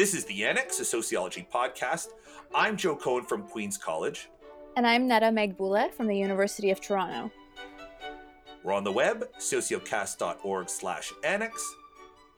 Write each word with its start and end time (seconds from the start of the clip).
This 0.00 0.14
is 0.14 0.24
the 0.24 0.46
Annex, 0.46 0.80
a 0.80 0.84
sociology 0.86 1.46
podcast. 1.52 2.12
I'm 2.54 2.78
Joe 2.78 2.96
Cohen 2.96 3.22
from 3.22 3.42
Queen's 3.42 3.76
College. 3.76 4.30
And 4.74 4.86
I'm 4.86 5.06
Neda 5.06 5.30
Magbouleh 5.30 5.92
from 5.92 6.06
the 6.06 6.16
University 6.16 6.70
of 6.70 6.80
Toronto. 6.80 7.30
We're 8.64 8.72
on 8.72 8.82
the 8.82 8.92
web, 8.92 9.28
sociocast.org 9.38 10.70
slash 10.70 11.12
annex, 11.22 11.62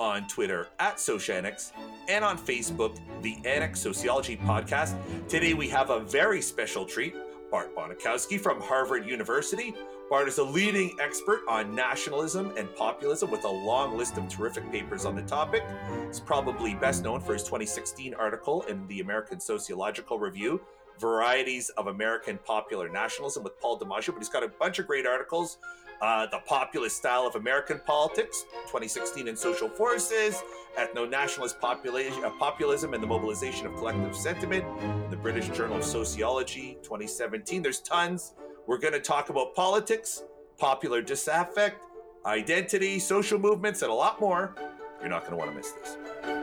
on 0.01 0.27
Twitter 0.27 0.71
at 0.81 0.97
SociAnnex, 0.97 1.71
and 2.09 2.25
on 2.25 2.37
Facebook, 2.37 2.99
the 3.23 3.37
Annex 3.45 3.79
Sociology 3.79 4.37
Podcast. 4.37 4.97
Today 5.29 5.55
we 5.55 5.69
have 5.69 5.91
a 5.91 6.01
very 6.01 6.43
special 6.43 6.85
treat. 6.85 7.15
Bart 7.49 7.77
Bonikowski 7.77 8.41
from 8.41 8.61
Harvard 8.61 9.07
University. 9.07 9.73
Bart 10.11 10.29
is 10.29 10.39
a 10.39 10.45
leading 10.45 10.97
expert 11.01 11.41
on 11.49 11.75
nationalism 11.75 12.53
and 12.57 12.75
populism 12.77 13.31
with 13.31 13.45
a 13.45 13.49
long 13.49 13.97
list 13.97 14.19
of 14.19 14.29
terrific 14.29 14.71
papers 14.71 15.07
on 15.07 15.17
the 15.17 15.23
topic. 15.23 15.65
He's 16.07 16.21
probably 16.21 16.75
best 16.75 17.03
known 17.03 17.21
for 17.21 17.33
his 17.33 17.43
2016 17.45 18.15
article 18.15 18.63
in 18.63 18.87
the 18.89 19.01
American 19.01 19.41
Sociological 19.41 20.19
Review 20.19 20.61
varieties 21.01 21.71
of 21.71 21.89
American 21.89 22.39
popular 22.45 22.89
nationalism 22.89 23.43
with 23.43 23.59
Paul 23.61 23.79
DiMaggio, 23.79 24.09
but 24.09 24.19
he's 24.19 24.29
got 24.29 24.43
a 24.43 24.49
bunch 24.49 24.79
of 24.79 24.87
great 24.87 25.07
articles. 25.07 25.59
Uh, 26.01 26.27
the 26.27 26.39
populist 26.47 26.97
style 26.97 27.27
of 27.27 27.37
American 27.37 27.81
politics, 27.87 28.45
2016 28.67 29.29
in 29.29 29.37
social 29.37 29.69
forces, 29.69 30.43
ethno 30.77 31.09
nationalist 31.09 31.57
uh, 31.63 32.31
populism 32.41 32.93
and 32.93 33.03
the 33.03 33.07
mobilization 33.07 33.67
of 33.67 33.75
collective 33.77 34.15
sentiment, 34.17 34.65
the 35.11 35.17
British 35.17 35.49
Journal 35.51 35.77
of 35.77 35.85
Sociology, 35.85 36.77
2017. 36.83 37.63
There's 37.63 37.81
tons. 37.81 38.35
We're 38.67 38.79
going 38.79 38.95
to 38.95 39.01
talk 39.01 39.29
about 39.29 39.55
politics, 39.55 40.23
popular 40.59 41.03
disaffect, 41.03 41.83
identity, 42.25 42.99
social 42.99 43.39
movements, 43.39 43.83
and 43.83 43.91
a 43.91 43.95
lot 43.95 44.21
more. 44.21 44.55
You're 45.01 45.11
not 45.11 45.23
going 45.23 45.33
to 45.33 45.37
want 45.37 45.51
to 45.51 45.57
miss 45.57 45.73
this. 45.73 46.42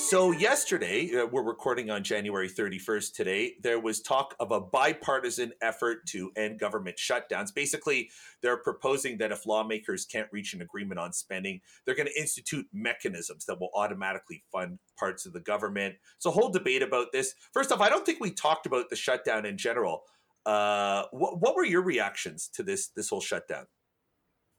So, 0.00 0.32
yesterday, 0.32 1.10
uh, 1.14 1.26
we're 1.26 1.44
recording 1.44 1.90
on 1.90 2.02
January 2.02 2.48
31st 2.48 3.12
today, 3.14 3.54
there 3.62 3.78
was 3.78 4.00
talk 4.00 4.34
of 4.40 4.50
a 4.50 4.60
bipartisan 4.60 5.52
effort 5.60 6.06
to 6.06 6.32
end 6.36 6.58
government 6.58 6.96
shutdowns. 6.96 7.54
Basically, 7.54 8.10
they're 8.40 8.56
proposing 8.56 9.18
that 9.18 9.30
if 9.30 9.46
lawmakers 9.46 10.06
can't 10.06 10.26
reach 10.32 10.54
an 10.54 10.62
agreement 10.62 10.98
on 10.98 11.12
spending, 11.12 11.60
they're 11.84 11.94
going 11.94 12.08
to 12.08 12.20
institute 12.20 12.66
mechanisms 12.72 13.44
that 13.44 13.60
will 13.60 13.70
automatically 13.74 14.42
fund 14.50 14.78
parts 14.98 15.26
of 15.26 15.32
the 15.32 15.40
government. 15.40 15.94
So, 16.18 16.30
whole 16.30 16.50
debate 16.50 16.82
about 16.82 17.12
this. 17.12 17.34
First 17.52 17.70
off, 17.70 17.80
I 17.80 17.88
don't 17.88 18.04
think 18.04 18.20
we 18.20 18.32
talked 18.32 18.66
about 18.66 18.90
the 18.90 18.96
shutdown 18.96 19.44
in 19.44 19.58
general. 19.58 20.04
Uh, 20.44 21.04
what, 21.12 21.40
what 21.40 21.54
were 21.54 21.64
your 21.64 21.82
reactions 21.82 22.48
to 22.54 22.62
this 22.62 22.88
this 22.88 23.10
whole 23.10 23.20
shutdown? 23.20 23.66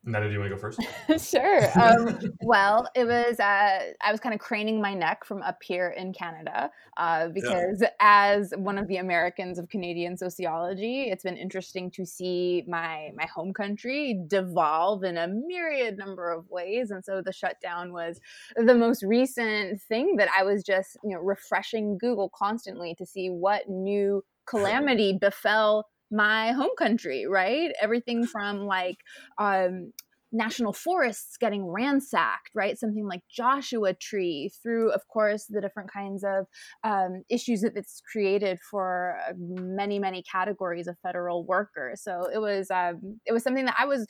Neda, 0.07 0.27
do 0.27 0.31
you 0.31 0.39
want 0.39 0.49
to 0.49 0.55
go 0.55 0.59
first? 0.59 1.29
sure. 1.29 1.79
Um, 1.79 2.19
well, 2.41 2.87
it 2.95 3.05
was 3.05 3.39
uh, 3.39 3.93
I 4.01 4.11
was 4.11 4.19
kind 4.19 4.33
of 4.33 4.41
craning 4.41 4.81
my 4.81 4.95
neck 4.95 5.23
from 5.23 5.43
up 5.43 5.61
here 5.61 5.89
in 5.89 6.11
Canada 6.11 6.71
uh, 6.97 7.27
because, 7.27 7.81
yeah. 7.81 7.89
as 7.99 8.51
one 8.57 8.79
of 8.79 8.87
the 8.87 8.97
Americans 8.97 9.59
of 9.59 9.69
Canadian 9.69 10.17
sociology, 10.17 11.03
it's 11.03 11.23
been 11.23 11.37
interesting 11.37 11.91
to 11.91 12.05
see 12.05 12.63
my 12.67 13.11
my 13.15 13.27
home 13.27 13.53
country 13.53 14.19
devolve 14.25 15.03
in 15.03 15.17
a 15.17 15.27
myriad 15.27 15.99
number 15.99 16.31
of 16.31 16.49
ways, 16.49 16.89
and 16.89 17.05
so 17.05 17.21
the 17.21 17.33
shutdown 17.33 17.93
was 17.93 18.19
the 18.55 18.73
most 18.73 19.03
recent 19.03 19.79
thing 19.83 20.15
that 20.17 20.29
I 20.35 20.41
was 20.41 20.63
just 20.63 20.97
you 21.03 21.11
know 21.11 21.21
refreshing 21.21 21.99
Google 21.99 22.31
constantly 22.33 22.95
to 22.95 23.05
see 23.05 23.29
what 23.29 23.69
new 23.69 24.23
calamity 24.47 25.15
befell 25.15 25.85
my 26.11 26.51
home 26.51 26.75
country, 26.77 27.25
right? 27.27 27.71
Everything 27.81 28.25
from 28.25 28.65
like 28.65 28.97
um, 29.37 29.91
national 30.31 30.73
forests 30.73 31.37
getting 31.37 31.65
ransacked, 31.65 32.51
right? 32.55 32.77
Something 32.77 33.07
like 33.07 33.21
Joshua 33.29 33.93
Tree, 33.93 34.51
through, 34.61 34.91
of 34.91 35.07
course, 35.07 35.45
the 35.49 35.61
different 35.61 35.91
kinds 35.91 36.23
of 36.23 36.45
um, 36.83 37.23
issues 37.29 37.61
that 37.61 37.73
it's 37.75 38.01
created 38.11 38.59
for 38.69 39.17
uh, 39.27 39.33
many, 39.37 39.99
many 39.99 40.23
categories 40.29 40.87
of 40.87 40.97
federal 41.03 41.45
workers. 41.45 42.01
So 42.03 42.29
it 42.33 42.39
was 42.39 42.71
um, 42.71 43.19
it 43.25 43.33
was 43.33 43.43
something 43.43 43.65
that 43.65 43.75
I 43.77 43.85
was 43.85 44.05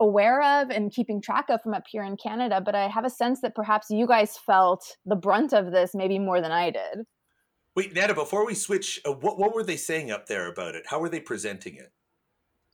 aware 0.00 0.40
of 0.42 0.70
and 0.70 0.90
keeping 0.90 1.20
track 1.20 1.50
of 1.50 1.60
from 1.62 1.74
up 1.74 1.84
here 1.90 2.02
in 2.02 2.16
Canada. 2.16 2.60
But 2.64 2.74
I 2.74 2.88
have 2.88 3.04
a 3.04 3.10
sense 3.10 3.40
that 3.42 3.54
perhaps 3.54 3.88
you 3.90 4.06
guys 4.06 4.36
felt 4.36 4.96
the 5.04 5.16
brunt 5.16 5.52
of 5.52 5.72
this 5.72 5.90
maybe 5.94 6.18
more 6.18 6.40
than 6.40 6.52
I 6.52 6.70
did. 6.70 7.04
Wait, 7.76 7.94
Neda, 7.94 8.14
before 8.14 8.44
we 8.44 8.54
switch, 8.54 9.00
uh, 9.06 9.12
what, 9.12 9.38
what 9.38 9.54
were 9.54 9.62
they 9.62 9.76
saying 9.76 10.10
up 10.10 10.26
there 10.26 10.50
about 10.50 10.74
it? 10.74 10.84
How 10.86 10.98
were 10.98 11.08
they 11.08 11.20
presenting 11.20 11.76
it? 11.76 11.92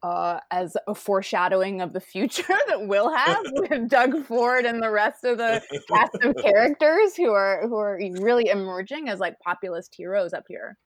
Uh, 0.03 0.41
as 0.51 0.77
a 0.87 0.95
foreshadowing 0.95 1.81
of 1.81 1.93
the 1.93 2.01
future 2.01 2.45
that 2.69 2.87
we'll 2.87 3.15
have 3.15 3.45
with 3.53 3.89
Doug 3.89 4.25
Ford 4.25 4.65
and 4.65 4.83
the 4.83 4.91
rest 4.91 5.25
of 5.25 5.39
the 5.39 5.62
cast 5.91 6.17
of 6.23 6.35
characters 6.43 7.17
who 7.17 7.33
are 7.33 7.67
who 7.67 7.77
are 7.77 7.99
really 8.21 8.49
emerging 8.49 9.09
as 9.09 9.19
like 9.19 9.39
populist 9.41 9.95
heroes 9.95 10.33
up 10.33 10.45
here. 10.49 10.79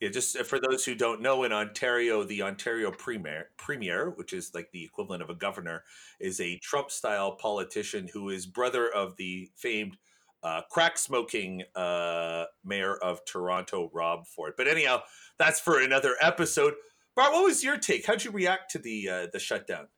yeah, 0.00 0.08
just 0.10 0.36
uh, 0.36 0.42
for 0.42 0.58
those 0.58 0.84
who 0.84 0.94
don't 0.94 1.22
know, 1.22 1.44
in 1.44 1.52
Ontario, 1.52 2.24
the 2.24 2.42
Ontario 2.42 2.90
premier, 2.90 3.50
premier, 3.56 4.10
which 4.10 4.32
is 4.32 4.50
like 4.54 4.70
the 4.72 4.84
equivalent 4.84 5.22
of 5.22 5.30
a 5.30 5.34
governor, 5.34 5.84
is 6.18 6.40
a 6.40 6.58
Trump-style 6.58 7.36
politician 7.36 8.08
who 8.12 8.30
is 8.30 8.46
brother 8.46 8.88
of 8.88 9.16
the 9.16 9.50
famed 9.56 9.96
uh, 10.42 10.62
crack 10.70 10.98
smoking 10.98 11.62
uh, 11.74 12.44
mayor 12.64 12.96
of 12.96 13.24
Toronto, 13.24 13.90
Rob 13.92 14.26
Ford. 14.26 14.54
But 14.56 14.68
anyhow, 14.68 15.02
that's 15.38 15.60
for 15.60 15.80
another 15.80 16.16
episode. 16.20 16.74
Bart, 17.14 17.32
what 17.32 17.44
was 17.44 17.62
your 17.62 17.76
take? 17.76 18.06
How'd 18.06 18.24
you 18.24 18.30
react 18.30 18.70
to 18.72 18.78
the 18.78 19.08
uh, 19.08 19.26
the 19.32 19.38
shutdown? 19.38 19.88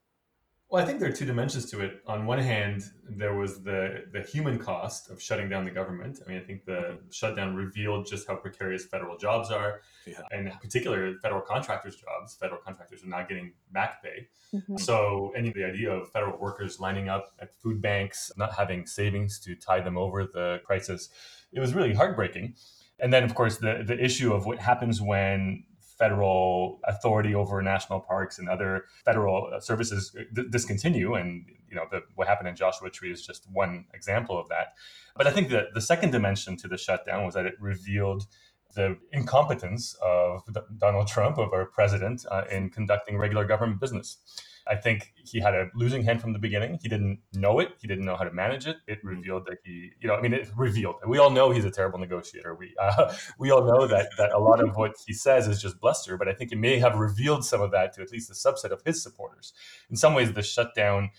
Well, 0.70 0.82
I 0.82 0.86
think 0.86 0.98
there 0.98 1.08
are 1.08 1.12
two 1.12 1.26
dimensions 1.26 1.70
to 1.70 1.80
it. 1.80 2.02
On 2.06 2.26
one 2.26 2.38
hand, 2.38 2.84
there 3.08 3.34
was 3.34 3.62
the 3.62 4.06
the 4.12 4.22
human 4.22 4.58
cost 4.58 5.10
of 5.10 5.22
shutting 5.22 5.48
down 5.48 5.64
the 5.64 5.70
government. 5.70 6.20
I 6.24 6.28
mean, 6.28 6.38
I 6.38 6.42
think 6.42 6.64
the 6.64 6.72
mm-hmm. 6.72 7.10
shutdown 7.12 7.54
revealed 7.54 8.06
just 8.06 8.26
how 8.26 8.36
precarious 8.36 8.84
federal 8.84 9.16
jobs 9.16 9.50
are, 9.50 9.82
yeah. 10.06 10.22
and 10.30 10.48
in 10.48 10.58
particular, 10.58 11.14
federal 11.22 11.42
contractors' 11.42 11.96
jobs. 11.96 12.34
Federal 12.34 12.60
contractors 12.60 13.04
are 13.04 13.08
not 13.08 13.28
getting 13.28 13.52
back 13.72 14.02
pay. 14.02 14.26
Mm-hmm. 14.54 14.78
So, 14.78 15.32
any 15.36 15.48
of 15.48 15.54
the 15.54 15.64
idea 15.64 15.92
of 15.92 16.10
federal 16.10 16.38
workers 16.38 16.80
lining 16.80 17.08
up 17.08 17.32
at 17.40 17.54
food 17.54 17.80
banks, 17.80 18.32
not 18.36 18.54
having 18.54 18.86
savings 18.86 19.38
to 19.40 19.54
tide 19.54 19.84
them 19.84 19.98
over 19.98 20.24
the 20.24 20.60
crisis, 20.64 21.10
it 21.52 21.60
was 21.60 21.74
really 21.74 21.92
heartbreaking. 21.94 22.54
And 22.98 23.12
then, 23.12 23.22
of 23.22 23.34
course, 23.34 23.58
the 23.58 23.84
the 23.86 24.02
issue 24.02 24.32
of 24.32 24.46
what 24.46 24.58
happens 24.58 25.00
when 25.00 25.64
federal 26.04 26.80
authority 26.92 27.34
over 27.34 27.62
national 27.62 28.00
parks 28.00 28.38
and 28.38 28.46
other 28.54 28.70
federal 29.04 29.36
uh, 29.54 29.60
services 29.60 30.00
discontinue. 30.50 31.14
And 31.14 31.46
you 31.70 31.76
know, 31.76 31.86
the, 31.90 32.00
what 32.14 32.28
happened 32.28 32.48
in 32.48 32.56
Joshua 32.56 32.90
Tree 32.90 33.12
is 33.16 33.26
just 33.30 33.42
one 33.50 33.86
example 33.94 34.36
of 34.38 34.46
that. 34.54 34.66
But 35.16 35.26
I 35.26 35.30
think 35.30 35.48
that 35.54 35.66
the 35.72 35.80
second 35.80 36.10
dimension 36.10 36.56
to 36.58 36.68
the 36.68 36.76
shutdown 36.76 37.24
was 37.24 37.34
that 37.34 37.46
it 37.46 37.54
revealed 37.58 38.22
the 38.74 38.98
incompetence 39.12 39.96
of 40.02 40.42
Donald 40.78 41.06
Trump, 41.06 41.38
of 41.38 41.52
our 41.52 41.66
president, 41.78 42.26
uh, 42.30 42.42
in 42.50 42.70
conducting 42.70 43.16
regular 43.16 43.46
government 43.46 43.80
business. 43.80 44.18
I 44.66 44.76
think 44.76 45.12
he 45.24 45.40
had 45.40 45.54
a 45.54 45.70
losing 45.74 46.02
hand 46.02 46.22
from 46.22 46.32
the 46.32 46.38
beginning. 46.38 46.78
He 46.82 46.88
didn't 46.88 47.20
know 47.34 47.58
it. 47.58 47.72
He 47.80 47.86
didn't 47.86 48.06
know 48.06 48.16
how 48.16 48.24
to 48.24 48.32
manage 48.32 48.66
it. 48.66 48.76
It 48.86 48.98
revealed 49.04 49.44
that 49.46 49.58
he, 49.62 49.90
you 50.00 50.08
know, 50.08 50.14
I 50.14 50.22
mean, 50.22 50.32
it 50.32 50.48
revealed. 50.56 50.96
We 51.06 51.18
all 51.18 51.30
know 51.30 51.50
he's 51.50 51.66
a 51.66 51.70
terrible 51.70 51.98
negotiator. 51.98 52.54
We 52.54 52.74
uh, 52.80 53.14
we 53.38 53.50
all 53.50 53.64
know 53.64 53.86
that 53.86 54.10
that 54.16 54.32
a 54.32 54.38
lot 54.38 54.60
of 54.60 54.76
what 54.76 54.92
he 55.06 55.12
says 55.12 55.46
is 55.48 55.60
just 55.60 55.80
bluster. 55.80 56.16
But 56.16 56.28
I 56.28 56.32
think 56.32 56.50
it 56.50 56.58
may 56.58 56.78
have 56.78 56.96
revealed 56.96 57.44
some 57.44 57.60
of 57.60 57.72
that 57.72 57.92
to 57.94 58.02
at 58.02 58.10
least 58.10 58.30
a 58.30 58.34
subset 58.34 58.70
of 58.70 58.82
his 58.82 59.02
supporters. 59.02 59.52
In 59.90 59.96
some 59.96 60.14
ways, 60.14 60.32
the 60.32 60.42
shutdown 60.42 61.10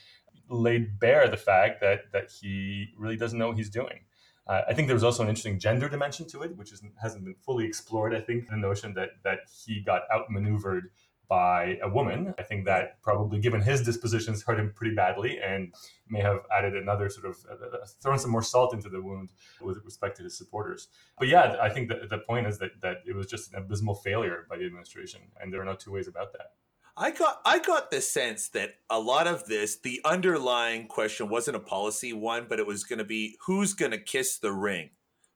laid 0.49 0.99
bare 0.99 1.27
the 1.27 1.37
fact 1.37 1.81
that 1.81 2.11
that 2.13 2.31
he 2.31 2.93
really 2.97 3.17
doesn't 3.17 3.37
know 3.37 3.49
what 3.49 3.57
he's 3.57 3.69
doing. 3.69 4.01
Uh, 4.47 4.61
I 4.67 4.73
think 4.73 4.87
there 4.87 4.95
was 4.95 5.03
also 5.03 5.23
an 5.23 5.29
interesting 5.29 5.59
gender 5.59 5.89
dimension 5.89 6.27
to 6.27 6.43
it, 6.43 6.55
which 6.55 6.71
hasn't 7.01 7.25
been 7.25 7.35
fully 7.41 7.65
explored. 7.65 8.13
I 8.13 8.21
think 8.21 8.47
the 8.49 8.57
notion 8.57 8.93
that 8.93 9.09
that 9.23 9.39
he 9.65 9.81
got 9.81 10.01
outmaneuvered 10.13 10.91
by 11.27 11.77
a 11.81 11.89
woman. 11.89 12.33
I 12.37 12.43
think 12.43 12.65
that 12.65 13.01
probably, 13.01 13.39
given 13.39 13.61
his 13.61 13.81
dispositions, 13.81 14.43
hurt 14.43 14.59
him 14.59 14.71
pretty 14.75 14.95
badly 14.95 15.39
and 15.39 15.73
may 16.07 16.21
have 16.21 16.39
added 16.55 16.75
another 16.75 17.09
sort 17.09 17.25
of 17.25 17.37
uh, 17.49 17.77
uh, 17.77 17.85
thrown 18.01 18.19
some 18.19 18.31
more 18.31 18.43
salt 18.43 18.73
into 18.73 18.89
the 18.89 19.01
wound 19.01 19.31
with 19.61 19.83
respect 19.83 20.17
to 20.17 20.23
his 20.23 20.37
supporters. 20.37 20.87
But 21.17 21.27
yeah, 21.27 21.57
I 21.61 21.69
think 21.69 21.89
that 21.89 22.09
the 22.09 22.19
point 22.19 22.47
is 22.47 22.57
that 22.59 22.81
that 22.81 22.97
it 23.05 23.15
was 23.15 23.27
just 23.27 23.53
an 23.53 23.59
abysmal 23.59 23.95
failure 23.95 24.45
by 24.49 24.57
the 24.57 24.65
administration, 24.65 25.21
and 25.39 25.51
there 25.51 25.61
are 25.61 25.65
no 25.65 25.75
two 25.75 25.91
ways 25.91 26.07
about 26.07 26.33
that. 26.33 26.51
I 26.97 27.11
got 27.11 27.41
I 27.43 27.59
got 27.59 27.91
the 27.91 27.99
sense 28.01 28.49
that 28.49 28.75
a 28.89 28.99
lot 28.99 29.27
of 29.27 29.45
this, 29.47 29.77
the 29.77 29.99
underlying 30.05 30.87
question 30.87 31.27
wasn't 31.27 31.57
a 31.57 31.61
policy 31.61 32.13
one, 32.13 32.45
but 32.47 32.59
it 32.59 32.67
was 32.67 32.85
going 32.85 32.99
to 32.99 33.05
be 33.05 33.37
who's 33.45 33.73
going 33.73 33.91
to 33.91 33.97
kiss 33.97 34.37
the 34.37 34.53
ring, 34.53 34.91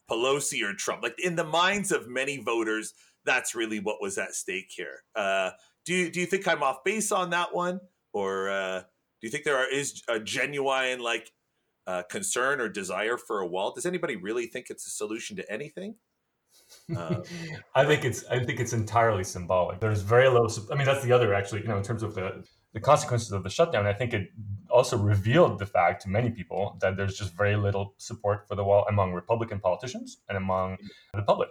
Pelosi 0.09 0.63
or 0.63 0.73
Trump. 0.73 1.03
Like 1.03 1.19
in 1.21 1.35
the 1.35 1.43
minds 1.43 1.91
of 1.91 2.07
many 2.07 2.37
voters, 2.37 2.93
that's 3.25 3.55
really 3.55 3.79
what 3.79 4.01
was 4.01 4.17
at 4.17 4.35
stake 4.35 4.69
here. 4.69 5.03
Uh, 5.15 5.51
do 5.85 5.93
you, 5.93 6.11
do 6.11 6.19
you 6.19 6.25
think 6.25 6.47
I'm 6.47 6.63
off 6.63 6.83
base 6.83 7.11
on 7.11 7.31
that 7.31 7.53
one, 7.53 7.79
or 8.13 8.49
uh, 8.49 8.79
do 8.79 9.27
you 9.27 9.29
think 9.29 9.43
there 9.43 9.57
are, 9.57 9.69
is 9.69 10.03
a 10.07 10.19
genuine 10.19 10.99
like 10.99 11.31
uh, 11.87 12.03
concern 12.03 12.61
or 12.61 12.69
desire 12.69 13.17
for 13.17 13.39
a 13.39 13.47
wall? 13.47 13.73
Does 13.73 13.85
anybody 13.85 14.15
really 14.15 14.45
think 14.45 14.69
it's 14.69 14.85
a 14.85 14.91
solution 14.91 15.35
to 15.37 15.51
anything? 15.51 15.95
Um, 16.95 17.23
I 17.75 17.85
think 17.85 18.05
it's 18.05 18.25
I 18.25 18.43
think 18.43 18.59
it's 18.59 18.73
entirely 18.73 19.23
symbolic. 19.23 19.79
There's 19.79 20.01
very 20.01 20.29
low. 20.29 20.47
I 20.71 20.75
mean, 20.75 20.85
that's 20.85 21.03
the 21.03 21.11
other 21.11 21.33
actually. 21.33 21.61
You 21.61 21.67
know, 21.67 21.77
in 21.77 21.83
terms 21.83 22.03
of 22.03 22.15
the 22.15 22.43
the 22.73 22.79
consequences 22.79 23.31
of 23.31 23.43
the 23.43 23.49
shutdown, 23.49 23.87
I 23.87 23.93
think 23.93 24.13
it 24.13 24.29
also 24.69 24.97
revealed 24.97 25.57
the 25.57 25.65
fact 25.65 26.03
to 26.03 26.09
many 26.09 26.29
people 26.29 26.77
that 26.81 26.95
there's 26.95 27.17
just 27.17 27.35
very 27.35 27.55
little 27.55 27.95
support 27.97 28.47
for 28.47 28.55
the 28.55 28.63
wall 28.63 28.85
among 28.87 29.13
Republican 29.13 29.59
politicians 29.59 30.17
and 30.29 30.37
among 30.37 30.77
the 31.13 31.23
public. 31.23 31.49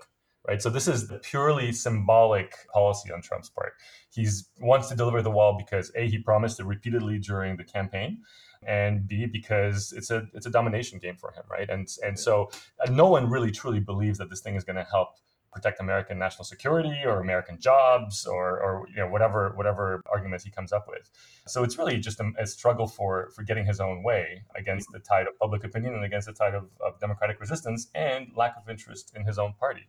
Right. 0.49 0.63
So 0.63 0.71
this 0.71 0.89
is 0.89 1.09
the 1.09 1.19
purely 1.19 1.73
symbolic 1.73 2.55
policy 2.73 3.13
on 3.13 3.21
Trump's 3.21 3.51
part. 3.51 3.75
He's 4.09 4.49
wants 4.63 4.89
to 4.89 4.97
deliver 4.97 5.21
the 5.21 5.31
wall 5.31 5.59
because 5.59 5.93
A, 5.95 6.09
he 6.09 6.17
promised 6.17 6.59
it 6.59 6.65
repeatedly 6.65 7.19
during 7.19 7.59
the 7.59 7.65
campaign, 7.65 8.23
and 8.67 9.07
B 9.07 9.27
because 9.27 9.93
it's 9.93 10.11
a 10.11 10.27
it's 10.33 10.47
a 10.47 10.51
domination 10.51 11.01
game 11.01 11.17
for 11.17 11.33
him, 11.33 11.43
right? 11.51 11.69
And 11.69 11.87
and 12.03 12.19
so 12.19 12.51
uh, 12.83 12.91
no 12.91 13.09
one 13.09 13.29
really 13.29 13.51
truly 13.51 13.79
believes 13.79 14.17
that 14.17 14.31
this 14.31 14.41
thing 14.41 14.55
is 14.55 14.65
going 14.65 14.77
to 14.77 14.85
help 14.91 15.19
protect 15.53 15.81
American 15.81 16.19
national 16.19 16.45
security 16.45 17.03
or 17.05 17.21
American 17.21 17.61
jobs 17.61 18.27
or, 18.27 18.59
or 18.59 18.87
you 18.89 18.97
know 18.97 19.09
whatever 19.09 19.53
whatever 19.55 20.03
arguments 20.11 20.45
he 20.45 20.51
comes 20.51 20.73
up 20.73 20.87
with. 20.89 21.11
So 21.47 21.63
it's 21.63 21.77
really 21.77 21.99
just 21.99 22.21
a, 22.21 22.33
a, 22.39 22.47
struggle 22.47 22.87
for 22.87 23.31
for 23.35 23.43
getting 23.43 23.67
his 23.67 23.81
own 23.81 24.03
way 24.03 24.45
against 24.57 24.89
the 24.93 24.99
tide 24.99 25.27
of 25.27 25.39
public 25.39 25.65
opinion 25.65 25.93
and 25.93 26.05
against 26.05 26.27
the 26.27 26.33
tide 26.33 26.55
of, 26.55 26.71
of 26.81 26.99
democratic 27.01 27.39
resistance 27.39 27.89
and 27.95 28.29
lack 28.35 28.57
of 28.57 28.71
interest 28.71 29.13
in 29.15 29.27
his 29.27 29.39
own 29.39 29.53
party. 29.61 29.89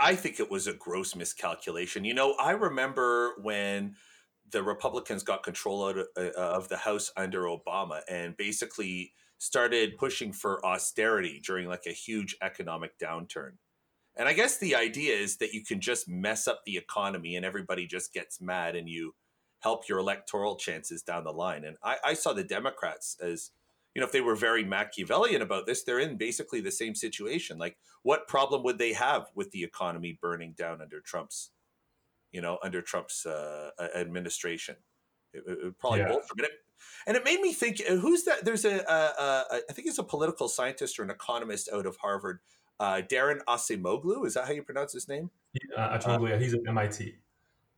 I 0.00 0.14
think 0.14 0.40
it 0.40 0.50
was 0.50 0.66
a 0.66 0.74
gross 0.74 1.14
miscalculation. 1.14 2.04
You 2.04 2.14
know, 2.14 2.34
I 2.34 2.52
remember 2.52 3.34
when 3.42 3.96
the 4.50 4.62
Republicans 4.62 5.22
got 5.22 5.42
control 5.42 5.86
of, 5.88 5.98
uh, 6.16 6.30
of 6.36 6.68
the 6.68 6.76
House 6.76 7.10
under 7.16 7.42
Obama 7.42 8.00
and 8.08 8.36
basically 8.36 9.12
started 9.38 9.96
pushing 9.98 10.32
for 10.32 10.64
austerity 10.64 11.40
during 11.44 11.66
like 11.66 11.86
a 11.86 11.92
huge 11.92 12.36
economic 12.42 12.98
downturn. 12.98 13.52
And 14.16 14.28
I 14.28 14.32
guess 14.32 14.58
the 14.58 14.76
idea 14.76 15.16
is 15.16 15.38
that 15.38 15.52
you 15.52 15.64
can 15.64 15.80
just 15.80 16.08
mess 16.08 16.46
up 16.46 16.60
the 16.64 16.76
economy 16.76 17.34
and 17.36 17.44
everybody 17.44 17.86
just 17.86 18.12
gets 18.12 18.40
mad 18.40 18.76
and 18.76 18.88
you 18.88 19.14
help 19.60 19.88
your 19.88 19.98
electoral 19.98 20.56
chances 20.56 21.02
down 21.02 21.24
the 21.24 21.32
line. 21.32 21.64
And 21.64 21.76
I, 21.82 21.96
I 22.04 22.14
saw 22.14 22.32
the 22.32 22.44
Democrats 22.44 23.16
as, 23.20 23.50
you 23.94 24.00
know, 24.00 24.06
if 24.06 24.12
they 24.12 24.20
were 24.20 24.34
very 24.34 24.64
Machiavellian 24.64 25.42
about 25.42 25.66
this, 25.66 25.84
they're 25.84 26.00
in 26.00 26.16
basically 26.16 26.60
the 26.60 26.72
same 26.72 26.94
situation. 26.94 27.58
Like, 27.58 27.76
what 28.02 28.26
problem 28.26 28.62
would 28.64 28.78
they 28.78 28.92
have 28.92 29.26
with 29.34 29.50
the 29.52 29.62
economy 29.62 30.18
burning 30.20 30.54
down 30.56 30.82
under 30.82 31.00
Trump's, 31.00 31.50
you 32.32 32.40
know, 32.40 32.58
under 32.62 32.82
Trump's 32.82 33.24
uh, 33.24 33.70
administration? 33.94 34.76
It, 35.32 35.44
it 35.46 35.78
probably 35.78 36.00
yeah. 36.00 36.10
won't. 36.10 36.24
It, 36.38 36.50
and 37.06 37.16
it 37.16 37.24
made 37.24 37.40
me 37.40 37.52
think, 37.52 37.80
uh, 37.88 37.94
who's 37.96 38.24
that? 38.24 38.44
There's 38.44 38.64
a, 38.64 38.78
a, 38.78 39.14
a, 39.22 39.60
I 39.70 39.72
think 39.72 39.86
it's 39.86 39.98
a 39.98 40.04
political 40.04 40.48
scientist 40.48 40.98
or 40.98 41.02
an 41.02 41.10
economist 41.10 41.68
out 41.72 41.86
of 41.86 41.96
Harvard 41.96 42.40
uh, 42.80 43.02
Daron 43.08 43.40
Acemoglu. 43.48 44.26
Is 44.26 44.34
that 44.34 44.46
how 44.46 44.52
you 44.52 44.62
pronounce 44.62 44.92
his 44.92 45.08
name? 45.08 45.30
Uh, 45.76 45.98
Acemoglu. 45.98 46.40
he's 46.40 46.54
at 46.54 46.60
MIT. 46.66 47.14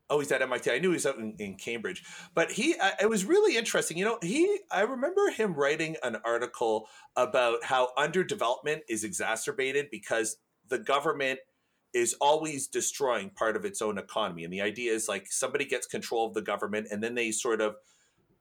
Oh, 0.09 0.21
he's 0.21 0.31
at 0.31 0.43
MIT. 0.43 0.71
I 0.71 0.79
knew 0.79 0.91
he 0.91 0.95
was 0.95 1.07
out 1.07 1.19
in, 1.19 1.35
in 1.39 1.57
Cambridge, 1.57 2.05
but 2.35 2.53
he. 2.53 2.77
Uh, 2.81 2.93
it 3.01 3.09
was 3.09 3.25
really 3.25 3.57
interesting. 3.57 3.99
You 3.99 4.05
know, 4.05 4.19
he. 4.23 4.61
I 4.71 4.83
remember 4.83 5.31
him 5.31 5.55
writing 5.55 5.97
an 6.03 6.19
article 6.25 6.89
about 7.17 7.65
how 7.65 7.91
underdevelopment 7.99 8.81
is 8.89 9.03
exacerbated 9.03 9.89
because 9.91 10.37
the 10.69 10.79
government 10.79 11.41
is 11.93 12.15
always 12.21 12.69
destroying 12.69 13.31
part 13.31 13.57
of 13.57 13.65
its 13.65 13.83
own 13.83 13.99
economy, 13.99 14.45
and 14.45 14.53
the 14.53 14.61
idea 14.61 14.93
is 14.93 15.09
like 15.09 15.27
somebody 15.29 15.65
gets 15.65 15.87
control 15.87 16.27
of 16.27 16.35
the 16.35 16.43
government, 16.43 16.87
and 16.91 17.03
then 17.03 17.15
they 17.15 17.33
sort 17.33 17.61
of 17.61 17.75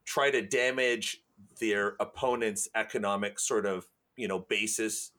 try 0.05 0.29
to 0.29 0.41
damage 0.41 1.23
their 1.59 1.95
opponent's 1.99 2.69
economic 2.75 3.39
sort 3.39 3.65
of 3.65 3.87
you 4.15 4.27
know 4.27 4.39
basis 4.39 5.11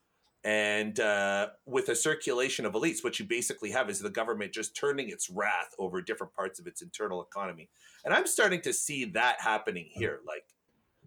and 0.47 1.01
uh, 1.01 1.49
with 1.67 1.89
a 1.89 1.97
circulation 1.97 2.65
of 2.67 2.75
elites, 2.75 3.03
what 3.03 3.19
you 3.19 3.27
basically 3.27 3.73
have 3.73 3.91
is 3.91 3.99
the 3.99 4.09
government 4.09 4.53
just 4.53 4.77
turning 4.77 5.09
its 5.09 5.29
wrath 5.29 5.75
over 5.77 6.01
different 6.01 6.33
parts 6.35 6.61
of 6.61 6.69
its 6.69 6.83
internal 6.83 7.21
economy. 7.21 7.69
And 8.05 8.15
I'm 8.15 8.29
starting 8.29 8.61
to 8.61 8.73
see 8.73 9.07
that 9.07 9.41
happening 9.41 9.89
here. 9.91 10.21
Like 10.25 10.45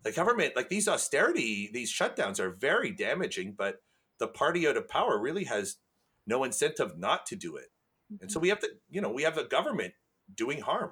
the 0.03 0.11
government, 0.11 0.57
like 0.57 0.67
these 0.67 0.89
austerity, 0.89 1.69
these 1.73 1.89
shutdowns 1.89 2.41
are 2.41 2.49
very 2.49 2.91
damaging, 2.91 3.55
but 3.57 3.81
the 4.19 4.27
party 4.27 4.67
out 4.67 4.75
of 4.75 4.89
power 4.89 5.17
really 5.17 5.45
has 5.45 5.77
no 6.27 6.43
incentive 6.43 6.97
not 6.97 7.25
to 7.27 7.37
do 7.37 7.55
it. 7.55 7.71
And 8.19 8.29
so 8.29 8.41
we 8.41 8.49
have 8.49 8.59
to, 8.59 8.69
you 8.89 8.99
know, 8.99 9.09
we 9.09 9.23
have 9.23 9.35
the 9.35 9.45
government 9.45 9.93
doing 10.35 10.59
harm. 10.59 10.91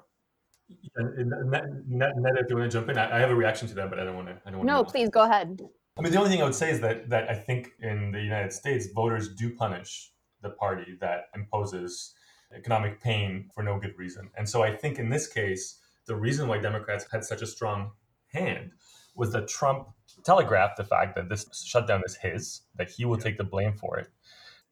And, 0.96 1.32
and 1.32 1.50
Ned, 1.50 2.12
if 2.38 2.48
you 2.48 2.56
want 2.56 2.70
to 2.70 2.78
jump 2.78 2.88
in, 2.88 2.96
I, 2.96 3.18
have 3.18 3.30
a 3.30 3.34
reaction 3.34 3.68
to 3.68 3.74
that, 3.74 3.90
but 3.90 3.98
I 3.98 4.04
don't 4.04 4.16
want 4.16 4.28
to. 4.28 4.40
I 4.46 4.50
don't 4.50 4.60
want 4.60 4.66
no, 4.66 4.84
to 4.84 4.90
please 4.90 5.10
go 5.10 5.24
ahead. 5.24 5.60
I 5.98 6.00
mean, 6.00 6.12
the 6.12 6.18
only 6.18 6.30
thing 6.30 6.40
I 6.40 6.44
would 6.44 6.54
say 6.54 6.70
is 6.70 6.80
that 6.80 7.10
that 7.10 7.28
I 7.28 7.34
think 7.34 7.72
in 7.80 8.12
the 8.12 8.20
United 8.20 8.52
States, 8.52 8.86
voters 8.94 9.34
do 9.34 9.54
punish 9.54 10.12
the 10.42 10.50
party 10.50 10.96
that 11.00 11.24
imposes 11.34 12.14
economic 12.56 13.00
pain 13.02 13.50
for 13.52 13.64
no 13.64 13.80
good 13.80 13.98
reason. 13.98 14.30
And 14.36 14.48
so 14.48 14.62
I 14.62 14.74
think 14.76 14.98
in 14.98 15.10
this 15.10 15.26
case, 15.26 15.80
the 16.06 16.14
reason 16.14 16.46
why 16.48 16.58
Democrats 16.58 17.04
had 17.10 17.24
such 17.24 17.42
a 17.42 17.46
strong 17.46 17.90
hand 18.32 18.70
was 19.16 19.32
that 19.32 19.48
Trump 19.48 19.88
telegraphed 20.24 20.76
the 20.76 20.84
fact 20.84 21.16
that 21.16 21.28
this 21.28 21.46
shutdown 21.66 22.02
is 22.06 22.16
his, 22.16 22.62
that 22.76 22.88
he 22.88 23.04
will 23.04 23.18
take 23.18 23.36
the 23.36 23.44
blame 23.44 23.74
for 23.74 23.98
it. 23.98 24.08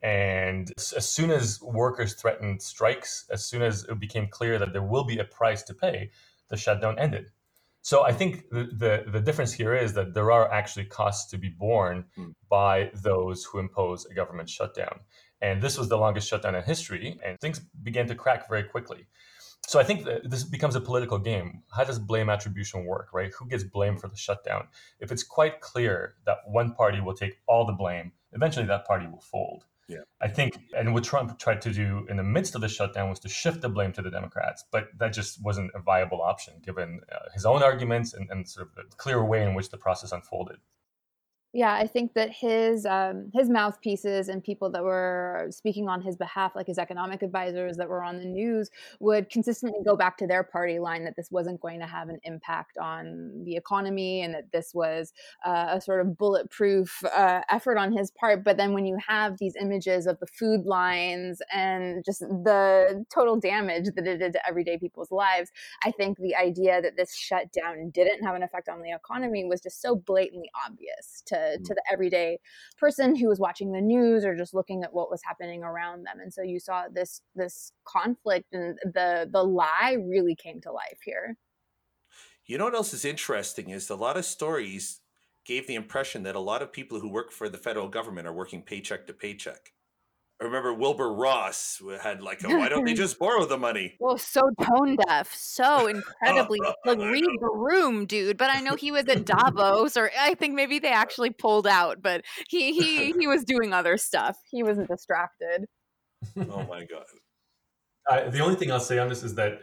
And 0.03 0.73
as 0.77 1.09
soon 1.09 1.31
as 1.31 1.61
workers 1.61 2.15
threatened 2.15 2.63
strikes, 2.63 3.27
as 3.31 3.45
soon 3.45 3.63
as 3.63 3.85
it 3.85 3.99
became 3.99 4.29
clear 4.29 4.59
that 4.61 4.73
there 4.73 4.83
will 4.83 5.05
be 5.05 5.19
a 5.19 5.25
price 5.25 5.65
to 5.65 5.75
pay, 5.75 6.11
the 6.49 6.57
shutdown 6.57 6.97
ended. 6.99 7.33
So 7.87 8.03
I 8.03 8.11
think 8.11 8.51
the, 8.51 8.65
the, 8.65 9.05
the, 9.13 9.21
difference 9.21 9.53
here 9.53 9.73
is 9.73 9.93
that 9.93 10.13
there 10.13 10.33
are 10.33 10.51
actually 10.51 10.87
costs 10.87 11.31
to 11.31 11.39
be 11.39 11.51
borne 11.51 12.05
mm. 12.19 12.33
by 12.51 12.91
those 12.93 13.45
who 13.45 13.61
impose 13.61 14.05
a 14.07 14.13
government 14.13 14.51
shutdown. 14.51 14.99
And 15.41 15.63
this 15.63 15.79
was 15.79 15.89
the 15.89 15.97
longest 15.97 16.29
shutdown 16.29 16.57
in 16.57 16.65
history, 16.65 17.17
and 17.25 17.39
things 17.39 17.61
began 17.85 18.09
to 18.09 18.17
crack 18.17 18.49
very 18.49 18.65
quickly. 18.65 19.07
So 19.69 19.79
I 19.79 19.85
think 19.85 20.05
that 20.05 20.29
this 20.29 20.43
becomes 20.43 20.75
a 20.75 20.81
political 20.81 21.17
game. 21.17 21.63
How 21.73 21.85
does 21.85 22.01
blame 22.01 22.29
attribution 22.29 22.87
work, 22.87 23.11
right? 23.13 23.31
Who 23.39 23.47
gets 23.47 23.63
blamed 23.63 24.01
for 24.01 24.09
the 24.09 24.17
shutdown? 24.17 24.67
If 24.99 25.13
it's 25.13 25.23
quite 25.23 25.61
clear 25.61 26.17
that 26.25 26.39
one 26.45 26.75
party 26.75 27.01
will 27.01 27.15
take 27.15 27.35
all 27.47 27.67
the 27.67 27.73
blame, 27.73 28.11
eventually 28.33 28.67
that 28.67 28.85
party 28.85 29.07
will 29.07 29.21
fold. 29.21 29.65
Yeah. 29.89 29.99
I 30.21 30.29
think, 30.29 30.59
and 30.77 30.95
what 30.95 31.05
Trump 31.05 31.39
tried 31.39 31.63
to 31.63 31.73
do 31.73 32.07
in 32.09 32.17
the 32.17 32.25
midst 32.25 32.55
of 32.57 32.61
the 32.61 32.69
shutdown 32.69 33.09
was 33.09 33.21
to 33.21 33.29
shift 33.29 33.61
the 33.61 33.69
blame 33.69 33.93
to 33.93 34.03
the 34.03 34.11
Democrats, 34.11 34.65
but 34.73 34.89
that 34.99 35.13
just 35.13 35.43
wasn't 35.43 35.71
a 35.75 35.81
viable 35.81 36.23
option 36.23 36.55
given 36.65 37.01
uh, 37.13 37.31
his 37.33 37.47
own 37.47 37.63
arguments 37.63 38.13
and, 38.13 38.29
and 38.31 38.49
sort 38.49 38.69
of 38.69 38.75
the 38.75 38.83
clear 38.97 39.25
way 39.25 39.43
in 39.43 39.55
which 39.55 39.71
the 39.71 39.77
process 39.77 40.11
unfolded. 40.11 40.57
Yeah, 41.57 41.73
I 41.73 41.87
think 41.87 42.13
that 42.13 42.31
his 42.31 42.85
um, 42.85 43.31
his 43.33 43.49
mouthpieces 43.49 44.29
and 44.29 44.45
people 44.45 44.69
that 44.73 44.85
were 44.85 45.47
speaking 45.49 45.89
on 45.89 46.03
his 46.03 46.15
behalf, 46.15 46.53
like 46.55 46.67
his 46.67 46.77
economic 46.77 47.23
advisors 47.23 47.79
that 47.79 47.89
were 47.89 48.05
on 48.05 48.19
the 48.19 48.27
news, 48.27 48.69
would 49.01 49.31
consistently 49.31 49.81
go 49.83 49.97
back 49.97 50.19
to 50.19 50.27
their 50.27 50.43
party 50.43 50.79
line 50.79 51.05
that 51.05 51.17
this 51.17 51.31
wasn't 51.31 51.59
going 51.63 51.81
to 51.81 51.87
have 51.87 52.11
an 52.11 52.19
impact 52.25 52.77
on 52.77 53.43
the 53.45 53.57
economy 53.57 54.21
and 54.21 54.35
that 54.35 54.53
this 54.53 54.75
was 54.75 55.15
uh, 55.47 55.69
a 55.71 55.81
sort 55.81 56.03
of 56.03 56.19
bulletproof 56.19 57.03
uh, 57.07 57.41
effort 57.49 57.79
on 57.79 57.91
his 57.91 58.11
part. 58.11 58.45
But 58.45 58.59
then 58.59 58.75
when 58.75 58.85
you 58.85 58.99
have 59.09 59.39
these 59.39 59.57
images 59.59 60.07
of 60.07 60.21
the 60.21 60.27
food 60.27 60.67
lines 60.67 61.41
and 61.55 62.05
just 62.05 62.21
the 62.21 63.03
total 63.09 63.41
damage 63.41 63.87
that 63.97 64.07
it 64.07 64.19
did 64.19 64.35
to 64.35 64.47
everyday 64.47 64.77
people's 64.77 65.11
lives, 65.11 65.51
I 65.83 65.91
think 65.91 66.19
the 66.19 66.37
idea 66.37 66.83
that 66.83 66.99
this 66.99 67.15
shutdown 67.17 67.89
didn't 67.95 68.23
have 68.27 68.35
an 68.35 68.43
effect 68.43 68.69
on 68.69 68.83
the 68.83 68.93
economy 68.93 69.47
was 69.47 69.63
just 69.63 69.81
so 69.81 69.97
blatantly 69.97 70.51
obvious 70.67 71.23
to 71.29 71.46
to 71.65 71.75
the 71.75 71.83
everyday 71.91 72.39
person 72.79 73.15
who 73.15 73.29
was 73.29 73.39
watching 73.39 73.73
the 73.73 73.81
news 73.81 74.25
or 74.25 74.37
just 74.37 74.55
looking 74.55 74.83
at 74.83 74.93
what 74.93 75.11
was 75.11 75.21
happening 75.25 75.63
around 75.63 76.05
them. 76.05 76.21
And 76.21 76.33
so 76.33 76.43
you 76.43 76.61
saw 76.61 76.85
this 76.93 77.23
this 77.35 77.73
conflict 77.85 78.53
and 78.53 78.79
the 78.85 79.29
the 79.31 79.43
lie 79.43 79.97
really 80.01 80.35
came 80.35 80.61
to 80.63 80.73
life 80.73 81.01
here. 81.05 81.37
You 82.45 82.59
know 82.59 82.65
what 82.65 82.75
else 82.75 82.95
is 82.95 83.05
interesting 83.05 83.71
is 83.71 83.91
a 83.91 83.97
lot 83.97 84.17
of 84.17 84.25
stories 84.25 85.01
gave 85.45 85.67
the 85.67 85.75
impression 85.75 86.25
that 86.25 86.37
a 86.37 86.41
lot 86.41 86.63
of 86.63 86.73
people 86.73 87.01
who 87.01 87.09
work 87.09 87.31
for 87.31 87.49
the 87.49 87.59
federal 87.59 87.89
government 87.89 88.27
are 88.27 88.33
working 88.33 88.63
paycheck 88.63 89.07
to 89.07 89.13
paycheck 89.13 89.73
I 90.41 90.45
remember 90.45 90.75
Wilbur 90.75 91.15
Ross 91.15 91.81
had 92.03 92.21
like, 92.21 92.45
a, 92.45 92.49
why 92.49 92.69
don't 92.69 92.85
they 92.85 92.93
just 92.95 93.19
borrow 93.19 93.47
the 93.47 93.57
money? 93.57 93.97
Well, 93.99 94.19
so 94.19 94.43
tone 94.63 94.97
deaf, 95.09 95.35
so 95.35 95.87
incredibly 95.89 96.61
like 96.85 96.99
read 96.99 97.25
the 97.41 97.51
room, 97.53 98.05
dude. 98.05 98.37
But 98.37 98.51
I 98.51 98.61
know 98.61 98.75
he 98.75 98.93
was 98.93 99.07
at 99.09 99.25
Davos, 99.25 99.97
or 99.97 100.11
I 100.19 100.35
think 100.35 100.55
maybe 100.55 100.79
they 100.79 100.91
actually 100.91 101.31
pulled 101.31 101.67
out, 101.67 102.03
but 102.03 102.23
he 102.49 102.73
he 102.73 103.13
he 103.13 103.27
was 103.27 103.45
doing 103.45 103.73
other 103.73 103.97
stuff. 103.97 104.39
He 104.51 104.63
wasn't 104.63 104.89
distracted. 104.89 105.67
oh 106.37 106.67
my 106.69 106.85
god. 106.85 107.05
Uh, 108.09 108.31
the 108.31 108.41
only 108.41 108.57
thing 108.57 108.71
I'll 108.71 108.79
say 108.79 108.99
on 108.99 109.09
this 109.09 109.23
is 109.23 109.35
that 109.37 109.59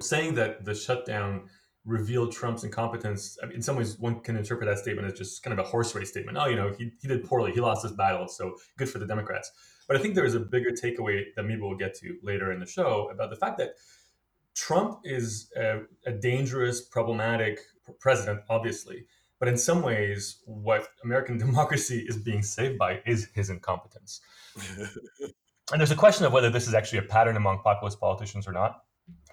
saying 0.00 0.34
that 0.34 0.64
the 0.64 0.74
shutdown 0.74 1.48
revealed 1.84 2.32
Trump's 2.32 2.64
incompetence. 2.64 3.36
I 3.42 3.46
mean, 3.46 3.56
in 3.56 3.62
some 3.62 3.76
ways, 3.76 3.98
one 3.98 4.20
can 4.20 4.36
interpret 4.36 4.68
that 4.68 4.78
statement 4.78 5.08
as 5.08 5.18
just 5.18 5.42
kind 5.42 5.58
of 5.58 5.64
a 5.64 5.68
horse 5.68 5.94
race 5.94 6.10
statement. 6.10 6.38
Oh, 6.40 6.46
you 6.46 6.56
know, 6.56 6.72
he, 6.78 6.92
he 7.00 7.08
did 7.08 7.24
poorly. 7.24 7.52
He 7.52 7.60
lost 7.60 7.82
this 7.82 7.92
battle. 7.92 8.28
So 8.28 8.54
good 8.78 8.88
for 8.88 8.98
the 8.98 9.06
Democrats. 9.06 9.50
But 9.92 9.98
I 9.98 10.02
think 10.04 10.14
there 10.14 10.24
is 10.24 10.34
a 10.34 10.40
bigger 10.40 10.70
takeaway 10.70 11.34
that 11.36 11.42
maybe 11.42 11.60
we'll 11.60 11.76
get 11.76 11.92
to 11.96 12.16
later 12.22 12.50
in 12.50 12.60
the 12.60 12.66
show 12.66 13.10
about 13.12 13.28
the 13.28 13.36
fact 13.36 13.58
that 13.58 13.74
Trump 14.54 15.00
is 15.04 15.52
a, 15.54 15.80
a 16.06 16.12
dangerous, 16.12 16.80
problematic 16.80 17.58
president, 18.00 18.40
obviously. 18.48 19.04
But 19.38 19.48
in 19.48 19.58
some 19.58 19.82
ways, 19.82 20.38
what 20.46 20.88
American 21.04 21.36
democracy 21.46 22.06
is 22.08 22.16
being 22.16 22.42
saved 22.42 22.78
by 22.78 23.02
is 23.04 23.28
his 23.34 23.50
incompetence. 23.50 24.22
and 25.20 25.78
there's 25.78 25.90
a 25.90 25.94
question 25.94 26.24
of 26.24 26.32
whether 26.32 26.48
this 26.48 26.66
is 26.66 26.72
actually 26.72 27.00
a 27.00 27.02
pattern 27.02 27.36
among 27.36 27.58
populist 27.58 28.00
politicians 28.00 28.48
or 28.48 28.52
not. 28.52 28.84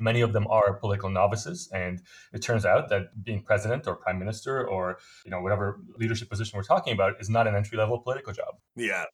Many 0.02 0.20
of 0.20 0.34
them 0.34 0.46
are 0.48 0.74
political 0.74 1.10
novices, 1.10 1.70
and 1.74 2.02
it 2.34 2.42
turns 2.42 2.66
out 2.66 2.90
that 2.90 3.24
being 3.24 3.42
president 3.44 3.88
or 3.88 3.96
prime 3.96 4.20
minister 4.20 4.68
or 4.68 4.98
you 5.24 5.32
know 5.32 5.40
whatever 5.40 5.80
leadership 5.96 6.30
position 6.30 6.58
we're 6.58 6.64
talking 6.64 6.92
about 6.92 7.14
is 7.22 7.30
not 7.30 7.48
an 7.48 7.56
entry 7.56 7.78
level 7.78 7.98
political 8.00 8.34
job. 8.34 8.56
Yeah, 8.76 9.06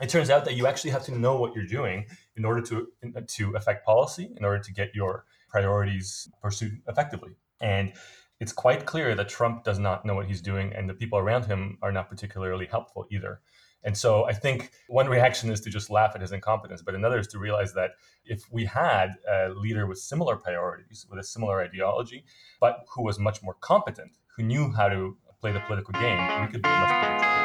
it 0.00 0.08
turns 0.08 0.30
out 0.30 0.44
that 0.44 0.54
you 0.54 0.66
actually 0.66 0.90
have 0.90 1.04
to 1.04 1.16
know 1.16 1.36
what 1.36 1.54
you're 1.54 1.66
doing 1.66 2.06
in 2.36 2.44
order 2.44 2.60
to 2.62 2.88
to 3.28 3.56
affect 3.56 3.84
policy, 3.84 4.32
in 4.36 4.44
order 4.44 4.62
to 4.62 4.72
get 4.72 4.94
your 4.94 5.24
priorities 5.48 6.28
pursued 6.42 6.80
effectively. 6.88 7.36
And 7.60 7.92
it's 8.40 8.52
quite 8.52 8.84
clear 8.86 9.14
that 9.14 9.28
Trump 9.28 9.64
does 9.64 9.78
not 9.78 10.04
know 10.04 10.14
what 10.14 10.26
he's 10.26 10.40
doing, 10.40 10.72
and 10.74 10.88
the 10.88 10.94
people 10.94 11.18
around 11.18 11.46
him 11.46 11.78
are 11.82 11.92
not 11.92 12.08
particularly 12.08 12.66
helpful 12.66 13.06
either. 13.10 13.40
And 13.84 13.96
so 13.96 14.24
I 14.24 14.32
think 14.32 14.70
one 14.88 15.08
reaction 15.08 15.50
is 15.50 15.60
to 15.60 15.70
just 15.70 15.90
laugh 15.90 16.12
at 16.14 16.22
his 16.22 16.32
incompetence, 16.32 16.82
but 16.82 16.94
another 16.94 17.18
is 17.18 17.26
to 17.28 17.38
realize 17.38 17.74
that 17.74 17.90
if 18.24 18.42
we 18.50 18.64
had 18.64 19.10
a 19.30 19.50
leader 19.50 19.86
with 19.86 19.98
similar 19.98 20.36
priorities, 20.36 21.06
with 21.08 21.20
a 21.20 21.24
similar 21.24 21.60
ideology, 21.60 22.24
but 22.60 22.84
who 22.94 23.04
was 23.04 23.18
much 23.18 23.42
more 23.42 23.54
competent, 23.60 24.12
who 24.36 24.42
knew 24.42 24.72
how 24.72 24.88
to 24.88 25.16
play 25.40 25.52
the 25.52 25.60
political 25.60 25.92
game, 25.92 26.18
we 26.40 26.50
could 26.50 26.62
be 26.62 26.68
much 26.68 26.88
better. 26.88 27.43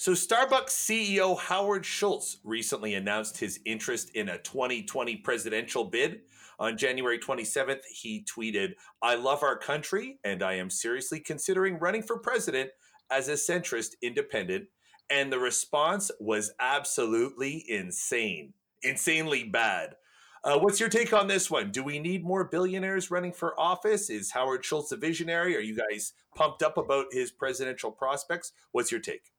So, 0.00 0.12
Starbucks 0.12 0.70
CEO 0.70 1.36
Howard 1.36 1.84
Schultz 1.84 2.36
recently 2.44 2.94
announced 2.94 3.36
his 3.36 3.58
interest 3.64 4.12
in 4.14 4.28
a 4.28 4.38
2020 4.38 5.16
presidential 5.16 5.82
bid. 5.82 6.20
On 6.60 6.76
January 6.76 7.18
27th, 7.18 7.84
he 7.90 8.24
tweeted, 8.24 8.74
I 9.02 9.16
love 9.16 9.42
our 9.42 9.58
country 9.58 10.20
and 10.22 10.40
I 10.40 10.52
am 10.52 10.70
seriously 10.70 11.18
considering 11.18 11.80
running 11.80 12.04
for 12.04 12.16
president 12.16 12.70
as 13.10 13.26
a 13.26 13.32
centrist 13.32 13.94
independent. 14.00 14.66
And 15.10 15.32
the 15.32 15.40
response 15.40 16.12
was 16.20 16.52
absolutely 16.60 17.64
insane, 17.66 18.52
insanely 18.84 19.42
bad. 19.42 19.96
Uh, 20.44 20.60
what's 20.60 20.78
your 20.78 20.90
take 20.90 21.12
on 21.12 21.26
this 21.26 21.50
one? 21.50 21.72
Do 21.72 21.82
we 21.82 21.98
need 21.98 22.22
more 22.22 22.44
billionaires 22.44 23.10
running 23.10 23.32
for 23.32 23.58
office? 23.58 24.10
Is 24.10 24.30
Howard 24.30 24.64
Schultz 24.64 24.92
a 24.92 24.96
visionary? 24.96 25.56
Are 25.56 25.60
you 25.60 25.76
guys 25.76 26.12
pumped 26.36 26.62
up 26.62 26.78
about 26.78 27.06
his 27.10 27.32
presidential 27.32 27.90
prospects? 27.90 28.52
What's 28.70 28.92
your 28.92 29.00
take? 29.00 29.32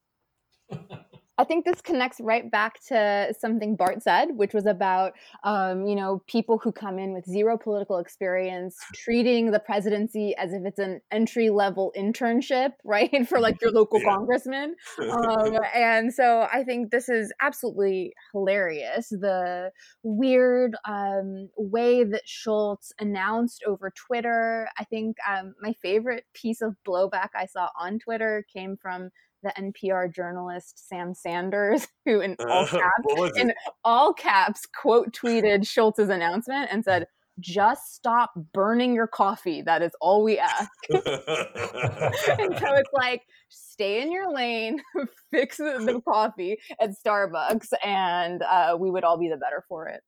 I 1.40 1.46
think 1.46 1.64
this 1.64 1.82
connects 1.82 2.20
right 2.20 2.52
back 2.52 2.82
to 2.90 3.34
something 3.40 3.78
Bart 3.78 4.04
said, 4.04 4.36
which 4.36 4.54
was 4.54 4.66
about, 4.66 5.14
um, 5.46 5.88
you 5.88 5.96
know, 5.96 6.22
people 6.28 6.58
who 6.58 6.74
come 6.74 7.00
in 7.00 7.14
with 7.14 7.24
zero 7.26 7.58
political 7.58 7.98
experience, 7.98 8.78
treating 8.94 9.52
the 9.52 9.60
presidency 9.60 10.36
as 10.36 10.52
if 10.52 10.66
it's 10.66 10.80
an 10.80 11.00
entry 11.12 11.50
level 11.50 11.94
internship, 11.98 12.72
right, 12.84 13.26
for 13.26 13.40
like 13.40 13.62
your 13.62 13.72
local 13.72 14.02
yeah. 14.02 14.16
congressman. 14.16 14.76
Um, 15.10 15.58
and 15.74 16.14
so 16.14 16.48
I 16.52 16.64
think 16.64 16.92
this 16.92 17.10
is 17.10 17.32
absolutely 17.42 18.14
hilarious. 18.34 19.10
The 19.10 19.72
weird 20.04 20.76
um, 20.88 21.50
way 21.58 22.04
that 22.04 22.24
Schultz 22.26 22.92
announced 23.00 23.64
over 23.66 23.92
Twitter. 23.96 24.68
I 24.78 24.84
think 24.84 25.18
um, 25.28 25.56
my 25.62 25.74
favorite 25.82 26.26
piece 26.34 26.62
of 26.62 26.76
blowback 26.88 27.30
I 27.34 27.46
saw 27.46 27.70
on 27.80 28.00
Twitter 28.00 28.46
came 28.54 28.78
from 28.78 29.10
the 29.44 29.54
NPR 29.58 30.14
journalist 30.14 30.88
Sam 30.88 31.14
Sanders, 31.14 31.88
who 32.06 32.22
in 32.22 32.36
all 32.40 32.66
caps, 32.68 33.38
in 33.38 33.54
all 33.84 34.14
caps, 34.14 34.66
quote 34.66 35.14
tweeted 35.14 35.68
Schultz's 35.68 36.10
announcement 36.10 36.70
and 36.72 36.84
said, 36.84 37.08
"Just 37.40 37.94
stop 37.94 38.32
burning 38.54 38.94
your 38.94 39.08
coffee. 39.08 39.62
That 39.62 39.82
is 39.82 39.92
all 40.02 40.24
we 40.24 40.40
ask." 40.40 40.70
and 40.90 41.04
so 41.04 42.74
it's 42.74 42.94
like, 42.94 43.24
stay 43.50 44.02
in 44.02 44.12
your 44.12 44.34
lane, 44.34 44.80
fix 45.32 45.58
the, 45.58 45.82
the, 45.86 46.02
coffee 46.02 46.58
at 46.80 46.92
Starbucks, 47.06 47.68
and 47.84 48.42
uh, 48.44 48.76
we 48.80 48.92
would 48.92 49.04
all 49.04 49.18
be 49.18 49.30
the 49.30 49.38
better 49.38 49.64
for 49.68 49.88
it. 49.88 50.04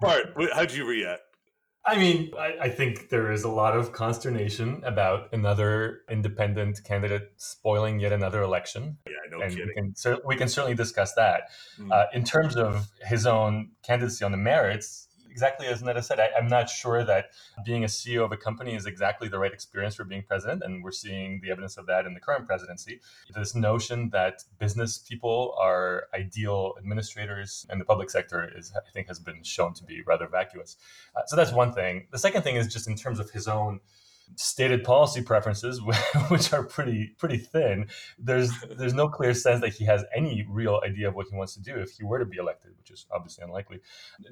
Bart, 0.00 0.34
how'd 0.54 0.72
you 0.72 0.86
react? 0.86 1.20
I 1.86 1.96
mean, 1.96 2.32
I, 2.36 2.56
I, 2.62 2.68
think 2.68 3.10
there 3.10 3.30
is 3.30 3.44
a 3.44 3.48
lot 3.48 3.76
of 3.76 3.92
consternation 3.92 4.82
about 4.84 5.32
another 5.32 6.00
independent 6.10 6.82
candidate 6.82 7.32
spoiling 7.36 8.00
yet 8.00 8.12
another 8.12 8.42
election. 8.42 8.98
Yeah, 9.06 9.12
no 9.30 9.40
and 9.40 9.52
kidding. 9.52 9.68
We 9.68 9.74
can, 9.74 10.18
we 10.26 10.36
can 10.36 10.48
certainly 10.48 10.74
discuss 10.74 11.14
that. 11.14 11.42
Mm. 11.78 11.92
Uh, 11.92 12.06
in 12.12 12.24
terms 12.24 12.56
of 12.56 12.88
his 13.02 13.24
own 13.24 13.70
candidacy 13.84 14.24
on 14.24 14.32
the 14.32 14.36
merits, 14.36 15.06
exactly 15.36 15.66
as 15.66 15.82
Neda 15.82 16.02
said, 16.02 16.18
I, 16.18 16.30
am 16.38 16.48
not 16.48 16.70
sure 16.70 17.04
that 17.04 17.26
being 17.62 17.84
a 17.84 17.88
CEO 17.88 18.24
of 18.24 18.32
a 18.32 18.38
company 18.38 18.74
is 18.74 18.86
exactly 18.86 19.28
the 19.28 19.38
right 19.38 19.52
experience 19.52 19.94
for 19.94 20.04
being 20.04 20.22
president. 20.22 20.62
And 20.64 20.82
we're 20.82 20.92
seeing 21.04 21.40
the 21.42 21.50
evidence 21.50 21.76
of 21.76 21.84
that 21.88 22.06
in 22.06 22.14
the 22.14 22.20
current 22.20 22.46
presidency. 22.46 23.00
This 23.34 23.54
notion 23.54 24.08
that 24.10 24.44
business 24.58 24.96
people 24.96 25.54
are 25.60 26.04
ideal 26.14 26.72
administrators 26.78 27.66
in 27.70 27.78
the 27.78 27.84
public 27.84 28.08
sector 28.08 28.50
is, 28.56 28.72
I 28.74 28.90
think, 28.94 29.08
has 29.08 29.18
been 29.18 29.42
shown 29.42 29.74
to 29.74 29.84
be 29.84 30.00
rather 30.06 30.26
vacuous. 30.26 30.78
Uh, 31.14 31.26
so 31.26 31.36
that's 31.36 31.52
one 31.52 31.74
thing. 31.74 32.06
The 32.12 32.18
second 32.18 32.40
thing 32.40 32.56
is 32.56 32.72
just 32.72 32.88
in 32.88 32.96
terms 32.96 33.20
of 33.20 33.30
his 33.30 33.46
own 33.46 33.80
stated 34.34 34.84
policy 34.84 35.22
preferences, 35.22 35.80
which 36.28 36.52
are 36.52 36.64
pretty 36.64 37.14
pretty 37.18 37.38
thin. 37.38 37.86
There's 38.18 38.52
there's 38.76 38.94
no 38.94 39.08
clear 39.08 39.34
sense 39.34 39.60
that 39.60 39.74
he 39.74 39.84
has 39.86 40.04
any 40.14 40.46
real 40.48 40.80
idea 40.84 41.08
of 41.08 41.14
what 41.14 41.26
he 41.30 41.36
wants 41.36 41.54
to 41.54 41.62
do 41.62 41.76
if 41.76 41.92
he 41.92 42.04
were 42.04 42.18
to 42.18 42.24
be 42.24 42.38
elected, 42.38 42.72
which 42.78 42.90
is 42.90 43.06
obviously 43.12 43.44
unlikely, 43.44 43.80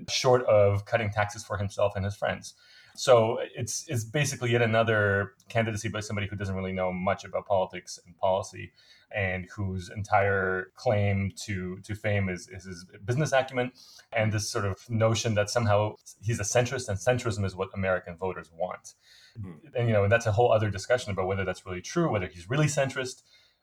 short 0.08 0.44
of 0.46 0.84
cutting 0.84 1.10
taxes 1.10 1.44
for 1.44 1.56
himself 1.56 1.94
and 1.96 2.04
his 2.04 2.16
friends. 2.16 2.54
So 2.96 3.38
it's 3.56 3.84
it's 3.88 4.04
basically 4.04 4.52
yet 4.52 4.62
another 4.62 5.32
candidacy 5.48 5.88
by 5.88 6.00
somebody 6.00 6.28
who 6.28 6.36
doesn't 6.36 6.54
really 6.54 6.72
know 6.72 6.92
much 6.92 7.24
about 7.24 7.46
politics 7.46 7.98
and 8.06 8.16
policy, 8.16 8.72
and 9.10 9.48
whose 9.54 9.90
entire 9.90 10.70
claim 10.76 11.32
to 11.44 11.78
to 11.80 11.94
fame 11.94 12.28
is, 12.28 12.48
is 12.48 12.64
his 12.64 12.86
business 13.04 13.32
acumen 13.32 13.72
and 14.12 14.32
this 14.32 14.48
sort 14.48 14.64
of 14.64 14.88
notion 14.88 15.34
that 15.34 15.50
somehow 15.50 15.96
he's 16.22 16.38
a 16.38 16.44
centrist 16.44 16.88
and 16.88 16.98
centrism 16.98 17.44
is 17.44 17.56
what 17.56 17.68
American 17.74 18.16
voters 18.16 18.50
want. 18.56 18.94
Mm-hmm. 19.38 19.76
And 19.76 19.88
you 19.88 19.94
know, 19.94 20.04
and 20.04 20.12
that's 20.12 20.26
a 20.26 20.32
whole 20.32 20.52
other 20.52 20.70
discussion 20.70 21.12
about 21.12 21.26
whether 21.26 21.44
that's 21.44 21.66
really 21.66 21.80
true, 21.80 22.10
whether 22.10 22.26
he's 22.26 22.48
really 22.48 22.66
centrist. 22.66 23.22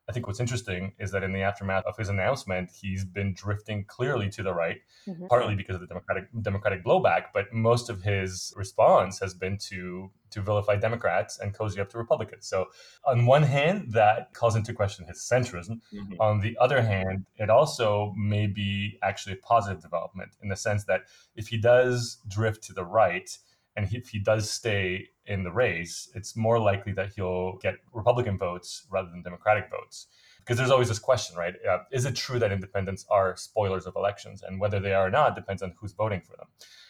I 0.10 0.14
think 0.14 0.28
what's 0.28 0.40
interesting 0.40 0.94
is 1.00 1.12
that 1.12 1.24
in 1.24 1.32
the 1.32 1.42
aftermath 1.42 1.86
of 1.86 1.96
his 1.96 2.10
announcement, 2.10 2.72
he's 2.72 3.06
been 3.06 3.34
drifting 3.34 3.86
clearly 3.86 4.30
to 4.32 4.44
the 4.44 4.54
right, 4.54 4.82
mm-hmm. 5.08 5.28
partly 5.28 5.56
because 5.56 5.76
of 5.76 5.82
the 5.82 5.88
democratic 5.88 6.26
democratic 6.42 6.84
blowback, 6.84 7.26
but 7.34 7.54
most 7.54 7.90
of 7.90 8.02
his 8.02 8.54
response 8.58 9.20
has 9.20 9.34
been 9.34 9.58
to 9.70 10.12
to 10.32 10.42
vilify 10.42 10.76
Democrats 10.76 11.40
and 11.40 11.54
cozy 11.54 11.80
up 11.80 11.90
to 11.90 11.98
Republicans. 11.98 12.48
So, 12.48 12.68
on 13.06 13.26
one 13.26 13.44
hand, 13.44 13.94
that 13.94 14.34
calls 14.34 14.56
into 14.56 14.74
question 14.74 15.06
his 15.06 15.20
centrism. 15.20 15.82
Mm-hmm. 15.94 16.20
On 16.20 16.40
the 16.40 16.58
other 16.60 16.82
hand, 16.82 17.26
it 17.38 17.50
also 17.50 18.14
may 18.18 18.48
be 18.48 18.98
actually 19.04 19.34
a 19.34 19.38
positive 19.38 19.82
development 19.82 20.32
in 20.42 20.50
the 20.50 20.56
sense 20.56 20.86
that 20.86 21.02
if 21.36 21.48
he 21.50 21.58
does 21.58 22.18
drift 22.28 22.64
to 22.64 22.74
the 22.74 22.84
right, 22.84 23.38
and 23.76 23.88
if 23.92 24.10
he 24.10 24.20
does 24.20 24.50
stay 24.50 25.08
in 25.26 25.44
the 25.44 25.52
race, 25.52 26.10
it's 26.16 26.36
more 26.36 26.60
likely 26.60 26.92
that 26.94 27.14
he'll 27.16 27.58
get 27.58 27.76
Republican 27.94 28.38
votes 28.38 28.86
rather 28.90 29.10
than 29.10 29.22
Democratic 29.22 29.70
votes. 29.70 30.08
Because 30.52 30.58
there's 30.58 30.72
always 30.72 30.90
this 30.90 31.00
question, 31.00 31.38
right? 31.38 31.56
Uh, 31.66 31.78
is 31.94 32.04
it 32.04 32.14
true 32.14 32.38
that 32.38 32.52
independents 32.52 33.06
are 33.10 33.38
spoilers 33.38 33.86
of 33.86 33.96
elections? 33.96 34.44
And 34.46 34.60
whether 34.60 34.82
they 34.82 34.94
are 34.94 35.08
or 35.08 35.10
not 35.10 35.34
depends 35.34 35.62
on 35.62 35.72
who's 35.80 35.94
voting 35.94 36.20
for 36.20 36.36
them. 36.36 36.48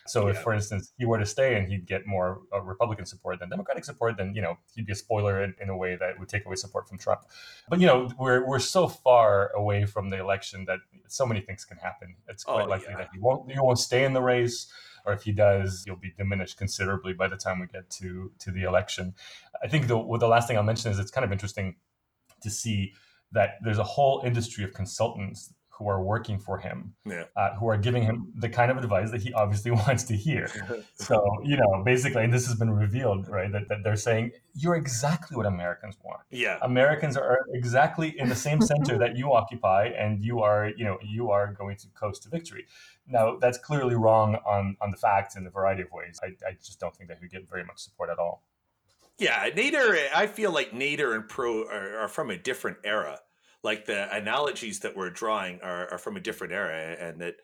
So 0.07 0.25
yeah. 0.25 0.33
if, 0.33 0.41
for 0.41 0.51
instance, 0.51 0.93
he 0.97 1.05
were 1.05 1.19
to 1.19 1.27
stay 1.27 1.55
and 1.55 1.67
he'd 1.67 1.85
get 1.85 2.07
more 2.07 2.41
uh, 2.51 2.59
Republican 2.61 3.05
support 3.05 3.37
than 3.37 3.51
Democratic 3.51 3.85
support, 3.85 4.17
then 4.17 4.33
you 4.33 4.41
know 4.41 4.57
he'd 4.73 4.87
be 4.87 4.93
a 4.93 4.95
spoiler 4.95 5.43
in, 5.43 5.53
in, 5.61 5.69
a 5.69 5.77
way 5.77 5.95
that 5.95 6.17
would 6.17 6.27
take 6.27 6.43
away 6.47 6.55
support 6.55 6.89
from 6.89 6.97
Trump. 6.97 7.21
But 7.69 7.79
you 7.79 7.85
know 7.85 8.09
we're 8.17 8.43
we're 8.47 8.57
so 8.57 8.87
far 8.87 9.51
away 9.51 9.85
from 9.85 10.09
the 10.09 10.19
election 10.19 10.65
that 10.65 10.79
so 11.07 11.27
many 11.27 11.41
things 11.41 11.63
can 11.63 11.77
happen. 11.77 12.15
It's 12.29 12.43
quite 12.43 12.63
oh, 12.63 12.67
likely 12.67 12.87
yeah. 12.89 12.97
that 12.97 13.09
he 13.13 13.19
won't 13.19 13.51
he 13.51 13.59
won't 13.59 13.77
stay 13.77 14.05
in 14.05 14.13
the 14.13 14.23
race 14.23 14.73
or 15.05 15.13
if 15.13 15.21
he 15.21 15.31
does, 15.31 15.83
he'll 15.85 15.95
be 15.95 16.13
diminished 16.17 16.57
considerably 16.57 17.13
by 17.13 17.27
the 17.27 17.37
time 17.37 17.59
we 17.59 17.67
get 17.67 17.91
to 17.91 18.31
to 18.39 18.49
the 18.49 18.63
election. 18.63 19.13
I 19.63 19.67
think 19.67 19.85
the 19.85 19.97
the 20.17 20.27
last 20.27 20.47
thing 20.47 20.57
I'll 20.57 20.63
mention 20.63 20.89
is 20.89 20.97
it's 20.97 21.11
kind 21.11 21.25
of 21.25 21.31
interesting 21.31 21.75
to 22.41 22.49
see 22.49 22.93
that 23.31 23.57
there's 23.63 23.77
a 23.77 23.83
whole 23.83 24.21
industry 24.25 24.63
of 24.63 24.73
consultants 24.73 25.53
who 25.81 25.89
are 25.89 26.03
working 26.03 26.37
for 26.37 26.59
him, 26.59 26.93
yeah. 27.05 27.23
uh, 27.35 27.55
who 27.55 27.67
are 27.67 27.77
giving 27.77 28.03
him 28.03 28.31
the 28.35 28.47
kind 28.47 28.69
of 28.69 28.77
advice 28.77 29.09
that 29.09 29.21
he 29.21 29.33
obviously 29.33 29.71
wants 29.83 30.03
to 30.03 30.15
hear. 30.15 30.47
so, 30.93 31.23
you 31.43 31.57
know, 31.57 31.81
basically, 31.83 32.23
and 32.23 32.31
this 32.31 32.45
has 32.45 32.55
been 32.55 32.69
revealed, 32.69 33.27
right, 33.27 33.51
that, 33.51 33.67
that 33.67 33.79
they're 33.83 33.95
saying, 33.95 34.31
you're 34.53 34.75
exactly 34.75 35.35
what 35.35 35.47
Americans 35.47 35.97
want. 36.03 36.21
Yeah. 36.29 36.59
Americans 36.61 37.17
are 37.17 37.39
exactly 37.53 38.13
in 38.19 38.29
the 38.29 38.35
same 38.35 38.61
center 38.61 38.97
that 38.99 39.17
you 39.17 39.33
occupy, 39.33 39.85
and 39.97 40.23
you 40.23 40.41
are, 40.41 40.71
you 40.77 40.85
know, 40.85 40.99
you 41.01 41.31
are 41.31 41.51
going 41.51 41.77
to 41.77 41.87
coast 41.99 42.23
to 42.23 42.29
victory. 42.29 42.65
Now, 43.07 43.37
that's 43.41 43.57
clearly 43.57 43.95
wrong 43.95 44.35
on, 44.45 44.77
on 44.81 44.91
the 44.91 44.97
facts 44.97 45.35
in 45.35 45.47
a 45.47 45.49
variety 45.49 45.81
of 45.81 45.91
ways. 45.91 46.19
I, 46.23 46.27
I 46.47 46.53
just 46.63 46.79
don't 46.79 46.95
think 46.95 47.09
that 47.09 47.19
would 47.19 47.31
get 47.31 47.49
very 47.49 47.63
much 47.63 47.79
support 47.79 48.09
at 48.11 48.19
all. 48.19 48.43
Yeah, 49.21 49.49
Nader, 49.51 50.07
I 50.15 50.27
feel 50.27 50.51
like 50.51 50.71
Nader 50.71 51.15
and 51.15 51.25
Perot 51.25 51.67
are, 51.71 51.99
are 51.99 52.07
from 52.07 52.31
a 52.31 52.37
different 52.37 52.77
era 52.83 53.19
like 53.63 53.85
the 53.85 54.13
analogies 54.13 54.79
that 54.79 54.95
we're 54.95 55.09
drawing 55.09 55.59
are, 55.61 55.91
are 55.91 55.97
from 55.97 56.17
a 56.17 56.21
different 56.21 56.53
era 56.53 56.95
and 56.99 57.21
that 57.21 57.35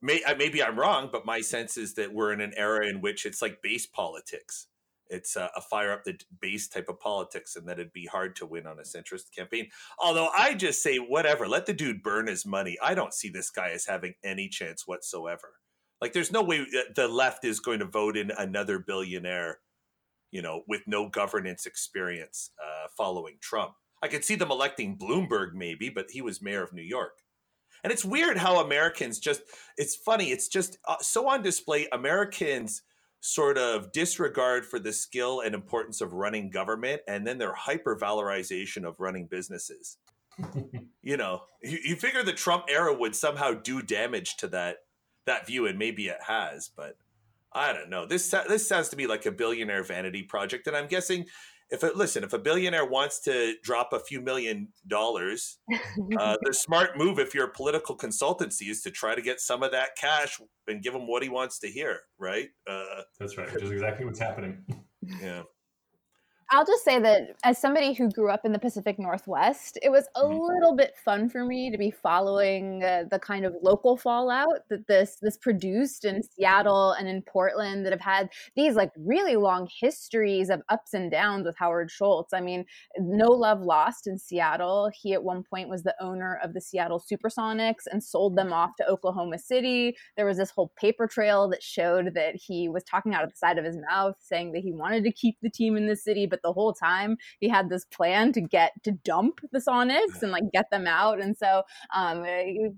may, 0.00 0.20
maybe 0.36 0.62
i'm 0.62 0.78
wrong 0.78 1.08
but 1.10 1.26
my 1.26 1.40
sense 1.40 1.76
is 1.76 1.94
that 1.94 2.12
we're 2.12 2.32
in 2.32 2.40
an 2.40 2.52
era 2.56 2.86
in 2.86 3.00
which 3.00 3.26
it's 3.26 3.42
like 3.42 3.62
base 3.62 3.86
politics 3.86 4.66
it's 5.08 5.36
a, 5.36 5.50
a, 5.54 5.60
fire 5.60 5.92
up 5.92 6.04
the 6.04 6.18
base 6.40 6.68
type 6.68 6.88
of 6.88 6.98
politics 6.98 7.54
and 7.54 7.68
that 7.68 7.78
it'd 7.78 7.92
be 7.92 8.06
hard 8.06 8.34
to 8.34 8.46
win 8.46 8.66
on 8.66 8.78
a 8.78 8.82
centrist 8.82 9.30
campaign. 9.36 9.68
Although 9.98 10.30
I 10.34 10.54
just 10.54 10.82
say, 10.82 10.96
whatever, 10.96 11.46
let 11.46 11.66
the 11.66 11.74
dude 11.74 12.02
burn 12.02 12.28
his 12.28 12.46
money. 12.46 12.78
I 12.82 12.94
don't 12.94 13.12
see 13.12 13.28
this 13.28 13.50
guy 13.50 13.72
as 13.72 13.84
having 13.84 14.14
any 14.24 14.48
chance 14.48 14.86
whatsoever. 14.86 15.56
Like, 16.00 16.14
there's 16.14 16.32
no 16.32 16.42
way 16.42 16.64
the 16.96 17.08
left 17.08 17.44
is 17.44 17.60
going 17.60 17.80
to 17.80 17.84
vote 17.84 18.16
in 18.16 18.30
another 18.30 18.78
billionaire, 18.78 19.58
you 20.32 20.42
know, 20.42 20.62
with 20.66 20.82
no 20.86 21.08
governance 21.08 21.66
experience 21.66 22.50
uh, 22.60 22.88
following 22.96 23.36
Trump. 23.40 23.74
I 24.02 24.08
could 24.08 24.24
see 24.24 24.34
them 24.34 24.50
electing 24.50 24.98
Bloomberg 24.98 25.52
maybe, 25.54 25.88
but 25.88 26.10
he 26.10 26.20
was 26.20 26.42
mayor 26.42 26.64
of 26.64 26.72
New 26.72 26.82
York. 26.82 27.18
And 27.84 27.92
it's 27.92 28.04
weird 28.04 28.38
how 28.38 28.60
Americans 28.60 29.20
just, 29.20 29.42
it's 29.76 29.94
funny, 29.94 30.30
it's 30.30 30.48
just 30.48 30.78
uh, 30.88 30.96
so 31.00 31.28
on 31.28 31.42
display. 31.42 31.86
Americans 31.92 32.82
sort 33.20 33.56
of 33.56 33.92
disregard 33.92 34.66
for 34.66 34.80
the 34.80 34.92
skill 34.92 35.40
and 35.40 35.54
importance 35.54 36.00
of 36.00 36.12
running 36.12 36.50
government 36.50 37.02
and 37.06 37.24
then 37.24 37.38
their 37.38 37.54
hyper 37.54 37.96
valorization 37.96 38.84
of 38.84 38.98
running 38.98 39.26
businesses. 39.26 39.98
you 41.02 41.16
know, 41.16 41.42
you, 41.62 41.78
you 41.84 41.96
figure 41.96 42.22
the 42.24 42.32
Trump 42.32 42.64
era 42.68 42.92
would 42.92 43.14
somehow 43.14 43.52
do 43.52 43.82
damage 43.82 44.36
to 44.38 44.48
that 44.48 44.78
that 45.24 45.46
view, 45.46 45.66
and 45.68 45.78
maybe 45.78 46.08
it 46.08 46.18
has, 46.26 46.68
but 46.76 46.96
I 47.54 47.72
don't 47.72 47.90
know. 47.90 48.06
This 48.06 48.34
this 48.48 48.66
sounds 48.66 48.88
to 48.90 48.96
me 48.96 49.06
like 49.06 49.26
a 49.26 49.32
billionaire 49.32 49.82
vanity 49.82 50.22
project, 50.22 50.66
and 50.66 50.76
I'm 50.76 50.86
guessing 50.86 51.26
if 51.72 51.82
it 51.82 51.96
listen, 51.96 52.22
if 52.22 52.34
a 52.34 52.38
billionaire 52.38 52.84
wants 52.84 53.20
to 53.20 53.54
drop 53.62 53.92
a 53.92 53.98
few 53.98 54.20
million 54.20 54.68
dollars, 54.86 55.58
uh, 56.18 56.36
the 56.42 56.52
smart 56.52 56.98
move 56.98 57.18
if 57.18 57.34
you're 57.34 57.46
a 57.46 57.52
political 57.52 57.96
consultancy 57.96 58.68
is 58.68 58.82
to 58.82 58.90
try 58.90 59.14
to 59.14 59.22
get 59.22 59.40
some 59.40 59.62
of 59.62 59.72
that 59.72 59.96
cash 59.96 60.38
and 60.68 60.82
give 60.82 60.94
him 60.94 61.06
what 61.06 61.22
he 61.22 61.30
wants 61.30 61.58
to 61.60 61.68
hear, 61.68 62.00
right? 62.18 62.48
Uh, 62.68 63.02
That's 63.18 63.38
right, 63.38 63.52
which 63.52 63.64
is 63.64 63.70
exactly 63.70 64.04
what's 64.04 64.20
happening. 64.20 64.64
Yeah. 65.20 65.42
I'll 66.54 66.66
just 66.66 66.84
say 66.84 67.00
that 67.00 67.34
as 67.44 67.56
somebody 67.56 67.94
who 67.94 68.10
grew 68.10 68.28
up 68.28 68.44
in 68.44 68.52
the 68.52 68.58
Pacific 68.58 68.98
Northwest, 68.98 69.78
it 69.82 69.88
was 69.88 70.04
a 70.14 70.22
mm-hmm. 70.22 70.38
little 70.38 70.76
bit 70.76 70.94
fun 71.02 71.30
for 71.30 71.46
me 71.46 71.70
to 71.70 71.78
be 71.78 71.90
following 71.90 72.84
uh, 72.84 73.04
the 73.10 73.18
kind 73.18 73.46
of 73.46 73.54
local 73.62 73.96
fallout 73.96 74.68
that 74.68 74.86
this 74.86 75.16
this 75.22 75.38
produced 75.38 76.04
in 76.04 76.22
Seattle 76.22 76.92
and 76.92 77.08
in 77.08 77.22
Portland 77.22 77.86
that 77.86 77.92
have 77.92 78.02
had 78.02 78.28
these 78.54 78.74
like 78.74 78.90
really 78.98 79.36
long 79.36 79.66
histories 79.80 80.50
of 80.50 80.60
ups 80.68 80.92
and 80.92 81.10
downs 81.10 81.46
with 81.46 81.56
Howard 81.56 81.90
Schultz. 81.90 82.34
I 82.34 82.42
mean, 82.42 82.66
no 82.98 83.30
love 83.30 83.62
lost 83.62 84.06
in 84.06 84.18
Seattle. 84.18 84.90
He 84.94 85.14
at 85.14 85.24
one 85.24 85.44
point 85.44 85.70
was 85.70 85.82
the 85.82 85.96
owner 86.02 86.38
of 86.44 86.52
the 86.52 86.60
Seattle 86.60 87.00
Supersonics 87.00 87.86
and 87.90 88.04
sold 88.04 88.36
them 88.36 88.52
off 88.52 88.76
to 88.76 88.86
Oklahoma 88.86 89.38
City. 89.38 89.96
There 90.18 90.26
was 90.26 90.36
this 90.36 90.50
whole 90.50 90.70
paper 90.76 91.06
trail 91.06 91.48
that 91.48 91.62
showed 91.62 92.12
that 92.12 92.34
he 92.36 92.68
was 92.68 92.84
talking 92.84 93.14
out 93.14 93.24
of 93.24 93.30
the 93.30 93.36
side 93.36 93.56
of 93.56 93.64
his 93.64 93.78
mouth 93.90 94.16
saying 94.20 94.52
that 94.52 94.60
he 94.60 94.72
wanted 94.74 95.02
to 95.04 95.12
keep 95.12 95.38
the 95.40 95.48
team 95.48 95.78
in 95.78 95.86
the 95.86 95.96
city, 95.96 96.26
but 96.26 96.41
the 96.42 96.52
whole 96.52 96.72
time 96.72 97.16
he 97.40 97.48
had 97.48 97.68
this 97.68 97.84
plan 97.84 98.32
to 98.32 98.40
get 98.40 98.72
to 98.84 98.92
dump 98.92 99.40
the 99.52 99.58
Sonics 99.58 100.22
and 100.22 100.32
like 100.32 100.44
get 100.52 100.70
them 100.70 100.86
out. 100.86 101.20
And 101.20 101.36
so, 101.36 101.62
um, 101.94 102.24
eh, 102.24 102.68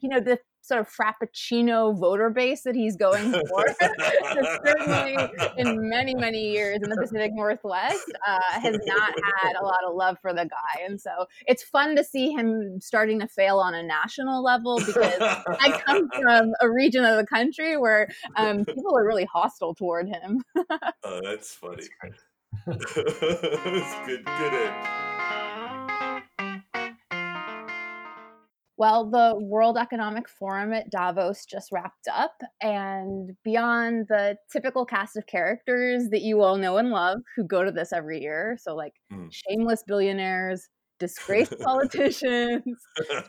you 0.00 0.08
know, 0.08 0.20
the 0.20 0.38
sort 0.62 0.80
of 0.80 0.88
frappuccino 0.88 1.98
voter 1.98 2.30
base 2.30 2.62
that 2.62 2.74
he's 2.74 2.96
going 2.96 3.32
for 3.32 3.64
certainly 4.64 5.16
in 5.58 5.88
many 5.88 6.14
many 6.14 6.52
years 6.52 6.78
in 6.82 6.88
the 6.88 6.96
pacific 6.96 7.32
northwest 7.34 8.12
uh, 8.28 8.38
has 8.60 8.78
not 8.86 9.12
had 9.42 9.54
a 9.60 9.64
lot 9.64 9.80
of 9.84 9.94
love 9.96 10.16
for 10.22 10.32
the 10.32 10.44
guy 10.48 10.84
and 10.84 11.00
so 11.00 11.26
it's 11.46 11.64
fun 11.64 11.96
to 11.96 12.04
see 12.04 12.30
him 12.30 12.80
starting 12.80 13.18
to 13.18 13.26
fail 13.26 13.58
on 13.58 13.74
a 13.74 13.82
national 13.82 14.42
level 14.42 14.78
because 14.86 15.16
i 15.20 15.82
come 15.84 16.08
from 16.22 16.52
a 16.60 16.70
region 16.70 17.04
of 17.04 17.16
the 17.16 17.26
country 17.26 17.76
where 17.76 18.08
um, 18.36 18.64
people 18.64 18.96
are 18.96 19.04
really 19.04 19.24
hostile 19.24 19.74
toward 19.74 20.08
him. 20.08 20.42
Oh 21.04 21.20
that's 21.22 21.54
funny. 21.54 21.82
It's 21.82 21.88
good, 22.66 24.24
good 24.24 24.54
end. 24.54 25.02
Well, 28.76 29.08
the 29.08 29.36
World 29.38 29.76
Economic 29.78 30.28
Forum 30.28 30.72
at 30.72 30.90
Davos 30.90 31.44
just 31.46 31.70
wrapped 31.70 32.08
up, 32.12 32.34
and 32.60 33.30
beyond 33.44 34.06
the 34.08 34.36
typical 34.50 34.84
cast 34.84 35.16
of 35.16 35.26
characters 35.26 36.08
that 36.10 36.22
you 36.22 36.40
all 36.40 36.56
know 36.56 36.78
and 36.78 36.90
love 36.90 37.20
who 37.36 37.44
go 37.44 37.62
to 37.62 37.70
this 37.70 37.92
every 37.92 38.20
year, 38.20 38.58
so 38.60 38.74
like 38.74 38.94
mm. 39.12 39.28
shameless 39.30 39.84
billionaires, 39.86 40.68
disgraced 41.02 41.58
politicians, 41.60 42.62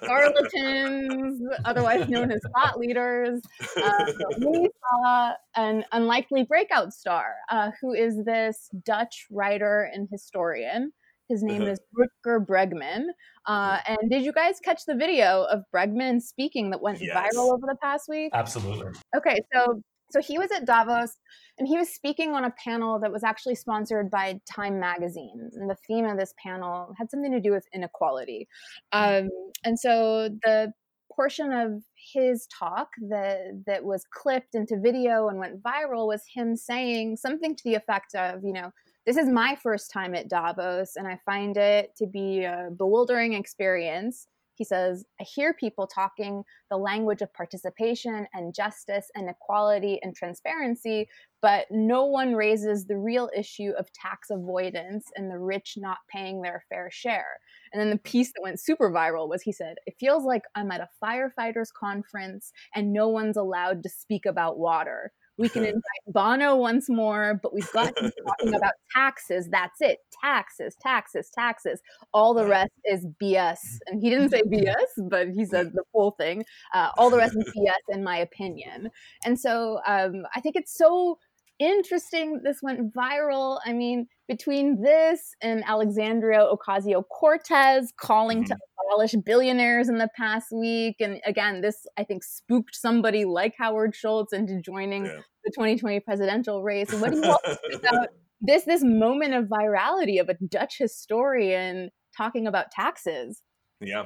charlatans, 0.05 1.41
otherwise 1.65 2.07
known 2.07 2.31
as 2.31 2.39
thought 2.55 2.77
leaders. 2.77 3.41
Uh, 3.75 4.05
we 4.37 4.69
saw 5.03 5.33
an 5.55 5.83
unlikely 5.91 6.43
breakout 6.43 6.93
star, 6.93 7.33
uh, 7.49 7.71
who 7.81 7.93
is 7.93 8.23
this 8.25 8.69
Dutch 8.85 9.25
writer 9.31 9.89
and 9.91 10.07
historian. 10.11 10.91
His 11.29 11.41
name 11.41 11.63
uh-huh. 11.63 11.71
is 11.71 11.79
Rutger 11.97 12.45
Bregman. 12.45 13.05
Uh, 13.47 13.79
and 13.87 14.11
did 14.11 14.23
you 14.23 14.31
guys 14.31 14.59
catch 14.63 14.85
the 14.85 14.95
video 14.95 15.45
of 15.49 15.63
Bregman 15.73 16.21
speaking 16.21 16.69
that 16.69 16.81
went 16.81 17.01
yes. 17.01 17.15
viral 17.15 17.51
over 17.53 17.65
the 17.65 17.77
past 17.81 18.07
week? 18.07 18.29
Absolutely. 18.33 18.91
Okay, 19.17 19.39
so 19.51 19.81
so 20.11 20.21
he 20.21 20.37
was 20.37 20.51
at 20.51 20.65
Davos 20.65 21.17
and 21.59 21.67
he 21.67 21.77
was 21.77 21.89
speaking 21.89 22.33
on 22.33 22.45
a 22.45 22.53
panel 22.63 22.99
that 22.99 23.11
was 23.11 23.23
actually 23.23 23.55
sponsored 23.55 24.09
by 24.09 24.39
Time 24.49 24.79
Magazine. 24.79 25.49
And 25.53 25.69
the 25.69 25.77
theme 25.87 26.05
of 26.05 26.17
this 26.17 26.33
panel 26.41 26.93
had 26.97 27.11
something 27.11 27.31
to 27.31 27.39
do 27.39 27.51
with 27.51 27.65
inequality. 27.73 28.47
Um, 28.91 29.29
and 29.63 29.77
so 29.77 30.29
the 30.43 30.73
portion 31.15 31.51
of 31.53 31.83
his 32.13 32.47
talk 32.47 32.87
that 33.09 33.63
that 33.67 33.83
was 33.83 34.03
clipped 34.11 34.55
into 34.55 34.79
video 34.79 35.27
and 35.27 35.37
went 35.37 35.61
viral 35.61 36.07
was 36.07 36.23
him 36.33 36.55
saying 36.55 37.17
something 37.17 37.55
to 37.55 37.63
the 37.63 37.75
effect 37.75 38.15
of, 38.15 38.43
you 38.43 38.53
know, 38.53 38.71
this 39.05 39.17
is 39.17 39.27
my 39.27 39.55
first 39.61 39.91
time 39.91 40.15
at 40.15 40.29
Davos, 40.29 40.95
and 40.95 41.07
I 41.07 41.19
find 41.25 41.57
it 41.57 41.95
to 41.97 42.07
be 42.07 42.45
a 42.45 42.69
bewildering 42.75 43.33
experience. 43.33 44.27
He 44.63 44.65
says, 44.65 45.03
I 45.19 45.25
hear 45.25 45.53
people 45.53 45.87
talking 45.87 46.41
the 46.71 46.77
language 46.77 47.21
of 47.21 47.33
participation 47.33 48.25
and 48.33 48.55
justice 48.55 49.11
and 49.13 49.29
equality 49.29 49.99
and 50.01 50.15
transparency, 50.15 51.09
but 51.41 51.65
no 51.69 52.05
one 52.05 52.33
raises 52.33 52.85
the 52.85 52.95
real 52.95 53.29
issue 53.35 53.73
of 53.77 53.91
tax 53.91 54.29
avoidance 54.29 55.07
and 55.17 55.29
the 55.29 55.37
rich 55.37 55.73
not 55.75 55.97
paying 56.09 56.41
their 56.41 56.63
fair 56.69 56.87
share. 56.89 57.41
And 57.73 57.81
then 57.81 57.89
the 57.89 57.97
piece 57.97 58.31
that 58.31 58.41
went 58.41 58.61
super 58.61 58.89
viral 58.89 59.27
was 59.27 59.41
he 59.41 59.51
said, 59.51 59.75
It 59.85 59.95
feels 59.99 60.23
like 60.23 60.43
I'm 60.55 60.71
at 60.71 60.79
a 60.79 60.87
firefighters 61.03 61.73
conference 61.77 62.53
and 62.73 62.93
no 62.93 63.09
one's 63.09 63.35
allowed 63.35 63.83
to 63.83 63.89
speak 63.89 64.25
about 64.25 64.59
water. 64.59 65.11
We 65.37 65.49
can 65.49 65.63
invite 65.65 65.83
Bono 66.07 66.55
once 66.55 66.89
more, 66.89 67.39
but 67.41 67.53
we've 67.53 67.71
got 67.71 67.95
to 67.95 68.03
be 68.03 68.11
talking 68.27 68.55
about 68.55 68.73
taxes. 68.93 69.47
That's 69.49 69.81
it. 69.81 69.99
Taxes, 70.23 70.75
taxes, 70.81 71.29
taxes. 71.33 71.81
All 72.13 72.33
the 72.33 72.45
rest 72.45 72.71
is 72.85 73.05
BS. 73.21 73.57
And 73.87 74.01
he 74.01 74.09
didn't 74.09 74.29
say 74.29 74.41
BS, 74.43 75.09
but 75.09 75.29
he 75.29 75.45
said 75.45 75.73
the 75.73 75.83
full 75.91 76.11
thing. 76.11 76.43
Uh, 76.73 76.89
all 76.97 77.09
the 77.09 77.17
rest 77.17 77.35
is 77.35 77.51
BS, 77.55 77.95
in 77.95 78.03
my 78.03 78.17
opinion. 78.17 78.89
And 79.25 79.39
so 79.39 79.79
um, 79.85 80.25
I 80.35 80.39
think 80.41 80.55
it's 80.55 80.75
so 80.75 81.17
interesting 81.59 82.41
this 82.43 82.59
went 82.61 82.93
viral. 82.93 83.59
I 83.65 83.73
mean, 83.73 84.07
between 84.27 84.81
this 84.81 85.35
and 85.41 85.63
Alexandria 85.65 86.39
Ocasio 86.39 87.03
Cortez 87.07 87.93
calling 87.97 88.43
mm-hmm. 88.43 88.53
to 88.53 88.57
abolish 88.87 89.13
billionaires 89.25 89.89
in 89.89 89.97
the 89.97 90.09
past 90.15 90.47
week. 90.51 90.97
And 90.99 91.19
again, 91.25 91.61
this 91.61 91.85
I 91.97 92.03
think 92.03 92.23
spooked 92.23 92.75
somebody 92.75 93.25
like 93.25 93.55
Howard 93.57 93.95
Schultz 93.95 94.33
into 94.33 94.61
joining 94.61 95.05
yeah. 95.05 95.19
the 95.43 95.51
2020 95.51 95.99
presidential 96.01 96.63
race. 96.63 96.93
What 96.93 97.11
do 97.11 97.17
you 97.17 97.25
all 97.25 97.39
think 97.43 97.83
about 97.87 98.09
this 98.41 98.65
this 98.65 98.83
moment 98.83 99.33
of 99.33 99.45
virality 99.45 100.19
of 100.19 100.29
a 100.29 100.35
Dutch 100.47 100.77
historian 100.77 101.89
talking 102.15 102.47
about 102.47 102.71
taxes? 102.71 103.41
Yeah. 103.79 104.05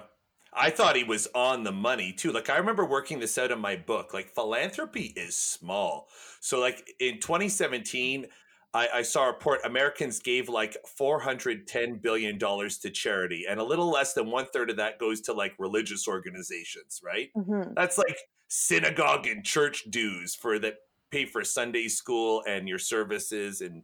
I 0.57 0.69
thought 0.71 0.95
he 0.95 1.03
was 1.03 1.27
on 1.35 1.63
the 1.63 1.71
money 1.71 2.11
too. 2.11 2.31
Like 2.31 2.49
I 2.49 2.57
remember 2.57 2.85
working 2.85 3.19
this 3.19 3.37
out 3.37 3.51
in 3.51 3.59
my 3.59 3.75
book. 3.75 4.13
Like 4.13 4.33
philanthropy 4.33 5.13
is 5.15 5.35
small. 5.37 6.07
So 6.39 6.59
like 6.59 6.89
in 6.99 7.19
2017, 7.19 8.25
I, 8.73 8.89
I 8.95 9.01
saw 9.01 9.23
a 9.25 9.27
report 9.27 9.61
Americans 9.63 10.19
gave 10.19 10.49
like 10.49 10.75
410 10.85 11.97
billion 11.97 12.37
dollars 12.37 12.77
to 12.79 12.89
charity, 12.89 13.45
and 13.49 13.59
a 13.59 13.63
little 13.63 13.89
less 13.89 14.13
than 14.13 14.29
one 14.29 14.45
third 14.51 14.69
of 14.69 14.77
that 14.77 14.99
goes 14.99 15.21
to 15.21 15.33
like 15.33 15.53
religious 15.57 16.07
organizations. 16.07 17.01
Right? 17.03 17.29
Mm-hmm. 17.37 17.73
That's 17.75 17.97
like 17.97 18.17
synagogue 18.47 19.27
and 19.27 19.43
church 19.43 19.85
dues 19.89 20.35
for 20.35 20.59
that 20.59 20.75
pay 21.11 21.25
for 21.25 21.43
Sunday 21.43 21.87
school 21.87 22.43
and 22.47 22.67
your 22.67 22.79
services 22.79 23.61
and 23.61 23.83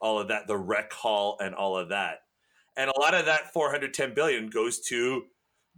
all 0.00 0.18
of 0.18 0.28
that, 0.28 0.46
the 0.46 0.56
rec 0.56 0.92
hall 0.92 1.36
and 1.40 1.54
all 1.54 1.76
of 1.76 1.88
that. 1.88 2.20
And 2.76 2.90
a 2.90 3.00
lot 3.00 3.14
of 3.14 3.26
that 3.26 3.52
410 3.52 4.14
billion 4.14 4.48
goes 4.48 4.78
to 4.82 5.24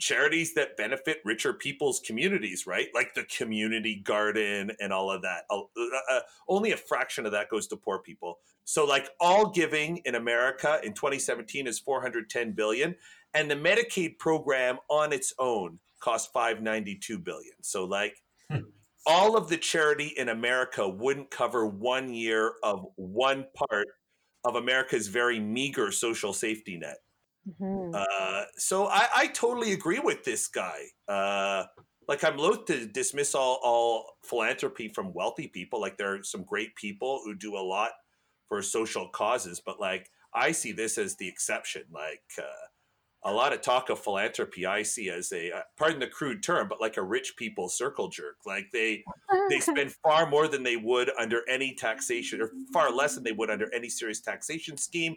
charities 0.01 0.55
that 0.55 0.77
benefit 0.77 1.19
richer 1.25 1.53
people's 1.53 2.01
communities, 2.01 2.67
right? 2.67 2.89
Like 2.95 3.15
the 3.15 3.25
community 3.25 3.97
garden 4.03 4.73
and 4.81 4.93
all 4.93 5.11
of 5.11 5.23
that. 5.23 5.45
Uh, 5.51 6.21
only 6.49 6.73
a 6.73 6.77
fraction 6.77 7.27
of 7.27 7.33
that 7.33 7.51
goes 7.51 7.67
to 7.69 7.77
poor 7.77 7.99
people. 7.99 8.39
So 8.65 8.85
like 8.85 9.11
all 9.21 9.51
giving 9.51 9.99
in 9.99 10.15
America 10.15 10.81
in 10.83 10.95
2017 10.95 11.67
is 11.67 11.79
410 11.79 12.53
billion 12.53 12.97
and 13.35 13.51
the 13.51 13.55
Medicaid 13.55 14.19
program 14.19 14.79
on 14.89 15.13
its 15.13 15.33
own 15.39 15.79
cost 16.01 16.33
592 16.33 17.19
billion. 17.19 17.55
So 17.63 17.85
like 17.85 18.17
all 19.07 19.37
of 19.37 19.49
the 19.49 19.57
charity 19.57 20.13
in 20.17 20.29
America 20.29 20.89
wouldn't 20.89 21.31
cover 21.31 21.67
one 21.67 22.13
year 22.13 22.55
of 22.63 22.87
one 22.97 23.47
part 23.55 23.89
of 24.45 24.57
America's 24.57 25.09
very 25.09 25.39
meager 25.39 25.93
social 25.93 26.33
safety 26.33 26.77
net. 26.79 26.99
Mm-hmm. 27.49 27.95
Uh, 27.95 28.45
so 28.57 28.87
I, 28.87 29.09
I, 29.15 29.27
totally 29.29 29.73
agree 29.73 29.99
with 29.99 30.25
this 30.25 30.47
guy. 30.47 30.81
Uh, 31.09 31.65
like 32.07 32.23
I'm 32.23 32.37
loath 32.37 32.67
to 32.67 32.87
dismiss 32.87 33.35
all, 33.35 33.59
all 33.63 34.17
philanthropy 34.25 34.89
from 34.89 35.15
wealthy 35.15 35.49
people. 35.49 35.81
Like 35.81 35.97
there 35.97 36.17
are 36.17 36.23
some 36.23 36.43
great 36.45 36.75
people 36.77 37.23
who 37.25 37.35
do 37.35 37.57
a 37.57 37.59
lot 37.59 37.93
for 38.49 38.61
social 38.63 39.09
causes, 39.09 39.63
but 39.65 39.81
like 39.81 40.11
I 40.35 40.53
see 40.53 40.73
this 40.73 40.99
as 40.99 41.17
the 41.17 41.29
exception. 41.29 41.85
Like 41.91 42.23
uh, 42.39 43.31
a 43.31 43.33
lot 43.33 43.53
of 43.53 43.63
talk 43.63 43.89
of 43.89 44.01
philanthropy, 44.01 44.67
I 44.67 44.83
see 44.83 45.09
as 45.09 45.33
a 45.33 45.51
uh, 45.51 45.61
pardon 45.79 46.01
the 46.01 46.09
crude 46.09 46.43
term, 46.43 46.69
but 46.69 46.81
like 46.81 46.97
a 46.97 47.03
rich 47.03 47.35
people 47.39 47.69
circle 47.69 48.09
jerk. 48.09 48.37
Like 48.45 48.67
they 48.73 49.03
they 49.49 49.61
spend 49.61 49.93
far 50.03 50.29
more 50.29 50.47
than 50.47 50.63
they 50.63 50.77
would 50.77 51.11
under 51.19 51.43
any 51.49 51.75
taxation, 51.75 52.43
or 52.43 52.51
far 52.73 52.93
less 52.93 53.15
than 53.15 53.25
they 53.25 53.33
would 53.33 53.51
under 53.51 53.73
any 53.73 53.89
serious 53.89 54.21
taxation 54.21 54.77
scheme 54.77 55.17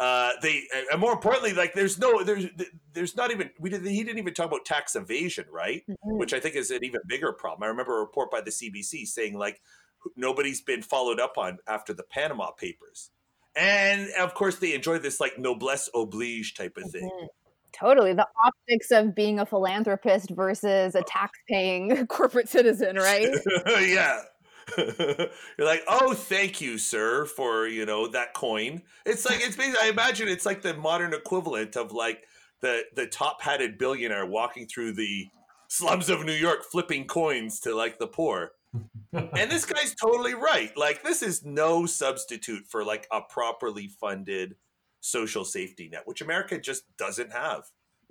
uh, 0.00 0.32
they 0.42 0.62
and 0.92 1.00
more 1.00 1.12
importantly, 1.12 1.52
like 1.52 1.74
there's 1.74 1.98
no 1.98 2.22
there's 2.22 2.46
there's 2.92 3.16
not 3.16 3.30
even 3.30 3.50
we 3.58 3.68
did 3.70 3.84
he 3.84 4.04
didn't 4.04 4.18
even 4.18 4.32
talk 4.32 4.46
about 4.46 4.64
tax 4.64 4.94
evasion, 4.94 5.44
right? 5.50 5.82
Mm-hmm. 5.88 6.18
Which 6.18 6.32
I 6.32 6.40
think 6.40 6.54
is 6.54 6.70
an 6.70 6.84
even 6.84 7.00
bigger 7.06 7.32
problem. 7.32 7.64
I 7.64 7.66
remember 7.66 7.96
a 7.96 8.00
report 8.00 8.30
by 8.30 8.40
the 8.40 8.50
CBC 8.50 9.06
saying 9.06 9.36
like 9.36 9.60
nobody's 10.16 10.60
been 10.60 10.82
followed 10.82 11.18
up 11.18 11.36
on 11.36 11.58
after 11.66 11.92
the 11.92 12.04
Panama 12.04 12.52
Papers, 12.52 13.10
and 13.56 14.08
of 14.20 14.34
course 14.34 14.56
they 14.56 14.72
enjoy 14.72 14.98
this 14.98 15.18
like 15.18 15.38
noblesse 15.38 15.90
oblige 15.94 16.54
type 16.54 16.76
of 16.76 16.90
thing. 16.90 17.02
Mm-hmm. 17.02 17.26
Totally. 17.72 18.12
The 18.14 18.26
optics 18.44 18.90
of 18.90 19.14
being 19.14 19.40
a 19.40 19.46
philanthropist 19.46 20.30
versus 20.30 20.94
a 20.94 21.02
tax 21.02 21.38
paying 21.48 22.06
corporate 22.08 22.48
citizen, 22.48 22.96
right? 22.96 23.28
yeah. 23.66 24.20
You're 25.58 25.66
like, 25.66 25.82
oh, 25.88 26.14
thank 26.14 26.60
you, 26.60 26.78
sir, 26.78 27.24
for 27.24 27.66
you 27.66 27.86
know 27.86 28.08
that 28.08 28.34
coin. 28.34 28.82
It's 29.06 29.24
like 29.24 29.40
it's 29.40 29.56
basically. 29.56 29.80
I 29.80 29.90
imagine 29.90 30.28
it's 30.28 30.46
like 30.46 30.62
the 30.62 30.74
modern 30.74 31.14
equivalent 31.14 31.76
of 31.76 31.92
like 31.92 32.24
the 32.60 32.82
the 32.94 33.06
top 33.06 33.42
hatted 33.42 33.78
billionaire 33.78 34.26
walking 34.26 34.66
through 34.66 34.92
the 34.92 35.28
slums 35.68 36.08
of 36.08 36.24
New 36.24 36.32
York 36.32 36.64
flipping 36.64 37.06
coins 37.06 37.60
to 37.60 37.74
like 37.74 37.98
the 37.98 38.06
poor. 38.06 38.52
and 39.12 39.50
this 39.50 39.64
guy's 39.64 39.94
totally 39.94 40.34
right. 40.34 40.76
Like 40.76 41.02
this 41.02 41.22
is 41.22 41.44
no 41.44 41.86
substitute 41.86 42.66
for 42.68 42.84
like 42.84 43.06
a 43.12 43.20
properly 43.20 43.88
funded 44.00 44.56
social 45.00 45.44
safety 45.44 45.88
net, 45.88 46.02
which 46.04 46.20
America 46.20 46.58
just 46.58 46.84
doesn't 46.96 47.32
have. 47.32 47.62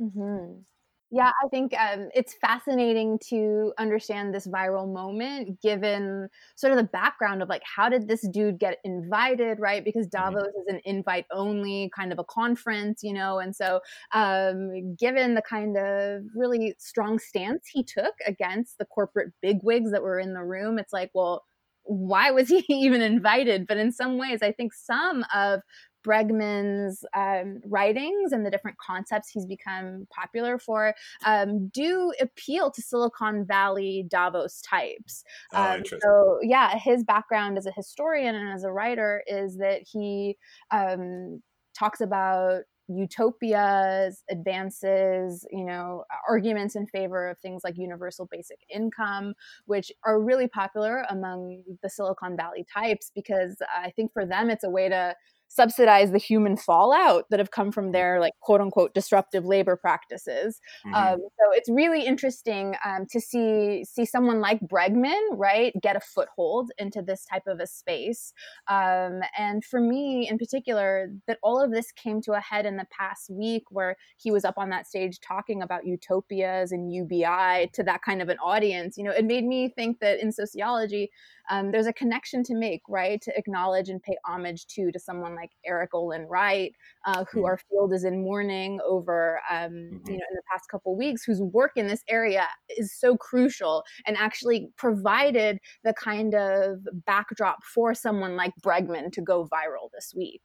Mm-hmm. 0.02 0.62
Yeah, 1.10 1.32
I 1.42 1.48
think 1.48 1.74
um, 1.80 2.10
it's 2.14 2.34
fascinating 2.34 3.18
to 3.30 3.72
understand 3.78 4.34
this 4.34 4.46
viral 4.46 4.92
moment 4.92 5.62
given 5.62 6.28
sort 6.58 6.74
of 6.74 6.78
the 6.78 6.84
background 6.84 7.42
of 7.42 7.48
like, 7.48 7.62
how 7.64 7.88
did 7.88 8.10
this 8.10 8.28
dude 8.28 8.60
get 8.60 8.80
invited, 8.84 9.58
right? 9.58 9.86
Because 9.86 10.08
mm-hmm. 10.08 10.34
Davos 10.34 10.50
is 10.50 10.68
an 10.68 10.82
invite 10.84 11.26
only 11.32 11.90
kind 11.96 12.12
of 12.12 12.20
a 12.20 12.26
conference, 12.26 13.04
you 13.04 13.14
know? 13.14 13.40
And 13.40 13.56
so, 13.56 13.80
um, 14.14 14.96
given 14.98 15.34
the 15.34 15.42
kind 15.42 15.78
of 15.78 16.24
really 16.36 16.76
strong 16.78 17.20
stance 17.20 17.68
he 17.72 17.84
took 17.84 18.14
against 18.26 18.78
the 18.78 18.86
corporate 18.86 19.32
bigwigs 19.42 19.92
that 19.92 20.04
were 20.04 20.20
in 20.20 20.34
the 20.34 20.44
room, 20.44 20.78
it's 20.78 20.92
like, 20.92 21.12
well, 21.14 21.46
why 21.84 22.32
was 22.32 22.50
he 22.50 22.66
even 22.70 23.02
invited? 23.02 23.66
But 23.66 23.78
in 23.78 23.94
some 23.94 24.18
ways, 24.18 24.40
I 24.42 24.52
think 24.52 24.74
some 24.74 25.24
of 25.34 25.62
Bregman's 26.08 27.04
um, 27.16 27.60
writings 27.66 28.32
and 28.32 28.46
the 28.46 28.52
different 28.52 28.78
concepts 28.78 29.30
he's 29.30 29.46
become 29.46 30.08
popular 30.10 30.58
for 30.58 30.94
um, 31.26 31.68
do 31.70 32.14
appeal 32.22 32.72
to 32.72 32.82
Silicon 32.82 33.46
Valley 33.46 34.06
Davos 34.08 34.62
types. 34.62 35.24
Oh, 35.54 35.76
um, 35.76 35.84
so, 35.86 36.40
yeah, 36.42 36.78
his 36.78 37.04
background 37.04 37.58
as 37.58 37.66
a 37.66 37.72
historian 37.72 38.36
and 38.36 38.50
as 38.54 38.64
a 38.64 38.72
writer 38.72 39.24
is 39.28 39.58
that 39.58 39.82
he 39.92 40.38
um, 40.72 41.42
talks 41.78 42.02
about 42.02 42.62
utopias, 42.88 44.24
advances, 44.30 45.46
you 45.52 45.66
know, 45.66 46.04
arguments 46.28 46.76
in 46.76 46.88
favor 46.88 47.28
of 47.28 47.38
things 47.40 47.62
like 47.64 47.78
universal 47.78 48.28
basic 48.32 48.60
income, 48.74 49.34
which 49.66 49.92
are 50.06 50.22
really 50.22 50.48
popular 50.48 51.06
among 51.10 51.64
the 51.84 51.90
Silicon 51.90 52.38
Valley 52.38 52.66
types 52.74 53.12
because 53.14 53.58
I 53.76 53.92
think 53.92 54.14
for 54.14 54.26
them 54.26 54.50
it's 54.50 54.64
a 54.64 54.70
way 54.70 54.90
to 54.90 55.16
subsidize 55.48 56.12
the 56.12 56.18
human 56.18 56.58
fallout 56.58 57.26
that 57.30 57.40
have 57.40 57.52
come 57.52 57.72
from 57.72 57.92
their 57.92 58.20
like 58.20 58.34
quote 58.42 58.62
unquote 58.62 58.94
disruptive 58.94 59.46
labor 59.46 59.76
practices. 59.76 60.60
Mm-hmm. 60.86 60.94
Um, 60.94 61.20
so 61.20 61.52
it's 61.52 61.70
really 61.70 62.06
interesting 62.06 62.76
um, 62.86 63.06
to 63.12 63.20
see 63.20 63.86
see 63.86 64.06
someone 64.06 64.40
like 64.40 64.60
Bregman, 64.62 65.20
right, 65.32 65.74
get 65.82 65.96
a 65.96 66.00
foothold 66.00 66.72
into 66.78 67.02
this 67.02 67.26
type 67.26 67.48
of 67.48 67.60
a 67.60 67.68
space. 67.68 68.34
Um, 68.68 69.22
and 69.38 69.64
for 69.64 69.80
me, 69.80 70.28
in 70.30 70.38
particular, 70.38 71.10
that 71.28 71.40
all 71.42 71.62
of 71.62 71.72
this 71.72 71.92
came 71.92 72.22
to 72.22 72.34
a 72.34 72.40
head 72.40 72.66
in 72.66 72.78
the 72.78 72.88
past 72.92 73.30
week, 73.30 73.64
where 73.70 73.96
he 74.18 74.32
was 74.32 74.46
up 74.46 74.58
on 74.58 74.70
that 74.70 74.88
stage 74.88 75.20
talking 75.20 75.62
about 75.62 75.86
utopias 75.86 76.72
and 76.72 76.94
UBI 76.94 77.70
to 77.74 77.84
that 77.84 78.02
kind 78.02 78.22
of 78.22 78.30
an 78.30 78.38
audience. 78.40 78.98
You 78.98 79.06
know, 79.06 79.12
it 79.12 79.26
made 79.26 79.46
me 79.46 79.70
think 79.70 80.00
that 80.00 80.20
in 80.20 80.32
sociology 80.32 81.10
um, 81.50 81.72
there's 81.72 81.88
a 81.88 81.94
connection 81.94 82.44
to 82.44 82.56
make, 82.56 82.82
right? 82.88 83.22
To 83.22 83.38
acknowledge 83.38 83.90
and 83.90 84.02
pay 84.02 84.18
homage 84.26 84.68
to 84.68 84.92
to 84.92 85.00
someone 85.00 85.36
like 85.36 85.52
Erik 85.66 85.94
Olin 85.94 86.24
Wright, 86.24 86.74
uh, 87.06 87.26
who 87.32 87.40
mm-hmm. 87.40 87.46
our 87.46 87.60
field 87.70 87.94
is 87.94 88.04
in 88.04 88.24
mourning 88.24 88.80
over, 88.86 89.42
um, 89.50 89.72
mm-hmm. 89.72 90.12
you 90.12 90.18
know, 90.18 90.26
in 90.30 90.36
the 90.36 90.42
past 90.52 90.70
couple 90.70 90.96
weeks, 90.98 91.24
whose 91.24 91.42
work 91.42 91.72
in 91.76 91.88
this 91.88 92.04
area 92.10 92.48
is 92.78 92.94
so 92.94 93.16
crucial 93.18 93.84
and 94.06 94.18
actually 94.18 94.70
provided 94.78 95.60
the 95.84 95.94
kind 95.94 96.36
of 96.36 96.80
backdrop 97.06 97.64
for 97.64 97.94
someone 97.94 98.36
like 98.36 98.54
Bregman 98.62 99.12
to 99.12 99.22
go 99.22 99.46
viral 99.46 99.90
this 99.94 100.14
week. 100.16 100.42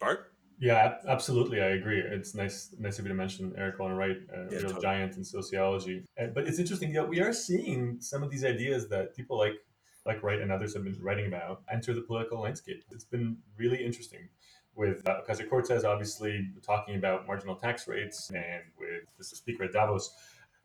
Bart. 0.00 0.28
Yeah, 0.58 0.98
absolutely. 1.08 1.60
I 1.60 1.70
agree. 1.70 1.98
It's 1.98 2.36
nice, 2.36 2.72
nice 2.78 3.00
of 3.00 3.04
you 3.04 3.08
to 3.08 3.16
mention 3.16 3.52
Erik 3.58 3.80
Olin 3.80 3.96
Wright, 3.96 4.16
a 4.32 4.42
yeah, 4.42 4.58
real 4.58 4.60
totally. 4.62 4.80
giant 4.80 5.16
in 5.16 5.24
sociology. 5.24 6.04
But 6.16 6.46
it's 6.46 6.60
interesting. 6.60 6.94
Yeah, 6.94 7.02
we 7.02 7.20
are 7.20 7.32
seeing 7.32 7.96
some 7.98 8.22
of 8.22 8.30
these 8.30 8.44
ideas 8.44 8.88
that 8.90 9.16
people 9.16 9.36
like 9.36 9.54
like 10.06 10.22
Wright 10.22 10.40
and 10.40 10.50
others 10.50 10.74
have 10.74 10.84
been 10.84 10.98
writing 11.00 11.26
about, 11.26 11.62
enter 11.70 11.94
the 11.94 12.02
political 12.02 12.40
landscape. 12.40 12.82
It's 12.90 13.04
been 13.04 13.38
really 13.56 13.84
interesting 13.84 14.28
with 14.74 15.06
uh, 15.08 15.20
Ocasio 15.20 15.48
Cortez 15.48 15.84
obviously 15.84 16.48
talking 16.64 16.96
about 16.96 17.26
marginal 17.26 17.56
tax 17.56 17.86
rates 17.86 18.30
and 18.30 18.62
with 18.78 19.04
the 19.18 19.24
speaker 19.24 19.64
at 19.64 19.72
Davos. 19.72 20.14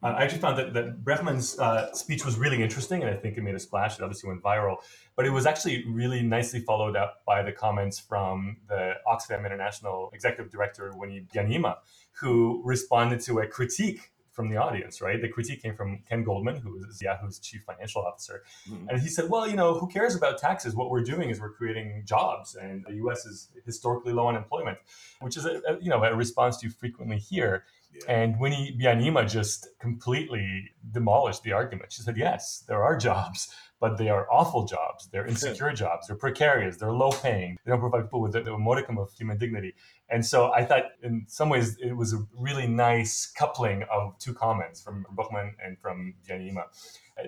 Uh, 0.04 0.08
I 0.10 0.24
actually 0.24 0.42
found 0.42 0.60
that, 0.60 0.74
that 0.74 1.60
uh, 1.60 1.92
speech 1.94 2.24
was 2.24 2.38
really 2.38 2.62
interesting, 2.62 3.02
and 3.02 3.10
I 3.10 3.18
think 3.18 3.36
it 3.36 3.42
made 3.42 3.56
a 3.56 3.60
splash. 3.60 3.98
It 3.98 4.04
obviously 4.04 4.28
went 4.28 4.44
viral, 4.44 4.78
but 5.16 5.26
it 5.26 5.32
was 5.32 5.48
actually 5.48 5.86
really 5.88 6.22
nicely 6.22 6.60
followed 6.60 6.96
up 6.96 7.24
by 7.26 7.42
the 7.42 7.52
comments 7.52 7.98
from 8.00 8.58
the 8.70 8.94
Oxfam 9.08 9.44
International 9.44 10.12
Executive 10.14 10.52
Director 10.52 10.94
Winnie 10.96 11.26
Byanyima, 11.34 11.78
who 12.12 12.62
responded 12.64 13.22
to 13.22 13.40
a 13.40 13.48
critique 13.48 14.12
from 14.38 14.50
the 14.52 14.56
audience, 14.56 15.02
right? 15.02 15.20
The 15.20 15.28
critique 15.28 15.64
came 15.64 15.76
from 15.76 16.04
Ken 16.08 16.24
Goldman, 16.24 16.58
who 16.58 16.78
is 16.88 17.02
Yahoo's 17.02 17.40
chief 17.40 17.64
financial 17.66 18.04
officer. 18.04 18.44
Mm-hmm. 18.70 18.90
And 18.90 19.02
he 19.02 19.10
said, 19.10 19.32
well, 19.32 19.50
you 19.50 19.56
know, 19.56 19.74
who 19.74 19.88
cares 19.88 20.14
about 20.16 20.38
taxes? 20.38 20.76
What 20.76 20.92
we're 20.92 21.02
doing 21.02 21.32
is 21.32 21.42
we're 21.42 21.54
creating 21.54 22.04
jobs, 22.06 22.54
and 22.54 22.86
the 22.88 22.94
US 23.08 23.26
is 23.26 23.50
historically 23.66 24.14
low 24.14 24.28
unemployment, 24.28 24.78
which 25.22 25.38
is, 25.38 25.46
a, 25.46 25.60
a 25.68 25.80
you 25.82 25.90
know, 25.90 26.04
a 26.04 26.16
response 26.16 26.62
you 26.62 26.70
frequently 26.70 27.18
hear. 27.18 27.64
Yeah. 27.92 28.14
And 28.14 28.40
Winnie 28.40 28.78
Byanyima 28.80 29.28
just 29.28 29.70
completely 29.80 30.70
demolished 30.92 31.42
the 31.42 31.54
argument. 31.54 31.92
She 31.92 32.04
said, 32.04 32.16
yes, 32.16 32.64
there 32.68 32.84
are 32.84 32.96
jobs 32.96 33.52
but 33.80 33.98
they 33.98 34.10
are 34.10 34.28
awful 34.32 34.66
jobs. 34.66 35.08
They're 35.12 35.26
insecure 35.26 35.72
jobs. 35.74 36.08
They're 36.08 36.16
precarious. 36.16 36.78
They're 36.78 36.92
low 36.92 37.12
paying. 37.12 37.58
They 37.64 37.72
don't 37.72 37.80
provide 37.80 38.04
people 38.04 38.22
with 38.22 38.36
a, 38.36 38.58
modicum 38.58 38.98
of 38.98 39.12
human 39.14 39.38
dignity. 39.38 39.74
And 40.10 40.26
so 40.26 40.52
I 40.52 40.66
thought, 40.66 40.86
in 41.04 41.26
some 41.28 41.50
ways, 41.50 41.78
it 41.80 41.96
was 41.96 42.14
a 42.14 42.26
really 42.38 42.68
nice 42.68 43.28
coupling 43.28 43.84
of 43.92 44.18
two 44.20 44.34
comments 44.34 44.82
from 44.82 45.06
Bregman 45.16 45.52
and 45.64 45.78
from 45.80 46.16
Byanyima 46.28 46.64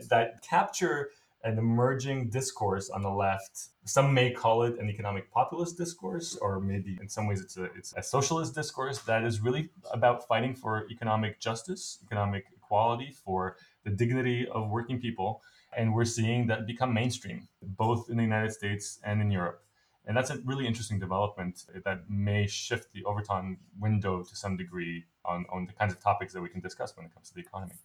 that 0.10 0.42
capture 0.42 1.12
an 1.44 1.58
emerging 1.58 2.30
discourse 2.30 2.90
on 2.90 3.02
the 3.02 3.10
left. 3.10 3.70
Some 3.86 4.14
may 4.14 4.32
call 4.32 4.64
it 4.64 4.78
an 4.80 4.90
economic 4.90 5.32
populist 5.32 5.78
discourse, 5.78 6.38
or 6.42 6.60
maybe 6.60 6.98
in 7.00 7.08
some 7.08 7.28
ways 7.28 7.42
it's 7.42 7.58
a, 7.58 7.66
it's 7.76 7.94
a 7.96 8.04
socialist 8.04 8.54
discourse 8.56 9.00
that 9.04 9.24
is 9.24 9.40
really 9.40 9.70
about 9.94 10.28
fighting 10.28 10.54
for 10.54 10.86
economic 10.92 11.40
justice, 11.40 12.00
economic 12.04 12.46
equality, 12.58 13.16
for 13.24 13.56
the 13.86 13.90
dignity 13.90 14.48
of 14.52 14.70
working 14.70 15.00
people 15.00 15.42
and 15.80 15.96
we're 15.96 16.04
seeing 16.04 16.46
that 16.48 16.68
become 16.68 16.94
mainstream, 16.94 17.48
both 17.62 18.10
in 18.10 18.18
the 18.18 18.24
United 18.24 18.52
States 18.52 19.00
and 19.06 19.22
in 19.22 19.32
Europe. 19.32 19.64
And 20.06 20.18
that's 20.18 20.30
a 20.30 20.38
really 20.40 20.68
interesting 20.68 21.00
development 21.00 21.66
that 21.86 22.10
may 22.10 22.48
shift 22.48 22.92
the 22.94 23.06
Overton 23.06 23.58
window 23.80 24.24
to 24.24 24.36
some 24.36 24.58
degree 24.58 25.06
on, 25.24 25.46
on 25.50 25.68
the 25.68 25.74
kinds 25.74 25.94
of 25.94 26.02
topics 26.02 26.34
that 26.34 26.42
we 26.42 26.50
can 26.50 26.60
discuss 26.60 26.98
when 26.98 27.06
it 27.06 27.14
comes 27.14 27.30
to 27.30 27.36
the 27.36 27.42
economy. 27.42 27.76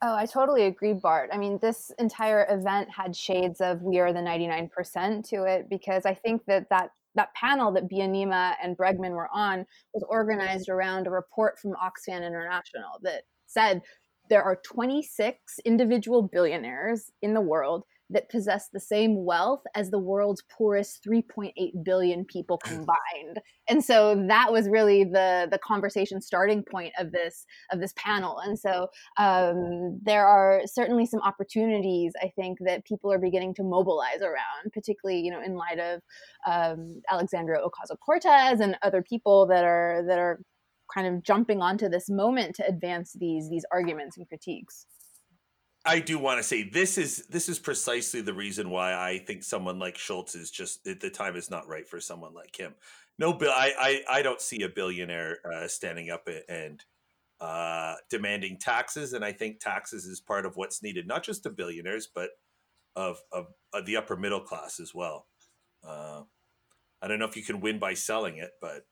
Oh, 0.00 0.14
I 0.14 0.24
totally 0.24 0.64
agree, 0.64 0.94
Bart. 0.94 1.28
I 1.30 1.36
mean, 1.36 1.58
this 1.60 1.92
entire 1.98 2.46
event 2.48 2.88
had 2.90 3.14
shades 3.14 3.60
of 3.60 3.82
"We 3.82 3.98
Are 4.00 4.12
the 4.12 4.20
99%" 4.20 5.28
to 5.28 5.44
it 5.44 5.68
because 5.68 6.06
I 6.06 6.14
think 6.14 6.44
that 6.46 6.68
that 6.70 6.90
that 7.14 7.34
panel 7.34 7.70
that 7.72 7.88
Byanyima 7.88 8.54
and 8.62 8.76
Bregman 8.76 9.10
were 9.10 9.28
on 9.32 9.66
was 9.92 10.02
organized 10.08 10.68
around 10.68 11.06
a 11.06 11.10
report 11.10 11.58
from 11.58 11.74
Oxfam 11.74 12.26
International 12.26 12.98
that 13.02 13.22
said 13.46 13.82
there 14.28 14.42
are 14.42 14.56
26 14.64 15.60
individual 15.64 16.22
billionaires 16.22 17.10
in 17.22 17.34
the 17.34 17.40
world 17.40 17.84
that 18.12 18.28
possess 18.28 18.68
the 18.68 18.80
same 18.80 19.24
wealth 19.24 19.62
as 19.74 19.90
the 19.90 19.98
world's 19.98 20.42
poorest 20.50 21.04
3.8 21.06 21.84
billion 21.84 22.24
people 22.24 22.58
combined. 22.64 23.40
And 23.68 23.84
so 23.84 24.24
that 24.28 24.52
was 24.52 24.68
really 24.68 25.04
the 25.04 25.48
the 25.50 25.58
conversation 25.58 26.20
starting 26.20 26.62
point 26.62 26.92
of 26.98 27.12
this 27.12 27.46
of 27.70 27.80
this 27.80 27.94
panel. 27.96 28.38
And 28.38 28.58
so 28.58 28.88
um, 29.18 29.98
there 30.02 30.26
are 30.26 30.62
certainly 30.66 31.06
some 31.06 31.20
opportunities 31.20 32.12
I 32.20 32.32
think 32.36 32.58
that 32.64 32.84
people 32.84 33.12
are 33.12 33.18
beginning 33.18 33.54
to 33.54 33.62
mobilize 33.62 34.20
around, 34.20 34.72
particularly 34.72 35.20
you 35.20 35.30
know 35.30 35.42
in 35.42 35.54
light 35.54 35.78
of 35.78 36.00
um, 36.46 37.02
Alexandria 37.10 37.60
Ocasio 37.60 37.98
Cortez 38.04 38.60
and 38.60 38.76
other 38.82 39.02
people 39.02 39.46
that 39.46 39.64
are 39.64 40.04
that 40.06 40.18
are 40.18 40.40
kind 40.92 41.06
of 41.06 41.22
jumping 41.22 41.60
onto 41.60 41.88
this 41.88 42.08
moment 42.10 42.54
to 42.56 42.66
advance 42.66 43.12
these 43.18 43.48
these 43.48 43.64
arguments 43.72 44.16
and 44.16 44.28
critiques. 44.28 44.86
I 45.84 45.98
do 45.98 46.18
want 46.18 46.38
to 46.38 46.44
say 46.44 46.68
this 46.68 46.96
is 46.96 47.26
this 47.28 47.48
is 47.48 47.58
precisely 47.58 48.20
the 48.20 48.34
reason 48.34 48.70
why 48.70 48.94
I 48.94 49.18
think 49.18 49.42
someone 49.42 49.78
like 49.78 49.98
Schultz 49.98 50.34
is 50.34 50.50
just 50.50 50.84
the 50.84 51.10
time 51.10 51.36
is 51.36 51.50
not 51.50 51.66
right 51.66 51.88
for 51.88 52.00
someone 52.00 52.34
like 52.34 52.56
him. 52.56 52.74
No, 53.18 53.32
bill. 53.32 53.50
I, 53.50 54.02
I 54.08 54.18
I 54.18 54.22
don't 54.22 54.40
see 54.40 54.62
a 54.62 54.68
billionaire 54.68 55.38
uh, 55.52 55.66
standing 55.66 56.10
up 56.10 56.28
and 56.48 56.82
uh, 57.40 57.96
demanding 58.08 58.58
taxes, 58.58 59.12
and 59.12 59.24
I 59.24 59.32
think 59.32 59.58
taxes 59.58 60.04
is 60.04 60.20
part 60.20 60.46
of 60.46 60.56
what's 60.56 60.82
needed, 60.82 61.08
not 61.08 61.24
just 61.24 61.42
to 61.42 61.50
billionaires, 61.50 62.08
but 62.14 62.30
of 62.94 63.20
of, 63.32 63.46
of 63.72 63.84
the 63.84 63.96
upper 63.96 64.16
middle 64.16 64.40
class 64.40 64.78
as 64.78 64.94
well. 64.94 65.26
Uh, 65.86 66.22
I 67.02 67.08
don't 67.08 67.18
know 67.18 67.26
if 67.26 67.36
you 67.36 67.42
can 67.42 67.60
win 67.60 67.80
by 67.80 67.94
selling 67.94 68.38
it, 68.38 68.52
but 68.60 68.84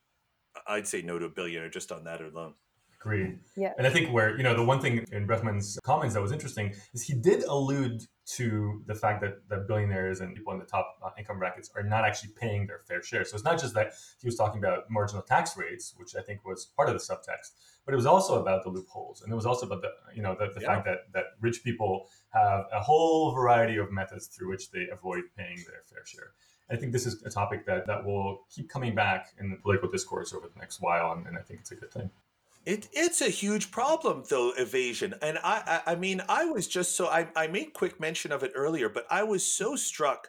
I'd 0.67 0.87
say 0.87 1.03
no 1.03 1.19
to 1.19 1.27
a 1.27 1.29
billionaire 1.29 1.71
just 1.71 1.93
on 1.93 2.05
that 2.05 2.21
alone. 2.21 2.55
Agreed. 3.01 3.39
Yeah. 3.57 3.73
And 3.79 3.87
I 3.87 3.91
think 3.91 4.13
where, 4.13 4.37
you 4.37 4.43
know, 4.43 4.55
the 4.55 4.63
one 4.63 4.79
thing 4.79 5.07
in 5.11 5.27
Bregman's 5.27 5.79
comments 5.85 6.15
that 6.15 6.21
was 6.21 6.33
interesting 6.33 6.75
is 6.93 7.03
he 7.03 7.15
did 7.15 7.45
allude 7.45 8.03
to 8.37 8.83
the 8.87 8.95
fact 8.95 9.23
that, 9.23 9.49
that 9.49 9.67
billionaires 9.67 10.21
and 10.21 10.37
people 10.37 10.53
in 10.53 10.59
the 10.59 10.67
top 10.67 10.99
uh, 11.03 11.09
income 11.19 11.39
brackets 11.39 11.71
are 11.75 11.83
not 11.83 12.05
actually 12.05 12.31
paying 12.39 12.67
their 12.67 12.81
fair 12.87 13.03
share. 13.03 13.25
So 13.25 13.37
it's 13.37 13.45
not 13.45 13.59
just 13.59 13.73
that 13.73 13.95
he 14.21 14.27
was 14.27 14.37
talking 14.37 14.59
about 14.59 14.91
marginal 14.91 15.23
tax 15.23 15.57
rates, 15.57 15.95
which 15.97 16.15
I 16.15 16.21
think 16.21 16.45
was 16.45 16.67
part 16.77 16.91
of 16.91 16.95
the 16.95 17.01
subtext, 17.01 17.53
but 17.87 17.95
it 17.95 17.97
was 17.97 18.05
also 18.05 18.39
about 18.41 18.65
the 18.65 18.69
loopholes. 18.69 19.23
And 19.23 19.33
it 19.33 19.35
was 19.35 19.47
also 19.47 19.65
about 19.65 19.81
the, 19.81 19.93
you 20.15 20.23
know, 20.23 20.37
the, 20.39 20.51
the 20.55 20.61
yeah. 20.61 20.75
fact 20.75 20.85
that, 20.85 20.99
that 21.15 21.25
rich 21.41 21.65
people 21.65 22.11
have 22.35 22.67
a 22.71 22.81
whole 22.81 23.33
variety 23.33 23.79
of 23.79 23.91
methods 23.91 24.27
through 24.27 24.51
which 24.51 24.71
they 24.73 24.89
avoid 24.93 25.23
paying 25.39 25.57
their 25.57 25.83
fair 25.89 26.05
share. 26.05 26.33
I 26.71 26.77
think 26.77 26.93
this 26.93 27.07
is 27.07 27.23
a 27.25 27.31
topic 27.31 27.67
that, 27.67 27.87
that 27.87 28.05
will 28.05 28.43
keep 28.55 28.69
coming 28.69 28.95
back 28.95 29.33
in 29.39 29.51
the 29.51 29.57
political 29.57 29.89
discourse 29.89 30.33
over 30.33 30.49
the 30.53 30.59
next 30.59 30.81
while, 30.81 31.13
and, 31.13 31.27
and 31.27 31.37
I 31.37 31.41
think 31.41 31.61
it's 31.61 31.73
a 31.73 31.75
good 31.75 31.93
thing. 31.93 32.11
It 32.67 32.89
it's 32.93 33.23
a 33.23 33.31
huge 33.31 33.71
problem 33.71 34.25
though 34.29 34.53
evasion, 34.57 35.15
and 35.23 35.39
I 35.39 35.81
I, 35.87 35.93
I 35.93 35.95
mean 35.95 36.21
I 36.29 36.45
was 36.45 36.69
just 36.69 36.95
so 36.95 37.07
I 37.07 37.29
I 37.35 37.47
made 37.47 37.73
quick 37.73 37.99
mention 37.99 38.33
of 38.33 38.43
it 38.43 38.53
earlier, 38.55 38.91
but 38.91 39.07
I 39.11 39.23
was 39.23 39.51
so 39.51 39.77
struck 39.77 40.29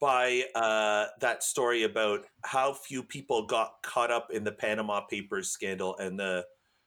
by 0.00 0.44
uh, 0.54 1.06
that 1.20 1.42
story 1.42 1.84
about 1.84 2.24
how 2.44 2.72
few 2.72 3.02
people 3.02 3.46
got 3.46 3.74
caught 3.82 4.10
up 4.10 4.28
in 4.32 4.44
the 4.44 4.52
Panama 4.52 5.00
Papers 5.00 5.50
scandal 5.50 5.96
and 5.98 6.18
the 6.18 6.44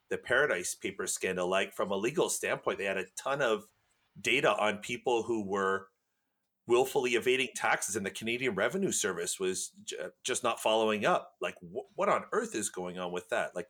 the 0.10 0.18
Paradise 0.18 0.76
Papers 0.76 1.14
scandal. 1.14 1.50
Like 1.50 1.74
from 1.74 1.92
a 1.92 1.98
legal 1.98 2.30
standpoint, 2.30 2.78
they 2.78 2.86
had 2.86 2.98
a 2.98 3.06
ton 3.18 3.42
of 3.42 3.66
data 4.22 4.56
on 4.58 4.78
people 4.78 5.24
who 5.24 5.46
were 5.46 5.88
willfully 6.68 7.12
evading 7.12 7.50
taxes, 7.56 7.96
and 7.96 8.06
the 8.06 8.12
Canadian 8.12 8.56
Revenue 8.56 8.92
Service 8.92 9.40
was 9.40 9.72
j- 9.84 9.98
just 10.24 10.44
not 10.44 10.60
following 10.60 11.06
up. 11.06 11.34
Like, 11.42 11.56
wh- 11.62 11.98
what 11.98 12.10
on 12.10 12.24
earth 12.32 12.56
is 12.56 12.70
going 12.70 12.98
on 12.98 13.12
with 13.12 13.30
that? 13.30 13.56
Like, 13.56 13.68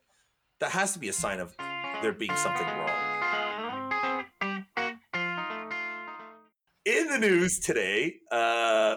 that 0.60 0.70
has 0.70 0.92
to 0.94 0.98
be 0.98 1.08
a 1.08 1.12
sign 1.12 1.40
of 1.40 1.54
there 2.02 2.12
being 2.12 2.36
something 2.36 2.66
wrong. 2.66 4.24
In 6.84 7.08
the 7.08 7.18
news 7.18 7.58
today, 7.58 8.16
uh, 8.30 8.96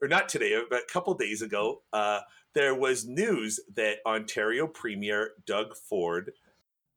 or 0.00 0.08
not 0.08 0.28
today, 0.28 0.60
but 0.68 0.80
a 0.80 0.92
couple 0.92 1.14
days 1.14 1.42
ago, 1.42 1.82
uh, 1.92 2.20
there 2.54 2.74
was 2.74 3.06
news 3.06 3.60
that 3.74 3.98
Ontario 4.06 4.66
Premier 4.66 5.32
Doug 5.46 5.76
Ford 5.76 6.32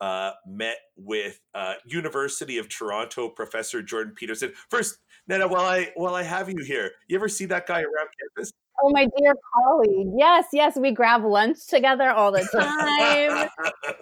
uh, 0.02 0.32
met 0.46 0.78
with 0.98 1.40
uh, 1.54 1.76
University 1.86 2.58
of 2.58 2.68
Toronto 2.68 3.30
professor 3.30 3.82
Jordan 3.82 4.14
Peterson. 4.16 4.52
First, 4.70 4.98
Nana, 5.28 5.48
while 5.48 5.66
I 5.66 5.92
while 5.96 6.16
I 6.16 6.24
have 6.24 6.50
you 6.50 6.64
here, 6.66 6.92
you 7.08 7.16
ever 7.16 7.30
see 7.30 7.46
that 7.46 7.68
guy 7.68 7.80
around 7.80 8.10
campus? 8.20 8.52
Oh, 8.84 8.90
my 8.90 9.08
dear 9.18 9.36
colleague. 9.54 10.08
Yes, 10.18 10.46
yes, 10.54 10.76
we 10.76 10.92
grab 10.92 11.24
lunch 11.24 11.68
together 11.68 12.10
all 12.10 12.32
the 12.32 12.42
time. 12.52 13.48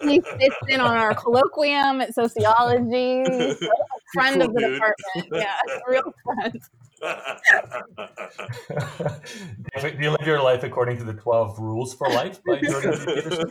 he 0.00 0.22
sits 0.38 0.56
in 0.68 0.80
on 0.80 0.96
our 0.96 1.12
colloquium 1.12 2.02
at 2.02 2.14
sociology. 2.14 3.24
friend 4.14 4.40
cool, 4.40 4.42
of 4.42 4.54
the 4.54 4.60
dude. 4.60 4.72
department. 4.72 5.28
Yeah, 5.32 5.56
real 5.88 6.14
friend. 6.24 6.60
Do 9.80 9.96
you 9.98 10.10
live 10.10 10.26
your 10.26 10.42
life 10.42 10.62
according 10.62 10.98
to 10.98 11.04
the 11.04 11.14
12 11.14 11.58
rules 11.58 11.94
for 11.94 12.08
life 12.08 12.40
by 12.44 12.60
Jordan 12.62 12.92
Peterson? 12.92 13.50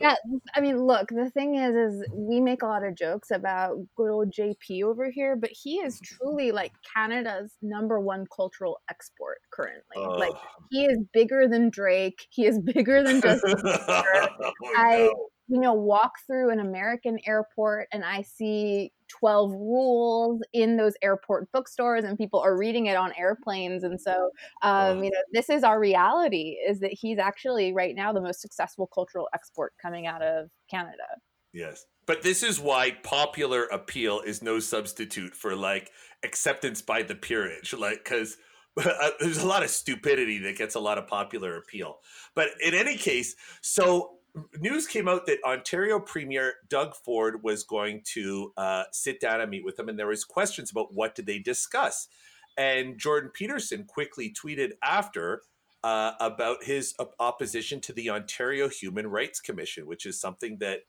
Yeah, 0.00 0.16
I 0.54 0.60
mean, 0.60 0.82
look, 0.84 1.08
the 1.08 1.30
thing 1.30 1.54
is, 1.56 1.74
is 1.74 2.08
we 2.12 2.40
make 2.40 2.62
a 2.62 2.66
lot 2.66 2.84
of 2.84 2.96
jokes 2.96 3.30
about 3.30 3.76
good 3.96 4.10
old 4.10 4.32
JP 4.32 4.82
over 4.84 5.10
here, 5.10 5.36
but 5.36 5.50
he 5.52 5.76
is 5.76 6.00
truly 6.00 6.50
like 6.50 6.72
Canada's 6.94 7.54
number 7.62 8.00
one 8.00 8.26
cultural 8.34 8.80
export 8.90 9.38
currently. 9.50 9.96
Uh, 9.96 10.18
like 10.18 10.34
he 10.70 10.84
is 10.84 10.98
bigger 11.12 11.46
than 11.48 11.70
Drake. 11.70 12.26
He 12.30 12.46
is 12.46 12.58
bigger 12.58 13.02
than 13.02 13.20
Justin 13.22 13.54
Bieber. 13.56 14.04
oh, 14.40 14.52
I, 14.76 15.10
you 15.48 15.60
know, 15.60 15.74
walk 15.74 16.12
through 16.26 16.50
an 16.50 16.60
American 16.60 17.18
airport 17.26 17.88
and 17.92 18.04
I 18.04 18.22
see 18.22 18.92
12 19.08 19.52
rules 19.52 20.42
in 20.52 20.76
those 20.76 20.94
airport 21.02 21.50
bookstores 21.52 22.04
and 22.04 22.16
people 22.16 22.40
are 22.40 22.56
reading 22.56 22.86
it 22.86 22.96
on 22.96 23.12
airplanes. 23.18 23.84
And 23.84 24.00
so, 24.00 24.30
um, 24.62 25.02
you 25.02 25.10
know, 25.10 25.20
this 25.32 25.50
is 25.50 25.64
our 25.64 25.80
reality 25.80 26.56
is 26.66 26.80
that 26.80 26.92
he's 26.92 27.18
actually 27.18 27.72
right 27.72 27.94
now 27.94 28.12
the 28.12 28.20
most 28.20 28.40
successful 28.40 28.86
cultural 28.86 29.28
export 29.34 29.72
coming 29.80 30.06
out 30.06 30.22
of 30.22 30.48
Canada. 30.70 31.04
Yes. 31.52 31.86
But 32.06 32.22
this 32.22 32.42
is 32.42 32.60
why 32.60 32.92
popular 33.02 33.64
appeal 33.64 34.20
is 34.20 34.42
no 34.42 34.60
substitute 34.60 35.34
for 35.34 35.56
like 35.56 35.90
acceptance 36.24 36.82
by 36.82 37.02
the 37.02 37.14
peerage. 37.14 37.74
Like, 37.74 38.04
because 38.04 38.36
uh, 38.76 39.10
there's 39.20 39.42
a 39.42 39.46
lot 39.46 39.62
of 39.62 39.70
stupidity 39.70 40.38
that 40.38 40.56
gets 40.56 40.74
a 40.74 40.80
lot 40.80 40.98
of 40.98 41.06
popular 41.06 41.56
appeal. 41.56 41.98
But 42.34 42.48
in 42.64 42.74
any 42.74 42.96
case, 42.96 43.34
so 43.60 44.17
news 44.58 44.86
came 44.86 45.08
out 45.08 45.26
that 45.26 45.42
Ontario 45.44 46.00
Premier 46.00 46.54
Doug 46.68 46.94
Ford 46.94 47.42
was 47.42 47.64
going 47.64 48.02
to 48.14 48.52
uh, 48.56 48.84
sit 48.92 49.20
down 49.20 49.40
and 49.40 49.50
meet 49.50 49.64
with 49.64 49.76
them, 49.76 49.88
and 49.88 49.98
there 49.98 50.06
was 50.06 50.24
questions 50.24 50.70
about 50.70 50.94
what 50.94 51.14
did 51.14 51.26
they 51.26 51.38
discuss. 51.38 52.08
And 52.56 52.98
Jordan 52.98 53.30
Peterson 53.32 53.84
quickly 53.84 54.34
tweeted 54.34 54.72
after 54.82 55.42
uh, 55.84 56.12
about 56.20 56.64
his 56.64 56.94
opposition 57.20 57.80
to 57.82 57.92
the 57.92 58.10
Ontario 58.10 58.68
Human 58.68 59.06
Rights 59.06 59.40
Commission, 59.40 59.86
which 59.86 60.06
is 60.06 60.20
something 60.20 60.58
that 60.58 60.80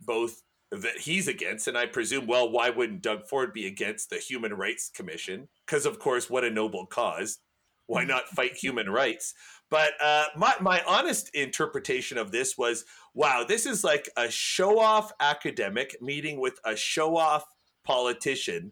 both 0.00 0.42
that 0.70 0.98
he's 0.98 1.28
against, 1.28 1.68
and 1.68 1.78
I 1.78 1.86
presume, 1.86 2.26
well, 2.26 2.50
why 2.50 2.70
wouldn't 2.70 3.02
Doug 3.02 3.26
Ford 3.28 3.52
be 3.52 3.66
against 3.66 4.10
the 4.10 4.16
Human 4.16 4.54
Rights 4.54 4.90
Commission? 4.92 5.48
Because 5.66 5.86
of 5.86 5.98
course, 5.98 6.30
what 6.30 6.44
a 6.44 6.50
noble 6.50 6.86
cause! 6.86 7.38
Why 7.86 8.04
not 8.04 8.28
fight 8.28 8.56
human 8.56 8.88
rights? 8.88 9.34
But 9.74 10.00
uh, 10.00 10.26
my 10.36 10.54
my 10.60 10.82
honest 10.86 11.30
interpretation 11.34 12.16
of 12.16 12.30
this 12.30 12.56
was, 12.56 12.84
wow, 13.12 13.42
this 13.42 13.66
is 13.66 13.82
like 13.82 14.08
a 14.16 14.30
show 14.30 14.78
off 14.78 15.10
academic 15.18 15.96
meeting 16.00 16.38
with 16.38 16.60
a 16.64 16.76
show 16.76 17.16
off 17.16 17.44
politician 17.82 18.70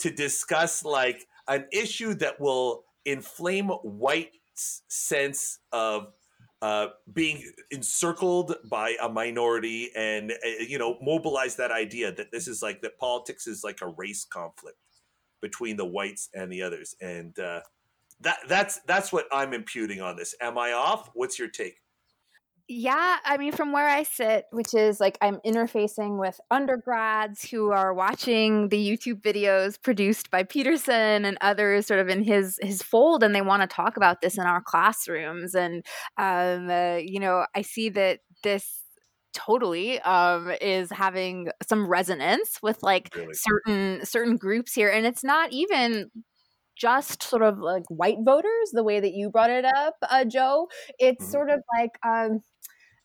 to 0.00 0.10
discuss 0.10 0.84
like 0.84 1.24
an 1.46 1.66
issue 1.72 2.14
that 2.14 2.40
will 2.40 2.82
inflame 3.04 3.68
white's 3.68 4.82
sense 4.88 5.60
of 5.70 6.08
uh, 6.60 6.88
being 7.12 7.48
encircled 7.70 8.56
by 8.68 8.96
a 9.00 9.08
minority 9.08 9.92
and 9.94 10.32
uh, 10.32 10.48
you 10.66 10.80
know 10.80 10.98
mobilize 11.00 11.54
that 11.54 11.70
idea 11.70 12.10
that 12.10 12.32
this 12.32 12.48
is 12.48 12.60
like 12.60 12.82
that 12.82 12.98
politics 12.98 13.46
is 13.46 13.62
like 13.62 13.78
a 13.82 13.86
race 13.86 14.24
conflict 14.24 14.78
between 15.40 15.76
the 15.76 15.84
whites 15.84 16.28
and 16.34 16.50
the 16.50 16.62
others. 16.62 16.96
And 17.00 17.38
uh, 17.38 17.60
that 18.24 18.38
that's 18.48 18.80
that's 18.86 19.12
what 19.12 19.26
I'm 19.32 19.52
imputing 19.52 20.00
on 20.00 20.16
this. 20.16 20.34
Am 20.40 20.58
I 20.58 20.72
off? 20.72 21.10
What's 21.14 21.38
your 21.38 21.48
take? 21.48 21.80
Yeah, 22.66 23.18
I 23.26 23.36
mean, 23.36 23.52
from 23.52 23.72
where 23.72 23.86
I 23.86 24.04
sit, 24.04 24.46
which 24.50 24.72
is 24.72 24.98
like 24.98 25.18
I'm 25.20 25.38
interfacing 25.44 26.18
with 26.18 26.40
undergrads 26.50 27.44
who 27.44 27.72
are 27.72 27.92
watching 27.92 28.70
the 28.70 28.78
YouTube 28.78 29.20
videos 29.20 29.80
produced 29.80 30.30
by 30.30 30.44
Peterson 30.44 31.26
and 31.26 31.36
others, 31.42 31.86
sort 31.86 32.00
of 32.00 32.08
in 32.08 32.24
his 32.24 32.58
his 32.62 32.82
fold, 32.82 33.22
and 33.22 33.34
they 33.34 33.42
want 33.42 33.60
to 33.60 33.66
talk 33.66 33.98
about 33.98 34.22
this 34.22 34.38
in 34.38 34.44
our 34.44 34.62
classrooms. 34.62 35.54
And 35.54 35.84
um, 36.16 36.70
uh, 36.70 36.96
you 36.96 37.20
know, 37.20 37.44
I 37.54 37.60
see 37.60 37.90
that 37.90 38.20
this 38.42 38.82
totally 39.34 40.00
um, 40.00 40.50
is 40.62 40.90
having 40.90 41.48
some 41.68 41.86
resonance 41.86 42.60
with 42.62 42.82
like 42.82 43.14
really? 43.14 43.34
certain 43.34 44.06
certain 44.06 44.38
groups 44.38 44.72
here, 44.72 44.88
and 44.88 45.04
it's 45.04 45.24
not 45.24 45.52
even 45.52 46.10
just 46.76 47.22
sort 47.22 47.42
of 47.42 47.58
like 47.58 47.84
white 47.88 48.18
voters, 48.24 48.70
the 48.72 48.84
way 48.84 49.00
that 49.00 49.14
you 49.14 49.30
brought 49.30 49.50
it 49.50 49.64
up, 49.64 49.94
uh, 50.02 50.24
Joe. 50.24 50.68
It's 50.98 51.24
mm-hmm. 51.24 51.32
sort 51.32 51.50
of 51.50 51.60
like 51.78 51.98
um, 52.04 52.40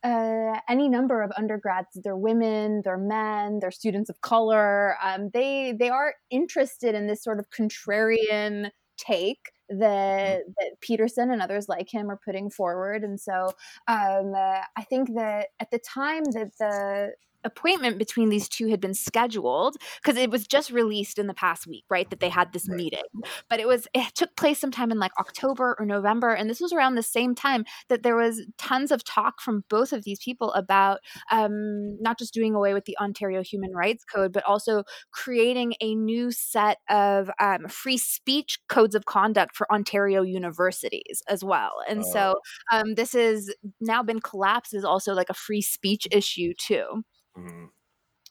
uh, 0.03 0.59
any 0.69 0.87
number 0.89 1.21
of 1.21 1.31
undergrads. 1.37 1.99
They're 2.03 2.17
women, 2.17 2.81
they're 2.83 2.97
men, 2.97 3.59
they're 3.59 3.71
students 3.71 4.09
of 4.09 4.21
color. 4.21 4.95
Um, 5.03 5.29
they 5.33 5.73
they 5.77 5.89
are 5.89 6.15
interested 6.29 6.95
in 6.95 7.07
this 7.07 7.23
sort 7.23 7.39
of 7.39 7.49
contrarian 7.49 8.71
take 8.97 9.51
that 9.69 10.39
mm-hmm. 10.39 10.51
that 10.57 10.81
Peterson 10.81 11.31
and 11.31 11.41
others 11.41 11.69
like 11.69 11.89
him 11.89 12.09
are 12.09 12.19
putting 12.23 12.49
forward. 12.49 13.03
And 13.03 13.19
so 13.19 13.53
um, 13.87 14.33
uh, 14.35 14.61
I 14.77 14.83
think 14.89 15.13
that 15.15 15.49
at 15.59 15.71
the 15.71 15.79
time 15.79 16.23
that 16.33 16.51
the 16.59 17.11
appointment 17.43 17.97
between 17.97 18.29
these 18.29 18.49
two 18.49 18.67
had 18.67 18.79
been 18.79 18.93
scheduled 18.93 19.77
because 20.01 20.17
it 20.17 20.29
was 20.29 20.47
just 20.47 20.71
released 20.71 21.17
in 21.17 21.27
the 21.27 21.33
past 21.33 21.67
week 21.67 21.83
right 21.89 22.09
that 22.09 22.19
they 22.19 22.29
had 22.29 22.53
this 22.53 22.67
meeting. 22.67 23.03
But 23.49 23.59
it 23.59 23.67
was 23.67 23.87
it 23.93 24.13
took 24.15 24.35
place 24.35 24.59
sometime 24.59 24.91
in 24.91 24.99
like 24.99 25.11
october 25.19 25.75
or 25.79 25.85
november 25.85 26.33
and 26.33 26.49
this 26.49 26.59
was 26.59 26.73
around 26.73 26.95
the 26.95 27.03
same 27.03 27.35
time 27.35 27.65
that 27.87 28.03
there 28.03 28.15
was 28.15 28.45
tons 28.57 28.91
of 28.91 29.03
talk 29.03 29.41
from 29.41 29.63
both 29.69 29.93
of 29.93 30.03
these 30.03 30.19
people 30.19 30.51
about 30.53 30.99
um, 31.31 32.01
not 32.01 32.19
just 32.19 32.33
doing 32.33 32.55
away 32.55 32.73
with 32.73 32.85
the 32.85 32.97
ontario 32.99 33.41
human 33.43 33.71
rights 33.71 34.03
code 34.03 34.31
but 34.31 34.43
also 34.45 34.83
creating 35.11 35.73
a 35.81 35.95
new 35.95 36.31
set 36.31 36.77
of 36.89 37.29
um, 37.39 37.67
free 37.67 37.97
speech 37.97 38.59
codes 38.67 38.95
of 38.95 39.05
conduct 39.05 39.55
for 39.55 39.71
ontario 39.71 40.21
universities 40.21 41.21
as 41.27 41.43
well. 41.43 41.73
And 41.87 42.05
so 42.05 42.35
oh. 42.71 42.79
um, 42.79 42.95
this 42.95 43.13
has 43.13 43.53
now 43.79 44.03
been 44.03 44.19
collapsed 44.19 44.73
as 44.73 44.83
also 44.83 45.13
like 45.13 45.29
a 45.29 45.33
free 45.33 45.61
speech 45.61 46.07
issue 46.11 46.53
too 46.57 47.03
Mm-hmm. 47.39 47.65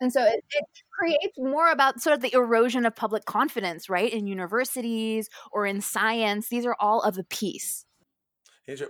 And 0.01 0.13
so 0.13 0.23
it, 0.23 0.45
it, 0.51 0.65
creates 0.93 1.39
more 1.39 1.71
about 1.71 2.01
sort 2.01 2.15
of 2.15 2.23
the 2.23 2.35
erosion 2.35 2.85
of 2.85 2.97
public 2.97 3.25
confidence, 3.25 3.89
right? 3.89 4.13
In 4.13 4.27
universities 4.27 5.29
or 5.53 5.65
in 5.65 5.81
science, 5.81 6.49
these 6.49 6.67
are 6.67 6.77
all 6.81 7.03
of 7.03 7.19
a 7.19 7.23
piece. 7.25 7.85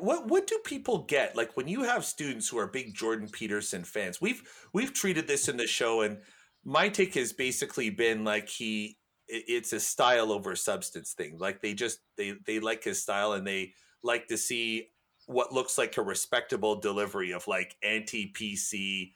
What 0.01 0.27
what 0.27 0.47
do 0.49 0.59
people 0.65 1.05
get 1.05 1.37
like 1.37 1.57
when 1.57 1.69
you 1.69 1.85
have 1.85 2.05
students 2.05 2.49
who 2.49 2.59
are 2.59 2.67
big 2.67 2.95
Jordan 2.95 3.29
Peterson 3.29 3.85
fans? 3.85 4.21
We've 4.21 4.43
we've 4.73 4.93
treated 4.93 5.29
this 5.29 5.49
in 5.49 5.57
the 5.57 5.69
show, 5.69 6.01
and 6.01 6.19
my 6.65 6.89
take 6.89 7.15
has 7.15 7.33
basically 7.33 7.91
been 7.91 8.25
like 8.25 8.49
he 8.49 8.99
it's 9.29 9.73
a 9.73 9.79
style 9.79 10.33
over 10.33 10.57
substance 10.57 11.13
thing. 11.13 11.39
Like 11.39 11.61
they 11.61 11.75
just 11.75 12.01
they 12.17 12.35
they 12.45 12.59
like 12.59 12.83
his 12.83 13.03
style 13.03 13.33
and 13.33 13.47
they 13.47 13.75
like 14.03 14.27
to 14.29 14.39
see 14.39 14.89
what 15.27 15.53
looks 15.53 15.79
like 15.79 15.97
a 15.97 16.03
respectable 16.03 16.81
delivery 16.81 17.33
of 17.33 17.47
like 17.47 17.77
anti 17.83 18.33
PC 18.33 19.13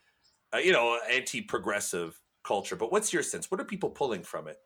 uh, 0.54 0.58
you 0.58 0.72
know, 0.72 0.98
anti-progressive 1.10 2.20
culture. 2.44 2.76
But 2.76 2.92
what's 2.92 3.12
your 3.12 3.22
sense? 3.22 3.50
What 3.50 3.60
are 3.60 3.64
people 3.64 3.90
pulling 3.90 4.22
from 4.22 4.48
it? 4.48 4.58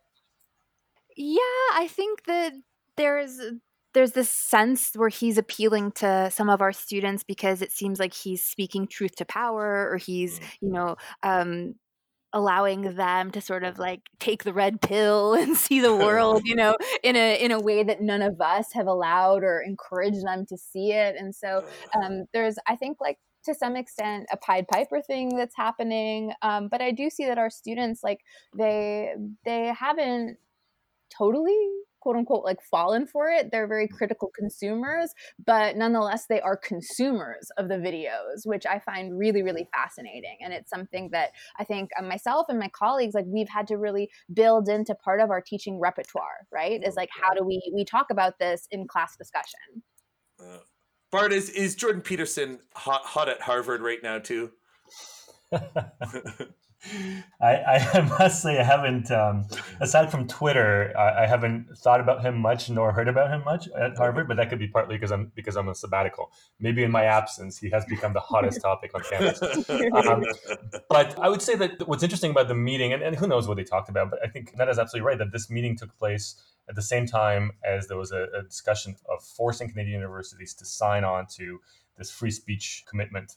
Yeah, 1.16 1.38
I 1.72 1.88
think 1.90 2.25
that 2.25 2.53
there's 2.96 3.40
there's 3.94 4.12
this 4.12 4.29
sense 4.29 4.92
where 4.94 5.09
he's 5.09 5.38
appealing 5.38 5.90
to 5.90 6.31
some 6.31 6.51
of 6.51 6.61
our 6.61 6.72
students 6.72 7.25
because 7.25 7.62
it 7.62 7.72
seems 7.72 7.99
like 7.99 8.12
he's 8.12 8.44
speaking 8.44 8.87
truth 8.87 9.16
to 9.16 9.25
power 9.25 9.90
or 9.90 9.96
he's, 9.96 10.38
mm. 10.38 10.42
you 10.61 10.70
know, 10.70 10.96
um, 11.22 11.77
allowing 12.35 12.96
them 12.96 13.31
to 13.31 13.40
sort 13.40 13.64
of 13.64 13.79
like 13.79 14.03
take 14.20 14.44
the 14.44 14.53
red 14.53 14.83
pill 14.83 15.33
and 15.40 15.57
see 15.57 15.81
the 15.81 15.96
world 15.96 16.42
you 16.44 16.55
know 16.55 16.77
in 17.03 17.16
a 17.16 17.42
in 17.42 17.51
a 17.51 17.59
way 17.59 17.83
that 17.83 18.03
none 18.03 18.20
of 18.20 18.38
us 18.40 18.72
have 18.75 18.87
allowed 18.87 19.42
or 19.42 19.62
encouraged 19.62 20.22
them 20.22 20.44
to 20.44 20.59
see 20.59 20.92
it 20.92 21.16
and 21.18 21.35
so 21.35 21.64
um, 21.94 22.25
there's 22.35 22.59
i 22.66 22.77
think 22.77 22.99
like 23.01 23.16
to 23.47 23.55
some 23.55 23.77
extent 23.77 24.27
a 24.33 24.37
Pied 24.37 24.69
Piper 24.69 25.01
thing 25.01 25.37
that's 25.37 25.57
happening. 25.57 26.33
Um, 26.43 26.69
but 26.69 26.81
I 26.81 26.91
do 26.91 27.11
see 27.11 27.27
that 27.27 27.39
our 27.39 27.51
students 27.51 28.03
like 28.03 28.21
they 28.57 29.15
they 29.45 29.73
haven't 29.79 30.39
totally 31.17 31.57
quote 32.01 32.17
unquote 32.17 32.45
like 32.45 32.63
fallen 32.63 33.05
for 33.05 33.31
it. 33.31 33.51
They're 33.51 33.67
very 33.67 33.89
critical 33.89 34.31
consumers, 34.39 35.13
but 35.45 35.77
nonetheless 35.77 36.27
they 36.29 36.41
are 36.41 36.57
consumers 36.57 37.49
of 37.59 37.69
the 37.69 37.75
videos, 37.75 38.45
which 38.45 38.65
I 38.65 38.79
find 38.79 39.19
really 39.19 39.43
really 39.43 39.69
fascinating. 39.75 40.37
And 40.41 40.53
it's 40.53 40.71
something 40.71 41.11
that 41.13 41.31
I 41.59 41.65
think 41.65 41.91
uh, 41.99 42.03
myself 42.03 42.47
and 42.49 42.59
my 42.59 42.69
colleagues 42.69 43.15
like 43.15 43.25
we've 43.27 43.49
had 43.49 43.67
to 43.69 43.77
really 43.77 44.09
build 44.33 44.69
into 44.69 44.95
part 44.95 45.21
of 45.21 45.31
our 45.31 45.41
teaching 45.41 45.81
repertoire. 45.81 46.47
Right? 46.53 46.81
Is 46.85 46.95
like 46.95 47.11
how 47.11 47.35
do 47.35 47.43
we 47.45 47.61
we 47.75 47.85
talk 47.85 48.07
about 48.11 48.39
this 48.39 48.69
in 48.71 48.87
class 48.87 49.17
discussion. 49.17 49.83
Uh, 50.41 50.59
Bart, 51.16 51.33
is, 51.33 51.48
is 51.48 51.74
Jordan 51.74 52.02
Peterson 52.02 52.59
hot, 52.74 53.00
hot 53.07 53.31
at 53.31 53.40
Harvard 53.40 53.81
right 53.81 54.02
now, 54.02 54.18
too? 54.18 54.50
I, 55.50 55.62
I 57.40 58.00
must 58.18 58.42
say 58.42 58.59
I 58.61 58.62
haven't, 58.62 59.11
um, 59.11 59.46
aside 59.81 60.11
from 60.11 60.29
Twitter, 60.29 60.92
I, 60.94 61.24
I, 61.24 61.26
haven't 61.26 61.68
thought 61.79 62.00
about 62.00 62.22
him 62.22 62.37
much 62.37 62.68
nor 62.68 62.92
heard 62.92 63.09
about 63.09 63.31
him 63.31 63.42
much 63.46 63.66
at 63.68 63.96
Harvard. 63.96 64.29
But 64.29 64.37
that 64.37 64.50
could 64.50 64.59
be 64.59 64.68
partly 64.68 64.96
because 64.96 65.11
I'm 65.11 65.33
because 65.35 65.57
I'm 65.57 65.68
a 65.68 65.74
sabbatical. 65.74 66.31
Maybe 66.61 66.83
in 66.83 66.90
my 66.90 67.05
absence, 67.05 67.57
he 67.57 67.70
has 67.70 67.87
become 67.87 68.12
the 68.12 68.20
hottest 68.20 68.61
topic 68.61 68.90
on 68.94 69.00
campus. 69.11 69.40
Um, 69.70 70.22
but 70.90 71.18
I 71.18 71.31
would 71.31 71.40
say 71.40 71.57
that 71.57 71.88
what's 71.88 72.02
interesting 72.02 72.31
about 72.31 72.48
the 72.48 72.55
meeting, 72.55 72.92
and, 72.92 73.02
and 73.02 73.16
who 73.16 73.26
knows 73.26 73.48
what 73.48 73.57
they 73.57 73.64
talked 73.64 73.88
about, 73.88 74.11
but 74.11 74.18
I 74.22 74.29
think 74.29 74.55
that 74.57 74.68
is 74.68 74.79
absolutely 74.79 75.07
right 75.07 75.18
that 75.18 75.33
this 75.33 75.48
meeting 75.48 75.79
took 75.79 75.96
place 75.96 76.42
at 76.68 76.74
the 76.74 76.83
same 76.83 77.07
time 77.07 77.52
as 77.64 77.88
there 77.88 77.96
was 77.96 78.12
a, 78.12 78.26
a 78.38 78.42
discussion 78.42 78.96
of 79.09 79.22
forcing 79.22 79.68
Canadian 79.68 80.00
universities 80.00 80.55
to 80.55 80.64
sign 80.64 81.05
on 81.05 81.26
to 81.37 81.61
this 81.96 82.11
free 82.11 82.31
speech 82.31 82.85
commitment 82.88 83.37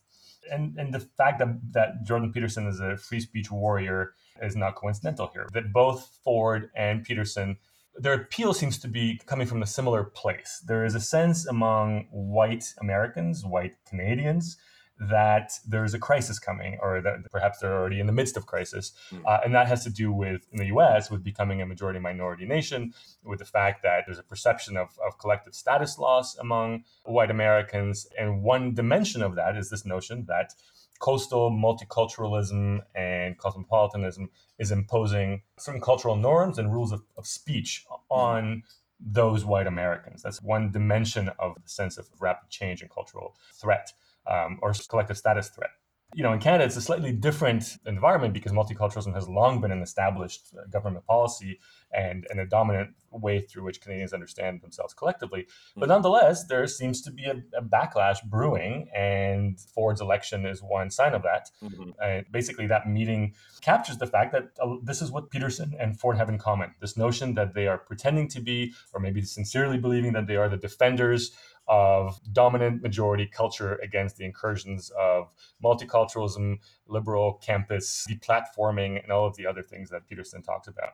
and 0.51 0.77
and 0.77 0.93
the 0.93 0.99
fact 0.99 1.39
that 1.39 1.49
that 1.71 2.03
Jordan 2.03 2.31
Peterson 2.31 2.67
is 2.67 2.79
a 2.79 2.97
free 2.97 3.19
speech 3.19 3.51
warrior 3.51 4.13
is 4.41 4.55
not 4.55 4.75
coincidental 4.75 5.27
here. 5.33 5.47
That 5.53 5.73
both 5.73 6.17
Ford 6.23 6.69
and 6.75 7.03
Peterson 7.03 7.57
their 7.95 8.13
appeal 8.13 8.53
seems 8.53 8.77
to 8.79 8.87
be 8.87 9.19
coming 9.25 9.45
from 9.45 9.61
a 9.61 9.67
similar 9.67 10.05
place. 10.05 10.63
There 10.65 10.85
is 10.85 10.95
a 10.95 11.01
sense 11.01 11.45
among 11.45 12.07
white 12.11 12.73
Americans, 12.79 13.43
white 13.43 13.75
Canadians, 13.85 14.57
that 14.99 15.53
there's 15.65 15.93
a 15.93 15.99
crisis 15.99 16.39
coming, 16.39 16.77
or 16.81 17.01
that 17.01 17.31
perhaps 17.31 17.59
they're 17.59 17.77
already 17.77 17.99
in 17.99 18.07
the 18.07 18.13
midst 18.13 18.35
of 18.35 18.45
crisis, 18.45 18.91
mm. 19.11 19.21
uh, 19.25 19.39
and 19.43 19.55
that 19.55 19.67
has 19.67 19.83
to 19.83 19.89
do 19.89 20.11
with 20.11 20.45
in 20.51 20.57
the 20.57 20.67
U.S. 20.67 21.09
with 21.09 21.23
becoming 21.23 21.61
a 21.61 21.65
majority 21.65 21.99
minority 21.99 22.45
nation, 22.45 22.93
with 23.23 23.39
the 23.39 23.45
fact 23.45 23.81
that 23.83 24.03
there's 24.05 24.19
a 24.19 24.23
perception 24.23 24.75
of, 24.75 24.89
of 25.05 25.17
collective 25.17 25.55
status 25.55 25.97
loss 25.97 26.37
among 26.37 26.83
white 27.03 27.31
Americans, 27.31 28.07
and 28.19 28.43
one 28.43 28.73
dimension 28.73 29.21
of 29.21 29.35
that 29.35 29.55
is 29.55 29.69
this 29.69 29.85
notion 29.85 30.25
that 30.27 30.53
coastal 30.99 31.49
multiculturalism 31.49 32.81
and 32.93 33.37
cosmopolitanism 33.37 34.29
is 34.57 34.71
imposing 34.71 35.41
certain 35.57 35.81
cultural 35.81 36.17
norms 36.17 36.57
and 36.57 36.73
rules 36.73 36.91
of, 36.91 37.01
of 37.17 37.25
speech 37.25 37.85
on 38.09 38.63
those 38.99 39.45
white 39.45 39.65
Americans. 39.65 40.21
That's 40.21 40.41
one 40.41 40.71
dimension 40.71 41.29
of 41.39 41.55
the 41.55 41.69
sense 41.69 41.97
of 41.97 42.09
rapid 42.19 42.49
change 42.49 42.81
and 42.81 42.91
cultural 42.91 43.35
threat 43.53 43.93
um, 44.27 44.59
or 44.61 44.73
collective 44.89 45.17
status 45.17 45.49
threat. 45.49 45.71
You 46.15 46.23
know, 46.23 46.33
in 46.33 46.39
Canada, 46.39 46.63
it's 46.63 46.75
a 46.75 46.81
slightly 46.81 47.11
different 47.11 47.77
environment 47.85 48.33
because 48.33 48.51
multiculturalism 48.51 49.13
has 49.13 49.29
long 49.29 49.61
been 49.61 49.71
an 49.71 49.83
established 49.83 50.47
uh, 50.57 50.65
government 50.67 51.05
policy 51.05 51.59
and, 51.93 52.25
and 52.31 52.39
a 52.39 52.47
dominant 52.47 52.95
way 53.11 53.39
through 53.39 53.63
which 53.63 53.79
Canadians 53.79 54.11
understand 54.11 54.61
themselves 54.61 54.93
collectively. 54.93 55.47
But 55.75 55.85
hmm. 55.85 55.89
nonetheless, 55.89 56.45
there 56.45 56.65
seems 56.65 57.03
to 57.03 57.11
be 57.11 57.25
a, 57.25 57.43
a 57.55 57.61
backlash 57.61 58.23
brewing, 58.23 58.89
and 58.95 59.59
Ford's 59.59 60.01
election 60.01 60.47
is 60.47 60.63
one 60.63 60.89
sign 60.89 61.13
of 61.13 61.21
that. 61.23 61.51
Mm-hmm. 61.63 61.91
Uh, 62.01 62.21
basically, 62.31 62.65
that 62.67 62.87
meeting 62.87 63.35
captures 63.61 63.97
the 63.97 64.07
fact 64.07 64.31
that 64.31 64.49
uh, 64.61 64.75
this 64.83 65.03
is 65.03 65.11
what 65.11 65.29
Peterson 65.29 65.75
and 65.79 65.99
Ford 65.99 66.17
have 66.17 66.29
in 66.29 66.39
common 66.39 66.73
this 66.79 66.97
notion 66.97 67.35
that 67.35 67.53
they 67.53 67.67
are 67.67 67.77
pretending 67.77 68.27
to 68.29 68.41
be, 68.41 68.73
or 68.93 68.99
maybe 68.99 69.21
sincerely 69.21 69.77
believing 69.77 70.13
that 70.13 70.25
they 70.25 70.37
are 70.37 70.49
the 70.49 70.57
defenders 70.57 71.31
of 71.69 72.19
dominant 72.33 72.81
majority 72.81 73.27
culture 73.27 73.75
against 73.75 74.17
the 74.17 74.25
incursions 74.25 74.91
of 74.99 75.31
multiculturalism, 75.63 76.57
liberal 76.87 77.33
campus 77.33 78.05
deplatforming, 78.09 79.01
and 79.01 79.11
all 79.11 79.25
of 79.25 79.35
the 79.35 79.45
other 79.45 79.61
things 79.61 79.89
that 79.91 80.07
Peterson 80.07 80.41
talks 80.41 80.67
about. 80.67 80.93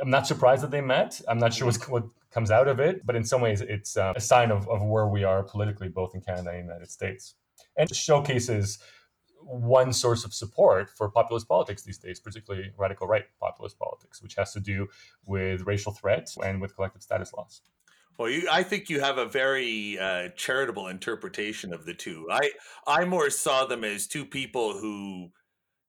I'm 0.00 0.10
not 0.10 0.26
surprised 0.26 0.62
that 0.62 0.70
they 0.70 0.82
met. 0.82 1.20
I'm 1.26 1.38
not 1.38 1.52
sure 1.52 1.72
what 1.88 2.04
comes 2.30 2.50
out 2.50 2.68
of 2.68 2.78
it, 2.78 3.04
but 3.04 3.16
in 3.16 3.24
some 3.24 3.40
ways, 3.40 3.60
it's 3.60 3.96
uh, 3.96 4.12
a 4.14 4.20
sign 4.20 4.50
of, 4.50 4.68
of 4.68 4.82
where 4.82 5.08
we 5.08 5.24
are 5.24 5.42
politically, 5.42 5.88
both 5.88 6.14
in 6.14 6.20
Canada 6.20 6.50
and 6.50 6.58
the 6.58 6.62
United 6.62 6.90
States. 6.90 7.34
And 7.76 7.92
showcases 7.94 8.78
one 9.42 9.92
source 9.92 10.24
of 10.24 10.34
support 10.34 10.90
for 10.90 11.08
populist 11.10 11.48
politics 11.48 11.82
these 11.82 11.98
days, 11.98 12.20
particularly 12.20 12.70
radical 12.76 13.06
right 13.06 13.24
populist 13.40 13.78
politics, 13.78 14.22
which 14.22 14.34
has 14.34 14.52
to 14.52 14.60
do 14.60 14.86
with 15.24 15.62
racial 15.62 15.92
threats 15.92 16.36
and 16.44 16.60
with 16.60 16.76
collective 16.76 17.02
status 17.02 17.32
loss. 17.32 17.62
Well, 18.20 18.28
you, 18.28 18.46
I 18.52 18.62
think 18.64 18.90
you 18.90 19.00
have 19.00 19.16
a 19.16 19.24
very 19.24 19.98
uh, 19.98 20.28
charitable 20.36 20.88
interpretation 20.88 21.72
of 21.72 21.86
the 21.86 21.94
two. 21.94 22.26
I 22.30 22.50
I 22.86 23.06
more 23.06 23.30
saw 23.30 23.64
them 23.64 23.82
as 23.82 24.06
two 24.06 24.26
people 24.26 24.74
who 24.74 25.30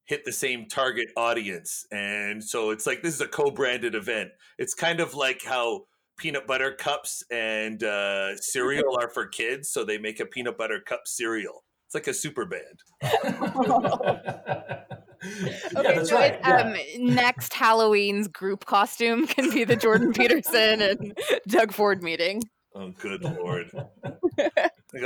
hit 0.06 0.24
the 0.24 0.32
same 0.32 0.70
target 0.70 1.10
audience, 1.18 1.86
and 1.92 2.42
so 2.42 2.70
it's 2.70 2.88
like 2.88 3.04
this 3.04 3.16
is 3.16 3.20
a 3.20 3.28
co-branded 3.28 3.96
event. 3.96 4.30
It's 4.58 4.74
kind 4.74 5.02
of 5.02 5.14
like 5.14 5.44
how 5.44 5.88
peanut 6.18 6.48
butter 6.48 6.72
cups 6.72 7.22
and 7.30 7.84
uh, 7.84 8.38
cereal 8.38 8.98
are 8.98 9.10
for 9.10 9.28
kids, 9.28 9.70
so 9.70 9.84
they 9.84 9.98
make 9.98 10.22
a 10.22 10.26
peanut 10.26 10.58
butter 10.58 10.80
cup 10.80 11.02
cereal. 11.08 11.66
It's 11.88 11.96
like 11.96 12.08
a 12.08 12.14
super 12.14 12.46
band. 12.46 12.80
okay, 15.76 15.96
yeah, 15.96 16.04
so 16.04 16.16
right. 16.16 16.44
um, 16.44 16.76
next 16.98 17.54
Halloween's 17.54 18.28
group 18.28 18.66
costume 18.66 19.28
can 19.28 19.52
be 19.52 19.64
the 19.64 19.76
Jordan 19.76 20.14
Peterson 20.18 20.82
and 20.82 21.18
Doug 21.48 21.72
Ford 21.74 22.02
meeting. 22.02 22.42
Oh, 22.74 22.92
good 23.00 23.24
lord! 23.24 23.70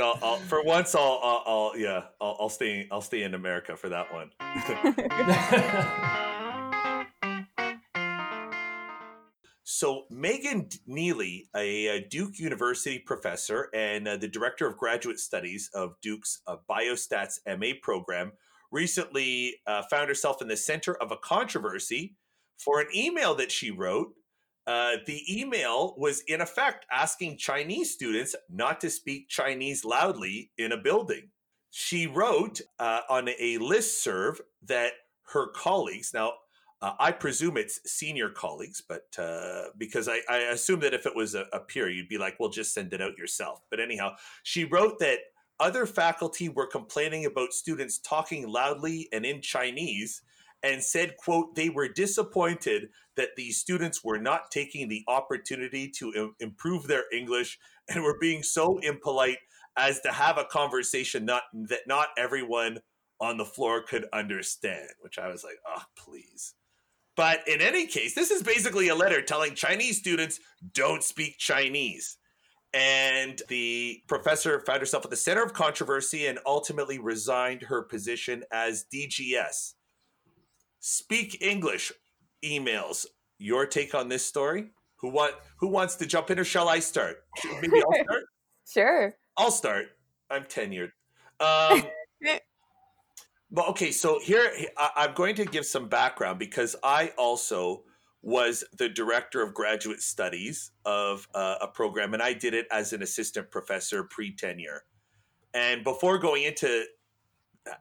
I'll, 0.00 0.18
I'll, 0.22 0.36
for 0.36 0.62
once, 0.62 0.94
I'll, 0.94 1.20
I'll, 1.22 1.42
I'll 1.46 1.72
yeah, 1.76 2.04
I'll, 2.20 2.36
I'll, 2.40 2.48
stay, 2.48 2.86
I'll 2.90 3.02
stay 3.02 3.24
in 3.24 3.34
America 3.34 3.76
for 3.76 3.88
that 3.88 4.06
one. 4.12 4.30
so 9.64 10.04
Megan 10.08 10.68
Neely, 10.86 11.48
a, 11.54 11.86
a, 11.88 12.00
Duke 12.08 12.38
University 12.38 13.00
professor 13.00 13.68
and 13.74 14.06
uh, 14.08 14.16
the 14.16 14.28
director 14.28 14.66
of 14.66 14.76
graduate 14.76 15.18
studies 15.18 15.68
of 15.74 15.96
Duke's 16.00 16.40
uh, 16.46 16.56
Biostats 16.70 17.40
MA 17.46 17.72
program, 17.82 18.32
recently 18.76 19.56
uh, 19.66 19.82
found 19.90 20.08
herself 20.08 20.42
in 20.42 20.48
the 20.48 20.56
center 20.56 20.94
of 21.02 21.10
a 21.10 21.16
controversy 21.16 22.14
for 22.58 22.80
an 22.80 22.88
email 22.94 23.34
that 23.34 23.50
she 23.50 23.70
wrote 23.70 24.12
uh, 24.66 24.96
the 25.06 25.22
email 25.40 25.94
was 25.96 26.22
in 26.26 26.40
effect 26.40 26.86
asking 26.90 27.36
Chinese 27.36 27.92
students 27.92 28.34
not 28.50 28.80
to 28.80 28.90
speak 28.90 29.28
Chinese 29.28 29.84
loudly 29.84 30.50
in 30.58 30.72
a 30.72 30.76
building. 30.76 31.30
She 31.70 32.06
wrote 32.06 32.60
uh, 32.78 33.02
on 33.08 33.28
a 33.38 33.58
list 33.58 34.02
serve 34.02 34.40
that 34.64 34.92
her 35.32 35.48
colleagues, 35.48 36.12
now 36.12 36.32
uh, 36.82 36.94
I 36.98 37.12
presume 37.12 37.56
it's 37.56 37.80
senior 37.90 38.28
colleagues, 38.28 38.82
but 38.86 39.06
uh, 39.18 39.66
because 39.78 40.08
I, 40.08 40.20
I, 40.28 40.38
assume 40.38 40.80
that 40.80 40.94
if 40.94 41.06
it 41.06 41.16
was 41.16 41.34
a, 41.34 41.46
a 41.52 41.60
peer, 41.60 41.88
you'd 41.88 42.08
be 42.08 42.18
like, 42.18 42.38
well, 42.38 42.50
just 42.50 42.74
send 42.74 42.92
it 42.92 43.00
out 43.00 43.16
yourself. 43.16 43.60
But 43.70 43.80
anyhow, 43.80 44.16
she 44.42 44.64
wrote 44.64 44.98
that 44.98 45.18
other 45.58 45.86
faculty 45.86 46.48
were 46.48 46.66
complaining 46.66 47.24
about 47.24 47.52
students 47.52 47.98
talking 47.98 48.48
loudly 48.48 49.08
and 49.12 49.24
in 49.24 49.40
Chinese 49.40 50.22
and 50.62 50.82
said, 50.82 51.16
quote, 51.16 51.54
they 51.54 51.68
were 51.68 51.88
disappointed 51.88 52.88
that 53.16 53.36
these 53.36 53.58
students 53.58 54.02
were 54.02 54.18
not 54.18 54.50
taking 54.50 54.88
the 54.88 55.04
opportunity 55.08 55.88
to 55.88 56.12
Im- 56.14 56.34
improve 56.40 56.86
their 56.86 57.04
English 57.12 57.58
and 57.88 58.02
were 58.02 58.18
being 58.18 58.42
so 58.42 58.78
impolite 58.78 59.38
as 59.76 60.00
to 60.00 60.12
have 60.12 60.38
a 60.38 60.44
conversation 60.44 61.24
not 61.24 61.42
that 61.52 61.80
not 61.86 62.08
everyone 62.16 62.78
on 63.20 63.36
the 63.36 63.44
floor 63.44 63.82
could 63.82 64.06
understand, 64.12 64.88
which 65.00 65.18
I 65.18 65.28
was 65.28 65.44
like, 65.44 65.58
oh, 65.66 65.82
please. 65.96 66.54
But 67.16 67.46
in 67.48 67.62
any 67.62 67.86
case, 67.86 68.14
this 68.14 68.30
is 68.30 68.42
basically 68.42 68.88
a 68.88 68.94
letter 68.94 69.22
telling 69.22 69.54
Chinese 69.54 69.98
students 69.98 70.38
don't 70.74 71.02
speak 71.02 71.38
Chinese. 71.38 72.18
And 72.74 73.40
the 73.48 74.02
professor 74.06 74.60
found 74.60 74.80
herself 74.80 75.04
at 75.04 75.10
the 75.10 75.16
center 75.16 75.42
of 75.42 75.54
controversy 75.54 76.26
and 76.26 76.38
ultimately 76.44 76.98
resigned 76.98 77.62
her 77.62 77.82
position 77.82 78.44
as 78.52 78.84
DGS, 78.92 79.74
Speak 80.88 81.42
English 81.42 81.90
emails. 82.44 83.06
Your 83.38 83.66
take 83.66 83.92
on 83.92 84.08
this 84.08 84.24
story? 84.24 84.68
Who 85.00 85.10
want 85.10 85.34
who 85.58 85.66
wants 85.66 85.96
to 85.96 86.06
jump 86.06 86.30
in 86.30 86.38
or 86.38 86.44
shall 86.44 86.68
I 86.68 86.78
start? 86.78 87.24
Maybe 87.60 87.82
I'll 87.82 88.04
start. 88.04 88.24
sure. 88.68 89.16
I'll 89.36 89.50
start. 89.50 89.86
I'm 90.30 90.44
tenured. 90.44 90.90
Um, 91.40 91.82
but 93.50 93.68
okay, 93.70 93.90
so 93.90 94.20
here 94.22 94.48
I, 94.78 95.06
am 95.08 95.14
going 95.14 95.34
to 95.34 95.44
give 95.44 95.66
some 95.66 95.88
background 95.88 96.38
because 96.38 96.76
I 96.84 97.12
also 97.18 97.82
was 98.26 98.64
the 98.76 98.88
director 98.88 99.40
of 99.40 99.54
graduate 99.54 100.02
studies 100.02 100.72
of 100.84 101.28
uh, 101.32 101.54
a 101.60 101.68
program, 101.68 102.12
and 102.12 102.20
I 102.20 102.32
did 102.32 102.54
it 102.54 102.66
as 102.72 102.92
an 102.92 103.00
assistant 103.00 103.52
professor 103.52 104.02
pre 104.02 104.34
tenure. 104.34 104.82
And 105.54 105.84
before 105.84 106.18
going 106.18 106.42
into 106.42 106.84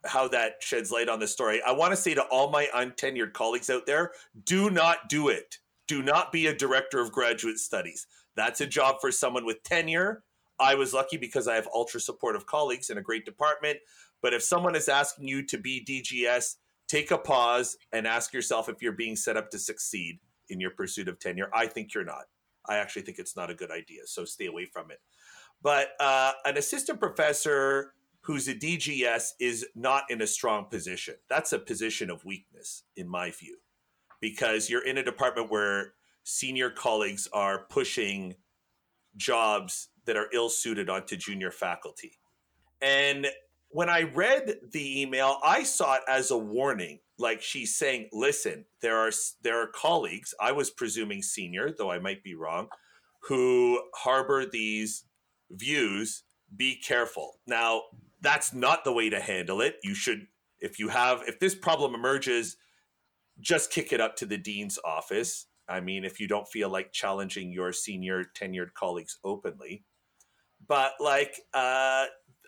how 0.06 0.28
that 0.28 0.56
sheds 0.62 0.92
light 0.92 1.10
on 1.10 1.20
the 1.20 1.28
story. 1.28 1.62
I 1.62 1.72
want 1.72 1.92
to 1.92 1.98
say 1.98 2.16
to 2.16 2.24
all 2.24 2.50
my 2.50 2.68
untenured 2.76 3.34
colleagues 3.34 3.70
out 3.70 3.86
there 3.86 4.12
do 4.44 4.72
not 4.72 5.10
do 5.10 5.30
it. 5.30 5.60
Do 5.88 6.02
not 6.02 6.32
be 6.32 6.48
a 6.48 6.56
director 6.56 7.00
of 7.00 7.12
graduate 7.12 7.60
studies. 7.60 8.08
That's 8.36 8.62
a 8.62 8.68
job 8.68 8.96
for 9.00 9.12
someone 9.12 9.46
with 9.46 9.62
tenure. 9.62 10.24
I 10.60 10.74
was 10.74 10.94
lucky 10.94 11.18
because 11.18 11.48
I 11.48 11.54
have 11.54 11.70
ultra 11.74 12.00
supportive 12.00 12.48
colleagues 12.48 12.90
in 12.90 12.98
a 12.98 13.04
great 13.04 13.26
department. 13.26 13.78
But 14.24 14.34
if 14.34 14.42
someone 14.42 14.76
is 14.76 14.90
asking 14.90 15.28
you 15.28 15.46
to 15.46 15.58
be 15.60 15.86
DGS, 15.86 16.56
take 16.88 17.12
a 17.12 17.18
pause 17.20 17.78
and 17.92 18.08
ask 18.08 18.34
yourself 18.34 18.70
if 18.70 18.82
you're 18.82 18.92
being 18.92 19.16
set 19.16 19.38
up 19.38 19.52
to 19.52 19.60
succeed 19.60 20.20
in 20.50 20.60
your 20.60 20.72
pursuit 20.72 21.08
of 21.08 21.20
tenure. 21.20 21.50
I 21.54 21.68
think 21.68 21.94
you're 21.94 22.06
not. 22.06 22.26
I 22.68 22.78
actually 22.78 23.04
think 23.04 23.20
it's 23.20 23.36
not 23.36 23.50
a 23.50 23.56
good 23.56 23.72
idea. 23.72 24.02
So 24.06 24.26
stay 24.26 24.48
away 24.48 24.66
from 24.66 24.92
it. 24.92 25.00
But 25.62 25.90
uh, 26.00 26.34
an 26.46 26.58
assistant 26.58 27.00
professor 27.00 27.94
who's 28.22 28.48
a 28.48 28.56
DGS 28.56 29.32
is 29.40 29.68
not 29.76 30.04
in 30.10 30.22
a 30.22 30.28
strong 30.28 30.66
position. 30.66 31.16
That's 31.30 31.54
a 31.54 31.60
position 31.60 32.10
of 32.10 32.26
weakness, 32.26 32.84
in 32.96 33.08
my 33.08 33.30
view, 33.32 33.58
because 34.20 34.70
you're 34.70 34.86
in 34.86 34.98
a 34.98 35.04
department 35.04 35.52
where 35.52 35.94
senior 36.24 36.72
colleagues 36.72 37.28
are 37.34 37.66
pushing 37.70 38.36
jobs 39.16 39.90
that 40.06 40.18
are 40.18 40.28
ill 40.34 40.50
suited 40.50 40.90
onto 40.90 41.16
junior 41.16 41.52
faculty. 41.52 42.14
And 42.82 43.28
when 43.76 43.90
I 43.90 44.04
read 44.04 44.56
the 44.72 45.02
email, 45.02 45.38
I 45.44 45.64
saw 45.64 45.96
it 45.96 46.02
as 46.08 46.32
a 46.32 46.38
warning. 46.38 47.00
Like 47.20 47.42
she's 47.42 47.76
saying, 47.76 48.08
listen, 48.14 48.64
there 48.82 48.96
are 48.96 49.12
there 49.42 49.62
are 49.62 49.68
colleagues, 49.68 50.34
I 50.40 50.54
was 50.54 50.70
presuming 50.70 51.22
senior, 51.22 51.76
though 51.78 51.92
I 51.92 52.00
might 52.00 52.24
be 52.24 52.36
wrong, 52.36 52.70
who 53.24 53.82
harbor 53.94 54.46
these 54.46 55.04
views. 55.52 56.24
Be 56.56 56.78
careful. 56.78 57.42
Now, 57.48 57.82
that's 58.22 58.54
not 58.54 58.86
the 58.86 58.94
way 58.94 59.10
to 59.10 59.20
handle 59.20 59.60
it. 59.60 59.76
You 59.84 59.94
should, 59.94 60.28
if 60.62 60.80
you 60.80 60.88
have, 60.88 61.24
if 61.28 61.42
this 61.42 61.54
problem 61.54 61.94
emerges, 61.94 62.56
just 63.42 63.72
kick 63.72 63.92
it 63.92 64.00
up 64.00 64.16
to 64.18 64.26
the 64.26 64.38
dean's 64.38 64.80
office. 64.86 65.48
I 65.68 65.82
mean, 65.82 66.06
if 66.06 66.22
you 66.22 66.30
don't 66.30 66.48
feel 66.48 66.70
like 66.70 66.94
challenging 66.94 67.52
your 67.52 67.74
senior 67.74 68.24
tenured 68.40 68.74
colleagues 68.74 69.18
openly. 69.26 69.84
But 70.66 70.94
like, 71.02 71.42
uh, 71.54 72.06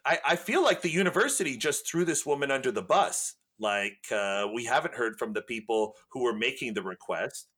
I, 0.08 0.20
I 0.26 0.36
feel 0.38 0.64
like 0.64 0.82
the 0.82 0.90
university 0.90 1.58
just 1.58 1.86
threw 1.86 2.06
this 2.06 2.26
woman 2.26 2.50
under 2.50 2.72
the 2.72 2.82
bus. 2.82 3.36
Like, 3.60 4.06
uh, 4.10 4.48
we 4.54 4.64
haven't 4.64 4.94
heard 4.94 5.20
from 5.20 5.34
the 5.34 5.42
people 5.42 5.96
who 6.12 6.24
were 6.24 6.34
making 6.34 6.76
the 6.76 6.82
request. 6.82 7.50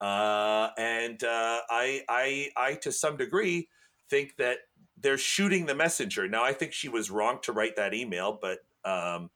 Uh, 0.00 0.68
and 0.78 1.24
uh, 1.24 1.60
I, 1.68 2.02
I, 2.08 2.50
I, 2.56 2.74
to 2.82 2.92
some 2.92 3.16
degree, 3.16 3.68
think 4.08 4.36
that 4.38 4.58
they're 4.96 5.18
shooting 5.18 5.66
the 5.66 5.74
messenger. 5.74 6.28
Now, 6.28 6.44
I 6.44 6.52
think 6.52 6.72
she 6.72 6.88
was 6.88 7.10
wrong 7.10 7.40
to 7.42 7.52
write 7.52 7.74
that 7.76 7.94
email, 7.94 8.38
but 8.40 8.58
um, 8.84 9.30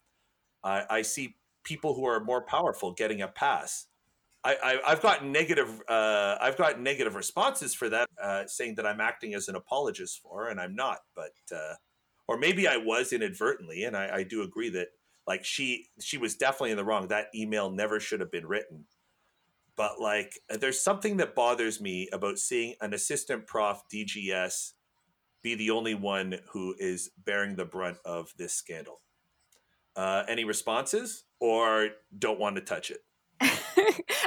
I, 0.63 0.85
I, 0.89 1.03
see 1.03 1.37
people 1.65 1.95
who 1.95 2.05
are 2.05 2.23
more 2.23 2.43
powerful 2.43 2.93
getting 2.93 3.23
a 3.23 3.29
pass. 3.29 3.87
I, 4.45 4.81
have 4.87 5.03
got 5.03 5.25
negative. 5.25 5.83
Uh, 5.89 6.37
I've 6.41 6.57
got 6.57 6.81
negative 6.81 7.15
responses 7.15 7.75
for 7.75 7.89
that, 7.91 8.09
uh, 8.21 8.45
saying 8.47 8.75
that 8.77 8.87
I'm 8.87 9.01
acting 9.01 9.35
as 9.35 9.49
an 9.49 9.55
apologist 9.55 10.21
for, 10.21 10.49
and 10.49 10.61
I'm 10.61 10.75
not. 10.75 10.99
But 11.15 11.33
uh, 11.55 11.75
or 12.29 12.39
maybe 12.39 12.69
I 12.69 12.77
was 12.77 13.13
inadvertently, 13.13 13.85
and 13.85 13.97
I, 13.97 14.17
I 14.17 14.23
do 14.23 14.43
agree 14.43 14.71
that 14.71 14.89
like 15.27 15.45
she 15.45 15.87
she 16.01 16.19
was 16.19 16.37
definitely 16.37 16.73
in 16.73 16.77
the 16.77 16.85
wrong. 16.85 17.09
That 17.09 17.27
email 17.35 17.71
never 17.71 18.01
should 18.01 18.21
have 18.21 18.31
been 18.31 18.47
written. 18.47 18.87
But 19.77 20.01
like, 20.01 20.39
there's 20.49 20.83
something 20.83 21.17
that 21.17 21.35
bothers 21.35 21.81
me 21.81 22.09
about 22.13 22.39
seeing 22.39 22.75
an 22.81 22.93
assistant 22.93 23.47
prof 23.47 23.83
DGS 23.93 24.73
be 25.43 25.55
the 25.55 25.71
only 25.71 25.95
one 25.95 26.37
who 26.53 26.75
is 26.79 27.11
bearing 27.25 27.57
the 27.57 27.65
brunt 27.65 27.99
of 28.05 28.33
this 28.39 28.55
scandal. 28.55 29.01
Uh, 29.97 30.25
any 30.29 30.45
responses 30.45 31.25
or 31.41 31.89
don't 32.17 32.39
want 32.39 32.57
to 32.57 32.63
touch 32.63 32.91
it? 32.91 33.01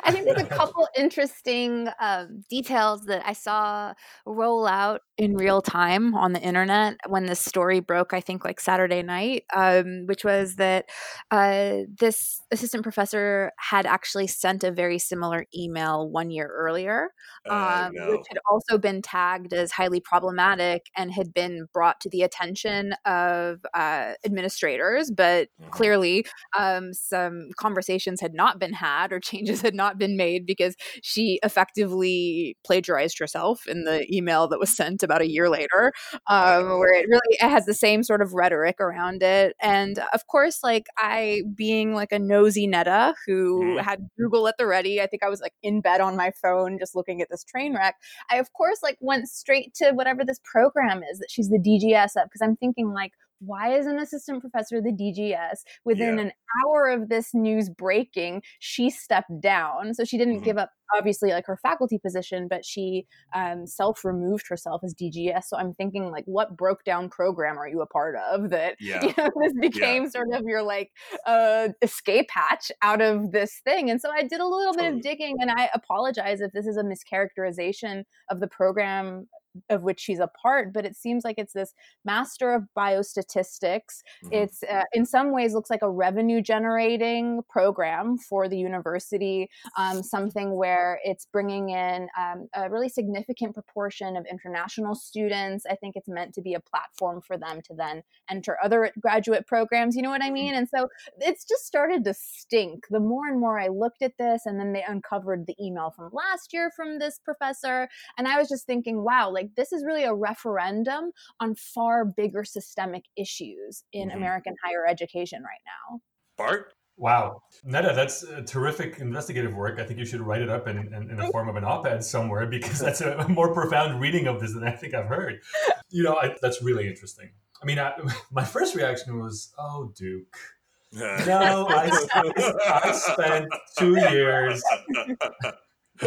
I 0.03 0.11
think 0.11 0.25
there's 0.25 0.41
a 0.41 0.45
couple 0.45 0.87
interesting 0.97 1.87
um, 1.99 2.43
details 2.49 3.05
that 3.05 3.25
I 3.25 3.33
saw 3.33 3.93
roll 4.25 4.67
out 4.67 5.01
in 5.18 5.36
real 5.36 5.61
time 5.61 6.13
on 6.13 6.34
the 6.34 6.41
internet 6.41 6.97
when 7.07 7.26
this 7.26 7.39
story 7.39 7.80
broke. 7.80 8.13
I 8.13 8.20
think 8.20 8.43
like 8.43 8.59
Saturday 8.59 9.01
night, 9.01 9.45
um, 9.55 10.05
which 10.07 10.26
was 10.26 10.55
that 10.55 10.89
uh, 11.32 11.82
this 11.97 12.41
assistant 12.51 12.84
professor 12.84 13.51
had 13.57 13.86
actually 13.86 14.28
sent 14.28 14.63
a 14.63 14.72
very 14.72 14.99
similar 14.99 15.45
email 15.55 16.09
one 16.09 16.32
year 16.32 16.47
earlier, 16.47 17.11
um, 17.49 17.91
no. 17.93 18.11
which 18.11 18.26
had 18.28 18.39
also 18.49 18.78
been 18.78 19.01
tagged 19.01 19.53
as 19.53 19.72
highly 19.72 20.01
problematic 20.01 20.88
and 20.97 21.13
had 21.13 21.34
been 21.34 21.68
brought 21.74 22.01
to 22.01 22.09
the 22.09 22.22
attention 22.22 22.93
of 23.05 23.59
uh, 23.74 24.13
administrators, 24.26 25.11
but 25.11 25.47
mm-hmm. 25.61 25.70
clearly 25.70 26.26
um, 26.57 26.93
some 26.93 27.49
conversations 27.57 28.20
had 28.20 28.34
not 28.34 28.59
been 28.59 28.74
had 28.74 29.13
or 29.13 29.20
changes 29.20 29.61
had 29.61 29.76
not 29.76 29.97
been 29.97 30.18
made 30.18 30.45
because 30.45 30.76
she 31.01 31.39
effectively 31.41 32.57
plagiarized 32.66 33.18
herself 33.18 33.66
in 33.68 33.86
the 33.86 34.05
email 34.13 34.47
that 34.49 34.59
was 34.59 34.76
sent 34.76 35.03
about 35.06 35.22
a 35.22 35.30
year 35.30 35.49
later, 35.49 35.93
um, 36.28 36.80
where 36.80 36.93
it 36.93 37.08
really 37.08 37.38
it 37.39 37.49
has 37.49 37.66
the 37.66 37.74
same 37.74 38.03
sort 38.03 38.22
of 38.22 38.34
rhetoric 38.34 38.80
around 38.80 39.24
it. 39.24 39.56
And 39.62 39.99
of 40.14 40.28
course, 40.28 40.60
like 40.64 40.88
I 40.97 41.43
being 41.56 41.93
like 41.93 42.12
a 42.12 42.20
nosy 42.20 42.68
netta 42.68 43.16
who 43.26 43.64
mm-hmm. 43.64 43.80
had 43.80 44.10
Google 44.18 44.47
at 44.47 44.56
the 44.58 44.66
ready, 44.66 45.01
I 45.01 45.08
think 45.08 45.24
I 45.24 45.30
was 45.30 45.41
like 45.41 45.53
in 45.64 45.82
bed 45.82 46.01
on 46.01 46.16
my 46.16 46.32
phone 46.41 46.78
just 46.80 46.95
looking 46.95 47.22
at 47.22 47.30
this 47.30 47.43
train 47.43 47.74
wreck. 47.74 47.95
I 48.30 48.38
of 48.38 48.51
course 48.53 48.80
like 48.84 48.97
went 48.99 49.30
straight 49.30 49.74
to 49.76 49.91
whatever 49.91 50.26
this 50.26 50.39
program 50.43 51.01
is 51.03 51.20
that 51.20 51.30
she's 51.30 51.49
the 51.49 51.60
DGS 51.60 52.22
of 52.22 52.26
because 52.26 52.41
I'm 52.41 52.56
thinking 52.58 52.89
like 52.93 53.12
why 53.39 53.73
is 53.77 53.86
an 53.88 53.99
assistant 53.99 54.41
professor 54.41 54.81
the 54.81 54.91
DGS? 54.91 55.63
Within 55.83 56.17
Yeah. 56.17 56.23
an 56.25 56.31
hour 56.65 56.88
of 56.88 57.09
this 57.09 57.33
news 57.33 57.69
breaking, 57.69 58.41
she 58.59 58.89
stepped 58.89 59.39
down. 59.41 59.93
So 59.93 60.03
she 60.05 60.17
didn't 60.17 60.41
Mhm. 60.41 60.43
give 60.43 60.57
up, 60.57 60.71
obviously, 60.95 61.31
like 61.31 61.45
her 61.47 61.57
faculty 61.57 61.97
position, 61.99 62.47
but 62.47 62.63
she 62.65 63.05
um, 63.33 63.67
self 63.67 64.05
removed 64.05 64.47
herself 64.47 64.81
as 64.83 64.93
DGS. 64.93 65.49
So 65.49 65.57
I'm 65.57 65.73
thinking, 65.73 66.09
like, 66.11 66.23
what 66.25 66.55
broke 66.55 66.83
down 66.86 67.09
program 67.09 67.57
are 67.57 67.67
you 67.67 67.81
a 67.81 67.88
part 67.88 68.15
of 68.15 68.49
that 68.51 68.77
Yeah. 68.79 69.01
you 69.03 69.13
know, 69.17 69.29
this 69.41 69.53
became 69.59 70.09
sort 70.09 70.27
of 70.33 70.43
your 70.45 70.63
like 70.63 70.91
uh, 71.25 71.69
escape 71.81 72.29
hatch 72.31 72.71
out 72.81 73.01
of 73.01 73.31
this 73.31 73.59
thing? 73.65 73.89
And 73.89 73.99
so 73.99 74.09
I 74.11 74.23
did 74.23 74.39
a 74.39 74.45
little 74.47 74.73
bit 74.73 74.93
of 74.93 75.01
digging, 75.01 75.36
and 75.41 75.51
I 75.51 75.69
apologize 75.73 76.39
if 76.41 76.51
this 76.53 76.65
is 76.67 76.77
a 76.77 76.83
mischaracterization 76.83 78.03
of 78.29 78.39
the 78.39 78.47
program 78.47 79.27
of 79.70 79.84
which 79.84 79.99
she's 79.99 80.20
a 80.20 80.28
part, 80.28 80.74
but 80.74 80.86
it 80.86 80.95
seems 80.95 81.24
like 81.24 81.38
it's 81.38 81.53
this 81.53 81.74
master 82.03 82.53
of 82.53 82.64
biostatistics. 82.78 84.01
Mhm. 84.24 84.32
It's 84.32 84.64
uh, 84.64 84.84
in 84.93 85.06
some 85.06 85.32
ways 85.32 85.53
looks 85.53 85.70
like 85.70 85.82
a 85.82 85.89
revenue 85.89 86.41
generating 86.41 87.41
program 87.49 88.18
for 88.18 88.47
the 88.47 88.58
university, 88.58 89.49
um, 89.78 90.03
something 90.03 90.56
where 90.56 90.99
it's 91.03 91.26
bringing 91.26 91.70
in 91.70 92.08
um, 92.18 92.47
a 92.53 92.70
really 92.70 92.89
significant 92.89 93.53
proportion 93.53 94.18
of 94.18 94.26
international 94.26 94.95
students. 94.95 95.66
I 95.66 95.76
think 95.76 95.95
it's 95.95 96.08
meant 96.08 96.34
to 96.36 96.41
be 96.41 96.53
a 96.53 96.60
platform 96.60 97.22
for 97.22 97.38
them 97.38 97.62
to 97.64 97.74
then 97.74 98.03
enter 98.30 98.58
other 98.64 98.91
graduate 98.99 99.47
programs. 99.47 99.95
You 99.95 100.01
know 100.01 100.10
what 100.10 100.24
I 100.24 100.32
mean? 100.32 100.53
And 100.56 100.68
so 100.68 100.89
it's 101.20 101.45
just 101.45 101.66
started 101.66 102.03
to 102.06 102.14
stink. 102.14 102.86
The 102.89 102.99
more 102.99 103.28
and 103.28 103.39
more 103.39 103.60
I 103.60 103.68
looked 103.68 104.01
at 104.01 104.18
this, 104.18 104.45
and 104.45 104.60
then 104.60 104.74
they 104.74 104.84
uncovered 104.88 105.45
the 105.47 105.56
email 105.64 105.91
from 105.91 106.10
last 106.12 106.53
year 106.53 106.72
from 106.76 106.99
this 106.99 107.20
professor, 107.20 107.88
and 108.18 108.28
I 108.28 108.38
was 108.38 108.49
just 108.49 108.66
thinking, 108.66 109.03
wow, 109.03 109.30
like 109.30 109.44
this 109.55 109.71
is 109.71 109.83
really 109.85 110.03
a 110.03 110.13
referendum 110.13 111.11
on 111.39 111.55
far 111.55 112.05
bigger 112.05 112.43
systemic 112.43 113.03
issues 113.15 113.83
in 113.93 114.09
Mhm. 114.09 114.15
American 114.15 114.55
higher 114.63 114.85
education 114.87 115.41
right 115.43 115.61
now. 115.65 116.01
Bart? 116.37 116.73
Wow. 116.97 117.41
Neda, 117.65 117.93
that's 117.93 118.23
a 118.23 118.41
terrific 118.41 118.99
investigative 118.99 119.53
work. 119.53 119.79
I 119.79 119.85
think 119.85 119.99
you 119.99 120.05
should 120.05 120.21
write 120.21 120.41
it 120.41 120.49
up 120.49 120.67
in, 120.67 120.77
in, 120.77 121.09
in 121.09 121.17
the 121.17 121.27
form 121.31 121.49
of 121.49 121.57
an 121.57 121.65
op 121.65 121.85
ed 121.85 122.03
somewhere 122.03 122.45
because 122.47 122.79
that's 122.79 123.01
a 123.01 123.27
more 123.27 123.53
profound 123.53 123.99
reading 123.99 124.27
of 124.27 124.39
this 124.39 124.53
than 124.53 124.63
I 124.63 124.71
think 124.71 124.93
I've 124.93 125.07
heard. 125.07 125.41
You 125.89 126.03
know, 126.03 126.15
I, 126.15 126.35
that's 126.41 126.61
really 126.61 126.87
interesting. 126.87 127.31
I 127.61 127.65
mean, 127.65 127.79
I, 127.79 127.93
my 128.31 128.45
first 128.45 128.75
reaction 128.75 129.19
was, 129.19 129.53
oh, 129.57 129.91
Duke. 129.95 130.37
No, 130.93 131.67
I, 131.67 131.89
I, 132.13 132.81
I 132.85 132.91
spent 132.93 133.47
two 133.77 133.99
years. 133.99 134.63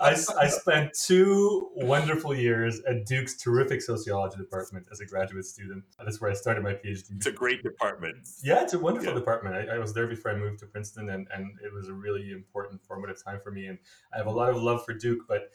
I, 0.00 0.16
I 0.38 0.48
spent 0.48 0.94
two 0.94 1.70
wonderful 1.74 2.34
years 2.34 2.80
at 2.88 3.06
Duke's 3.06 3.36
terrific 3.36 3.82
sociology 3.82 4.36
department 4.38 4.86
as 4.90 5.00
a 5.00 5.06
graduate 5.06 5.44
student. 5.44 5.84
That's 5.98 6.20
where 6.20 6.30
I 6.30 6.34
started 6.34 6.62
my 6.64 6.72
PhD. 6.74 7.16
It's 7.16 7.26
a 7.26 7.32
great 7.32 7.62
department. 7.62 8.28
Yeah, 8.42 8.62
it's 8.62 8.72
a 8.74 8.78
wonderful 8.78 9.12
Yeah. 9.12 9.18
department. 9.18 9.54
I, 9.54 9.76
I 9.76 9.78
was 9.78 9.92
there 9.92 10.06
before 10.06 10.30
I 10.30 10.36
moved 10.36 10.60
to 10.60 10.66
Princeton, 10.66 11.10
and, 11.10 11.28
and 11.34 11.58
it 11.64 11.72
was 11.72 11.88
a 11.88 11.92
really 11.92 12.32
important, 12.32 12.82
formative 12.84 13.22
time 13.22 13.40
for 13.42 13.50
me. 13.50 13.66
And 13.66 13.78
I 14.14 14.18
have 14.18 14.26
a 14.26 14.30
lot 14.30 14.50
of 14.50 14.62
love 14.62 14.84
for 14.84 14.94
Duke, 14.94 15.26
but 15.28 15.50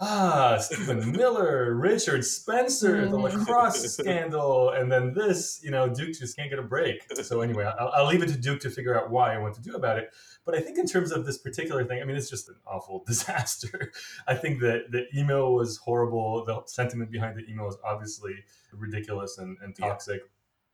ah, 0.00 0.58
Stephen 0.58 1.12
Miller, 1.12 1.74
Richard 1.74 2.24
Spencer, 2.24 3.08
the 3.08 3.16
Mhm. 3.16 3.22
lacrosse 3.46 3.92
scandal, 3.96 4.70
and 4.70 4.90
then 4.90 5.14
this, 5.14 5.60
you 5.62 5.70
know, 5.70 5.88
Duke 5.88 6.14
just 6.18 6.36
can't 6.36 6.50
get 6.50 6.58
a 6.58 6.62
break. 6.62 7.00
So 7.22 7.40
anyway, 7.40 7.64
I'll, 7.78 7.88
I'll 7.94 8.06
leave 8.06 8.22
it 8.22 8.28
to 8.28 8.36
Duke 8.36 8.60
to 8.60 8.70
figure 8.70 8.98
out 8.98 9.10
why 9.10 9.34
and 9.34 9.42
what 9.42 9.54
to 9.54 9.62
do 9.62 9.74
about 9.74 9.98
it. 9.98 10.12
But 10.44 10.54
I 10.56 10.60
think 10.60 10.78
in 10.78 10.86
terms 10.86 11.10
of 11.12 11.24
this 11.24 11.38
particular 11.38 11.84
thing, 11.84 12.02
I 12.02 12.04
mean, 12.04 12.16
it's 12.16 12.28
just 12.28 12.48
an 12.48 12.56
awful 12.66 13.02
disaster. 13.06 13.92
I 14.26 14.34
think 14.34 14.60
that 14.60 14.90
the 14.90 15.06
email 15.16 15.54
was 15.54 15.78
horrible. 15.78 16.44
The 16.44 16.62
sentiment 16.66 17.10
behind 17.10 17.38
the 17.38 17.48
email 17.50 17.68
is 17.68 17.76
obviously 17.84 18.34
ridiculous 18.72 19.38
and, 19.38 19.56
and 19.62 19.74
Yeah. 19.78 19.86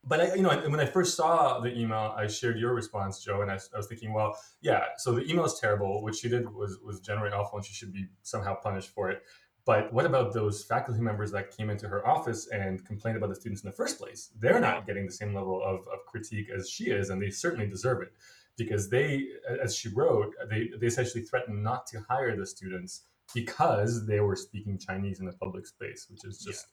But 0.03 0.19
I, 0.21 0.35
you 0.35 0.41
know, 0.41 0.49
when 0.67 0.79
I 0.79 0.85
first 0.85 1.15
saw 1.15 1.59
the 1.59 1.77
email, 1.77 2.13
I 2.17 2.25
shared 2.25 2.57
your 2.57 2.73
response, 2.73 3.23
Joe, 3.23 3.41
and 3.41 3.51
I, 3.51 3.55
I 3.55 3.77
was 3.77 3.87
thinking, 3.87 4.13
well, 4.13 4.35
yeah. 4.61 4.85
So 4.97 5.13
the 5.13 5.29
email 5.29 5.45
is 5.45 5.59
terrible. 5.59 6.01
What 6.01 6.15
she 6.15 6.27
did 6.27 6.51
was 6.53 6.79
was 6.83 6.99
generally 7.01 7.31
awful, 7.31 7.59
and 7.59 7.65
she 7.65 7.73
should 7.73 7.93
be 7.93 8.07
somehow 8.23 8.55
punished 8.55 8.89
for 8.89 9.11
it. 9.11 9.23
But 9.63 9.93
what 9.93 10.07
about 10.07 10.33
those 10.33 10.63
faculty 10.63 11.01
members 11.01 11.31
that 11.33 11.55
came 11.55 11.69
into 11.69 11.87
her 11.87 12.07
office 12.07 12.47
and 12.47 12.83
complained 12.83 13.17
about 13.17 13.29
the 13.29 13.35
students 13.35 13.63
in 13.63 13.69
the 13.69 13.75
first 13.75 13.99
place? 13.99 14.31
They're 14.39 14.59
not 14.59 14.87
getting 14.87 15.05
the 15.05 15.11
same 15.11 15.35
level 15.35 15.61
of, 15.63 15.81
of 15.81 16.05
critique 16.07 16.47
as 16.49 16.67
she 16.67 16.85
is, 16.85 17.11
and 17.11 17.21
they 17.21 17.29
certainly 17.29 17.67
deserve 17.67 18.01
it 18.01 18.11
because 18.57 18.89
they, 18.89 19.27
as 19.63 19.75
she 19.75 19.89
wrote, 19.89 20.33
they, 20.49 20.69
they 20.79 20.87
essentially 20.87 21.23
threatened 21.23 21.63
not 21.63 21.85
to 21.87 22.03
hire 22.09 22.35
the 22.35 22.45
students 22.45 23.03
because 23.33 24.05
they 24.07 24.19
were 24.19 24.35
speaking 24.35 24.77
Chinese 24.77 25.19
in 25.19 25.25
the 25.25 25.33
public 25.33 25.65
space, 25.65 26.07
which 26.09 26.25
is 26.25 26.39
just 26.39 26.67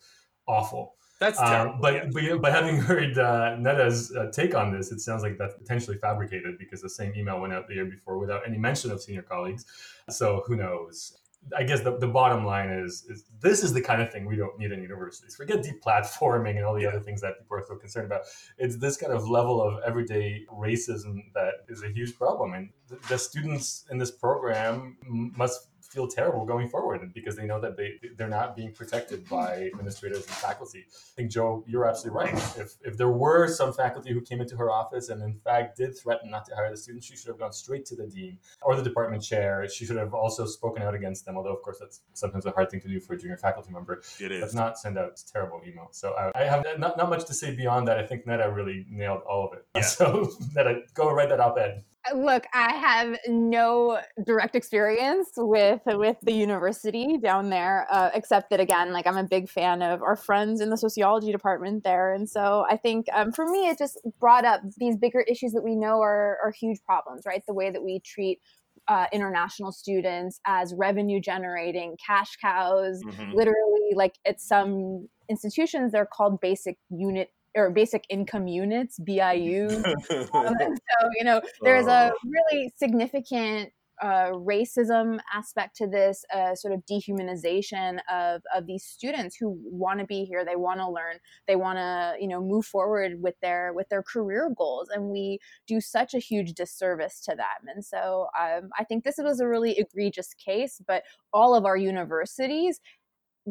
awful. 0.46 0.94
That's 1.18 1.38
Um, 1.40 1.46
terrible. 1.46 1.78
but, 1.80 1.94
yeah. 1.94 2.32
but 2.34 2.42
but 2.42 2.52
having 2.52 2.76
heard 2.90 3.18
uh, 3.18 3.56
Neda's 3.56 4.14
uh, 4.14 4.30
take 4.32 4.54
on 4.54 4.72
this, 4.72 4.92
it 4.92 5.00
sounds 5.00 5.22
like 5.22 5.36
that's 5.38 5.54
potentially 5.54 5.98
fabricated 5.98 6.58
because 6.58 6.80
the 6.80 6.88
same 6.88 7.12
email 7.16 7.40
went 7.40 7.52
out 7.52 7.66
the 7.68 7.74
year 7.74 7.86
before 7.86 8.18
without 8.18 8.42
any 8.46 8.58
mention 8.58 8.90
of 8.90 9.02
senior 9.02 9.22
colleagues. 9.22 9.64
So 10.10 10.42
who 10.46 10.56
knows? 10.56 11.18
I 11.56 11.62
guess 11.62 11.80
the, 11.82 11.96
the 11.96 12.08
bottom 12.08 12.44
line 12.44 12.68
is, 12.68 13.04
is 13.08 13.24
this 13.40 13.62
is 13.62 13.72
the 13.72 13.80
kind 13.80 14.02
of 14.02 14.12
thing 14.12 14.26
we 14.26 14.36
don't 14.36 14.58
need 14.58 14.70
in 14.72 14.82
universities. 14.82 15.36
Forget 15.36 15.64
deplatforming 15.64 16.56
and 16.56 16.64
all 16.64 16.74
the 16.74 16.82
Yeah. 16.82 16.88
other 16.88 17.00
things 17.00 17.20
that 17.22 17.38
people 17.38 17.56
are 17.56 17.64
so 17.66 17.76
concerned 17.76 18.06
about. 18.06 18.22
It's 18.58 18.76
this 18.76 18.96
kind 18.96 19.12
of 19.12 19.28
level 19.28 19.62
of 19.62 19.80
everyday 19.84 20.44
racism 20.52 21.22
that 21.34 21.54
is 21.68 21.82
a 21.84 21.88
huge 21.88 22.16
problem. 22.16 22.54
And 22.54 22.70
the, 22.88 22.96
the 23.08 23.18
students 23.18 23.84
in 23.90 23.98
this 23.98 24.10
program 24.10 24.96
must 25.06 25.68
feel 25.88 26.06
terrible 26.06 26.44
going 26.44 26.68
forward 26.68 27.12
because 27.14 27.36
they 27.36 27.46
know 27.46 27.60
that 27.60 27.76
they 27.76 27.94
they're 28.16 28.28
not 28.28 28.54
being 28.54 28.72
protected 28.72 29.28
by 29.28 29.68
administrators 29.72 30.26
and 30.26 30.36
faculty. 30.36 30.84
I 30.88 31.14
think 31.16 31.30
Joe, 31.30 31.64
you're 31.66 31.86
absolutely 31.86 32.24
right. 32.24 32.34
If 32.58 32.74
if 32.84 32.96
there 32.96 33.08
were 33.08 33.48
some 33.48 33.72
faculty 33.72 34.12
who 34.12 34.20
came 34.20 34.40
into 34.40 34.56
her 34.56 34.70
office 34.70 35.08
and 35.08 35.22
in 35.22 35.34
fact 35.34 35.76
did 35.76 35.98
threaten 35.98 36.30
not 36.30 36.44
to 36.46 36.54
hire 36.54 36.70
the 36.70 36.76
students, 36.76 37.06
she 37.06 37.16
should 37.16 37.28
have 37.28 37.38
gone 37.38 37.52
straight 37.52 37.86
to 37.86 37.96
the 37.96 38.06
dean 38.06 38.38
or 38.62 38.76
the 38.76 38.82
department 38.82 39.22
chair. 39.22 39.66
She 39.68 39.86
should 39.86 39.96
have 39.96 40.14
also 40.14 40.44
spoken 40.44 40.82
out 40.82 40.94
against 40.94 41.24
them. 41.24 41.36
Although 41.36 41.54
of 41.54 41.62
course 41.62 41.78
that's 41.80 42.02
sometimes 42.12 42.46
a 42.46 42.50
hard 42.50 42.70
thing 42.70 42.80
to 42.80 42.88
do 42.88 43.00
for 43.00 43.14
a 43.14 43.18
junior 43.18 43.36
faculty 43.36 43.72
member. 43.72 44.02
it 44.20 44.30
Let's 44.40 44.54
not 44.54 44.78
send 44.78 44.98
out 44.98 45.20
terrible 45.32 45.60
emails. 45.66 45.94
So 45.94 46.12
I, 46.12 46.42
I 46.42 46.44
have 46.44 46.64
not, 46.78 46.96
not 46.96 47.08
much 47.08 47.24
to 47.26 47.34
say 47.34 47.54
beyond 47.54 47.88
that. 47.88 47.98
I 47.98 48.06
think 48.06 48.26
Neda 48.26 48.54
really 48.54 48.84
nailed 48.90 49.22
all 49.28 49.46
of 49.46 49.52
it. 49.54 49.66
Yeah. 49.74 49.82
So 49.98 50.30
Neda, 50.54 50.82
go 50.94 51.10
write 51.10 51.30
that 51.30 51.40
op-ed. 51.40 51.82
Look, 52.14 52.46
I 52.54 52.72
have 52.74 53.18
no 53.26 54.00
direct 54.24 54.54
experience 54.56 55.28
with 55.36 55.82
with 55.84 56.16
the 56.22 56.32
university 56.32 57.18
down 57.18 57.50
there, 57.50 57.86
uh, 57.90 58.10
except 58.14 58.48
that 58.48 58.60
again, 58.60 58.92
like 58.92 59.06
I'm 59.06 59.18
a 59.18 59.24
big 59.24 59.46
fan 59.50 59.82
of 59.82 60.00
our 60.02 60.16
friends 60.16 60.62
in 60.62 60.70
the 60.70 60.78
sociology 60.78 61.32
department 61.32 61.84
there, 61.84 62.14
and 62.14 62.26
so 62.30 62.64
I 62.70 62.78
think 62.78 63.08
um, 63.12 63.30
for 63.30 63.46
me, 63.50 63.68
it 63.68 63.76
just 63.76 63.98
brought 64.20 64.46
up 64.46 64.62
these 64.78 64.96
bigger 64.96 65.20
issues 65.22 65.52
that 65.52 65.62
we 65.62 65.76
know 65.76 66.00
are 66.00 66.38
are 66.42 66.50
huge 66.50 66.82
problems, 66.86 67.24
right? 67.26 67.42
The 67.46 67.52
way 67.52 67.68
that 67.70 67.82
we 67.84 68.00
treat 68.00 68.40
uh, 68.86 69.06
international 69.12 69.70
students 69.72 70.40
as 70.46 70.72
revenue 70.74 71.20
generating 71.20 71.96
cash 72.04 72.36
cows, 72.40 73.04
Mhm. 73.04 73.32
literally 73.32 73.90
like 73.94 74.14
at 74.24 74.40
some 74.40 75.08
institutions 75.28 75.92
they're 75.92 76.06
called 76.10 76.40
basic 76.40 76.78
unit 76.88 77.30
or 77.56 77.70
basic 77.70 78.04
income 78.10 78.46
units 78.46 78.98
biu 79.00 79.68
um, 80.34 80.54
so 80.76 81.08
you 81.18 81.24
know 81.24 81.40
there's 81.64 81.86
a 81.86 82.12
Oh. 82.12 82.18
really 82.24 82.72
significant 82.76 83.70
uh, 84.00 84.30
racism 84.30 85.18
aspect 85.34 85.74
to 85.74 85.84
this 85.88 86.24
uh, 86.32 86.54
sort 86.54 86.72
of 86.72 86.80
dehumanization 86.86 87.98
of, 88.08 88.42
of 88.54 88.64
these 88.64 88.84
students 88.84 89.34
who 89.36 89.58
want 89.64 89.98
to 89.98 90.06
be 90.06 90.24
here 90.24 90.44
they 90.44 90.54
want 90.54 90.78
to 90.78 90.88
learn 90.88 91.18
they 91.48 91.56
want 91.56 91.78
to 91.78 92.14
you 92.20 92.28
know 92.28 92.40
move 92.40 92.64
forward 92.64 93.20
with 93.20 93.34
their 93.42 93.72
with 93.72 93.88
their 93.88 94.02
career 94.04 94.50
goals 94.56 94.88
and 94.90 95.10
we 95.10 95.38
do 95.66 95.80
such 95.80 96.14
a 96.14 96.18
huge 96.18 96.52
disservice 96.52 97.20
to 97.20 97.34
them 97.34 97.66
and 97.74 97.84
so 97.84 98.28
um, 98.40 98.70
i 98.78 98.84
think 98.84 99.02
this 99.02 99.16
was 99.18 99.40
a 99.40 99.48
really 99.48 99.76
egregious 99.76 100.32
case 100.34 100.80
but 100.86 101.02
all 101.32 101.54
of 101.56 101.64
our 101.64 101.76
universities 101.76 102.80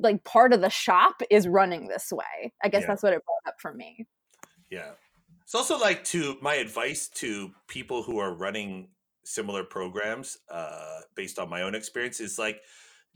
like 0.02 0.24
part 0.24 0.54
of 0.54 0.62
the 0.62 0.70
shop 0.70 1.22
is 1.30 1.48
running 1.48 1.88
this 1.88 2.12
way 2.12 2.54
i 2.64 2.68
guess 2.70 2.82
Yeah. 2.82 2.88
that's 2.88 3.04
what 3.04 3.14
it 3.14 3.22
brought 3.26 3.52
up 3.52 3.56
for 3.60 3.74
me 3.74 4.06
Yeah. 4.70 4.92
It's 5.44 5.56
also 5.56 5.78
like 5.80 6.04
to 6.06 6.38
my 6.42 6.56
advice 6.56 7.08
to 7.16 7.52
people 7.70 8.04
who 8.04 8.20
are 8.20 8.34
running 8.34 8.90
similar 9.24 9.64
programs, 9.64 10.38
uh, 10.52 11.00
based 11.16 11.40
on 11.40 11.50
my 11.50 11.62
own 11.62 11.74
experience, 11.74 12.20
is 12.20 12.38
like, 12.38 12.60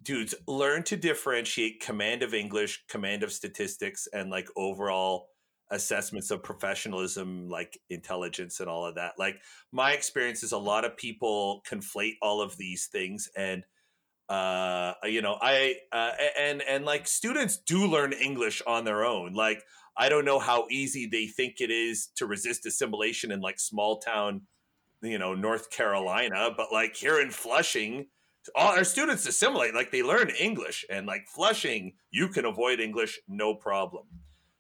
dudes, 0.01 0.33
learn 0.47 0.83
to 0.83 0.95
differentiate 0.95 1.81
command 1.81 2.23
of 2.23 2.33
English, 2.33 2.85
command 2.87 3.23
of 3.23 3.33
statistics, 3.33 4.07
and 4.13 4.29
like 4.29 4.47
overall 4.55 5.27
assessments 5.71 6.31
of 6.31 6.41
professionalism, 6.41 7.49
like 7.49 7.77
intelligence 7.89 8.61
and 8.61 8.69
all 8.69 8.85
of 8.85 8.95
that. 8.95 9.13
Like 9.19 9.41
my 9.73 9.91
experience 9.91 10.41
is 10.41 10.53
a 10.53 10.57
lot 10.57 10.85
of 10.85 10.95
people 10.95 11.61
conflate 11.69 12.15
all 12.21 12.41
of 12.41 12.55
these 12.57 12.87
things 12.87 13.29
and 13.35 13.65
uh 14.31 14.93
you 15.03 15.21
know 15.21 15.37
i 15.41 15.75
uh, 15.91 16.11
and 16.39 16.61
and 16.61 16.85
like 16.85 17.07
students 17.07 17.57
do 17.57 17.85
learn 17.85 18.13
english 18.13 18.61
on 18.65 18.85
their 18.85 19.03
own 19.03 19.33
like 19.33 19.61
I 19.97 20.09
don't 20.09 20.25
know 20.25 20.39
how 20.39 20.67
easy 20.69 21.05
they 21.05 21.27
think 21.27 21.59
it 21.59 21.69
is 21.69 22.07
to 22.15 22.25
resist 22.25 22.65
assimilation 22.65 23.31
in 23.31 23.41
like 23.41 23.59
small 23.59 23.99
town, 23.99 24.41
you 25.01 25.19
know, 25.19 25.35
North 25.35 25.69
Carolina, 25.69 26.49
but 26.55 26.71
like 26.71 26.95
here 26.95 27.19
in 27.19 27.29
Flushing, 27.29 28.07
all 28.55 28.69
our 28.69 28.83
students 28.83 29.27
assimilate, 29.27 29.75
like 29.75 29.91
they 29.91 30.03
learn 30.03 30.29
English, 30.29 30.85
and 30.89 31.05
like 31.05 31.27
Flushing, 31.27 31.93
you 32.09 32.29
can 32.29 32.45
avoid 32.45 32.79
English 32.79 33.19
no 33.27 33.53
problem. 33.53 34.05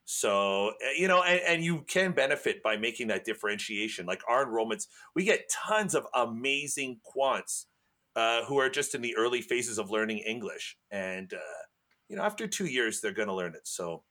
So, 0.05 0.73
eh, 0.81 0.93
you 0.97 1.07
know, 1.07 1.23
and, 1.23 1.41
and 1.47 1.63
you 1.63 1.83
can 1.87 2.11
benefit 2.11 2.61
by 2.61 2.75
making 2.75 3.07
that 3.07 3.23
differentiation. 3.23 4.05
Like 4.05 4.21
our 4.27 4.45
enrollments, 4.45 4.87
we 5.15 5.23
get 5.23 5.49
tons 5.49 5.95
of 5.95 6.05
amazing 6.13 6.99
quants 7.15 7.65
uh, 8.15 8.43
who 8.45 8.59
are 8.59 8.69
just 8.69 8.95
in 8.95 9.01
the 9.01 9.15
early 9.17 9.41
phases 9.41 9.77
of 9.77 9.91
learning 9.91 10.19
English. 10.19 10.77
And, 10.91 11.33
uh, 11.33 11.63
you 12.09 12.15
know, 12.15 12.23
after 12.23 12.47
two 12.47 12.65
years, 12.65 13.01
they're 13.01 13.11
going 13.13 13.27
to 13.27 13.33
learn 13.33 13.55
it. 13.55 13.67
So 13.67 14.03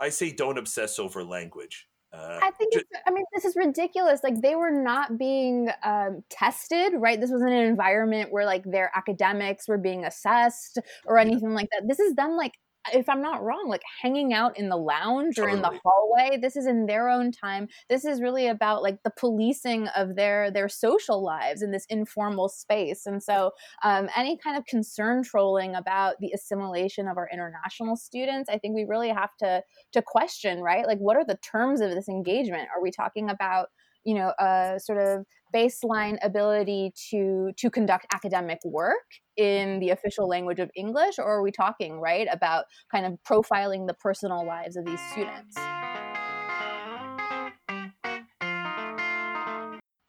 I 0.00 0.08
say 0.08 0.32
don't 0.32 0.58
obsess 0.58 0.98
over 0.98 1.22
language. 1.22 1.86
Uh, 2.12 2.38
I 2.40 2.52
think, 2.52 2.72
just, 2.72 2.86
I 3.06 3.10
mean, 3.10 3.24
this 3.34 3.44
is 3.44 3.56
ridiculous. 3.56 4.22
Like, 4.22 4.40
they 4.40 4.54
were 4.54 4.70
not 4.70 5.18
being 5.18 5.68
um, 5.82 6.22
tested, 6.30 6.92
right? 6.94 7.20
This 7.20 7.30
wasn't 7.30 7.50
an 7.50 7.66
environment 7.66 8.30
where, 8.30 8.44
like, 8.44 8.62
their 8.64 8.92
academics 8.94 9.66
were 9.66 9.78
being 9.78 10.04
assessed 10.04 10.78
or 11.06 11.18
anything 11.18 11.54
like 11.54 11.68
that. 11.72 11.88
This 11.88 11.98
is 11.98 12.14
them, 12.14 12.36
like, 12.36 12.52
if 12.92 13.08
I'm 13.08 13.22
not 13.22 13.42
wrong, 13.42 13.68
like 13.68 13.82
hanging 14.02 14.32
out 14.32 14.58
in 14.58 14.68
the 14.68 14.76
lounge 14.76 15.38
or 15.38 15.48
in 15.48 15.62
the 15.62 15.78
hallway. 15.84 16.38
This 16.40 16.56
is 16.56 16.66
in 16.66 16.86
their 16.86 17.08
own 17.08 17.32
time. 17.32 17.68
This 17.88 18.04
is 18.04 18.20
really 18.20 18.48
about 18.48 18.82
like 18.82 19.02
the 19.02 19.12
policing 19.16 19.88
of 19.88 20.16
their 20.16 20.50
their 20.50 20.68
social 20.68 21.22
lives 21.22 21.62
in 21.62 21.70
this 21.70 21.86
informal 21.88 22.48
space. 22.48 23.06
And 23.06 23.22
so, 23.22 23.52
um, 23.82 24.08
any 24.16 24.36
kind 24.36 24.56
of 24.56 24.64
concern 24.66 25.22
trolling 25.22 25.74
about 25.74 26.16
the 26.20 26.32
assimilation 26.34 27.08
of 27.08 27.16
our 27.16 27.28
international 27.32 27.96
students, 27.96 28.48
I 28.48 28.58
think 28.58 28.74
we 28.74 28.84
really 28.84 29.10
have 29.10 29.36
to 29.40 29.62
to 29.92 30.02
question, 30.02 30.60
right? 30.60 30.86
Like, 30.86 30.98
what 30.98 31.16
are 31.16 31.24
the 31.24 31.38
terms 31.38 31.80
of 31.80 31.90
this 31.90 32.08
engagement? 32.08 32.68
Are 32.74 32.82
we 32.82 32.90
talking 32.90 33.30
about 33.30 33.68
you 34.04 34.14
know 34.14 34.32
a 34.38 34.78
sort 34.78 34.98
of 35.00 35.24
baseline 35.54 36.16
ability 36.22 36.92
to 37.10 37.52
to 37.56 37.70
conduct 37.70 38.06
academic 38.12 38.58
work 38.64 39.04
in 39.36 39.78
the 39.80 39.90
official 39.90 40.28
language 40.28 40.58
of 40.58 40.70
english 40.76 41.18
or 41.18 41.24
are 41.24 41.42
we 41.42 41.50
talking 41.50 42.00
right 42.00 42.28
about 42.30 42.64
kind 42.90 43.06
of 43.06 43.18
profiling 43.28 43.86
the 43.86 43.94
personal 43.94 44.44
lives 44.46 44.76
of 44.76 44.84
these 44.84 45.00
students? 45.12 45.56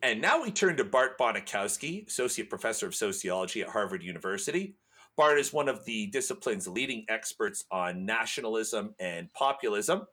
And 0.01 0.21
now 0.21 0.43
we 0.43 0.51
turn 0.51 0.77
to 0.77 0.83
bart 0.83 1.17
bonikowski 1.17 2.07
associate 2.07 2.47
professor 2.47 2.85
of 2.85 2.93
sociology 2.93 3.63
at 3.63 3.69
harvard 3.69 4.03
university. 4.03 4.75
Bart 5.17 5.39
is 5.39 5.51
one 5.51 5.67
of 5.67 5.83
the 5.85 6.07
discipline's 6.07 6.67
leading 6.67 7.05
experts 7.09 7.65
on 7.71 8.05
nationalism 8.05 8.93
and 8.99 9.33
populism 9.33 10.05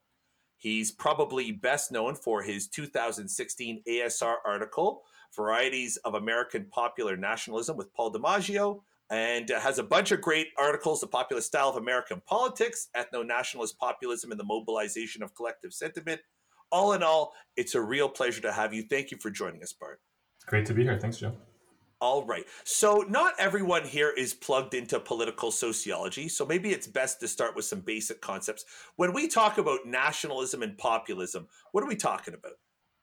He's 0.62 0.92
probably 0.92 1.50
best 1.50 1.90
known 1.90 2.14
for 2.14 2.40
his 2.40 2.68
2016 2.68 3.82
ASR 3.88 4.36
article, 4.46 5.02
Varieties 5.34 5.96
of 6.04 6.14
American 6.14 6.66
Popular 6.66 7.16
Nationalism 7.16 7.76
with 7.76 7.92
Paul 7.92 8.12
DiMaggio, 8.12 8.80
and 9.10 9.48
has 9.48 9.80
a 9.80 9.82
bunch 9.82 10.12
of 10.12 10.20
great 10.20 10.50
articles 10.56 11.00
The 11.00 11.08
Populist 11.08 11.48
Style 11.48 11.68
of 11.68 11.78
American 11.78 12.22
Politics, 12.26 12.90
Ethno 12.96 13.26
Nationalist 13.26 13.76
Populism, 13.76 14.30
and 14.30 14.38
the 14.38 14.44
Mobilization 14.44 15.24
of 15.24 15.34
Collective 15.34 15.74
Sentiment. 15.74 16.20
All 16.70 16.92
in 16.92 17.02
all, 17.02 17.32
it's 17.56 17.74
a 17.74 17.80
real 17.80 18.08
pleasure 18.08 18.40
to 18.42 18.52
have 18.52 18.72
you. 18.72 18.84
Thank 18.84 19.10
you 19.10 19.18
for 19.18 19.32
joining 19.32 19.64
us, 19.64 19.72
Bart. 19.72 20.00
Great 20.46 20.64
to 20.66 20.74
be 20.74 20.84
here. 20.84 20.96
Thanks, 20.96 21.16
Joe. 21.16 21.34
All 22.02 22.24
right. 22.24 22.44
So, 22.64 23.04
not 23.08 23.34
everyone 23.38 23.84
here 23.84 24.10
is 24.10 24.34
plugged 24.34 24.74
into 24.74 24.98
political 24.98 25.52
sociology. 25.52 26.28
So, 26.28 26.44
maybe 26.44 26.72
it's 26.72 26.88
best 26.88 27.20
to 27.20 27.28
start 27.28 27.54
with 27.54 27.64
some 27.64 27.78
basic 27.78 28.20
concepts. 28.20 28.64
When 28.96 29.12
we 29.12 29.28
talk 29.28 29.56
about 29.56 29.86
nationalism 29.86 30.64
and 30.64 30.76
populism, 30.76 31.46
what 31.70 31.84
are 31.84 31.86
we 31.86 31.94
talking 31.94 32.34
about? 32.34 32.54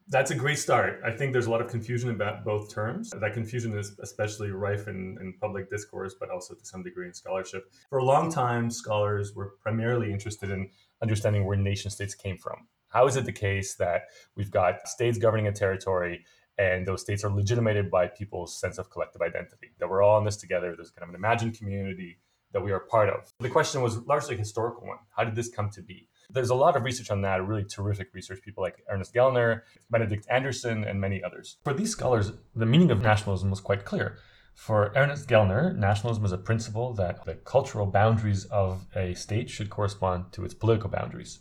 That's 0.10 0.32
a 0.32 0.36
great 0.36 0.60
start. 0.60 1.00
I 1.06 1.12
think 1.12 1.32
there's 1.32 1.46
a 1.46 1.50
lot 1.52 1.62
of 1.62 1.70
confusion 1.70 2.10
about 2.10 2.44
both 2.44 2.74
terms. 2.74 3.12
That 3.12 3.34
confusion 3.34 3.78
is 3.78 3.98
especially 4.04 4.52
rife 4.52 4.90
in, 4.90 5.18
in 5.22 5.34
public 5.40 5.70
discourse, 5.70 6.16
but 6.20 6.30
also 6.30 6.54
to 6.54 6.66
some 6.66 6.84
degree 6.84 7.08
in 7.08 7.14
scholarship. 7.14 7.72
For 7.90 8.00
a 8.00 8.04
long 8.04 8.30
time, 8.30 8.70
scholars 8.70 9.34
were 9.34 9.54
primarily 9.62 10.12
interested 10.12 10.50
in 10.50 10.72
understanding 11.02 11.46
where 11.46 11.56
nation 11.56 11.90
states 11.90 12.16
came 12.16 12.38
from. 12.38 12.68
How 12.90 13.08
is 13.08 13.16
it 13.16 13.26
the 13.26 13.32
case 13.32 13.76
that 13.76 14.08
we've 14.36 14.52
got 14.52 14.90
states 14.90 15.18
governing 15.18 15.48
a 15.48 15.52
territory 15.54 16.26
and 16.60 16.86
those 16.86 17.02
states 17.02 17.24
are 17.24 17.32
legitimated 17.32 17.90
by 17.90 18.06
people's 18.08 18.60
sense 18.60 18.78
of 18.78 18.92
collective 18.92 19.22
identity. 19.22 19.72
That 19.80 19.90
we're 19.90 20.04
all 20.04 20.20
in 20.20 20.26
this 20.26 20.36
together 20.36 20.76
there's 20.76 20.92
kind 20.92 21.04
of 21.04 21.10
an 21.10 21.16
imagined 21.16 21.58
community 21.58 22.20
that 22.52 22.62
we 22.62 22.72
are 22.72 22.82
part 22.82 23.10
of. 23.10 23.32
The 23.40 23.50
question 23.50 23.82
was 23.82 23.98
largely 24.06 24.36
a 24.36 24.38
historical 24.38 24.86
one. 24.86 24.98
How 25.16 25.24
did 25.24 25.36
this 25.36 25.50
come 25.50 25.70
to 25.72 25.82
be? 25.82 26.10
There's 26.30 26.50
a 26.50 26.56
lot 26.56 26.76
of 26.76 26.84
research 26.84 27.10
on 27.10 27.22
that 27.22 27.48
really 27.48 27.64
terrific 27.64 28.10
research. 28.14 28.42
People 28.44 28.62
like 28.62 28.84
ernest 28.90 29.14
gellner 29.14 29.62
benedict 29.90 30.28
anderson 30.30 30.84
and 30.84 31.00
many 31.00 31.24
others. 31.24 31.58
For 31.64 31.74
these 31.74 31.92
scholars 31.92 32.34
the 32.56 32.66
meaning 32.66 32.92
of 32.92 33.02
nationalism 33.02 33.50
was 33.50 33.62
quite 33.62 33.86
clear. 33.86 34.18
For 34.54 34.92
Ernest 34.94 35.30
Gellner, 35.30 35.74
nationalism 35.74 36.26
is 36.26 36.34
a 36.34 36.38
principle 36.38 36.94
that 36.96 37.24
the 37.24 37.36
cultural 37.36 37.86
boundaries 37.86 38.44
of 38.46 38.88
a 38.94 39.14
state 39.14 39.50
should 39.50 39.70
correspond 39.70 40.34
to 40.34 40.44
its 40.44 40.54
political 40.54 40.90
boundaries. 40.90 41.40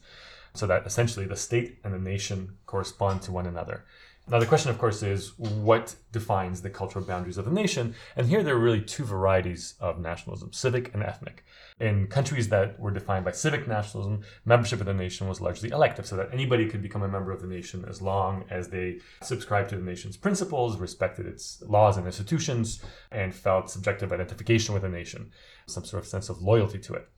So 0.54 0.68
that 0.68 0.86
essentially 0.86 1.26
the 1.26 1.34
state 1.34 1.80
and 1.82 1.92
the 1.92 1.98
nation 1.98 2.58
correspond 2.66 3.22
to 3.22 3.32
one 3.32 3.46
another. 3.46 3.84
Now, 4.30 4.38
the 4.38 4.44
question, 4.44 4.70
of 4.70 4.76
course, 4.76 5.02
is 5.02 5.38
what 5.38 5.94
defines 6.12 6.60
the 6.60 6.68
cultural 6.68 7.02
boundaries 7.02 7.38
of 7.38 7.46
a 7.46 7.50
nation? 7.50 7.94
And 8.14 8.26
here 8.26 8.42
there 8.42 8.56
are 8.56 8.60
really 8.60 8.82
two 8.82 9.04
varieties 9.04 9.74
of 9.80 10.00
nationalism 10.00 10.52
civic 10.52 10.92
and 10.92 11.02
ethnic. 11.02 11.46
In 11.80 12.08
countries 12.08 12.50
that 12.50 12.78
were 12.78 12.90
defined 12.90 13.24
by 13.24 13.30
civic 13.30 13.66
nationalism, 13.66 14.20
membership 14.44 14.80
of 14.80 14.86
the 14.86 14.92
nation 14.92 15.28
was 15.28 15.40
largely 15.40 15.70
elective, 15.70 16.04
so 16.04 16.14
that 16.16 16.28
anybody 16.30 16.68
could 16.68 16.82
become 16.82 17.02
a 17.02 17.08
member 17.08 17.32
of 17.32 17.40
the 17.40 17.46
nation 17.46 17.86
as 17.88 18.02
long 18.02 18.44
as 18.50 18.68
they 18.68 18.98
subscribed 19.22 19.70
to 19.70 19.76
the 19.76 19.82
nation's 19.82 20.18
principles, 20.18 20.76
respected 20.76 21.24
its 21.24 21.62
laws 21.66 21.96
and 21.96 22.04
institutions, 22.04 22.82
and 23.10 23.34
felt 23.34 23.70
subjective 23.70 24.12
identification 24.12 24.74
with 24.74 24.82
the 24.82 24.90
nation, 24.90 25.30
some 25.66 25.86
sort 25.86 26.02
of 26.02 26.08
sense 26.08 26.28
of 26.28 26.42
loyalty 26.42 26.78
to 26.78 26.92
it. 26.92 27.08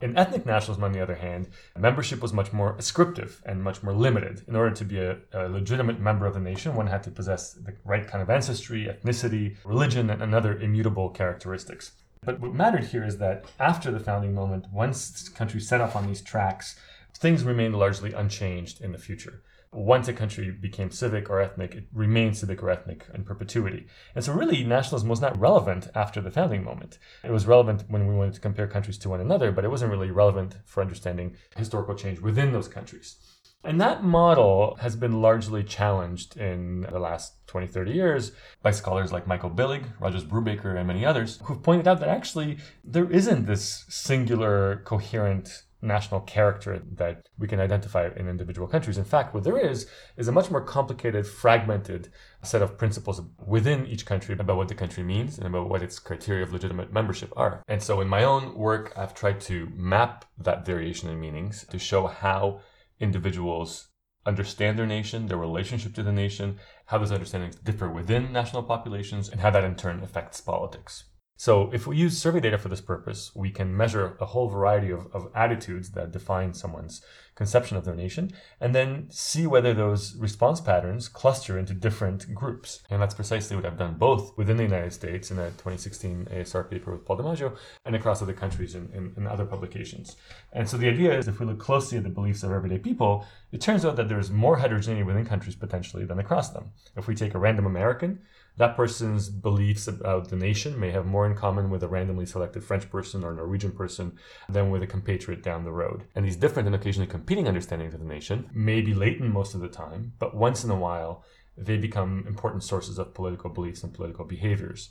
In 0.00 0.16
ethnic 0.16 0.46
nationalism, 0.46 0.84
on 0.84 0.92
the 0.92 1.02
other 1.02 1.16
hand, 1.16 1.48
membership 1.78 2.22
was 2.22 2.32
much 2.32 2.54
more 2.54 2.74
ascriptive 2.78 3.42
and 3.44 3.62
much 3.62 3.82
more 3.82 3.92
limited. 3.92 4.42
In 4.48 4.56
order 4.56 4.74
to 4.74 4.84
be 4.84 4.98
a, 4.98 5.18
a, 5.34 5.46
legitimate 5.46 6.00
member 6.00 6.26
of 6.26 6.32
the 6.32 6.40
nation, 6.40 6.74
one 6.74 6.86
had 6.86 7.02
to 7.02 7.10
possess 7.10 7.52
the 7.52 7.74
right 7.84 8.06
kind 8.06 8.22
of 8.22 8.30
ancestry, 8.30 8.86
ethnicity, 8.86 9.56
religion, 9.62 10.08
and 10.08 10.34
other 10.34 10.58
immutable 10.58 11.10
characteristics. 11.10 11.92
But 12.24 12.40
what 12.40 12.54
mattered 12.54 12.84
here 12.84 13.04
is 13.04 13.18
that 13.18 13.44
after 13.58 13.90
the 13.90 14.00
founding 14.00 14.34
moment, 14.34 14.66
once 14.72 15.28
countries 15.28 15.68
set 15.68 15.82
off 15.82 15.96
on 15.96 16.06
these 16.06 16.22
tracks, 16.22 16.76
things 17.14 17.44
remained 17.44 17.76
largely 17.76 18.14
unchanged 18.14 18.80
in 18.80 18.92
the 18.92 18.98
future 18.98 19.42
once 19.72 20.08
a 20.08 20.12
country 20.12 20.50
became 20.50 20.90
civic 20.90 21.30
or 21.30 21.40
ethnic, 21.40 21.74
it 21.74 21.84
remained 21.92 22.36
civic 22.36 22.62
or 22.62 22.70
ethnic 22.70 23.06
in 23.14 23.24
perpetuity. 23.24 23.86
And 24.14 24.24
so, 24.24 24.32
really, 24.32 24.64
nationalism 24.64 25.08
was 25.08 25.20
not 25.20 25.38
relevant 25.38 25.88
after 25.94 26.20
the 26.20 26.30
founding 26.30 26.64
moment. 26.64 26.98
It 27.22 27.30
was 27.30 27.46
relevant 27.46 27.84
when 27.88 28.08
we 28.08 28.14
wanted 28.14 28.34
to 28.34 28.40
compare 28.40 28.66
countries 28.66 28.98
to 28.98 29.08
one 29.08 29.20
another, 29.20 29.52
but 29.52 29.64
it 29.64 29.70
wasn't 29.70 29.92
really 29.92 30.10
relevant 30.10 30.56
for 30.66 30.80
understanding 30.80 31.36
historical 31.56 31.94
change 31.94 32.20
within 32.20 32.52
those 32.52 32.66
countries. 32.66 33.16
And 33.62 33.80
that 33.80 34.02
model 34.02 34.76
has 34.80 34.96
been 34.96 35.20
largely 35.20 35.62
challenged 35.62 36.36
in 36.36 36.86
the 36.90 36.98
last 36.98 37.46
20, 37.46 37.66
30 37.66 37.92
years 37.92 38.32
by 38.62 38.70
scholars 38.70 39.12
like 39.12 39.26
Michael 39.26 39.50
Billig, 39.50 39.84
Rogers 40.00 40.24
Brubaker, 40.24 40.76
and 40.76 40.86
many 40.86 41.04
others 41.04 41.40
who've 41.44 41.62
pointed 41.62 41.86
out 41.86 42.00
that 42.00 42.08
actually 42.08 42.58
there 42.82 43.10
isn't 43.10 43.46
this 43.46 43.84
singular, 43.88 44.82
coherent 44.86 45.64
national 45.82 46.20
character 46.20 46.82
that 46.96 47.28
we 47.38 47.48
can 47.48 47.60
identify 47.60 48.08
in 48.16 48.28
individual 48.28 48.68
countries. 48.68 48.98
In 48.98 49.04
fact, 49.04 49.34
what 49.34 49.44
there 49.44 49.58
is 49.58 49.86
is 50.16 50.28
a 50.28 50.32
much 50.32 50.50
more 50.50 50.60
complicated, 50.60 51.26
fragmented 51.26 52.10
set 52.42 52.62
of 52.62 52.78
principles 52.78 53.20
within 53.46 53.86
each 53.86 54.06
country 54.06 54.36
about 54.38 54.56
what 54.56 54.68
the 54.68 54.74
country 54.74 55.02
means 55.02 55.38
and 55.38 55.46
about 55.46 55.68
what 55.68 55.82
its 55.82 55.98
criteria 55.98 56.42
of 56.42 56.52
legitimate 56.52 56.92
membership 56.92 57.32
are. 57.36 57.62
And 57.68 57.82
so 57.82 58.00
in 58.00 58.08
my 58.08 58.24
own 58.24 58.54
work, 58.54 58.92
I've 58.96 59.14
tried 59.14 59.40
to 59.42 59.68
map 59.74 60.24
that 60.38 60.66
variation 60.66 61.08
in 61.08 61.20
meanings 61.20 61.64
to 61.70 61.78
show 61.78 62.06
how 62.06 62.60
individuals 62.98 63.88
understand 64.26 64.78
their 64.78 64.86
nation, 64.86 65.26
their 65.26 65.38
relationship 65.38 65.94
to 65.94 66.02
the 66.02 66.12
nation, 66.12 66.58
how 66.86 66.98
those 66.98 67.10
understandings 67.10 67.56
differ 67.56 67.88
within 67.88 68.32
national 68.32 68.62
populations, 68.62 69.28
and 69.28 69.40
how 69.40 69.50
that 69.50 69.64
in 69.64 69.74
turn 69.74 70.02
affects 70.02 70.40
politics. 70.40 71.04
So 71.40 71.70
if 71.72 71.86
we 71.86 71.96
use 71.96 72.18
survey 72.18 72.40
data 72.40 72.58
for 72.58 72.68
this 72.68 72.82
purpose, 72.82 73.34
we 73.34 73.50
can 73.50 73.74
measure 73.74 74.14
a 74.20 74.26
whole 74.26 74.50
variety 74.50 74.90
of, 74.90 75.06
of 75.14 75.30
attitudes 75.34 75.92
that 75.92 76.12
define 76.12 76.52
someone's 76.52 77.00
conception 77.40 77.78
of 77.78 77.86
their 77.86 77.94
nation, 77.94 78.30
and 78.60 78.74
then 78.74 79.06
see 79.08 79.46
whether 79.46 79.72
those 79.72 80.14
response 80.16 80.60
patterns 80.60 81.08
cluster 81.08 81.58
into 81.58 81.72
different 81.72 82.34
groups. 82.34 82.82
And 82.90 83.00
that's 83.00 83.14
precisely 83.14 83.56
what 83.56 83.64
I've 83.64 83.78
done 83.78 83.94
both 83.94 84.36
within 84.36 84.58
the 84.58 84.64
United 84.64 84.92
States 84.92 85.30
in 85.30 85.38
a 85.38 85.46
2016 85.52 86.28
ASR 86.30 86.70
paper 86.70 86.92
with 86.92 87.06
Paul 87.06 87.16
DiMaggio 87.16 87.56
and 87.86 87.96
across 87.96 88.20
other 88.20 88.34
countries 88.34 88.74
in, 88.74 88.90
in, 88.92 89.14
in 89.16 89.26
other 89.26 89.46
publications. 89.46 90.16
And 90.52 90.68
so 90.68 90.76
the 90.76 90.90
idea 90.90 91.16
is 91.16 91.26
if 91.26 91.40
we 91.40 91.46
look 91.46 91.58
closely 91.58 91.96
at 91.96 92.04
the 92.04 92.10
beliefs 92.10 92.42
of 92.42 92.52
everyday 92.52 92.76
people, 92.76 93.24
it 93.50 93.62
turns 93.62 93.86
out 93.86 93.96
that 93.96 94.10
there's 94.10 94.30
more 94.30 94.58
heterogeneity 94.58 95.04
within 95.04 95.24
countries 95.24 95.56
potentially 95.56 96.04
than 96.04 96.18
across 96.18 96.50
them. 96.50 96.72
If 96.94 97.08
we 97.08 97.14
take 97.14 97.32
a 97.32 97.38
random 97.38 97.64
American, 97.64 98.18
that 98.60 98.76
person's 98.76 99.30
beliefs 99.30 99.88
about 99.88 100.28
the 100.28 100.36
nation 100.36 100.78
may 100.78 100.90
have 100.90 101.06
more 101.06 101.24
in 101.24 101.34
common 101.34 101.70
with 101.70 101.82
a 101.82 101.88
randomly 101.88 102.26
selected 102.26 102.62
French 102.62 102.90
person 102.90 103.24
or 103.24 103.32
Norwegian 103.32 103.72
person 103.72 104.18
than 104.50 104.68
with 104.68 104.82
a 104.82 104.86
compatriot 104.86 105.42
down 105.42 105.64
the 105.64 105.72
road. 105.72 106.04
And 106.14 106.26
these 106.26 106.36
different 106.36 106.66
and 106.66 106.74
occasionally 106.74 107.06
competing 107.06 107.48
understandings 107.48 107.94
of 107.94 108.00
the 108.00 108.06
nation 108.06 108.50
may 108.52 108.82
be 108.82 108.92
latent 108.92 109.32
most 109.32 109.54
of 109.54 109.62
the 109.62 109.68
time, 109.68 110.12
but 110.18 110.36
once 110.36 110.62
in 110.62 110.68
a 110.68 110.76
while, 110.76 111.24
they 111.56 111.78
become 111.78 112.26
important 112.28 112.62
sources 112.62 112.98
of 112.98 113.14
political 113.14 113.48
beliefs 113.48 113.82
and 113.82 113.94
political 113.94 114.26
behaviors. 114.26 114.90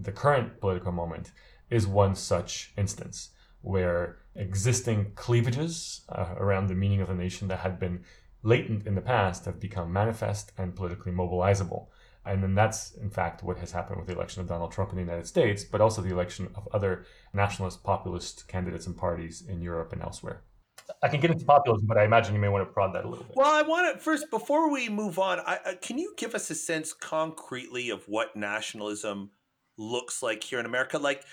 The 0.00 0.12
current 0.12 0.60
political 0.60 0.92
moment 0.92 1.32
is 1.70 1.88
one 1.88 2.14
such 2.14 2.72
instance 2.76 3.30
where 3.62 4.18
existing 4.36 5.10
cleavages 5.16 6.02
uh, 6.08 6.34
around 6.36 6.68
the 6.68 6.76
meaning 6.76 7.00
of 7.00 7.10
a 7.10 7.16
nation 7.16 7.48
that 7.48 7.58
had 7.58 7.80
been 7.80 8.04
latent 8.44 8.86
in 8.86 8.94
the 8.94 9.00
past 9.00 9.44
have 9.46 9.58
become 9.58 9.92
manifest 9.92 10.52
and 10.56 10.76
politically 10.76 11.10
mobilizable. 11.10 11.88
And 12.28 12.42
then 12.42 12.54
that's, 12.54 12.94
in 12.94 13.10
fact, 13.10 13.42
what 13.42 13.58
has 13.58 13.72
happened 13.72 13.98
with 13.98 14.06
the 14.06 14.14
election 14.14 14.42
of 14.42 14.48
Donald 14.48 14.70
Trump 14.70 14.90
in 14.90 14.96
the 14.96 15.02
United 15.02 15.26
States, 15.26 15.64
but 15.64 15.80
also 15.80 16.02
the 16.02 16.10
election 16.10 16.48
of 16.54 16.68
other 16.72 17.06
nationalist 17.32 17.82
populist 17.82 18.46
candidates 18.48 18.86
and 18.86 18.96
parties 18.96 19.42
in 19.48 19.62
Europe 19.62 19.92
and 19.92 20.02
elsewhere. 20.02 20.42
I 21.02 21.08
can 21.08 21.20
get 21.20 21.30
into 21.30 21.44
populism, 21.44 21.86
but 21.86 21.98
I 21.98 22.04
imagine 22.04 22.34
you 22.34 22.40
may 22.40 22.48
want 22.48 22.66
to 22.66 22.72
prod 22.72 22.94
that 22.94 23.04
a 23.04 23.08
little 23.08 23.24
bit. 23.24 23.36
Well, 23.36 23.52
I 23.52 23.62
want 23.62 23.94
to 23.94 24.00
first, 24.00 24.30
before 24.30 24.70
we 24.70 24.88
move 24.88 25.18
on, 25.18 25.40
I, 25.40 25.58
uh, 25.64 25.74
can 25.80 25.98
you 25.98 26.14
give 26.16 26.34
us 26.34 26.50
a 26.50 26.54
sense 26.54 26.92
concretely 26.92 27.90
of 27.90 28.06
what 28.08 28.36
nationalism 28.36 29.30
looks 29.76 30.22
like 30.22 30.42
here 30.42 30.60
in 30.60 30.66
America? 30.66 30.98
Like, 30.98 31.24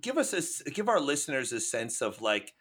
give 0.00 0.16
us 0.16 0.32
a, 0.32 0.70
give 0.70 0.88
our 0.88 1.00
listeners 1.00 1.52
a 1.52 1.60
sense 1.60 2.00
of 2.00 2.20
like, 2.22 2.54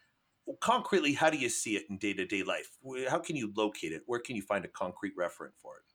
concretely, 0.59 1.13
how 1.13 1.29
do 1.29 1.37
you 1.37 1.49
see 1.49 1.75
it 1.77 1.85
in 1.89 1.97
day 1.97 2.13
to 2.13 2.25
day 2.25 2.43
life? 2.43 2.77
How 3.09 3.19
can 3.19 3.35
you 3.35 3.51
locate 3.55 3.93
it? 3.93 4.03
Where 4.05 4.19
can 4.19 4.35
you 4.35 4.41
find 4.41 4.65
a 4.65 4.69
concrete 4.69 5.13
reference 5.17 5.55
for 5.61 5.77
it? 5.77 5.92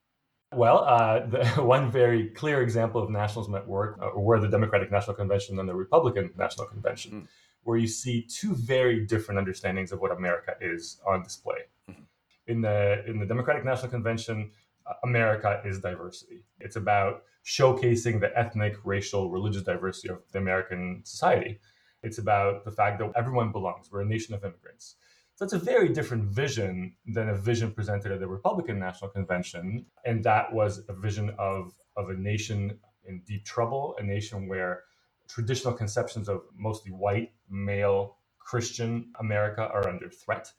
Well, 0.55 0.79
uh, 0.79 1.27
the, 1.27 1.45
one 1.63 1.91
very 1.91 2.29
clear 2.29 2.63
example 2.63 3.03
of 3.03 3.11
nationalism 3.11 3.55
at 3.55 3.67
work 3.67 3.99
uh, 4.01 4.19
were 4.19 4.41
the 4.41 4.49
Democratic 4.49 4.91
National 4.91 5.15
Convention 5.15 5.59
and 5.59 5.69
the 5.69 5.75
Republican 5.75 6.31
National 6.37 6.67
Convention, 6.67 7.13
mm. 7.13 7.29
where 7.65 7.77
you 7.77 7.89
see 7.89 8.23
two 8.23 8.55
very 8.55 9.05
different 9.05 9.39
understandings 9.39 9.93
of 9.93 10.01
what 10.01 10.11
America 10.11 10.55
is 10.61 11.01
on 11.07 11.23
display. 11.23 11.67
Mm-hmm. 11.91 12.03
In 12.47 12.63
the 12.63 13.05
in 13.07 13.19
the 13.19 13.27
Democratic 13.27 13.65
National 13.65 13.91
Convention, 13.91 14.51
uh, 14.87 14.95
America 15.05 15.61
is 15.65 15.81
diversity. 15.81 16.45
It's 16.61 16.77
about 16.77 17.25
showcasing 17.45 18.21
the 18.21 18.37
ethnic, 18.39 18.77
racial, 18.85 19.31
religious 19.31 19.63
diversity 19.63 20.09
of 20.09 20.21
the 20.33 20.39
American 20.39 21.03
society. 21.05 21.59
It's 22.03 22.19
about 22.19 22.65
the 22.65 22.71
fact 22.71 23.01
that 23.01 23.13
everyone 23.17 23.53
belongs. 23.53 23.91
We're 23.91 24.03
a 24.03 24.07
nation 24.07 24.35
of 24.35 24.45
immigrants. 24.45 24.97
So 25.39 25.45
it's 25.45 25.53
a 25.53 25.59
very 25.61 25.91
different 25.91 26.25
vision 26.25 26.95
than 27.07 27.29
a 27.29 27.37
vision 27.37 27.71
presented 27.71 28.11
at 28.11 28.19
the 28.19 28.27
Republican 28.27 28.81
National 28.81 29.09
Convention. 29.09 29.87
And 30.05 30.25
that 30.25 30.53
was 30.53 30.83
a 30.89 30.93
vision 30.93 31.33
of, 31.39 31.75
of 31.97 32.11
a 32.11 32.15
nation 32.15 32.81
in 33.07 33.21
deep 33.25 33.45
trouble, 33.45 33.95
a 34.01 34.03
nation 34.03 34.49
where 34.49 34.83
traditional 35.29 35.73
conceptions 35.73 36.29
of 36.29 36.41
mostly 36.57 36.91
white, 36.91 37.35
male, 37.49 38.17
Christian 38.41 39.13
America 39.21 39.63
are 39.73 39.89
under 39.89 40.11
threat, 40.11 40.51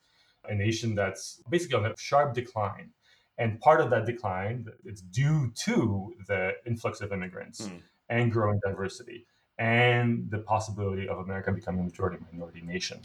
a 0.46 0.56
nation 0.56 0.96
that's 0.96 1.44
basically 1.50 1.76
on 1.76 1.86
a 1.86 1.94
sharp 1.98 2.34
decline. 2.34 2.92
And 3.38 3.60
part 3.60 3.82
of 3.82 3.90
that 3.90 4.06
decline, 4.06 4.66
it's 4.86 5.02
due 5.02 5.52
to 5.66 6.14
the 6.26 6.54
influx 6.66 7.02
of 7.02 7.12
immigrants 7.12 7.68
mm. 7.68 7.82
and 8.08 8.32
growing 8.32 8.62
diversity 8.66 9.26
and 9.60 10.32
the 10.32 10.40
possibility 10.40 11.08
of 11.08 11.20
America 11.20 11.52
becoming 11.52 11.82
a 11.82 11.84
majority 11.84 12.18
minority 12.32 12.62
nation. 12.62 13.02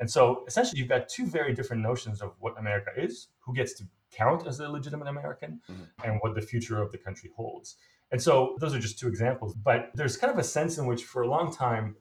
And 0.00 0.10
so 0.10 0.44
essentially, 0.48 0.80
you've 0.80 0.88
got 0.88 1.08
two 1.08 1.26
very 1.26 1.52
different 1.52 1.82
notions 1.82 2.22
of 2.22 2.34
what 2.40 2.58
America 2.58 2.90
is, 2.96 3.28
who 3.40 3.54
gets 3.54 3.74
to 3.74 3.84
count 4.10 4.46
as 4.46 4.58
a 4.58 4.68
legitimate 4.68 5.06
American, 5.06 5.60
mm-hmm. 5.70 5.82
and 6.02 6.18
what 6.22 6.34
the 6.34 6.40
future 6.40 6.80
of 6.80 6.90
the 6.92 6.98
country 6.98 7.30
holds. 7.36 7.76
And 8.10 8.20
so 8.20 8.56
those 8.58 8.74
are 8.74 8.78
just 8.78 8.98
two 8.98 9.06
examples. 9.06 9.54
But 9.54 9.90
there's 9.94 10.16
kind 10.16 10.32
of 10.32 10.38
a 10.38 10.44
sense 10.44 10.78
in 10.78 10.86
which, 10.86 11.04
for 11.04 11.22
a 11.22 11.28
long 11.28 11.54
time, 11.54 11.94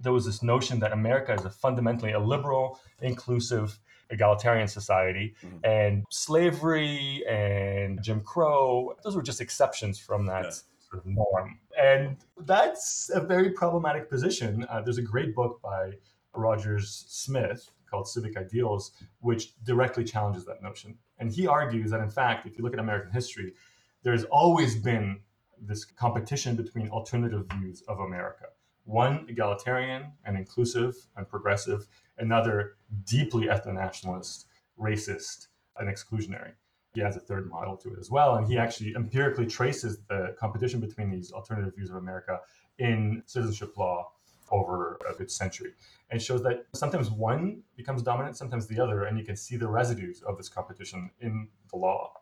there 0.00 0.12
was 0.12 0.24
this 0.24 0.42
notion 0.42 0.80
that 0.80 0.92
America 0.92 1.34
is 1.34 1.44
a 1.44 1.50
fundamentally 1.50 2.12
a 2.12 2.18
liberal, 2.18 2.80
inclusive, 3.02 3.78
egalitarian 4.08 4.68
society, 4.68 5.34
mm-hmm. 5.44 5.58
and 5.64 6.06
slavery 6.08 7.22
and 7.28 8.02
Jim 8.02 8.22
Crow, 8.22 8.94
those 9.04 9.14
were 9.14 9.22
just 9.22 9.42
exceptions 9.42 9.98
from 9.98 10.24
that. 10.24 10.44
Yeah 10.44 10.50
sort 10.90 11.04
of 11.04 11.10
norm. 11.10 11.58
And 11.78 12.16
that's 12.44 13.08
a 13.14 13.20
very 13.20 13.50
problematic 13.50 14.10
position. 14.10 14.66
Uh, 14.68 14.82
there's 14.82 14.98
a 14.98 15.02
great 15.02 15.34
book 15.34 15.60
by 15.62 15.92
Rogers 16.34 17.04
Smith 17.08 17.70
called 17.88 18.08
Civic 18.08 18.36
Ideals, 18.36 18.92
which 19.20 19.54
directly 19.62 20.04
challenges 20.04 20.44
that 20.46 20.60
notion. 20.60 20.98
And 21.18 21.30
he 21.30 21.46
argues 21.46 21.90
that, 21.92 22.00
in 22.00 22.10
fact, 22.10 22.46
if 22.46 22.58
you 22.58 22.64
look 22.64 22.74
at 22.74 22.80
American 22.80 23.12
history, 23.12 23.54
there's 24.02 24.24
always 24.24 24.76
been 24.76 25.20
this 25.60 25.84
competition 25.84 26.56
between 26.56 26.88
alternative 26.88 27.46
views 27.54 27.82
of 27.88 28.00
America. 28.00 28.46
One 28.84 29.26
egalitarian 29.28 30.12
and 30.24 30.36
inclusive 30.36 30.96
and 31.16 31.28
progressive, 31.28 31.86
another 32.18 32.76
deeply 33.04 33.46
ethno 33.46 33.74
nationalist, 33.74 34.46
racist, 34.80 35.48
and 35.76 35.88
exclusionary 35.88 36.52
he 36.98 37.04
has 37.04 37.16
a 37.16 37.20
third 37.20 37.48
model 37.48 37.76
to 37.76 37.92
it 37.92 37.98
as 38.00 38.10
well. 38.10 38.34
And 38.34 38.46
he 38.46 38.58
actually 38.58 38.92
empirically 38.96 39.46
traces 39.46 40.00
the 40.08 40.34
competition 40.36 40.80
between 40.80 41.10
these 41.10 41.30
alternative 41.30 41.76
views 41.76 41.90
of 41.90 41.96
America 41.96 42.40
in 42.78 43.22
citizenship 43.24 43.76
law 43.78 44.10
over 44.50 44.98
a 45.08 45.14
good 45.14 45.30
century 45.30 45.74
and 46.10 46.20
shows 46.20 46.42
that 46.42 46.64
sometimes 46.74 47.08
one 47.10 47.62
becomes 47.76 48.02
dominant, 48.02 48.36
sometimes 48.36 48.66
the 48.66 48.80
other, 48.80 49.04
and 49.04 49.16
you 49.16 49.24
can 49.24 49.36
see 49.36 49.56
the 49.56 49.68
residues 49.68 50.22
of 50.22 50.36
this 50.36 50.48
competition 50.48 51.08
in 51.20 51.46
the 51.70 51.76
law. 51.76 52.12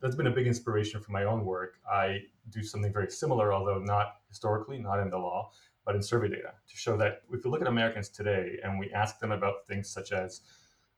That's 0.00 0.16
been 0.16 0.28
a 0.28 0.30
big 0.30 0.46
inspiration 0.46 1.00
for 1.00 1.12
my 1.12 1.24
own 1.24 1.44
work. 1.44 1.74
I 1.90 2.20
do 2.48 2.62
something 2.62 2.92
very 2.92 3.10
similar, 3.10 3.52
although 3.52 3.78
not 3.78 4.20
historically, 4.28 4.78
not 4.78 5.00
in 5.00 5.10
the 5.10 5.18
law, 5.18 5.50
but 5.84 5.96
in 5.96 6.02
survey 6.02 6.28
data 6.28 6.52
to 6.66 6.76
show 6.76 6.96
that 6.96 7.22
if 7.30 7.44
you 7.44 7.50
look 7.50 7.60
at 7.60 7.68
Americans 7.68 8.08
today 8.08 8.58
and 8.62 8.78
we 8.78 8.90
ask 8.92 9.18
them 9.18 9.32
about 9.32 9.66
things 9.68 9.90
such 9.90 10.12
as 10.12 10.40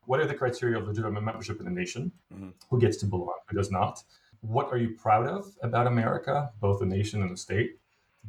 what 0.07 0.21
are 0.21 0.25
the 0.25 0.33
criteria 0.33 0.79
of 0.79 0.87
legitimate 0.87 1.21
membership 1.21 1.59
in 1.59 1.65
the 1.65 1.71
nation? 1.71 2.11
Mm-hmm. 2.33 2.49
Who 2.69 2.79
gets 2.79 2.97
to 2.97 3.05
belong? 3.05 3.37
Who 3.49 3.57
does 3.57 3.71
not? 3.71 4.01
What 4.39 4.71
are 4.71 4.77
you 4.77 4.95
proud 4.95 5.27
of 5.27 5.45
about 5.61 5.85
America, 5.85 6.49
both 6.61 6.79
the 6.79 6.85
nation 6.85 7.21
and 7.21 7.31
the 7.31 7.37
state? 7.37 7.71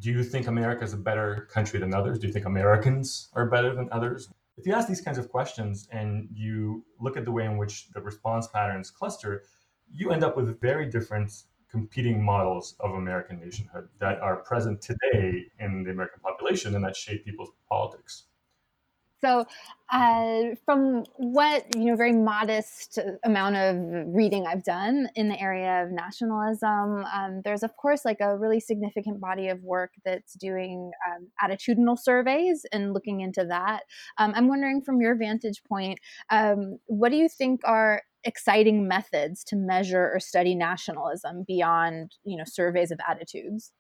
Do 0.01 0.11
you 0.11 0.25
think 0.25 0.49
America 0.49 0.83
is 0.85 0.93
a 0.93 0.97
better 0.97 1.49
country 1.53 1.79
than 1.79 1.95
others? 1.95 2.19
Do 2.19 2.27
you 2.27 2.33
think 2.33 2.47
Americans 2.47 3.29
are 3.35 3.47
better 3.47 3.75
than 3.75 3.89
others? 3.93 4.29
If 4.57 4.67
you 4.67 4.73
ask 4.73 4.89
these 4.89 5.01
kinds 5.01 5.19
of 5.19 5.29
questions 5.31 5.89
and 5.93 6.29
you 6.33 6.85
look 6.99 7.17
at 7.17 7.25
the 7.25 7.31
way 7.31 7.45
in 7.45 7.57
which 7.57 7.89
the 7.95 8.01
response 8.01 8.49
patterns 8.49 8.91
cluster, 8.91 9.45
you 9.89 10.11
end 10.11 10.25
up 10.25 10.37
with 10.37 10.61
very 10.61 10.91
different 10.91 11.31
competing 11.71 12.25
models 12.25 12.75
of 12.81 12.95
American 12.95 13.39
nationhood 13.39 13.89
that 14.01 14.19
are 14.21 14.37
present 14.37 14.81
today 14.83 15.45
in 15.61 15.85
the 15.85 15.91
American 15.91 16.21
population 16.21 16.75
and 16.75 16.85
that 16.85 16.97
shape 16.97 17.25
people's 17.25 17.51
politics. 17.69 18.25
So, 19.21 19.47
uh, 19.91 20.55
from 20.65 21.05
what 21.17 21.75
you 21.75 21.87
know, 21.87 21.97
very 21.97 22.13
modest 22.13 22.99
amount 23.25 23.57
of 23.57 23.77
reading 24.15 24.47
I've 24.47 24.63
done 24.63 25.09
in 25.17 25.29
the 25.29 25.41
area 25.41 25.83
of 25.83 25.91
nationalism, 25.91 27.05
um, 27.05 27.41
there's 27.45 27.65
of 27.65 27.77
course 27.77 28.05
like 28.05 28.21
a 28.21 28.37
really 28.39 28.61
significant 28.61 29.21
body 29.21 29.49
of 29.49 29.61
work 29.65 29.93
that's 30.05 30.35
doing 30.35 30.93
um, 31.09 31.29
attitudinal 31.43 31.99
surveys 31.99 32.65
and 32.73 32.95
looking 32.95 33.21
into 33.21 33.45
that. 33.47 33.83
Um, 34.19 34.33
I'm 34.37 34.47
wondering, 34.47 34.83
from 34.83 35.01
your 35.01 35.17
vantage 35.17 35.63
point, 35.65 35.99
um, 36.31 36.79
what 36.87 37.11
do 37.11 37.17
you 37.17 37.29
think 37.29 37.61
are 37.65 38.03
exciting 38.25 38.87
methods 38.87 39.43
to 39.45 39.57
measure 39.57 40.11
or 40.13 40.21
study 40.21 40.55
nationalism 40.55 41.45
beyond 41.47 42.13
you 42.25 42.37
know 42.37 42.45
surveys 42.47 42.93
of 42.93 43.01
attitudes? 43.09 43.73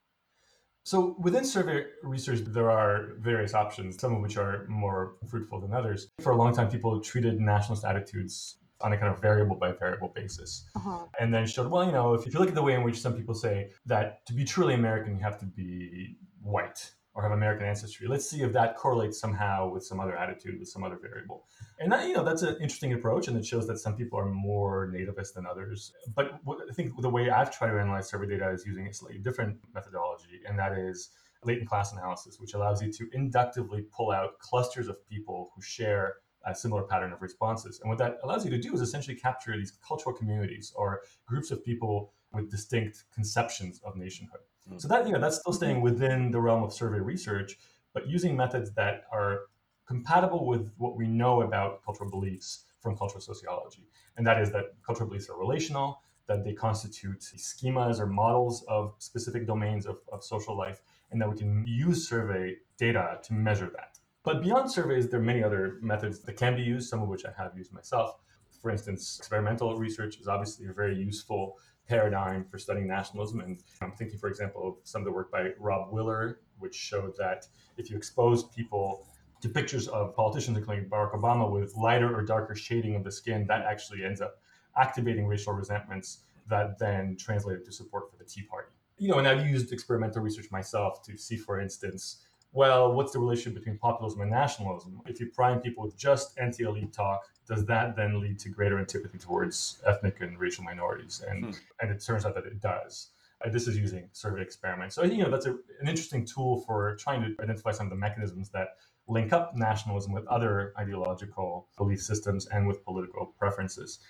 So 0.88 1.14
within 1.18 1.44
survey 1.44 1.84
research, 2.02 2.38
there 2.46 2.70
are 2.70 3.12
various 3.18 3.52
options, 3.52 4.00
some 4.00 4.14
of 4.14 4.22
which 4.22 4.38
are 4.38 4.64
more 4.68 5.16
fruitful 5.26 5.60
than 5.60 5.74
others. 5.74 6.08
For 6.22 6.32
a 6.32 6.36
long 6.36 6.54
time, 6.54 6.70
people 6.70 6.98
treated 6.98 7.38
nationalist 7.38 7.84
attitudes 7.84 8.56
on 8.80 8.94
a 8.94 8.96
kind 8.96 9.12
of 9.12 9.20
variable 9.20 9.54
by 9.54 9.72
variable 9.72 10.08
basis. 10.08 10.64
Uh-huh. 10.74 11.00
And 11.20 11.34
then 11.34 11.46
showed, 11.46 11.70
well, 11.70 11.84
you 11.84 11.92
know, 11.92 12.14
if, 12.14 12.26
if 12.26 12.32
you 12.32 12.40
look 12.40 12.48
at 12.48 12.54
the 12.54 12.62
way 12.62 12.72
in 12.72 12.84
which 12.84 12.98
some 13.00 13.12
people 13.12 13.34
say 13.34 13.68
that 13.84 14.24
to 14.24 14.32
be 14.32 14.46
truly 14.46 14.72
American, 14.72 15.14
you 15.14 15.22
have 15.22 15.38
to 15.40 15.44
be 15.44 16.16
white 16.40 16.90
or 17.18 17.22
have 17.24 17.32
American 17.32 17.66
ancestry. 17.66 18.06
Let's 18.06 18.30
see 18.30 18.42
if 18.42 18.52
that 18.52 18.76
correlates 18.76 19.18
somehow 19.18 19.68
with 19.68 19.84
some 19.84 19.98
other 19.98 20.16
attitude, 20.16 20.60
with 20.60 20.68
some 20.68 20.84
other 20.84 20.96
variable. 21.02 21.46
And 21.80 21.90
that, 21.90 22.06
you 22.06 22.14
know, 22.14 22.22
that's 22.22 22.42
an 22.42 22.54
interesting 22.62 22.92
approach, 22.92 23.26
and 23.26 23.36
it 23.36 23.44
shows 23.44 23.66
that 23.66 23.80
some 23.80 23.96
people 23.96 24.20
are 24.20 24.26
more 24.26 24.88
nativist 24.94 25.34
than 25.34 25.44
others. 25.44 25.92
But 26.14 26.38
what, 26.44 26.58
I 26.70 26.72
think 26.72 26.92
the 27.02 27.10
way 27.10 27.28
I've 27.28 27.50
tried 27.50 27.72
to 27.72 27.80
analyze 27.80 28.08
survey 28.08 28.28
data 28.28 28.48
is 28.50 28.64
using 28.64 28.86
a 28.86 28.94
slightly 28.94 29.18
different 29.18 29.58
methodology, 29.74 30.42
and 30.46 30.56
that 30.60 30.78
is 30.78 31.10
latent 31.42 31.68
class 31.68 31.92
analysis, 31.92 32.38
which 32.38 32.54
allows 32.54 32.80
you 32.80 32.92
to 32.92 33.08
inductively 33.12 33.82
pull 33.90 34.12
out 34.12 34.38
clusters 34.38 34.86
of 34.86 35.04
people 35.08 35.50
who 35.56 35.60
share 35.60 36.18
a 36.46 36.54
similar 36.54 36.84
pattern 36.84 37.12
of 37.12 37.20
responses. 37.20 37.80
And 37.80 37.90
what 37.90 37.98
that 37.98 38.18
allows 38.22 38.44
you 38.44 38.50
to 38.52 38.60
do 38.60 38.72
is 38.74 38.80
essentially 38.80 39.16
capture 39.16 39.56
these 39.56 39.72
cultural 39.84 40.14
communities 40.14 40.72
or 40.76 41.00
groups 41.26 41.50
of 41.50 41.64
people 41.64 42.12
with 42.32 42.48
distinct 42.48 43.06
conceptions 43.12 43.80
of 43.84 43.96
nationhood. 43.96 44.42
So 44.76 44.88
that 44.88 45.06
you 45.06 45.12
know 45.12 45.20
that's 45.20 45.40
still 45.40 45.52
staying 45.52 45.80
within 45.80 46.30
the 46.30 46.40
realm 46.40 46.62
of 46.62 46.72
survey 46.72 47.00
research, 47.00 47.56
but 47.94 48.06
using 48.06 48.36
methods 48.36 48.72
that 48.72 49.04
are 49.10 49.46
compatible 49.86 50.46
with 50.46 50.70
what 50.76 50.96
we 50.96 51.06
know 51.06 51.42
about 51.42 51.82
cultural 51.84 52.10
beliefs 52.10 52.64
from 52.80 52.96
cultural 52.96 53.20
sociology, 53.20 53.88
and 54.16 54.26
that 54.26 54.40
is 54.40 54.50
that 54.52 54.74
cultural 54.84 55.08
beliefs 55.08 55.28
are 55.28 55.38
relational, 55.38 56.02
that 56.26 56.44
they 56.44 56.52
constitute 56.52 57.20
schemas 57.20 57.98
or 57.98 58.06
models 58.06 58.64
of 58.68 58.94
specific 58.98 59.46
domains 59.46 59.86
of, 59.86 59.98
of 60.12 60.22
social 60.22 60.56
life, 60.56 60.80
and 61.10 61.20
that 61.20 61.28
we 61.30 61.36
can 61.36 61.64
use 61.66 62.08
survey 62.08 62.54
data 62.76 63.18
to 63.24 63.32
measure 63.32 63.70
that. 63.74 63.98
But 64.22 64.42
beyond 64.42 64.70
surveys, 64.70 65.08
there 65.08 65.20
are 65.20 65.22
many 65.22 65.42
other 65.42 65.78
methods 65.80 66.20
that 66.20 66.36
can 66.36 66.54
be 66.54 66.62
used, 66.62 66.88
some 66.88 67.02
of 67.02 67.08
which 67.08 67.24
I 67.24 67.32
have 67.42 67.56
used 67.56 67.72
myself. 67.72 68.18
For 68.60 68.70
instance, 68.70 69.18
experimental 69.18 69.78
research 69.78 70.18
is 70.18 70.28
obviously 70.28 70.66
a 70.66 70.72
very 70.72 70.96
useful 70.96 71.56
paradigm 71.88 72.44
for 72.44 72.58
studying 72.58 72.86
nationalism. 72.86 73.40
And 73.40 73.62
I'm 73.80 73.92
thinking, 73.92 74.18
for 74.18 74.28
example, 74.28 74.68
of 74.68 74.74
some 74.84 75.02
of 75.02 75.06
the 75.06 75.12
work 75.12 75.32
by 75.32 75.50
Rob 75.58 75.92
Willer, 75.92 76.40
which 76.58 76.74
showed 76.74 77.16
that 77.16 77.46
if 77.76 77.90
you 77.90 77.96
expose 77.96 78.44
people 78.44 79.06
to 79.40 79.48
pictures 79.48 79.88
of 79.88 80.14
politicians, 80.14 80.58
including 80.58 80.88
Barack 80.88 81.14
Obama, 81.14 81.50
with 81.50 81.74
lighter 81.76 82.14
or 82.14 82.22
darker 82.22 82.54
shading 82.54 82.96
of 82.96 83.04
the 83.04 83.12
skin, 83.12 83.46
that 83.46 83.62
actually 83.62 84.04
ends 84.04 84.20
up 84.20 84.40
activating 84.76 85.26
racial 85.26 85.52
resentments 85.52 86.20
that 86.48 86.78
then 86.78 87.16
translated 87.16 87.64
to 87.64 87.72
support 87.72 88.10
for 88.10 88.16
the 88.16 88.24
Tea 88.24 88.42
Party. 88.42 88.68
You 88.98 89.08
know, 89.08 89.18
and 89.18 89.28
I've 89.28 89.46
used 89.46 89.72
experimental 89.72 90.22
research 90.22 90.50
myself 90.50 91.02
to 91.04 91.16
see, 91.16 91.36
for 91.36 91.60
instance, 91.60 92.24
well, 92.52 92.92
what's 92.92 93.12
the 93.12 93.18
relationship 93.18 93.54
between 93.60 93.78
populism 93.78 94.20
and 94.22 94.30
nationalism? 94.30 95.00
If 95.06 95.20
you 95.20 95.26
prime 95.26 95.60
people 95.60 95.84
with 95.84 95.96
just 95.96 96.38
anti 96.38 96.64
elite 96.64 96.92
talk, 96.92 97.22
does 97.46 97.64
that 97.66 97.96
then 97.96 98.20
lead 98.20 98.38
to 98.40 98.48
greater 98.48 98.78
antipathy 98.78 99.18
towards 99.18 99.80
ethnic 99.86 100.20
and 100.20 100.38
racial 100.38 100.64
minorities? 100.64 101.22
And, 101.28 101.44
hmm. 101.46 101.50
and 101.80 101.90
it 101.90 102.04
turns 102.04 102.24
out 102.24 102.34
that 102.34 102.46
it 102.46 102.60
does. 102.60 103.08
Uh, 103.44 103.50
this 103.50 103.68
is 103.68 103.76
using 103.76 104.08
survey 104.12 104.42
experiments. 104.42 104.94
So, 104.94 105.04
you 105.04 105.22
know, 105.22 105.30
that's 105.30 105.46
a, 105.46 105.52
an 105.80 105.88
interesting 105.88 106.24
tool 106.24 106.62
for 106.66 106.96
trying 106.96 107.22
to 107.22 107.42
identify 107.42 107.70
some 107.70 107.86
of 107.86 107.90
the 107.90 107.96
mechanisms 107.96 108.48
that 108.50 108.76
link 109.06 109.32
up 109.32 109.54
nationalism 109.56 110.12
with 110.12 110.26
other 110.26 110.72
ideological 110.78 111.68
belief 111.76 112.02
systems 112.02 112.46
and 112.46 112.66
with 112.66 112.84
political 112.84 113.34
preferences. 113.38 114.00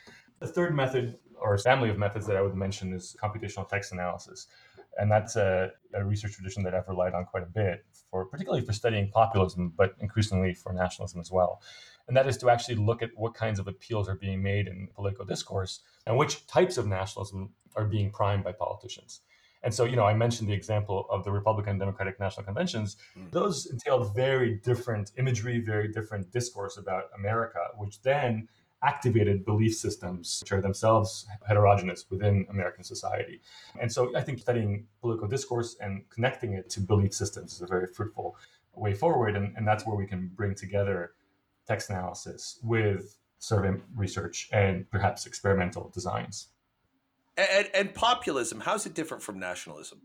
The 0.41 0.47
third 0.47 0.74
method 0.74 1.18
or 1.41 1.57
family 1.59 1.91
of 1.91 1.99
methods 1.99 2.26
that 2.26 2.36
I 2.36 2.43
would 2.43 2.55
mention 2.55 2.93
is 2.93 3.16
computational 3.22 3.68
text 3.68 3.93
analysis. 3.93 4.47
And 4.99 5.11
that's 5.11 5.36
a, 5.36 5.70
a, 5.95 6.05
research 6.05 6.32
tradition 6.32 6.64
that 6.64 6.74
I've 6.74 6.89
relied 6.89 7.14
on 7.14 7.24
quite 7.24 7.45
a 7.45 7.47
bit 7.47 7.84
for 8.11 8.24
particularly 8.24 8.64
for 8.64 8.72
studying 8.72 9.11
populism, 9.11 9.72
but 9.76 9.94
increasingly 10.00 10.54
for 10.54 10.72
nationalism 10.72 11.20
as 11.20 11.30
well. 11.30 11.62
And 12.09 12.16
that 12.16 12.26
is 12.26 12.38
to 12.38 12.50
actually 12.50 12.76
look 12.76 13.02
at 13.02 13.11
what 13.16 13.34
kinds 13.34 13.59
of 13.59 13.68
appeals 13.68 14.09
are 14.09 14.14
being 14.14 14.42
made 14.42 14.66
in 14.66 14.88
political 14.94 15.24
discourse 15.24 15.80
and 16.06 16.16
which 16.16 16.46
types 16.46 16.78
of 16.78 16.86
nationalism 16.86 17.50
are 17.76 17.84
being 17.84 18.11
primed 18.11 18.44
by 18.44 18.52
politicians. 18.52 19.20
And 19.62 19.74
so, 19.74 19.84
you 19.84 19.96
know, 19.96 20.04
I 20.04 20.14
mentioned 20.14 20.48
the 20.48 20.54
example 20.54 21.06
of 21.11 21.24
the 21.24 21.32
Republican 21.32 21.72
and 21.72 21.80
Democratic 21.80 22.20
National 22.20 22.44
Conventions. 22.44 22.96
Mm. 23.18 23.30
Those 23.32 23.66
entailed 23.66 24.14
very 24.14 24.54
different 24.54 25.11
imagery, 25.18 25.59
very 25.59 25.88
different 25.88 26.30
discourse 26.30 26.76
about 26.76 27.04
America, 27.16 27.59
which 27.76 28.00
then 28.02 28.48
activated 28.83 29.45
belief 29.45 29.74
systems 29.74 30.39
which 30.41 30.53
are 30.53 30.61
themselves 30.61 31.26
heterogeneous 31.47 32.07
within 32.11 32.47
American 32.51 32.85
society. 32.85 33.41
And 33.81 33.91
so 33.91 34.16
I 34.16 34.20
think 34.20 34.39
studying 34.39 34.87
political 35.01 35.26
discourse 35.26 35.76
and 35.81 36.09
connecting 36.11 36.53
it 36.53 36.70
to 36.70 36.81
belief 36.81 37.12
systems 37.12 37.55
is 37.55 37.62
a 37.62 37.66
very 37.66 37.87
fruitful 37.87 38.37
way 38.74 38.95
forward. 38.95 39.37
And, 39.37 39.57
and 39.57 39.66
that's 39.66 39.85
where 39.87 39.97
we 39.97 40.07
can 40.07 40.31
bring 40.35 40.55
together 40.55 41.12
text 41.66 41.91
analysis 41.91 42.59
with 42.62 43.16
survey 43.39 43.81
research 43.95 44.49
and 44.53 44.89
perhaps 44.91 45.26
experimental 45.26 45.91
designs. 45.93 46.49
And, 47.37 47.68
and 47.74 47.95
populism, 47.95 48.61
how's 48.61 48.87
it 48.87 48.95
different 48.95 49.22
from 49.22 49.39
nationalism? 49.39 50.01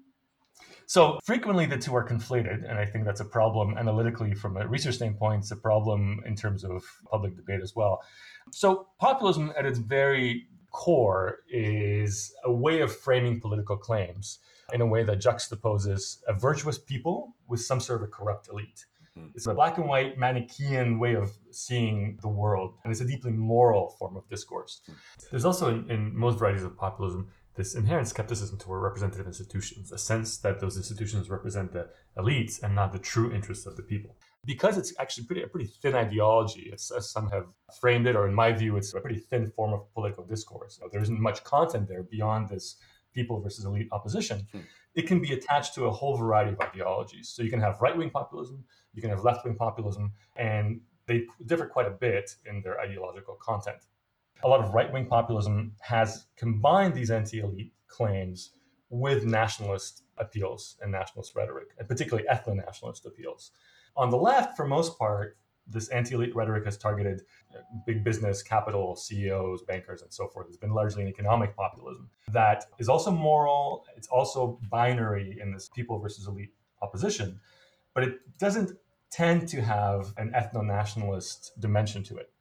So 0.86 1.20
frequently 1.24 1.66
the 1.66 1.78
two 1.78 1.95
are 1.95 2.08
conflated, 2.08 2.70
and 2.70 2.78
I 2.78 2.86
think 2.86 3.06
that's 3.06 3.22
a 3.22 3.26
problem 3.26 3.78
analytically 3.78 4.34
from 4.34 4.58
a 4.58 4.68
research 4.68 4.95
standpoint. 4.95 5.43
It's 5.43 5.51
a 5.51 5.56
problem 5.56 6.22
in 6.26 6.36
terms 6.36 6.64
of 6.64 6.84
public 7.10 7.36
debate 7.36 7.62
as 7.62 7.76
well. 7.76 8.04
So 8.51 8.88
populism 8.99 9.54
at 9.58 9.66
its 9.66 9.80
very 9.80 10.47
core 10.72 11.39
is 11.49 12.34
a 12.43 12.51
way 12.51 12.82
of 12.82 12.95
framing 12.95 13.39
political 13.39 13.78
claims 13.78 14.39
in 14.74 14.82
a 14.82 14.86
way 14.86 15.04
that 15.04 15.20
juxtaposes 15.20 16.18
a 16.28 16.34
virtuous 16.34 16.78
people 16.78 17.36
with 17.47 17.62
some 17.62 17.80
sort 17.80 18.01
of 18.01 18.08
a 18.08 18.12
corrupt 18.12 18.49
elite. 18.49 18.86
Hmm. 19.16 19.28
It's 19.36 19.45
a 19.45 19.54
black 19.54 19.78
and 19.78 19.88
white 19.88 20.18
Manichaean 20.18 20.99
way 20.99 21.16
of 21.16 21.32
seeing 21.51 22.18
the 22.22 22.28
world, 22.28 22.74
and 22.84 22.91
it's 22.91 23.01
a 23.01 23.06
deeply 23.06 23.32
moral 23.32 23.89
form 23.99 24.18
of 24.18 24.28
discourse. 24.30 24.82
Hmm. 24.86 24.93
There's 25.32 25.45
also, 25.45 25.70
in, 25.70 25.89
in 25.89 26.18
most 26.18 26.39
varieties 26.39 26.64
of 26.64 26.76
populism, 26.76 27.30
this 27.56 27.76
inherent 27.76 28.08
skepticism 28.08 28.58
toward 28.58 28.82
representative 28.82 29.28
institutions, 29.28 29.91
a 29.91 29.97
sense 29.97 30.38
that 30.38 30.60
those 30.60 30.76
institutions 30.76 31.30
represent 31.30 31.72
the 31.72 31.89
elites 32.18 32.62
and 32.64 32.74
not 32.74 32.91
the 32.91 32.99
true 32.99 33.32
interests 33.32 33.66
of 33.66 33.76
the 33.76 33.84
people. 33.84 34.16
Because 34.45 34.78
it's 34.78 34.93
actually 34.99 35.26
pretty, 35.26 35.43
a 35.43 35.47
pretty 35.47 35.68
thin 35.82 35.95
ideology, 35.95 36.72
as 36.74 36.91
some 36.99 37.30
have 37.30 37.45
framed 37.80 38.08
it, 38.08 38.16
or 38.16 38.28
in 38.28 38.34
my 38.34 38.51
view, 38.51 38.76
it's 38.76 38.93
a 38.93 38.99
pretty 38.99 39.20
thin 39.20 39.51
form 39.51 39.74
of 39.74 39.91
political 39.93 40.26
discourse. 40.26 40.80
there 40.91 41.01
isn't 41.01 41.20
much 41.20 41.43
content 41.43 41.88
there 41.88 42.04
beyond 42.04 42.49
this 42.49 42.76
people 43.14 43.39
versus 43.39 43.66
elite 43.66 43.88
opposition. 43.91 44.47
Hmm. 44.51 44.60
It 44.95 45.08
can 45.08 45.22
be 45.22 45.34
attached 45.34 45.76
to 45.76 45.86
a 45.86 45.91
whole 45.91 46.18
variety 46.18 46.54
of 46.54 46.60
ideologies. 46.60 47.30
So 47.30 47.43
you 47.43 47.49
can 47.49 47.62
have 47.62 47.82
right 47.82 47.95
wing 47.95 48.10
populism, 48.10 48.64
you 48.93 49.01
can 49.01 49.12
have 49.12 49.24
left 49.24 49.45
wing 49.45 49.56
populism, 49.56 50.12
and 50.36 50.82
they 51.08 51.26
differ 51.45 51.68
quite 51.68 51.88
a 51.88 51.91
bit 51.91 52.36
in 52.45 52.62
their 52.62 52.80
ideological 52.80 53.36
content 53.36 53.86
a 54.44 54.48
lot 54.48 54.60
of 54.60 54.74
right 54.74 54.91
wing 54.91 55.06
populism 55.06 55.74
has 55.82 56.26
combined 56.38 56.94
these 56.94 57.12
anti 57.12 57.39
elite 57.39 57.74
claims 57.88 58.52
with 58.89 59.26
nationalist 59.26 60.04
appeals 60.18 60.78
and 60.82 60.91
nationalist 60.91 61.36
rhetoric, 61.36 61.70
and 61.80 61.88
particularly 61.88 62.28
ethno 62.30 62.56
nationalist 62.56 63.06
appeals. 63.06 63.52
On 63.96 64.10
the 64.10 64.18
left, 64.18 64.56
for 64.56 64.68
most 64.68 64.98
part, 64.98 65.38
this 65.66 65.88
anti 65.89 66.16
elite 66.16 66.36
rhetoric 66.36 66.66
has 66.66 66.78
targeted 66.78 67.22
uh, 67.56 67.60
big 67.86 68.04
business, 68.04 68.44
capital, 68.44 68.96
CEOs, 68.96 69.64
bankers, 69.64 70.02
and 70.02 70.14
so 70.14 70.28
forth. 70.28 70.48
It's 70.48 70.58
been 70.58 70.74
largely 70.74 71.04
an 71.04 71.08
economic 71.08 71.56
populism 71.56 72.10
that 72.32 72.66
is 72.80 72.89
also 72.89 73.12
moral, 73.12 73.86
it's 73.96 74.08
also 74.08 74.60
binary 74.70 75.39
in 75.41 75.54
this 75.54 75.70
people 75.70 76.00
versus 76.00 76.28
elite 76.28 76.54
opposition, 76.82 77.39
but 77.94 78.04
it 78.04 78.20
doesn't 78.38 78.78
tend 79.10 79.48
to 79.48 79.62
have 79.62 80.14
an 80.18 80.34
ethno 80.36 80.66
nationalist 80.66 81.52
dimension 81.60 82.04
to 82.04 82.18
it 82.18 82.34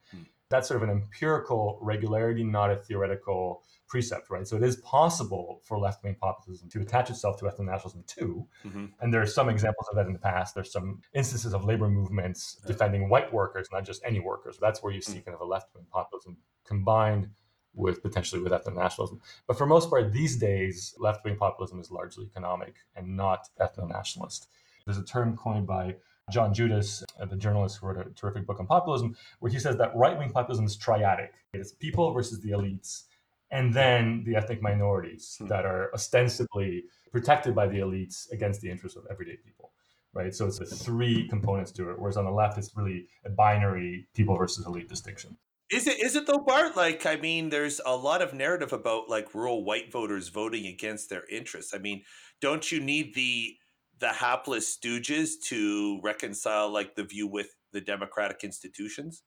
that's 0.53 0.68
sort 0.68 0.82
of 0.82 0.88
an 0.88 0.94
empirical 0.94 1.78
regularity, 1.80 2.44
not 2.44 2.70
a 2.70 2.76
theoretical 2.76 3.62
precept, 3.88 4.30
right? 4.30 4.46
So 4.46 4.57
it 4.57 4.62
is 4.62 4.76
possible 4.76 5.61
for 5.64 5.78
left 5.78 6.05
wing 6.05 6.16
populism 6.20 6.68
to 6.70 6.80
attach 6.80 7.11
itself 7.11 7.38
to 7.38 7.46
ethno 7.46 7.61
nationalism 7.61 8.05
too. 8.07 8.46
Mm-hmm. 8.64 8.86
And 9.00 9.12
there 9.12 9.20
are 9.20 9.26
some 9.26 9.48
examples 9.48 9.88
of 9.88 9.96
that 9.96 10.07
in 10.07 10.12
the 10.12 10.18
past. 10.18 10.55
There's 10.55 10.72
some 10.72 11.03
instances 11.14 11.53
of 11.55 11.64
labor 11.64 11.88
movements 11.88 12.61
defending 12.66 13.09
white 13.09 13.32
workers, 13.32 13.68
not 13.72 13.84
just 13.84 14.03
any 14.05 14.20
workers. 14.20 14.59
That's 14.61 14.82
where 14.82 14.92
you 14.92 15.00
see 15.00 15.18
mm. 15.18 15.24
kind 15.24 15.34
of 15.34 15.40
a 15.40 15.44
left 15.44 15.74
wing 15.74 15.86
populism 15.90 16.36
combined 16.64 17.28
with 17.74 18.03
potentially 18.03 18.42
with 18.42 18.53
ethno 18.53 18.74
nationalism. 18.74 19.20
But 19.46 19.57
for 19.57 19.66
most 19.66 19.88
part, 19.88 20.12
these 20.12 20.36
days, 20.36 20.94
left 20.98 21.24
wing 21.24 21.36
populism 21.36 21.80
is 21.80 21.90
largely 21.90 22.26
economic 22.26 22.76
and 22.96 23.16
not 23.16 23.48
ethno 23.61 23.88
nationalist. 23.88 24.48
There's 24.84 24.98
a 24.98 25.05
term 25.05 25.36
coined 25.36 25.66
by 25.66 25.96
John 26.30 26.54
Judis, 26.54 27.02
uh, 27.20 27.26
the 27.26 27.36
journalist 27.36 27.78
who 27.80 27.86
wrote 27.86 28.06
a 28.06 28.10
terrific 28.10 28.46
book 28.46 28.60
on 28.60 28.66
populism, 28.66 29.16
where 29.40 29.50
he 29.50 29.58
says 29.58 29.76
that 29.76 29.94
right 29.94 30.16
wing 30.16 30.30
populism 30.30 30.64
is 30.64 30.76
triadic. 30.76 31.30
It's 31.52 31.72
people 31.72 32.12
versus 32.12 32.40
the 32.40 32.50
elites, 32.50 33.04
and 33.50 33.74
then 33.74 34.22
the 34.24 34.36
ethnic 34.36 34.62
minorities 34.62 35.36
hmm. 35.38 35.48
that 35.48 35.64
are 35.64 35.90
ostensibly 35.94 36.84
protected 37.10 37.54
by 37.54 37.66
the 37.66 37.78
elites 37.78 38.30
against 38.32 38.60
the 38.60 38.70
interests 38.70 38.96
of 38.96 39.04
everyday 39.10 39.36
people. 39.36 39.72
Right. 40.14 40.34
So 40.34 40.46
it's 40.46 40.58
the 40.58 40.66
three 40.66 41.26
components 41.28 41.72
to 41.72 41.88
it. 41.88 41.98
Whereas 41.98 42.18
on 42.18 42.26
the 42.26 42.30
left, 42.30 42.58
it's 42.58 42.76
really 42.76 43.06
a 43.24 43.30
binary 43.30 44.06
people 44.14 44.36
versus 44.36 44.66
elite 44.66 44.86
distinction. 44.86 45.38
Is 45.70 45.86
it 45.86 46.02
is 46.02 46.16
it 46.16 46.26
though, 46.26 46.44
Bart? 46.46 46.76
Like, 46.76 47.06
I 47.06 47.16
mean, 47.16 47.48
there's 47.48 47.80
a 47.86 47.96
lot 47.96 48.20
of 48.20 48.34
narrative 48.34 48.74
about 48.74 49.08
like 49.08 49.34
rural 49.34 49.64
white 49.64 49.90
voters 49.90 50.28
voting 50.28 50.66
against 50.66 51.08
their 51.08 51.24
interests. 51.30 51.72
I 51.74 51.78
mean, 51.78 52.02
don't 52.42 52.70
you 52.70 52.78
need 52.78 53.14
the 53.14 53.56
the 54.03 54.09
hapless 54.09 54.76
stooges 54.76 55.40
to 55.44 56.00
reconcile 56.03 56.68
like 56.68 56.96
the 56.96 57.05
view 57.05 57.28
with 57.28 57.55
the 57.72 57.80
democratic 57.80 58.42
institutions? 58.42 59.22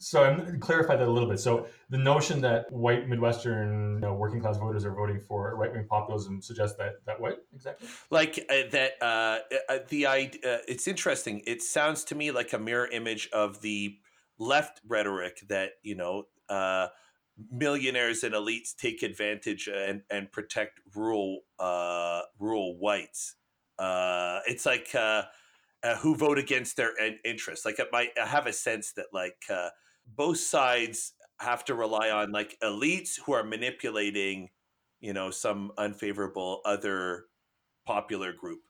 So 0.00 0.24
I'm 0.24 0.38
going 0.38 0.50
to 0.50 0.58
clarify 0.58 0.96
that 0.96 1.06
a 1.06 1.10
little 1.10 1.28
bit. 1.28 1.38
So 1.38 1.66
the 1.90 1.98
notion 1.98 2.40
that 2.40 2.72
white 2.72 3.06
Midwestern 3.06 3.96
you 3.96 4.00
know, 4.00 4.14
working 4.14 4.40
class 4.40 4.56
voters 4.56 4.86
are 4.86 4.94
voting 4.94 5.20
for 5.20 5.54
right 5.56 5.70
wing 5.70 5.86
populism 5.88 6.40
suggests 6.40 6.76
that 6.78 6.94
that 7.06 7.20
what 7.20 7.44
exactly? 7.54 7.86
Like 8.10 8.38
uh, 8.48 8.70
that 8.72 8.92
uh, 9.02 9.38
uh, 9.68 9.78
the 9.88 10.06
idea. 10.06 10.40
Uh, 10.54 10.58
it's 10.66 10.88
interesting. 10.88 11.42
It 11.46 11.60
sounds 11.60 12.02
to 12.04 12.14
me 12.14 12.30
like 12.30 12.54
a 12.54 12.58
mirror 12.58 12.86
image 12.86 13.28
of 13.30 13.60
the 13.60 13.98
left 14.38 14.80
rhetoric 14.88 15.40
that 15.48 15.72
you 15.82 15.96
know 15.96 16.24
uh, 16.48 16.88
millionaires 17.52 18.24
and 18.24 18.34
elites 18.34 18.74
take 18.74 19.02
advantage 19.02 19.68
and 19.68 20.00
and 20.10 20.32
protect 20.32 20.80
rural 20.94 21.40
uh, 21.58 22.22
rural 22.38 22.78
whites 22.78 23.36
uh, 23.78 24.40
it's 24.46 24.66
like 24.66 24.94
uh, 24.94 25.22
uh, 25.82 25.96
who 25.96 26.16
vote 26.16 26.38
against 26.38 26.76
their 26.76 26.92
interests. 27.24 27.64
Like 27.64 27.78
might 27.92 28.10
I 28.20 28.26
have 28.26 28.46
a 28.46 28.52
sense 28.52 28.92
that 28.92 29.06
like 29.12 29.42
uh, 29.50 29.70
both 30.06 30.38
sides 30.38 31.12
have 31.40 31.64
to 31.66 31.74
rely 31.74 32.10
on 32.10 32.32
like 32.32 32.56
elites 32.62 33.18
who 33.24 33.32
are 33.32 33.44
manipulating, 33.44 34.50
you 35.00 35.12
know, 35.12 35.30
some 35.30 35.72
unfavorable 35.78 36.60
other 36.64 37.24
popular 37.86 38.32
group. 38.32 38.60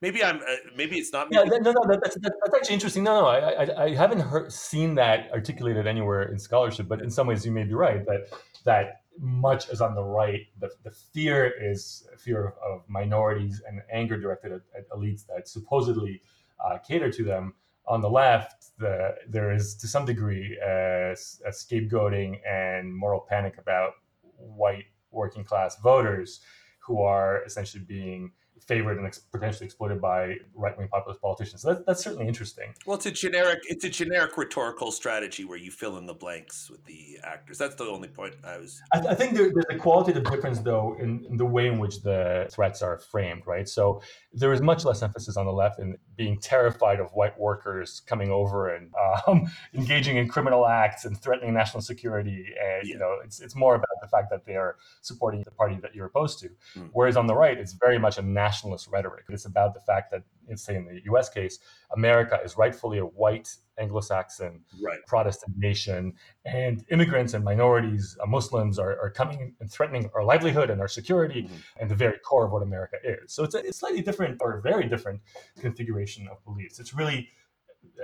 Maybe 0.00 0.24
I'm. 0.24 0.38
Uh, 0.38 0.56
maybe 0.76 0.98
it's 0.98 1.12
not. 1.12 1.28
Yeah, 1.30 1.44
no, 1.44 1.58
no, 1.58 1.74
that's, 1.88 2.16
that's, 2.20 2.54
actually 2.56 2.74
interesting. 2.74 3.04
No, 3.04 3.20
no, 3.20 3.26
I, 3.26 3.64
I, 3.64 3.84
I 3.84 3.94
haven't 3.94 4.18
heard, 4.18 4.52
seen 4.52 4.96
that 4.96 5.30
articulated 5.30 5.86
anywhere 5.86 6.22
in 6.22 6.40
scholarship. 6.40 6.88
But 6.88 7.02
in 7.02 7.10
some 7.10 7.28
ways, 7.28 7.46
you 7.46 7.52
may 7.52 7.62
be 7.62 7.74
right 7.74 8.04
that 8.06 8.28
that 8.64 9.01
much 9.18 9.68
as 9.68 9.80
on 9.80 9.94
the 9.94 10.02
right. 10.02 10.46
The, 10.58 10.70
the 10.82 10.90
fear 10.90 11.52
is 11.60 12.06
fear 12.18 12.48
of, 12.48 12.54
of 12.64 12.88
minorities 12.88 13.62
and 13.66 13.80
anger 13.92 14.18
directed 14.18 14.52
at, 14.52 14.62
at 14.76 14.90
elites 14.90 15.26
that 15.26 15.48
supposedly 15.48 16.22
uh, 16.64 16.78
cater 16.78 17.10
to 17.10 17.24
them. 17.24 17.54
On 17.86 18.00
the 18.00 18.10
left, 18.10 18.78
the, 18.78 19.16
there 19.28 19.52
is 19.52 19.74
to 19.76 19.88
some 19.88 20.04
degree 20.04 20.58
a, 20.64 21.12
a 21.12 21.50
scapegoating 21.50 22.40
and 22.46 22.94
moral 22.94 23.26
panic 23.28 23.58
about 23.58 23.92
white 24.36 24.86
working 25.10 25.44
class 25.44 25.78
voters 25.80 26.40
who 26.78 27.02
are 27.02 27.42
essentially 27.44 27.82
being 27.84 28.32
favored 28.66 28.98
and 28.98 29.06
ex- 29.06 29.18
potentially 29.18 29.66
exploited 29.66 30.00
by 30.00 30.36
right 30.54 30.76
wing 30.76 30.88
populist 30.88 31.20
politicians. 31.20 31.62
So 31.62 31.74
that, 31.74 31.86
that's 31.86 32.02
certainly 32.02 32.26
interesting. 32.26 32.74
Well, 32.86 32.96
it's 32.96 33.06
a 33.06 33.10
generic 33.10 33.60
it's 33.64 33.84
a 33.84 33.90
generic 33.90 34.36
rhetorical 34.36 34.92
strategy 34.92 35.44
where 35.44 35.58
you 35.58 35.70
fill 35.70 35.98
in 35.98 36.06
the 36.06 36.14
blanks 36.14 36.70
with 36.70 36.84
the 36.84 37.18
actors. 37.24 37.58
That's 37.58 37.74
the 37.74 37.84
only 37.84 38.08
point 38.08 38.34
I 38.44 38.58
was. 38.58 38.80
I, 38.92 38.98
I 38.98 39.14
think 39.14 39.34
there, 39.34 39.50
there's 39.52 39.66
a 39.70 39.76
qualitative 39.76 40.24
difference 40.24 40.60
though 40.60 40.96
in, 41.00 41.24
in, 41.28 41.36
the 41.36 41.46
way 41.46 41.66
in 41.66 41.78
which 41.78 42.02
the 42.02 42.48
threats 42.50 42.82
are 42.82 42.98
framed, 42.98 43.42
right? 43.46 43.68
So 43.68 44.02
there 44.32 44.52
is 44.52 44.60
much 44.60 44.84
less 44.84 45.02
emphasis 45.02 45.36
on 45.36 45.46
the 45.46 45.52
left 45.52 45.78
in 45.78 45.96
being 46.22 46.38
terrified 46.38 47.00
of 47.00 47.10
white 47.14 47.36
workers 47.36 48.00
coming 48.06 48.30
over 48.30 48.72
and 48.72 48.92
um, 49.26 49.50
engaging 49.74 50.18
in 50.18 50.28
criminal 50.28 50.68
acts 50.68 51.04
and 51.04 51.20
threatening 51.20 51.52
national 51.52 51.80
security. 51.80 52.54
And 52.62 52.86
yeah. 52.86 52.92
you 52.92 52.96
know, 52.96 53.16
it's 53.24 53.40
it's 53.40 53.56
more 53.56 53.74
about 53.74 53.96
the 54.00 54.06
fact 54.06 54.30
that 54.30 54.46
they 54.46 54.54
are 54.54 54.76
supporting 55.00 55.42
the 55.42 55.50
party 55.50 55.80
that 55.82 55.96
you're 55.96 56.06
opposed 56.06 56.38
to. 56.38 56.48
Mm. 56.76 56.90
Whereas 56.92 57.16
on 57.16 57.26
the 57.26 57.34
right, 57.34 57.58
it's 57.58 57.72
very 57.72 57.98
much 57.98 58.18
a 58.18 58.22
nationalist 58.22 58.86
rhetoric. 58.86 59.24
It's 59.30 59.46
about 59.46 59.74
the 59.74 59.80
fact 59.80 60.12
that, 60.12 60.22
say 60.56 60.76
in 60.76 60.84
the 60.84 61.00
U.S. 61.04 61.28
case, 61.28 61.58
America 61.94 62.38
is 62.44 62.56
rightfully 62.56 62.98
a 62.98 63.04
white 63.04 63.54
Anglo-Saxon 63.78 64.60
right. 64.82 64.98
Protestant 65.06 65.56
nation, 65.56 66.12
and 66.44 66.84
immigrants 66.90 67.34
and 67.34 67.44
minorities, 67.44 68.16
uh, 68.22 68.26
Muslims, 68.26 68.78
are, 68.78 68.98
are 69.00 69.10
coming 69.10 69.54
and 69.60 69.70
threatening 69.70 70.10
our 70.14 70.24
livelihood 70.24 70.70
and 70.70 70.80
our 70.80 70.88
security 70.88 71.44
mm-hmm. 71.44 71.54
and 71.80 71.90
the 71.90 71.94
very 71.94 72.18
core 72.18 72.46
of 72.46 72.52
what 72.52 72.62
America 72.62 72.96
is. 73.02 73.32
So 73.32 73.44
it's 73.44 73.54
a, 73.54 73.58
it's 73.58 73.78
slightly 73.78 74.02
different 74.02 74.38
or 74.40 74.60
very 74.60 74.88
different 74.88 75.20
configuration 75.58 76.28
of 76.28 76.44
beliefs. 76.44 76.78
It's 76.78 76.94
really 76.94 77.28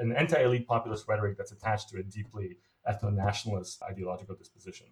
an 0.00 0.12
anti-elite 0.12 0.66
populist 0.66 1.06
rhetoric 1.06 1.36
that's 1.36 1.52
attached 1.52 1.90
to 1.90 1.98
a 1.98 2.02
deeply 2.02 2.56
ethno-nationalist 2.88 3.82
ideological 3.82 4.34
disposition. 4.34 4.86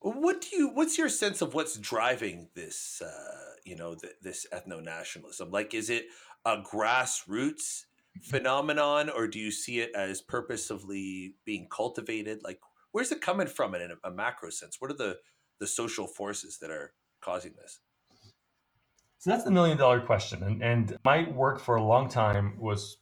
What 0.00 0.40
do 0.40 0.56
you? 0.56 0.68
What's 0.68 0.98
your 0.98 1.08
sense 1.08 1.42
of 1.42 1.54
what's 1.54 1.78
driving 1.78 2.48
this? 2.56 3.00
Uh, 3.00 3.52
you 3.64 3.76
know, 3.76 3.94
th- 3.94 4.14
this 4.20 4.46
ethno 4.52 4.82
nationalism. 4.82 5.52
Like, 5.52 5.74
is 5.74 5.90
it 5.90 6.06
a 6.44 6.56
grassroots 6.58 7.84
mm-hmm. 7.84 8.20
phenomenon, 8.22 9.10
or 9.10 9.26
do 9.26 9.38
you 9.38 9.50
see 9.50 9.80
it 9.80 9.92
as 9.94 10.20
purposefully 10.20 11.34
being 11.44 11.68
cultivated? 11.70 12.40
Like, 12.42 12.60
where's 12.92 13.12
it 13.12 13.20
coming 13.20 13.46
from 13.46 13.74
in 13.74 13.90
a, 13.90 14.08
a 14.08 14.10
macro 14.10 14.50
sense? 14.50 14.76
What 14.80 14.90
are 14.90 14.96
the 14.96 15.18
the 15.60 15.66
social 15.66 16.06
forces 16.08 16.58
that 16.58 16.70
are 16.70 16.92
causing 17.20 17.52
this? 17.60 17.80
So 19.18 19.30
that's 19.30 19.44
the 19.44 19.52
million 19.52 19.78
dollar 19.78 20.00
question. 20.00 20.42
And, 20.42 20.60
and 20.62 20.98
my 21.04 21.30
work 21.30 21.60
for 21.60 21.76
a 21.76 21.84
long 21.84 22.08
time 22.08 22.58
was 22.58 22.96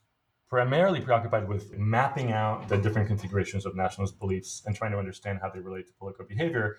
primarily 0.47 1.01
preoccupied 1.01 1.47
with 1.47 1.71
mapping 1.75 2.31
out 2.31 2.67
the 2.67 2.77
different 2.77 3.07
configurations 3.07 3.65
of 3.65 3.75
nationalist 3.75 4.19
beliefs 4.19 4.61
and 4.65 4.75
trying 4.75 4.91
to 4.91 4.99
understand 4.99 5.39
how 5.41 5.49
they 5.49 5.59
relate 5.59 5.87
to 5.87 5.93
political 5.93 6.25
behavior 6.25 6.77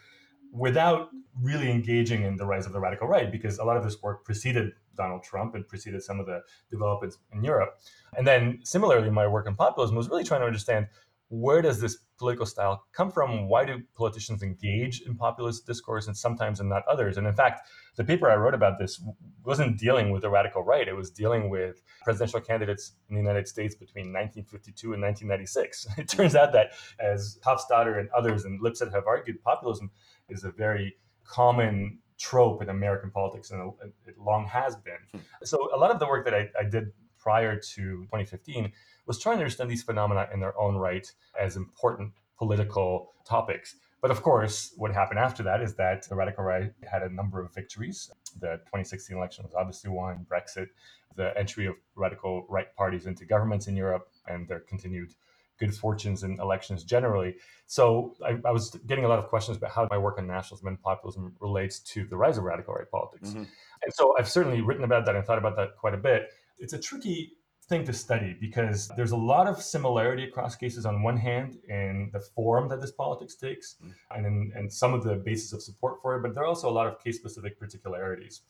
without 0.53 1.09
really 1.41 1.71
engaging 1.71 2.23
in 2.23 2.37
the 2.37 2.45
rise 2.45 2.67
of 2.67 2.73
the 2.73 2.81
radical 2.81 3.09
right, 3.09 3.33
because 3.33 3.59
a 3.59 3.65
lot 3.65 3.77
of 3.77 3.83
this 3.83 4.01
work 4.03 4.25
preceded 4.25 4.73
Donald 4.97 5.23
Trump 5.23 5.55
and 5.55 5.67
preceded 5.67 6.03
some 6.03 6.21
of 6.21 6.27
the 6.27 6.43
developments 6.71 7.19
in 7.33 7.43
Europe. 7.43 7.79
And 8.17 8.27
then 8.27 8.61
similarly, 8.63 9.11
my 9.11 9.27
work 9.27 9.49
in 9.49 9.55
populism 9.55 9.97
was 9.97 10.09
really 10.09 10.25
trying 10.25 10.43
to 10.43 10.47
understand 10.47 10.89
where 11.33 11.63
does 11.63 11.81
this 11.81 11.97
political 12.19 12.45
style 12.45 12.85
come 12.93 13.11
from? 13.11 13.49
Why 13.49 13.65
do 13.65 13.81
politicians 13.97 14.43
engage 14.43 15.01
in 15.01 15.17
populist 15.17 15.67
discourse 15.67 16.07
and 16.07 16.15
sometimes 16.15 16.61
and 16.61 16.69
not 16.69 16.87
others? 16.87 17.17
And 17.17 17.27
in 17.27 17.35
fact, 17.35 17.71
the 17.97 18.05
paper 18.05 18.31
I 18.31 18.37
wrote 18.37 18.53
about 18.53 18.79
this 18.79 19.03
wasn't 19.43 19.79
dealing 19.79 20.11
with 20.11 20.21
the 20.21 20.29
radical 20.29 20.63
right. 20.63 20.87
It 20.87 20.95
was 20.95 21.11
dealing 21.11 21.49
with 21.49 21.81
presidential 22.03 22.39
candidates 22.39 22.93
in 23.09 23.15
the 23.15 23.21
United 23.23 23.49
States 23.49 23.75
between 23.75 24.13
1952 24.13 24.93
and 24.93 25.03
1996. 25.03 25.87
It 25.99 26.09
turns 26.09 26.37
out 26.37 26.53
that, 26.53 26.73
as 27.01 27.39
Hofstadter 27.47 27.99
and 27.99 28.11
others 28.11 28.45
and 28.45 28.61
Lipset 28.61 28.93
have 28.93 29.07
argued, 29.07 29.43
populism 29.43 29.91
is 30.33 30.45
a 30.45 30.51
very 30.51 30.97
common 31.25 31.99
trope 32.19 32.63
in 32.63 32.69
American 32.69 33.11
politics, 33.11 33.51
and 33.51 33.73
it 34.07 34.19
long 34.19 34.47
has 34.47 34.77
been. 34.77 35.03
Hmm. 35.13 35.19
So, 35.45 35.69
a 35.75 35.79
lot 35.79 35.91
of 35.91 35.99
the 35.99 36.07
work 36.07 36.25
that 36.25 36.35
I, 36.35 36.49
I 36.59 36.65
did 36.65 36.93
prior 37.19 37.57
to 37.57 37.83
2015 38.11 38.73
was 39.07 39.19
trying 39.19 39.37
to 39.37 39.43
understand 39.43 39.71
these 39.71 39.83
phenomena 39.83 40.29
in 40.33 40.41
their 40.41 40.59
own 40.59 40.77
right 40.77 41.11
as 41.41 41.57
important 41.57 42.13
political 42.39 43.13
topics. 43.25 43.77
But 44.01 44.11
of 44.11 44.23
course, 44.23 44.73
what 44.77 44.93
happened 44.93 45.21
after 45.21 45.45
that 45.45 45.63
is 45.63 45.75
that 45.77 46.09
the 46.09 46.17
radical 46.17 46.43
right 46.43 46.73
had 46.83 47.03
a 47.03 47.09
number 47.09 47.41
of 47.41 47.55
victories. 47.55 48.11
The 48.41 48.57
2016 48.67 49.17
election 49.17 49.45
was 49.45 49.55
obviously 49.55 49.91
one, 49.91 50.27
Brexit, 50.29 50.69
the 51.15 51.37
entry 51.39 51.67
of 51.67 51.77
radical 51.95 52.45
right 52.49 52.75
parties 52.75 53.07
into 53.07 53.25
governments 53.25 53.69
in 53.69 53.77
Europe, 53.77 54.09
and 54.27 54.49
their 54.49 54.61
continued 54.61 55.15
good 55.63 55.75
fortunes 55.75 56.25
in 56.25 56.41
elections 56.41 56.83
generally. 56.83 57.37
So 57.67 58.15
I, 58.25 58.33
I, 58.45 58.51
was 58.51 58.71
getting 58.89 59.05
a 59.05 59.09
lot 59.09 59.21
of 59.21 59.29
questions 59.29 59.57
about 59.57 59.71
how 59.71 59.87
my 59.91 59.97
work 59.97 60.19
on 60.19 60.27
nationalism 60.27 60.67
and 60.67 60.83
populism 60.83 61.37
relates 61.41 61.79
to 61.93 62.05
the 62.05 62.17
rise 62.17 62.37
of 62.37 62.43
radical 62.43 62.75
right 62.75 62.91
politics. 62.91 63.31
Mm-hmm. 63.31 63.45
And 63.83 63.95
so 63.95 64.15
I've 64.19 64.29
certainly 64.29 64.61
written 64.61 64.83
about 64.83 65.07
that 65.07 65.15
and 65.15 65.25
thought 65.25 65.39
about 65.39 65.55
that 65.57 65.77
quite 65.77 65.95
a 65.95 66.03
bit. 66.11 66.31
It's 66.59 66.73
a 66.73 66.79
tricky 66.79 67.35
thing 67.69 67.85
to 67.85 67.93
study 67.93 68.37
because 68.41 68.91
there's 68.97 69.13
a 69.13 69.23
lot 69.35 69.47
of 69.47 69.63
similarity 69.63 70.25
across 70.25 70.57
cases 70.57 70.85
on 70.85 71.05
one 71.05 71.17
hand 71.17 71.59
in 71.69 72.11
the 72.13 72.21
form 72.35 72.69
that 72.71 72.81
this 72.81 72.91
politics 72.91 73.37
takes 73.37 73.77
mm. 73.83 73.93
and 74.11 74.27
in 74.27 74.53
and 74.57 74.73
some 74.73 74.93
of 74.93 75.05
the 75.05 75.15
basis 75.15 75.53
of 75.53 75.63
support 75.63 75.95
for 76.03 76.17
it, 76.17 76.23
but 76.23 76.35
there 76.35 76.43
are 76.43 76.51
also 76.55 76.69
a 76.69 76.77
lot 76.81 76.89
of 76.89 77.03
case 77.05 77.17
specific 77.17 77.59
particularities. 77.61 78.43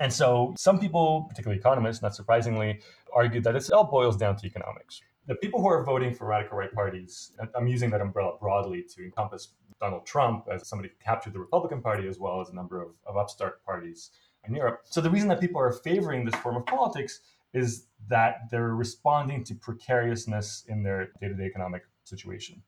And 0.00 0.12
so 0.12 0.54
some 0.56 0.78
people, 0.78 1.26
particularly 1.28 1.58
economists, 1.58 2.00
not 2.00 2.14
surprisingly, 2.14 2.80
argue 3.12 3.40
that 3.40 3.54
it 3.56 3.72
all 3.72 3.84
boils 3.84 4.16
down 4.16 4.36
to 4.36 4.46
economics. 4.46 5.02
The 5.26 5.34
people 5.36 5.60
who 5.60 5.68
are 5.68 5.82
voting 5.82 6.14
for 6.14 6.26
radical 6.26 6.58
right 6.58 6.72
parties, 6.72 7.32
I'm 7.54 7.66
using 7.66 7.90
that 7.90 8.00
umbrella 8.02 8.36
broadly 8.38 8.84
to 8.94 9.04
encompass 9.04 9.48
Donald 9.80 10.04
Trump 10.04 10.46
as 10.52 10.68
somebody 10.68 10.90
who 10.90 10.94
captured 11.02 11.32
the 11.32 11.38
Republican 11.38 11.80
Party 11.80 12.06
as 12.08 12.18
well 12.18 12.40
as 12.40 12.50
a 12.50 12.54
number 12.54 12.82
of, 12.82 12.88
of 13.06 13.16
upstart 13.16 13.64
parties 13.64 14.10
in 14.46 14.54
Europe. 14.54 14.82
So 14.84 15.00
the 15.00 15.10
reason 15.10 15.28
that 15.28 15.40
people 15.40 15.60
are 15.60 15.72
favoring 15.72 16.24
this 16.24 16.34
form 16.36 16.56
of 16.56 16.66
politics 16.66 17.20
is 17.54 17.86
that 18.08 18.50
they're 18.50 18.74
responding 18.74 19.44
to 19.44 19.54
precariousness 19.54 20.64
in 20.68 20.82
their 20.82 21.08
day-to-day 21.20 21.44
economic 21.44 21.84
situation 22.04 22.62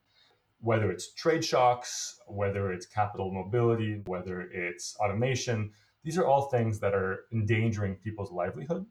whether 0.61 0.91
it's 0.91 1.13
trade 1.13 1.45
shocks 1.45 2.19
whether 2.27 2.73
it's 2.73 2.87
capital 2.87 3.31
mobility 3.31 4.01
whether 4.07 4.43
it's 4.53 4.97
automation 5.01 5.71
these 6.05 6.17
are 6.17 6.27
all 6.27 6.49
things 6.49 6.79
that 6.81 6.95
are 6.95 7.25
endangering 7.33 7.95
people's 7.97 8.33
livelihood 8.33 8.87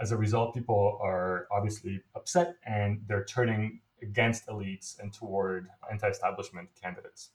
as 0.00 0.12
a 0.12 0.16
result 0.16 0.54
people 0.54 0.98
are 1.02 1.46
obviously 1.50 2.00
upset 2.14 2.56
and 2.66 3.00
they're 3.06 3.24
turning 3.24 3.80
against 4.02 4.46
elites 4.46 4.98
and 5.00 5.12
toward 5.12 5.68
anti-establishment 5.90 6.68
candidates 6.80 7.30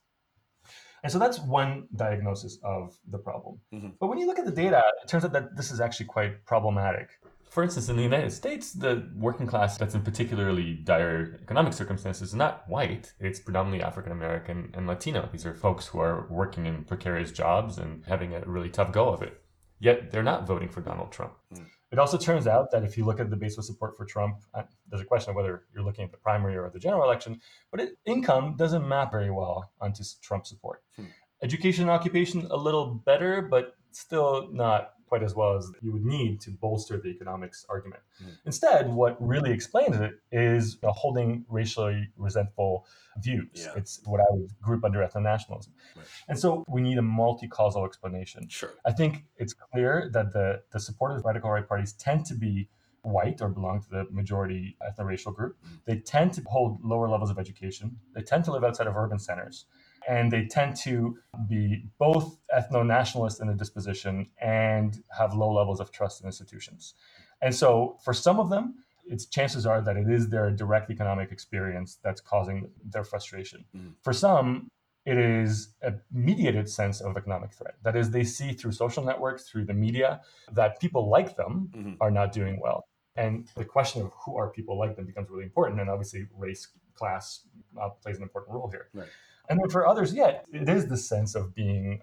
and 1.04 1.12
so 1.12 1.20
that's 1.20 1.40
one 1.40 1.90
diagnosis 1.98 2.60
of 2.64 2.98
the 3.12 3.18
problem. 3.18 3.60
Mm-hmm. 3.74 3.90
But 4.00 4.08
when 4.08 4.20
you 4.20 4.26
look 4.26 4.40
at 4.40 4.46
the 4.46 4.54
data, 4.54 4.82
it 5.04 5.10
turns 5.10 5.26
out 5.26 5.34
that 5.34 5.58
this 5.58 5.70
is 5.70 5.82
actually 5.82 6.06
quite 6.06 6.46
problematic 6.46 7.20
for 7.54 7.62
instance, 7.62 7.88
in 7.88 7.98
the 7.98 8.02
United 8.02 8.32
States, 8.32 8.74
the 8.74 9.08
working 9.16 9.46
class 9.46 9.78
that's 9.78 9.94
in 9.94 10.02
particularly 10.02 10.74
dire 10.74 11.40
economic 11.44 11.74
circumstances 11.74 12.30
is 12.30 12.34
not 12.34 12.68
white. 12.68 13.14
It's 13.20 13.40
predominantly 13.40 13.86
African 13.86 14.12
American 14.12 14.72
and 14.74 14.88
Latino. 14.88 15.30
These 15.32 15.46
are 15.46 15.54
folks 15.54 15.86
who 15.86 16.00
are 16.00 16.26
working 16.32 16.66
in 16.66 16.84
precarious 16.84 17.32
jobs 17.32 17.78
and 17.78 18.04
having 18.08 18.34
a 18.34 18.42
really 18.48 18.70
tough 18.70 18.92
go 18.92 19.10
of 19.10 19.22
it. 19.22 19.40
Yet 19.80 20.12
they're 20.12 20.24
not 20.24 20.48
voting 20.48 20.70
for 20.70 20.82
Donald 20.82 21.12
Trump. 21.12 21.34
Mm. 21.54 21.66
It 21.92 22.00
also 22.00 22.18
turns 22.18 22.48
out 22.48 22.72
that 22.72 22.84
if 22.84 22.98
you 22.98 23.06
look 23.06 23.20
at 23.20 23.30
the 23.30 23.36
base 23.36 23.56
of 23.58 23.66
support 23.66 23.96
for 23.96 24.04
Trump, 24.04 24.38
uh, 24.56 24.64
there's 24.90 25.02
a 25.02 25.06
question 25.06 25.30
of 25.30 25.36
whether 25.36 25.66
you're 25.74 25.84
looking 25.84 26.04
at 26.04 26.12
the 26.12 26.18
primary 26.18 26.58
or 26.58 26.68
the 26.70 26.80
general 26.80 27.04
election, 27.04 27.40
but 27.70 27.80
it, 27.80 27.98
income 28.06 28.56
doesn't 28.58 28.88
map 28.88 29.12
very 29.12 29.30
well 29.30 29.72
onto 29.80 30.04
Trump 30.22 30.48
support. 30.48 30.82
Hmm. 30.96 31.06
Education 31.44 31.84
and 31.84 31.92
occupation, 31.92 32.48
a 32.50 32.58
little 32.58 32.96
better, 33.06 33.44
but 33.44 33.76
still 33.92 34.50
not 34.52 34.93
quite 35.14 35.22
as 35.22 35.36
well 35.36 35.56
as 35.56 35.72
you 35.84 35.92
would 35.94 36.04
need 36.04 36.42
to 36.42 36.50
bolster 36.50 37.00
the 37.00 37.10
economics 37.10 37.68
argument. 37.70 38.02
Mm. 38.20 38.32
Instead, 38.48 38.90
what 38.92 39.16
really 39.20 39.52
explains 39.52 39.96
it 39.98 40.14
is 40.32 40.80
holding 40.84 41.46
racially 41.50 42.10
resentful 42.18 42.88
views. 43.20 43.48
Yeah. 43.54 43.74
It's 43.76 44.02
what 44.06 44.22
I 44.22 44.26
would 44.32 44.50
group 44.60 44.84
under 44.84 45.02
ethno-nationalism. 45.06 45.72
Right. 45.96 46.06
And 46.30 46.40
so 46.40 46.66
we 46.68 46.82
need 46.82 46.98
a 46.98 47.04
multi-causal 47.04 47.86
explanation. 47.86 48.50
Sure. 48.50 48.72
I 48.88 48.92
think 48.92 49.26
it's 49.38 49.54
clear 49.54 50.10
that 50.14 50.34
the, 50.34 50.64
the 50.72 50.80
supporters 50.80 51.20
of 51.20 51.26
radical 51.26 51.52
right 51.52 51.68
parties 51.68 51.94
tend 51.94 52.26
to 52.26 52.34
be 52.34 52.70
white 53.04 53.40
or 53.40 53.50
belong 53.50 53.84
to 53.84 53.90
the 53.90 54.08
majority 54.10 54.76
ethno-racial 54.82 55.32
group. 55.32 55.58
Mm. 55.64 55.80
They 55.86 55.98
tend 55.98 56.34
to 56.34 56.42
hold 56.48 56.84
lower 56.84 57.08
levels 57.08 57.30
of 57.30 57.38
education. 57.38 57.98
They 58.16 58.24
tend 58.24 58.46
to 58.46 58.52
live 58.52 58.64
outside 58.64 58.88
of 58.88 58.98
urban 58.98 59.20
centers 59.20 59.68
and 60.08 60.32
they 60.32 60.46
tend 60.46 60.76
to 60.76 61.18
be 61.48 61.86
both 61.98 62.38
ethno 62.56 62.86
nationalist 62.86 63.42
in 63.42 63.48
their 63.48 63.56
disposition 63.56 64.30
and 64.42 65.04
have 65.18 65.34
low 65.34 65.52
levels 65.52 65.80
of 65.80 65.92
trust 65.92 66.22
in 66.22 66.28
institutions. 66.28 66.94
And 67.42 67.54
so, 67.54 67.98
for 68.04 68.14
some 68.14 68.40
of 68.40 68.50
them, 68.50 68.76
its 69.06 69.26
chances 69.26 69.66
are 69.66 69.82
that 69.82 69.98
it 69.98 70.10
is 70.10 70.30
their 70.30 70.50
direct 70.50 70.90
economic 70.90 71.32
experience 71.32 72.00
that's 72.04 72.22
causing 72.22 72.70
their 72.86 73.04
frustration. 73.04 73.66
Mm. 73.76 73.94
For 74.02 74.14
some, 74.14 74.70
it 75.06 75.18
is 75.18 75.74
a 75.82 75.94
mediated 76.12 76.70
sense 76.70 77.02
of 77.02 77.18
economic 77.18 77.52
threat. 77.52 77.76
That 77.84 77.98
is, 77.98 78.12
they 78.12 78.24
see 78.24 78.54
through 78.54 78.72
social 78.72 79.04
networks, 79.04 79.50
through 79.50 79.66
the 79.66 79.74
media, 79.74 80.22
that 80.54 80.80
people 80.80 81.10
like 81.10 81.36
them 81.36 81.70
mm-hmm. 81.76 81.94
are 82.00 82.12
not 82.12 82.32
doing 82.32 82.60
well. 82.62 82.86
And 83.16 83.48
the 83.56 83.66
question 83.66 84.02
of 84.02 84.12
who 84.26 84.38
are 84.38 84.50
people 84.50 84.80
like 84.80 84.96
them 84.96 85.06
becomes 85.06 85.30
really 85.30 85.44
important. 85.44 85.82
And 85.82 85.90
obviously, 85.90 86.28
race, 86.38 86.70
class 86.96 87.42
uh, 87.80 87.90
plays 88.02 88.18
an 88.18 88.24
important 88.24 88.56
role 88.56 88.70
here. 88.70 88.88
Right. 88.94 89.08
And 89.50 89.60
then 89.60 89.70
for 89.70 89.88
others, 89.88 90.14
yeah, 90.14 90.40
it 90.52 90.70
is 90.70 90.88
the 90.88 90.98
sense 90.98 91.36
of 91.36 91.54
being 91.54 92.02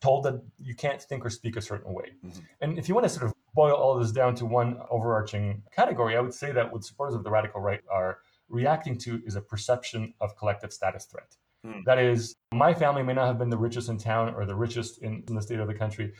told 0.00 0.24
that 0.24 0.42
you 0.58 0.74
can't 0.74 1.00
think 1.00 1.24
or 1.24 1.30
speak 1.30 1.56
a 1.56 1.62
certain 1.62 1.92
way. 1.92 2.12
Mm-hmm. 2.24 2.40
And 2.60 2.78
if 2.78 2.88
you 2.88 2.94
want 2.94 3.04
to 3.04 3.10
sort 3.10 3.26
of 3.26 3.34
boil 3.54 3.74
all 3.74 3.98
this 3.98 4.10
down 4.10 4.34
to 4.36 4.46
one 4.46 4.78
overarching 4.90 5.62
category, 5.74 6.16
I 6.16 6.20
would 6.20 6.34
say 6.34 6.50
that 6.52 6.72
what 6.72 6.84
supporters 6.84 7.14
of 7.14 7.24
the 7.24 7.30
radical 7.30 7.60
right 7.60 7.80
are 7.90 8.18
reacting 8.48 8.98
to 8.98 9.22
is 9.24 9.36
a 9.36 9.40
perception 9.40 10.14
of 10.20 10.36
collective 10.36 10.72
status 10.72 11.04
threat. 11.04 11.36
Mm. 11.64 11.84
That 11.84 11.98
is, 11.98 12.34
my 12.52 12.74
family 12.74 13.02
may 13.02 13.12
not 13.12 13.26
have 13.26 13.38
been 13.38 13.50
the 13.50 13.58
richest 13.58 13.88
in 13.88 13.98
town 13.98 14.34
or 14.34 14.44
the 14.44 14.54
richest 14.54 15.02
in, 15.02 15.22
in 15.28 15.34
the 15.34 15.42
state 15.42 15.60
of 15.60 15.68
the 15.68 15.74
country, 15.74 16.12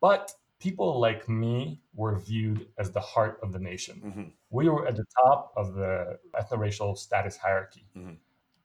but 0.00 0.32
people 0.58 0.98
like 0.98 1.28
me 1.28 1.80
were 1.94 2.18
viewed 2.18 2.66
as 2.78 2.90
the 2.90 3.00
heart 3.00 3.38
of 3.42 3.52
the 3.52 3.60
nation. 3.60 4.02
Mm-hmm. 4.04 4.22
We 4.50 4.68
were 4.68 4.88
at 4.88 4.96
the 4.96 5.04
top 5.22 5.52
of 5.56 5.74
the 5.74 6.18
ethno-racial 6.34 6.96
status 6.96 7.36
hierarchy. 7.36 7.86
Mm-hmm. 7.96 8.14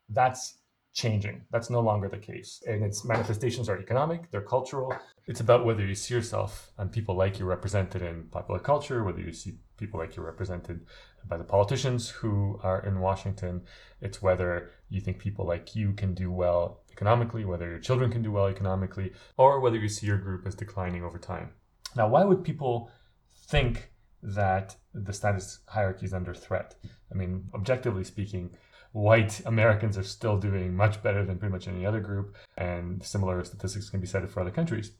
That's 0.09 0.55
changing. 0.93 1.41
That's 1.51 1.69
no 1.69 1.81
longer 1.81 2.07
the 2.07 2.17
case. 2.17 2.61
And 2.67 2.83
its 2.83 3.03
manifestations 3.03 3.67
are 3.67 3.79
economic, 3.79 4.29
they're 4.31 4.41
cultural. 4.41 4.95
It's 5.25 5.39
about 5.39 5.65
whether 5.65 5.85
you 5.85 5.95
see 5.95 6.13
yourself 6.13 6.71
and 6.77 6.91
people 6.91 7.15
like 7.15 7.39
you 7.39 7.45
represented 7.45 8.01
in 8.01 8.25
popular 8.25 8.59
culture, 8.59 9.03
whether 9.03 9.21
you 9.21 9.33
see 9.33 9.57
people 9.77 9.99
like 9.99 10.15
you 10.15 10.23
represented 10.23 10.85
by 11.27 11.37
the 11.37 11.43
politicians 11.43 12.09
who 12.09 12.59
are 12.63 12.85
in 12.85 12.99
Washington. 12.99 13.63
It's 14.01 14.21
whether 14.21 14.71
you 14.89 15.01
think 15.01 15.19
people 15.19 15.45
like 15.47 15.75
you 15.75 15.93
can 15.93 16.13
do 16.13 16.31
well 16.31 16.81
economically, 16.91 17.43
whether 17.43 17.69
your 17.69 17.79
children 17.79 18.11
can 18.11 18.21
do 18.21 18.31
well 18.31 18.47
economically, 18.47 19.13
or 19.37 19.59
whether 19.59 19.77
you 19.77 19.89
see 19.89 20.05
your 20.05 20.17
group 20.17 20.45
as 20.45 20.55
declining 20.55 21.03
over 21.03 21.17
time. 21.17 21.49
Now, 21.95 22.07
why 22.07 22.23
would 22.23 22.43
people 22.43 22.91
think 23.47 23.91
that 24.21 24.75
the 24.93 25.13
status 25.13 25.59
hierarchy 25.67 26.05
is 26.05 26.13
under 26.13 26.33
threat? 26.33 26.75
I 27.11 27.15
mean, 27.15 27.49
objectively 27.55 28.03
speaking, 28.03 28.51
white 28.93 29.41
Americans 29.45 29.97
are 29.97 30.03
still 30.03 30.37
doing 30.37 30.75
much 30.75 31.03
better 31.03 31.25
than 31.25 31.37
pretty 31.37 31.51
much 31.51 31.67
any 31.67 31.85
other 31.85 31.99
group, 31.99 32.35
and 32.57 33.03
similar 33.03 33.43
statistics 33.43 33.89
can 33.89 33.99
be 33.99 34.07
cited 34.07 34.29
for 34.29 34.39
other 34.39 34.51
countries. 34.51 34.91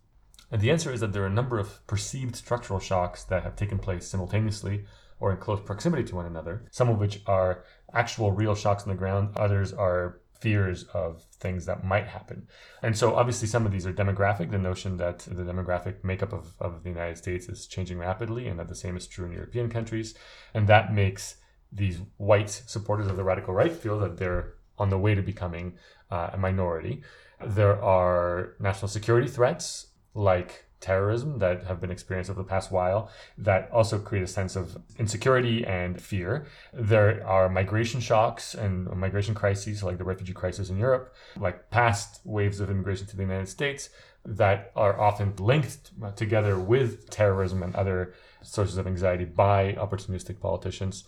And 0.51 0.61
the 0.61 0.71
answer 0.71 0.91
is 0.91 0.99
that 0.99 1.13
there 1.13 1.23
are 1.23 1.27
a 1.27 1.39
number 1.41 1.57
of 1.57 1.85
perceived 1.87 2.35
structural 2.35 2.79
shocks 2.79 3.23
that 3.25 3.43
have 3.43 3.55
taken 3.55 3.79
place 3.79 4.05
simultaneously 4.07 4.85
or 5.19 5.31
in 5.31 5.37
close 5.37 5.61
proximity 5.61 6.03
to 6.03 6.15
one 6.15 6.25
another, 6.25 6.65
some 6.71 6.89
of 6.89 6.99
which 6.99 7.21
are 7.27 7.63
actual 7.93 8.31
real 8.31 8.55
shocks 8.55 8.83
on 8.83 8.89
the 8.89 8.95
ground, 8.95 9.29
others 9.37 9.71
are 9.71 10.19
fears 10.39 10.83
of 10.93 11.23
things 11.39 11.65
that 11.65 11.85
might 11.85 12.05
happen. 12.05 12.47
And 12.81 12.97
so, 12.97 13.15
obviously, 13.15 13.47
some 13.47 13.65
of 13.65 13.71
these 13.71 13.87
are 13.87 13.93
demographic, 13.93 14.51
the 14.51 14.57
notion 14.57 14.97
that 14.97 15.19
the 15.19 15.43
demographic 15.43 16.03
makeup 16.03 16.33
of, 16.33 16.53
of 16.59 16.83
the 16.83 16.89
United 16.89 17.17
States 17.17 17.47
is 17.47 17.65
changing 17.65 17.97
rapidly, 17.97 18.47
and 18.47 18.59
that 18.59 18.67
the 18.67 18.75
same 18.75 18.97
is 18.97 19.07
true 19.07 19.25
in 19.25 19.31
European 19.31 19.69
countries. 19.69 20.15
And 20.53 20.67
that 20.67 20.93
makes 20.93 21.37
these 21.73 21.99
white 22.17 22.49
supporters 22.49 23.07
of 23.07 23.15
the 23.15 23.23
radical 23.23 23.53
right 23.53 23.71
feel 23.71 23.99
that 23.99 24.17
they're 24.17 24.53
on 24.77 24.89
the 24.89 24.97
way 24.97 25.15
to 25.15 25.21
becoming 25.21 25.73
uh, 26.11 26.31
a 26.33 26.37
minority. 26.37 27.01
There 27.45 27.81
are 27.81 28.55
national 28.59 28.87
security 28.87 29.27
threats 29.27 29.87
like 30.13 30.65
terrorism 30.83 31.39
that 31.39 31.63
have 31.63 31.79
been 31.79 31.89
experienced 31.89 32.29
over 32.29 32.41
the 32.41 32.47
past 32.47 32.69
while 32.69 33.09
that 33.37 33.69
also 33.71 33.97
create 33.97 34.23
a 34.23 34.27
sense 34.27 34.57
of 34.57 34.77
insecurity 34.99 35.65
and 35.65 35.99
fear. 35.99 36.45
There 36.73 37.25
are 37.25 37.47
migration 37.47 38.01
shocks 38.01 38.53
and 38.53 38.85
migration 38.93 39.33
crises 39.33 39.81
like 39.81 39.97
the 39.97 40.03
refugee 40.03 40.33
crisis 40.33 40.69
in 40.69 40.77
Europe, 40.77 41.15
like 41.37 41.69
past 41.69 42.19
waves 42.25 42.59
of 42.59 42.69
immigration 42.69 43.07
to 43.07 43.15
the 43.15 43.23
United 43.23 43.47
States 43.47 43.89
that 44.25 44.71
are 44.75 44.99
often 44.99 45.33
linked 45.37 45.91
together 46.17 46.59
with 46.59 47.09
terrorism 47.09 47.63
and 47.63 47.75
other 47.75 48.13
sources 48.41 48.77
of 48.77 48.85
anxiety 48.85 49.25
by 49.25 49.73
opportunistic 49.73 50.39
politicians. 50.39 51.05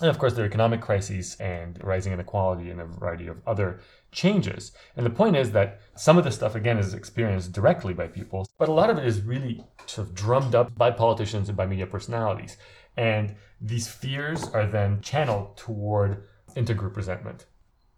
And 0.00 0.10
of 0.10 0.18
course, 0.18 0.32
there 0.32 0.44
are 0.44 0.48
economic 0.48 0.80
crises 0.80 1.36
and 1.38 1.78
rising 1.82 2.12
inequality 2.12 2.70
and 2.70 2.80
a 2.80 2.84
variety 2.84 3.28
of 3.28 3.40
other 3.46 3.80
changes. 4.10 4.72
And 4.96 5.06
the 5.06 5.10
point 5.10 5.36
is 5.36 5.52
that 5.52 5.80
some 5.94 6.18
of 6.18 6.24
this 6.24 6.34
stuff, 6.34 6.56
again, 6.56 6.78
is 6.78 6.94
experienced 6.94 7.52
directly 7.52 7.94
by 7.94 8.08
people, 8.08 8.44
but 8.58 8.68
a 8.68 8.72
lot 8.72 8.90
of 8.90 8.98
it 8.98 9.06
is 9.06 9.20
really 9.20 9.64
sort 9.86 10.08
of 10.08 10.14
drummed 10.14 10.54
up 10.56 10.76
by 10.76 10.90
politicians 10.90 11.48
and 11.48 11.56
by 11.56 11.66
media 11.66 11.86
personalities. 11.86 12.56
And 12.96 13.36
these 13.60 13.86
fears 13.86 14.48
are 14.48 14.66
then 14.66 15.00
channeled 15.00 15.56
toward 15.56 16.24
intergroup 16.56 16.96
resentment. 16.96 17.46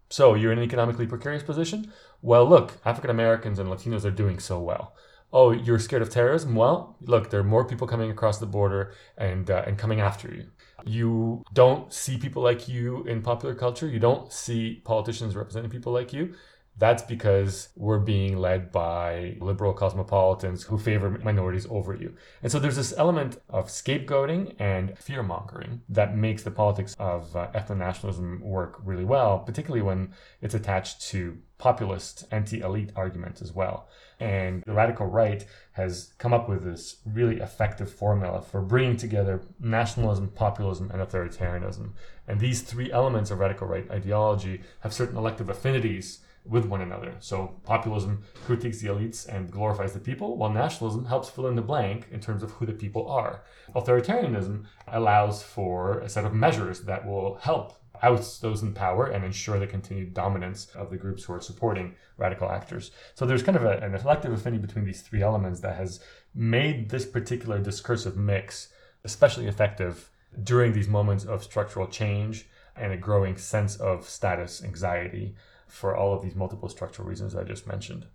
So 0.09 0.35
you're 0.35 0.51
in 0.51 0.59
an 0.59 0.63
economically 0.63 1.07
precarious 1.07 1.43
position? 1.43 1.91
Well, 2.21 2.47
look, 2.47 2.77
African 2.85 3.09
Americans 3.09 3.57
and 3.57 3.69
Latinos 3.69 4.05
are 4.05 4.11
doing 4.11 4.39
so 4.39 4.59
well 4.59 4.95
oh, 5.33 5.51
you're 5.51 5.79
scared 5.79 6.01
of 6.01 6.09
terrorism? 6.09 6.55
Well, 6.55 6.95
look, 7.01 7.29
there 7.29 7.39
are 7.39 7.43
more 7.43 7.65
people 7.65 7.87
coming 7.87 8.11
across 8.11 8.39
the 8.39 8.45
border 8.45 8.93
and 9.17 9.49
uh, 9.49 9.63
and 9.67 9.77
coming 9.77 9.99
after 9.99 10.33
you. 10.33 10.45
You 10.85 11.43
don't 11.53 11.91
see 11.91 12.17
people 12.17 12.41
like 12.43 12.67
you 12.67 13.03
in 13.05 13.21
popular 13.21 13.55
culture. 13.55 13.87
You 13.87 13.99
don't 13.99 14.31
see 14.31 14.81
politicians 14.83 15.35
representing 15.35 15.71
people 15.71 15.91
like 15.91 16.13
you. 16.13 16.35
That's 16.79 17.01
because 17.01 17.69
we're 17.75 17.99
being 17.99 18.37
led 18.37 18.71
by 18.71 19.37
liberal 19.39 19.73
cosmopolitans 19.73 20.63
who 20.63 20.77
favor 20.77 21.09
minorities 21.09 21.65
over 21.69 21.95
you. 21.95 22.13
And 22.43 22.51
so 22.51 22.59
there's 22.59 22.75
this 22.75 22.93
element 22.97 23.41
of 23.49 23.67
scapegoating 23.67 24.55
and 24.59 24.97
fear 24.97 25.23
mongering 25.23 25.81
that 25.89 26.15
makes 26.15 26.43
the 26.43 26.51
politics 26.51 26.95
of 26.99 27.35
uh, 27.35 27.49
nationalism 27.73 28.41
work 28.41 28.79
really 28.83 29.05
well, 29.05 29.39
particularly 29.39 29.81
when 29.81 30.13
it's 30.41 30.53
attached 30.53 31.01
to 31.09 31.39
populist 31.57 32.25
anti 32.29 32.61
elite 32.61 32.91
arguments 32.95 33.41
as 33.41 33.51
well. 33.51 33.89
And 34.19 34.63
the 34.63 34.73
radical 34.73 35.07
right 35.07 35.45
has 35.73 36.13
come 36.19 36.33
up 36.33 36.47
with 36.47 36.63
this 36.63 36.97
really 37.05 37.39
effective 37.39 37.91
formula 37.91 38.41
for 38.41 38.61
bringing 38.61 38.97
together 38.97 39.41
nationalism, 39.59 40.29
populism, 40.29 40.91
and 40.91 41.01
authoritarianism. 41.01 41.91
And 42.27 42.39
these 42.39 42.61
three 42.61 42.91
elements 42.91 43.31
of 43.31 43.39
radical 43.39 43.67
right 43.67 43.89
ideology 43.89 44.61
have 44.81 44.93
certain 44.93 45.17
elective 45.17 45.49
affinities 45.49 46.19
with 46.49 46.65
one 46.65 46.81
another. 46.81 47.15
So 47.19 47.59
populism 47.63 48.23
critiques 48.45 48.79
the 48.79 48.87
elites 48.87 49.27
and 49.27 49.51
glorifies 49.51 49.93
the 49.93 49.99
people, 49.99 50.37
while 50.37 50.49
nationalism 50.49 51.05
helps 51.05 51.29
fill 51.29 51.47
in 51.47 51.55
the 51.55 51.61
blank 51.61 52.07
in 52.11 52.19
terms 52.19 52.43
of 52.43 52.51
who 52.51 52.65
the 52.65 52.73
people 52.73 53.09
are. 53.09 53.41
Authoritarianism 53.75 54.65
allows 54.87 55.43
for 55.43 55.99
a 55.99 56.09
set 56.09 56.25
of 56.25 56.33
measures 56.33 56.81
that 56.81 57.05
will 57.05 57.35
help 57.35 57.73
oust 58.03 58.41
those 58.41 58.61
in 58.61 58.73
power 58.73 59.07
and 59.07 59.25
ensure 59.25 59.59
the 59.59 59.67
continued 59.67 60.13
dominance 60.13 60.67
of 60.75 60.89
the 60.89 60.97
groups 60.97 61.23
who 61.23 61.33
are 61.33 61.41
supporting 61.41 61.95
radical 62.17 62.49
actors. 62.49 62.91
So 63.15 63.25
there's 63.25 63.43
kind 63.43 63.57
of 63.57 63.63
a, 63.63 63.77
an 63.77 63.95
elective 63.95 64.31
affinity 64.31 64.61
between 64.61 64.85
these 64.85 65.01
three 65.01 65.23
elements 65.23 65.61
that 65.61 65.75
has 65.75 65.99
made 66.35 66.89
this 66.89 67.05
particular 67.05 67.59
discursive 67.59 68.15
mix 68.15 68.69
especially 69.03 69.47
effective 69.47 70.09
during 70.43 70.73
these 70.73 70.87
moments 70.87 71.23
of 71.23 71.43
structural 71.43 71.87
change 71.87 72.47
and 72.75 72.91
a 72.91 72.97
growing 72.97 73.37
sense 73.37 73.75
of 73.77 74.07
status 74.07 74.63
anxiety 74.63 75.35
for 75.67 75.95
all 75.95 76.13
of 76.13 76.21
these 76.21 76.35
multiple 76.35 76.69
structural 76.69 77.07
reasons 77.07 77.35
I 77.35 77.43
just 77.43 77.67
mentioned. 77.67 78.05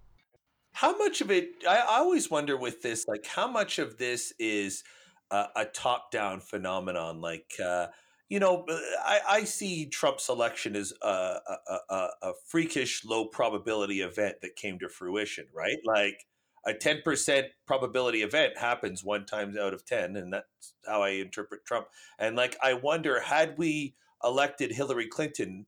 How 0.73 0.97
much 0.97 1.21
of 1.21 1.31
it, 1.31 1.51
I, 1.69 1.79
I 1.79 1.99
always 1.99 2.31
wonder 2.31 2.57
with 2.57 2.83
this, 2.83 3.07
like 3.07 3.27
how 3.27 3.47
much 3.47 3.79
of 3.79 3.99
this 3.99 4.33
is 4.39 4.83
a, 5.31 5.47
a 5.57 5.65
top 5.67 6.11
down 6.11 6.41
phenomenon? 6.41 7.21
Like, 7.21 7.53
uh, 7.63 7.89
you 8.29 8.41
know, 8.41 8.65
uh, 8.69 8.79
I, 9.05 9.21
I 9.29 9.45
see 9.45 9.87
Trump's 9.87 10.31
election 10.31 10.75
as 10.75 10.95
a, 11.03 11.07
a, 11.07 11.77
a, 11.91 12.09
a 12.23 12.33
freakish 12.47 13.05
low 13.05 13.27
probability 13.27 14.01
event 14.01 14.37
that 14.41 14.57
came 14.57 14.79
to 14.79 14.89
fruition, 14.89 15.45
right? 15.55 15.77
Like 15.85 16.25
a 16.67 16.73
10% 16.73 17.45
probability 17.67 18.23
event 18.23 18.57
happens 18.57 19.05
one 19.05 19.27
times 19.27 19.57
out 19.57 19.75
of 19.75 19.85
10, 19.85 20.17
and 20.17 20.33
that's 20.33 20.75
how 20.87 21.03
I 21.03 21.11
interpret 21.11 21.67
Trump. 21.67 21.89
And 22.19 22.37
like, 22.37 22.57
I 22.63 22.75
wonder, 22.75 23.21
had 23.21 23.59
we 23.59 23.97
elected 24.25 24.73
Hillary 24.73 25.09
Clinton, 25.09 25.67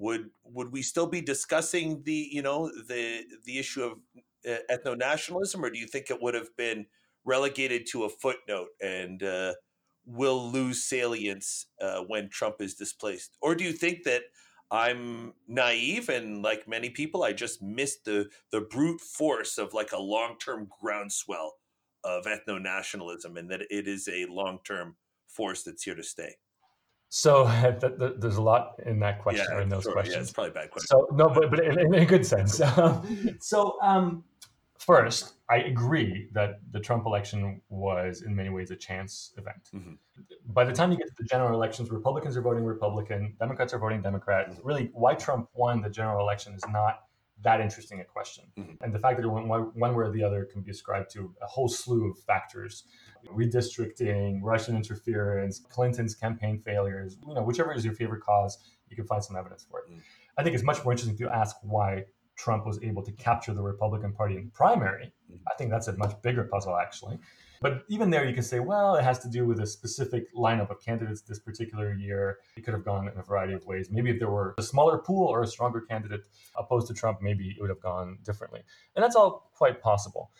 would 0.00 0.30
would 0.44 0.72
we 0.72 0.82
still 0.82 1.06
be 1.06 1.20
discussing 1.20 2.02
the 2.04 2.28
you 2.32 2.42
know 2.42 2.70
the 2.88 3.24
the 3.44 3.58
issue 3.58 3.84
of 3.84 3.92
uh, 4.48 4.58
ethno 4.70 4.96
nationalism, 4.96 5.64
or 5.64 5.70
do 5.70 5.78
you 5.78 5.86
think 5.86 6.10
it 6.10 6.20
would 6.22 6.34
have 6.34 6.56
been 6.56 6.86
relegated 7.24 7.86
to 7.86 8.04
a 8.04 8.08
footnote 8.08 8.68
and 8.80 9.22
uh, 9.22 9.52
will 10.06 10.50
lose 10.50 10.82
salience 10.84 11.66
uh, 11.82 12.00
when 12.00 12.30
Trump 12.30 12.56
is 12.60 12.74
displaced? 12.74 13.36
Or 13.42 13.54
do 13.54 13.62
you 13.62 13.72
think 13.72 14.04
that 14.04 14.22
I'm 14.70 15.34
naive 15.46 16.08
and 16.08 16.42
like 16.42 16.66
many 16.66 16.90
people, 16.90 17.22
I 17.22 17.32
just 17.34 17.60
missed 17.62 18.06
the 18.06 18.30
the 18.50 18.62
brute 18.62 19.02
force 19.02 19.58
of 19.58 19.74
like 19.74 19.92
a 19.92 20.00
long 20.00 20.36
term 20.38 20.68
groundswell 20.80 21.56
of 22.04 22.24
ethno 22.24 22.60
nationalism, 22.60 23.36
and 23.36 23.50
that 23.50 23.62
it 23.70 23.86
is 23.86 24.08
a 24.08 24.24
long 24.26 24.60
term 24.64 24.96
force 25.28 25.62
that's 25.62 25.82
here 25.82 25.94
to 25.94 26.02
stay. 26.02 26.36
So 27.10 27.46
th- 27.80 27.98
th- 27.98 28.14
there's 28.16 28.36
a 28.36 28.42
lot 28.42 28.76
in 28.86 28.98
that 29.00 29.20
question 29.20 29.46
yeah, 29.50 29.56
or 29.56 29.60
in 29.60 29.68
those 29.68 29.82
sure, 29.82 29.92
questions. 29.92 30.16
Yeah, 30.16 30.22
it's 30.22 30.32
probably 30.32 30.50
a 30.50 30.54
bad 30.54 30.70
question. 30.70 30.88
So 30.88 31.08
no, 31.12 31.28
but 31.28 31.50
but 31.50 31.60
in, 31.64 31.78
in 31.78 31.94
a 31.94 32.06
good 32.06 32.24
sense. 32.24 32.60
Um, 32.76 33.36
so 33.40 33.76
um, 33.82 34.24
First, 34.80 35.34
I 35.50 35.58
agree 35.58 36.28
that 36.32 36.60
the 36.72 36.80
Trump 36.80 37.04
election 37.04 37.60
was 37.68 38.22
in 38.22 38.34
many 38.34 38.48
ways 38.48 38.70
a 38.70 38.76
chance 38.76 39.34
event. 39.36 39.68
Mm-hmm. 39.76 39.92
By 40.54 40.64
the 40.64 40.72
time 40.72 40.90
you 40.90 40.96
get 40.96 41.08
to 41.08 41.14
the 41.18 41.24
general 41.24 41.52
elections, 41.52 41.90
Republicans 41.90 42.34
are 42.34 42.40
voting 42.40 42.64
Republican, 42.64 43.36
Democrats 43.38 43.74
are 43.74 43.78
voting 43.78 44.00
Democrat. 44.00 44.50
Really, 44.64 44.88
why 44.94 45.12
Trump 45.14 45.50
won 45.52 45.82
the 45.82 45.90
general 45.90 46.18
election 46.20 46.54
is 46.54 46.64
not 46.72 47.04
that 47.42 47.60
interesting 47.60 48.00
a 48.00 48.04
question. 48.04 48.44
Mm-hmm. 48.58 48.84
And 48.84 48.92
the 48.92 48.98
fact 48.98 49.16
that 49.16 49.24
it 49.24 49.28
went 49.28 49.46
one, 49.46 49.70
one 49.74 49.94
way 49.94 50.04
or 50.04 50.10
the 50.10 50.22
other 50.22 50.44
can 50.44 50.62
be 50.62 50.70
ascribed 50.70 51.10
to 51.12 51.34
a 51.42 51.46
whole 51.46 51.68
slew 51.68 52.10
of 52.10 52.18
factors 52.18 52.84
redistricting, 53.34 54.40
Russian 54.42 54.76
interference, 54.76 55.58
Clinton's 55.58 56.14
campaign 56.14 56.62
failures, 56.64 57.16
you 57.26 57.34
know, 57.34 57.42
whichever 57.42 57.72
is 57.72 57.84
your 57.84 57.94
favorite 57.94 58.22
cause, 58.22 58.58
you 58.88 58.96
can 58.96 59.06
find 59.06 59.22
some 59.22 59.36
evidence 59.36 59.66
for 59.70 59.80
it. 59.80 59.92
Mm. 59.92 60.00
I 60.36 60.42
think 60.42 60.54
it's 60.54 60.64
much 60.64 60.82
more 60.84 60.92
interesting 60.92 61.18
to 61.18 61.34
ask 61.34 61.56
why 61.62 62.04
Trump 62.36 62.66
was 62.66 62.82
able 62.82 63.02
to 63.02 63.12
capture 63.12 63.52
the 63.52 63.62
Republican 63.62 64.12
Party 64.12 64.36
in 64.36 64.46
the 64.46 64.50
primary. 64.50 65.12
Mm-hmm. 65.30 65.42
I 65.48 65.54
think 65.56 65.70
that's 65.70 65.88
a 65.88 65.96
much 65.96 66.20
bigger 66.22 66.44
puzzle, 66.44 66.76
actually. 66.76 67.18
But 67.60 67.82
even 67.88 68.08
there, 68.08 68.24
you 68.26 68.32
can 68.32 68.42
say, 68.42 68.58
well, 68.58 68.94
it 68.94 69.04
has 69.04 69.18
to 69.18 69.28
do 69.28 69.46
with 69.46 69.60
a 69.60 69.66
specific 69.66 70.34
lineup 70.34 70.70
of 70.70 70.82
candidates 70.82 71.20
this 71.20 71.38
particular 71.38 71.92
year. 71.92 72.38
It 72.56 72.64
could 72.64 72.72
have 72.72 72.84
gone 72.84 73.06
in 73.06 73.18
a 73.18 73.22
variety 73.22 73.52
of 73.52 73.66
ways. 73.66 73.90
Maybe 73.90 74.10
if 74.10 74.18
there 74.18 74.30
were 74.30 74.54
a 74.56 74.62
smaller 74.62 74.96
pool 74.96 75.26
or 75.26 75.42
a 75.42 75.46
stronger 75.46 75.82
candidate 75.82 76.22
opposed 76.56 76.86
to 76.88 76.94
Trump, 76.94 77.18
maybe 77.20 77.50
it 77.50 77.60
would 77.60 77.68
have 77.68 77.82
gone 77.82 78.18
differently. 78.24 78.62
And 78.96 79.02
that's 79.02 79.14
all 79.14 79.50
quite 79.54 79.82
possible. 79.82 80.30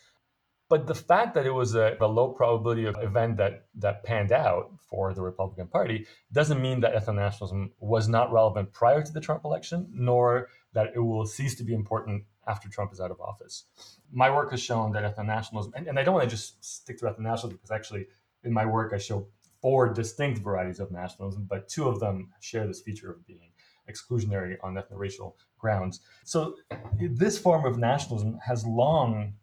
But 0.70 0.86
the 0.86 0.94
fact 0.94 1.34
that 1.34 1.47
it 1.47 1.51
was 1.51 1.74
a, 1.74 1.97
a, 2.01 2.06
low 2.06 2.28
probability 2.28 2.84
of 2.86 2.97
event 3.02 3.38
that 3.38 3.64
that 3.74 4.05
panned 4.05 4.30
out 4.30 4.70
for 4.88 5.12
the 5.12 5.20
Republican 5.20 5.66
Party 5.66 6.06
doesn't 6.32 6.62
mean 6.62 6.80
that 6.80 6.94
ethno-nationalism 6.94 7.72
was 7.80 8.09
not 8.09 8.32
relevant 8.32 8.72
prior 8.72 9.02
to 9.02 9.12
the 9.12 9.20
Trump 9.20 9.44
election, 9.44 9.88
nor 9.92 10.47
that 10.72 10.92
it 10.94 11.01
will 11.01 11.26
cease 11.26 11.56
to 11.56 11.64
be 11.64 11.74
important 11.74 12.22
after 12.46 12.68
Trump 12.68 12.92
is 12.92 13.00
out 13.00 13.10
of 13.10 13.20
office. 13.20 13.64
My 14.12 14.30
work 14.30 14.50
has 14.50 14.62
shown 14.62 14.92
that 14.92 15.04
ethno-nationalism, 15.04 15.72
and, 15.76 15.86
and 15.86 15.98
I 15.98 16.02
don't 16.02 16.14
want 16.14 16.24
to 16.24 16.30
just 16.30 16.64
stick 16.64 16.98
to 16.98 17.06
ethno-nationalism 17.06 17.50
because 17.50 17.70
actually 17.70 18.06
in 18.44 18.52
my 18.52 18.64
work 18.64 18.92
I 18.92 18.98
show 18.98 19.26
four 19.60 19.92
distinct 19.92 20.40
varieties 20.40 20.80
of 20.80 20.90
nationalism, 20.90 21.46
but 21.48 21.68
two 21.68 21.88
of 21.88 22.00
them 22.00 22.30
share 22.40 22.66
this 22.66 22.80
feature 22.80 23.10
of 23.10 23.26
being 23.26 23.52
exclusionary 23.88 24.56
on 24.62 24.74
ethno-racial 24.74 25.36
grounds. 25.58 26.00
So 26.24 26.56
this 26.98 27.38
form 27.38 27.66
of 27.66 27.78
nationalism 27.78 28.38
has 28.44 28.64
long 28.64 29.34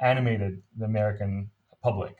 animated 0.00 0.62
the 0.76 0.84
American 0.84 1.50
public 1.82 2.16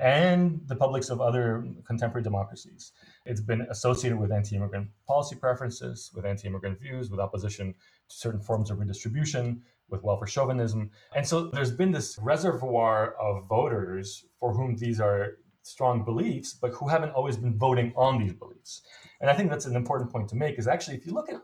and 0.00 0.60
the 0.66 0.76
publics 0.76 1.08
of 1.08 1.20
other 1.20 1.66
contemporary 1.86 2.22
democracies. 2.22 2.92
It's 3.24 3.40
been 3.40 3.62
associated 3.62 4.18
with 4.18 4.30
anti 4.30 4.56
immigrant 4.56 4.88
policy 5.06 5.36
preferences, 5.36 6.10
with 6.14 6.26
anti 6.26 6.48
immigrant 6.48 6.78
views, 6.78 7.10
with 7.10 7.18
opposition 7.18 7.74
certain 8.08 8.40
forms 8.40 8.70
of 8.70 8.78
redistribution, 8.78 9.62
with 9.88 10.02
welfare 10.02 10.26
chauvinism. 10.26 10.90
And 11.14 11.26
so 11.26 11.48
there's 11.48 11.70
been 11.70 11.92
this 11.92 12.18
reservoir 12.20 13.14
of 13.20 13.46
voters 13.46 14.24
for 14.38 14.52
whom 14.52 14.76
these 14.76 15.00
are 15.00 15.38
strong 15.62 16.04
beliefs, 16.04 16.54
but 16.54 16.72
who 16.72 16.88
haven't 16.88 17.10
always 17.10 17.36
been 17.36 17.58
voting 17.58 17.92
on 17.96 18.18
these 18.18 18.32
beliefs. 18.32 18.82
And 19.20 19.30
I 19.30 19.34
think 19.34 19.50
that's 19.50 19.66
an 19.66 19.76
important 19.76 20.10
point 20.10 20.28
to 20.30 20.36
make 20.36 20.58
is 20.58 20.66
actually, 20.68 20.96
if 20.96 21.06
you 21.06 21.12
look 21.12 21.28
at 21.28 21.40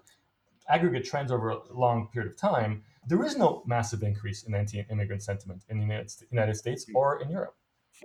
aggregate 0.69 1.05
trends 1.05 1.33
over 1.33 1.51
a 1.51 1.61
long 1.73 2.09
period 2.13 2.33
of 2.33 2.39
time, 2.39 2.83
there 3.07 3.23
is 3.25 3.37
no 3.37 3.63
massive 3.67 4.03
increase 4.03 4.45
in 4.45 4.55
anti-immigrant 4.55 5.23
sentiment 5.23 5.65
in 5.69 5.79
the 5.79 6.07
United 6.31 6.57
States 6.57 6.87
or 6.95 7.21
in 7.21 7.31
Europe. 7.31 7.57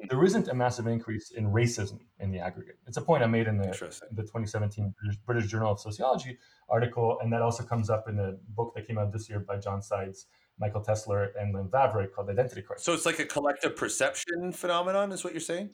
There 0.10 0.24
isn't 0.24 0.48
a 0.48 0.54
massive 0.54 0.88
increase 0.88 1.32
in 1.32 1.52
racism 1.52 2.00
in 2.20 2.32
the 2.32 2.40
aggregate. 2.40 2.78
It's 2.86 2.98
a 2.98 3.02
point 3.02 3.24
I 3.24 3.28
made 3.28 3.48
in 3.48 3.58
the, 3.58 3.68
the 4.12 4.22
2017 4.22 4.94
British 5.26 5.48
Journal 5.48 5.72
of 5.72 5.80
Sociology 5.80 6.38
article, 6.70 7.18
and 7.22 7.32
that 7.34 7.42
also 7.42 7.64
comes 7.64 7.90
up 7.90 8.08
in 8.08 8.20
a 8.20 8.34
book 8.50 8.74
that 8.76 8.88
came 8.88 8.98
out 8.98 9.12
this 9.12 9.30
year 9.30 9.40
by 9.40 9.58
John 9.58 9.82
Sides, 9.82 10.28
Michael 10.60 10.82
Tesler, 10.82 11.30
and 11.40 11.54
Lynn 11.54 11.68
Vavreck 11.70 12.14
called 12.14 12.30
Identity 12.30 12.62
Crisis. 12.62 12.86
So 12.86 12.94
it's 12.94 13.06
like 13.06 13.20
a 13.20 13.26
collective 13.26 13.76
perception 13.76 14.52
phenomenon, 14.52 15.12
is 15.12 15.24
what 15.24 15.34
you're 15.34 15.40
saying? 15.40 15.70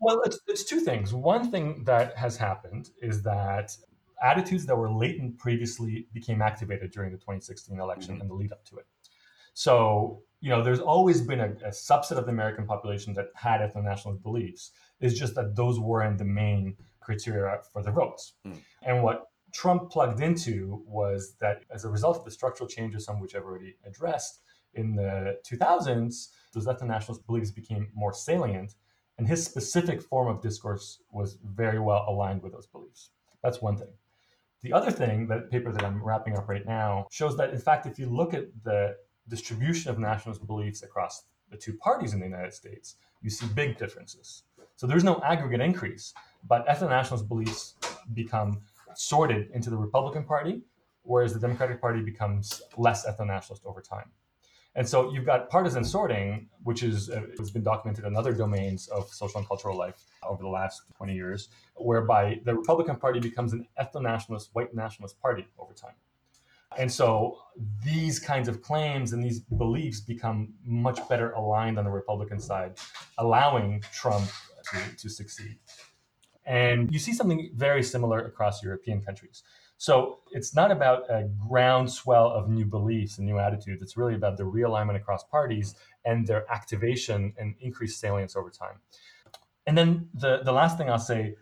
Well, 0.00 0.20
it's, 0.24 0.38
it's 0.46 0.64
two 0.64 0.80
things. 0.80 1.14
One 1.14 1.50
thing 1.50 1.84
that 1.84 2.16
has 2.16 2.36
happened 2.36 2.90
is 3.00 3.22
that 3.22 3.76
attitudes 4.22 4.66
that 4.66 4.76
were 4.76 4.90
latent 4.90 5.38
previously 5.38 6.08
became 6.12 6.42
activated 6.42 6.90
during 6.90 7.10
the 7.12 7.18
2016 7.18 7.78
election 7.78 8.14
mm-hmm. 8.14 8.20
and 8.22 8.30
the 8.30 8.34
lead 8.34 8.52
up 8.52 8.64
to 8.66 8.76
it. 8.76 8.86
So, 9.54 10.22
you 10.44 10.50
know, 10.50 10.62
there's 10.62 10.78
always 10.78 11.22
been 11.22 11.40
a, 11.40 11.52
a 11.64 11.70
subset 11.70 12.18
of 12.18 12.26
the 12.26 12.30
American 12.30 12.66
population 12.66 13.14
that 13.14 13.28
had 13.34 13.62
ethno-nationalist 13.62 14.22
beliefs. 14.22 14.72
It's 15.00 15.18
just 15.18 15.34
that 15.36 15.56
those 15.56 15.80
weren't 15.80 16.18
the 16.18 16.26
main 16.26 16.76
criteria 17.00 17.60
for 17.72 17.82
the 17.82 17.90
votes. 17.90 18.34
Mm. 18.46 18.58
And 18.82 19.02
what 19.02 19.28
Trump 19.54 19.90
plugged 19.90 20.20
into 20.20 20.84
was 20.86 21.36
that 21.40 21.62
as 21.70 21.86
a 21.86 21.88
result 21.88 22.18
of 22.18 22.26
the 22.26 22.30
structural 22.30 22.68
changes, 22.68 23.06
some 23.06 23.20
which 23.20 23.34
I've 23.34 23.44
already 23.44 23.76
addressed 23.86 24.42
in 24.74 24.94
the 24.94 25.38
2000s, 25.50 26.28
those 26.52 26.66
ethno-nationalist 26.66 27.26
beliefs 27.26 27.50
became 27.50 27.88
more 27.94 28.12
salient, 28.12 28.74
and 29.16 29.26
his 29.26 29.42
specific 29.42 30.02
form 30.02 30.28
of 30.28 30.42
discourse 30.42 30.98
was 31.10 31.38
very 31.42 31.78
well 31.78 32.04
aligned 32.06 32.42
with 32.42 32.52
those 32.52 32.66
beliefs. 32.66 33.08
That's 33.42 33.62
one 33.62 33.78
thing. 33.78 33.94
The 34.60 34.74
other 34.74 34.90
thing, 34.90 35.26
that 35.28 35.50
paper 35.50 35.72
that 35.72 35.84
I'm 35.84 36.04
wrapping 36.04 36.36
up 36.36 36.50
right 36.50 36.66
now, 36.66 37.06
shows 37.10 37.34
that 37.38 37.48
in 37.54 37.60
fact, 37.60 37.86
if 37.86 37.98
you 37.98 38.10
look 38.10 38.34
at 38.34 38.48
the 38.62 38.96
distribution 39.28 39.90
of 39.90 39.98
nationalist 39.98 40.46
beliefs 40.46 40.82
across 40.82 41.24
the 41.50 41.56
two 41.56 41.74
parties 41.74 42.12
in 42.12 42.20
the 42.20 42.26
United 42.26 42.52
States, 42.52 42.96
you 43.22 43.30
see 43.30 43.46
big 43.54 43.78
differences. 43.78 44.42
So 44.76 44.86
there's 44.86 45.04
no 45.04 45.20
aggregate 45.24 45.60
increase, 45.60 46.12
but 46.46 46.66
ethno-nationalist 46.66 47.28
beliefs 47.28 47.74
become 48.12 48.60
sorted 48.94 49.50
into 49.52 49.70
the 49.70 49.76
Republican 49.76 50.24
Party, 50.24 50.62
whereas 51.02 51.32
the 51.32 51.40
Democratic 51.40 51.80
Party 51.80 52.02
becomes 52.02 52.62
less 52.76 53.06
ethno-nationalist 53.06 53.64
over 53.64 53.80
time. 53.80 54.10
And 54.76 54.88
so 54.88 55.12
you've 55.12 55.24
got 55.24 55.48
partisan 55.48 55.84
sorting, 55.84 56.48
which 56.64 56.82
is 56.82 57.08
uh, 57.08 57.22
has 57.38 57.50
been 57.52 57.62
documented 57.62 58.04
in 58.04 58.16
other 58.16 58.32
domains 58.32 58.88
of 58.88 59.08
social 59.08 59.38
and 59.38 59.46
cultural 59.46 59.76
life 59.76 60.04
over 60.24 60.42
the 60.42 60.48
last 60.48 60.82
20 60.96 61.14
years, 61.14 61.48
whereby 61.76 62.40
the 62.44 62.54
Republican 62.54 62.96
Party 62.96 63.20
becomes 63.20 63.52
an 63.52 63.68
ethno-nationalist, 63.80 64.50
white 64.52 64.74
nationalist 64.74 65.20
party 65.20 65.46
over 65.58 65.72
time. 65.72 65.94
And 66.78 66.90
so 66.90 67.38
these 67.84 68.18
kinds 68.18 68.48
of 68.48 68.62
claims 68.62 69.12
and 69.12 69.22
these 69.22 69.40
beliefs 69.40 70.00
become 70.00 70.54
much 70.64 70.98
better 71.08 71.32
aligned 71.32 71.78
on 71.78 71.84
the 71.84 71.90
Republican 71.90 72.40
side, 72.40 72.78
allowing 73.18 73.82
Trump 73.92 74.28
to, 74.70 74.96
to 74.96 75.08
succeed. 75.08 75.58
And 76.46 76.92
you 76.92 76.98
see 76.98 77.12
something 77.12 77.50
very 77.54 77.82
similar 77.82 78.20
across 78.26 78.62
European 78.62 79.00
countries. 79.00 79.42
So 79.76 80.20
it's 80.32 80.54
not 80.54 80.70
about 80.70 81.10
a 81.10 81.28
groundswell 81.48 82.30
of 82.30 82.48
new 82.48 82.64
beliefs 82.64 83.18
and 83.18 83.26
new 83.26 83.38
attitudes. 83.38 83.82
It's 83.82 83.96
really 83.96 84.14
about 84.14 84.36
the 84.36 84.44
realignment 84.44 84.96
across 84.96 85.24
parties 85.24 85.74
and 86.04 86.26
their 86.26 86.50
activation 86.50 87.34
and 87.38 87.54
increased 87.60 88.00
salience 88.00 88.36
over 88.36 88.50
time. 88.50 88.76
And 89.66 89.76
then 89.76 90.08
the, 90.14 90.40
the 90.44 90.52
last 90.52 90.78
thing 90.78 90.90
I'll 90.90 90.98
say 90.98 91.36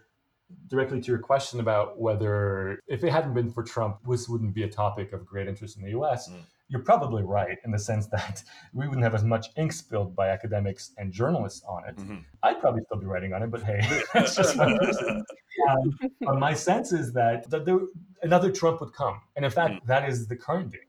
directly 0.69 1.01
to 1.01 1.07
your 1.07 1.19
question 1.19 1.61
about 1.61 2.01
whether 2.01 2.81
if 2.87 3.05
it 3.05 3.11
hadn't 3.11 3.35
been 3.35 3.51
for 3.51 3.63
Trump, 3.63 3.99
this 4.09 4.29
wouldn't 4.29 4.55
be 4.55 4.63
a 4.63 4.69
topic 4.69 5.13
of 5.13 5.27
great 5.27 5.49
interest 5.49 5.77
in 5.77 5.83
the 5.83 5.91
US. 5.91 6.29
Mm 6.29 6.43
you're 6.73 6.81
probably 6.81 7.23
right 7.23 7.59
in 7.67 7.71
the 7.71 7.79
sense 7.79 8.07
that 8.07 8.43
we 8.73 8.89
wouldn't 8.89 9.05
have 9.05 9.15
as 9.15 9.23
much 9.23 9.49
ink 9.57 9.73
spilled 9.73 10.17
by 10.17 10.29
academics 10.31 10.93
and 10.97 11.13
journalists 11.13 11.63
on 11.69 11.87
it. 11.87 11.97
Mm-hmm. 11.97 12.17
I'd 12.43 12.61
probably 12.61 12.83
still 12.87 12.99
be 12.99 13.07
writing 13.07 13.35
on 13.35 13.43
it, 13.43 13.51
but 13.51 13.63
hey, 13.63 13.81
it's 14.15 14.35
just 14.35 14.57
one 14.57 14.79
person. 14.79 15.25
Um, 15.71 15.99
but 16.23 16.39
my 16.39 16.55
sense 16.55 16.93
is 16.93 17.13
that, 17.13 17.49
that 17.51 17.67
there, 17.67 17.79
another 18.23 18.51
Trump 18.51 18.81
would 18.81 18.95
come. 18.95 19.21
And 19.37 19.45
in 19.45 19.51
fact, 19.51 19.75
mm-hmm. 19.75 19.89
that 19.89 20.09
is 20.09 20.27
the 20.27 20.37
current 20.37 20.73
danger 20.73 20.87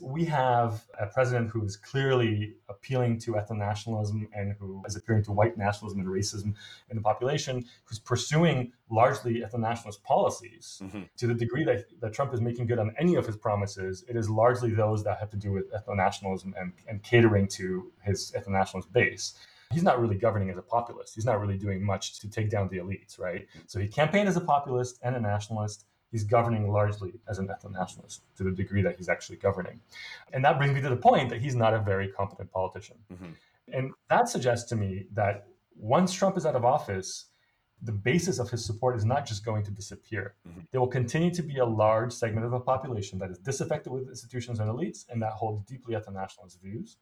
we 0.00 0.24
have 0.24 0.82
a 0.98 1.06
president 1.06 1.50
who 1.50 1.62
is 1.64 1.76
clearly 1.76 2.54
appealing 2.68 3.18
to 3.20 3.32
ethno-nationalism 3.32 4.28
and 4.34 4.54
who 4.58 4.82
is 4.86 4.96
appealing 4.96 5.22
to 5.24 5.32
white 5.32 5.58
nationalism 5.58 6.00
and 6.00 6.08
racism 6.08 6.54
in 6.88 6.96
the 6.96 7.02
population, 7.02 7.64
who's 7.84 7.98
pursuing 7.98 8.72
largely 8.90 9.42
ethno-nationalist 9.42 10.02
policies 10.02 10.80
mm-hmm. 10.82 11.02
to 11.16 11.26
the 11.26 11.34
degree 11.34 11.64
that, 11.64 11.84
that 12.00 12.12
Trump 12.12 12.32
is 12.32 12.40
making 12.40 12.66
good 12.66 12.78
on 12.78 12.94
any 12.98 13.14
of 13.14 13.26
his 13.26 13.36
promises, 13.36 14.04
it 14.08 14.16
is 14.16 14.30
largely 14.30 14.70
those 14.70 15.04
that 15.04 15.18
have 15.18 15.30
to 15.30 15.36
do 15.36 15.52
with 15.52 15.70
ethno-nationalism 15.72 16.54
and, 16.58 16.72
and 16.88 17.02
catering 17.02 17.46
to 17.46 17.92
his 18.02 18.32
ethno-nationalist 18.36 18.92
base 18.92 19.34
he's 19.72 19.82
not 19.84 20.00
really 20.00 20.16
governing 20.16 20.50
as 20.50 20.58
a 20.58 20.62
populist. 20.62 21.14
He's 21.14 21.24
not 21.24 21.40
really 21.40 21.56
doing 21.56 21.80
much 21.80 22.18
to 22.20 22.28
take 22.28 22.50
down 22.50 22.68
the 22.68 22.78
elites, 22.78 23.18
right? 23.18 23.46
So 23.66 23.78
he 23.78 23.86
campaigned 23.86 24.28
as 24.28 24.36
a 24.36 24.40
populist 24.40 24.98
and 25.02 25.14
a 25.14 25.20
nationalist 25.20 25.84
he's 26.10 26.24
governing 26.24 26.70
largely 26.70 27.12
as 27.28 27.38
an 27.38 27.48
ethno-nationalist 27.48 28.22
to 28.36 28.44
the 28.44 28.50
degree 28.50 28.82
that 28.82 28.96
he's 28.96 29.08
actually 29.08 29.36
governing. 29.36 29.80
And 30.32 30.44
that 30.44 30.58
brings 30.58 30.74
me 30.74 30.80
to 30.80 30.88
the 30.88 30.96
point 30.96 31.30
that 31.30 31.40
he's 31.40 31.54
not 31.54 31.74
a 31.74 31.78
very 31.78 32.08
competent 32.08 32.50
politician. 32.52 32.96
Mm-hmm. 33.12 33.30
And 33.72 33.92
that 34.08 34.28
suggests 34.28 34.68
to 34.70 34.76
me 34.76 35.06
that 35.12 35.46
once 35.76 36.12
Trump 36.12 36.36
is 36.36 36.44
out 36.44 36.56
of 36.56 36.64
office, 36.64 37.26
the 37.82 37.92
basis 37.92 38.38
of 38.38 38.50
his 38.50 38.64
support 38.64 38.96
is 38.96 39.04
not 39.04 39.24
just 39.24 39.44
going 39.44 39.62
to 39.64 39.70
disappear. 39.70 40.34
Mm-hmm. 40.46 40.60
There 40.70 40.80
will 40.80 40.88
continue 40.88 41.32
to 41.32 41.42
be 41.42 41.58
a 41.58 41.64
large 41.64 42.12
segment 42.12 42.44
of 42.44 42.50
the 42.52 42.60
population 42.60 43.18
that 43.20 43.30
is 43.30 43.38
disaffected 43.38 43.92
with 43.92 44.08
institutions 44.08 44.60
and 44.60 44.70
elites 44.70 45.06
and 45.08 45.22
that 45.22 45.32
holds 45.32 45.62
deeply 45.62 45.94
ethno-nationalist 45.94 46.60
views. 46.60 46.96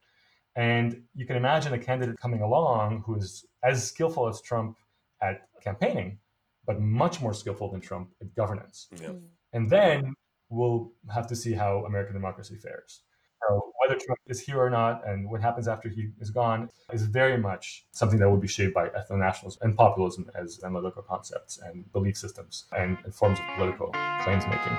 And 0.55 1.03
you 1.15 1.25
can 1.25 1.35
imagine 1.35 1.73
a 1.73 1.79
candidate 1.79 2.17
coming 2.19 2.41
along 2.41 3.03
who 3.05 3.15
is 3.15 3.45
as 3.63 3.85
skillful 3.85 4.27
as 4.27 4.41
Trump 4.41 4.77
at 5.21 5.47
campaigning, 5.61 6.19
but 6.65 6.79
much 6.79 7.21
more 7.21 7.33
skillful 7.33 7.71
than 7.71 7.81
Trump 7.81 8.09
at 8.21 8.33
governance. 8.35 8.87
Yep. 9.01 9.11
Hmm. 9.11 9.17
And 9.53 9.69
then 9.69 10.13
we'll 10.49 10.91
have 11.13 11.27
to 11.27 11.35
see 11.35 11.53
how 11.53 11.85
American 11.85 12.13
democracy 12.13 12.55
fares. 12.55 13.01
So 13.47 13.71
whether 13.79 13.99
Trump 13.99 14.19
is 14.27 14.41
here 14.41 14.61
or 14.61 14.69
not 14.69 15.07
and 15.07 15.29
what 15.29 15.41
happens 15.41 15.67
after 15.67 15.87
he 15.87 16.09
is 16.19 16.29
gone 16.29 16.69
is 16.91 17.03
very 17.03 17.37
much 17.37 17.85
something 17.91 18.19
that 18.19 18.29
will 18.29 18.37
be 18.37 18.47
shaped 18.47 18.73
by 18.73 18.89
ethno-nationalism 18.89 19.59
and 19.61 19.77
populism 19.77 20.29
as 20.35 20.59
analytical 20.63 21.03
concepts 21.03 21.57
and 21.57 21.91
belief 21.93 22.17
systems 22.17 22.65
and, 22.77 22.97
and 23.05 23.15
forms 23.15 23.39
of 23.39 23.45
political 23.55 23.91
claims 24.23 24.43
making. 24.45 24.77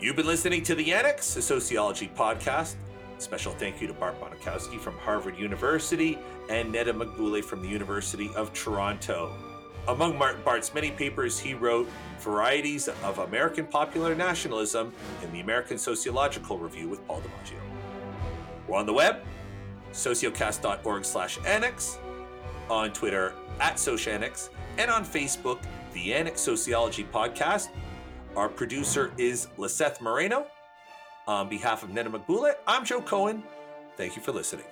You've 0.00 0.16
been 0.16 0.26
listening 0.26 0.62
to 0.64 0.74
the 0.74 0.92
Annex, 0.92 1.34
a 1.36 1.42
sociology 1.42 2.10
podcast. 2.14 2.74
Special 3.24 3.52
thank 3.52 3.80
you 3.80 3.86
to 3.86 3.94
Bart 3.94 4.20
Bonikowski 4.20 4.78
from 4.78 4.98
Harvard 4.98 5.38
University 5.38 6.18
and 6.50 6.74
Neda 6.74 6.92
Magbouleh 6.92 7.42
from 7.42 7.62
the 7.62 7.68
University 7.68 8.30
of 8.36 8.52
Toronto. 8.52 9.34
Among 9.88 10.18
Martin 10.18 10.42
Bart's 10.44 10.74
many 10.74 10.90
papers, 10.90 11.38
he 11.38 11.54
wrote 11.54 11.88
Varieties 12.18 12.86
of 12.86 13.20
American 13.20 13.64
Popular 13.64 14.14
Nationalism 14.14 14.92
in 15.22 15.32
the 15.32 15.40
American 15.40 15.78
Sociological 15.78 16.58
Review 16.58 16.86
with 16.86 17.04
Paul 17.06 17.22
DiMaggio. 17.22 17.58
We're 18.68 18.76
on 18.76 18.84
the 18.84 18.92
web, 18.92 19.22
sociocast.org 19.92 21.06
slash 21.06 21.38
annex, 21.46 21.98
on 22.68 22.92
Twitter 22.92 23.32
at 23.58 23.76
sociannex, 23.76 24.50
and 24.76 24.90
on 24.90 25.02
Facebook, 25.02 25.60
the 25.94 26.12
Annex 26.12 26.42
Sociology 26.42 27.04
Podcast. 27.04 27.68
Our 28.36 28.50
producer 28.50 29.14
is 29.16 29.48
Liseth 29.56 30.02
Moreno. 30.02 30.46
On 31.26 31.48
behalf 31.48 31.82
of 31.82 31.90
Neda 31.90 32.08
Magbouleh, 32.08 32.54
I'm 32.66 32.84
Joe 32.84 33.00
Cohen. 33.00 33.42
Thank 33.96 34.14
you 34.16 34.22
for 34.22 34.32
listening. 34.32 34.66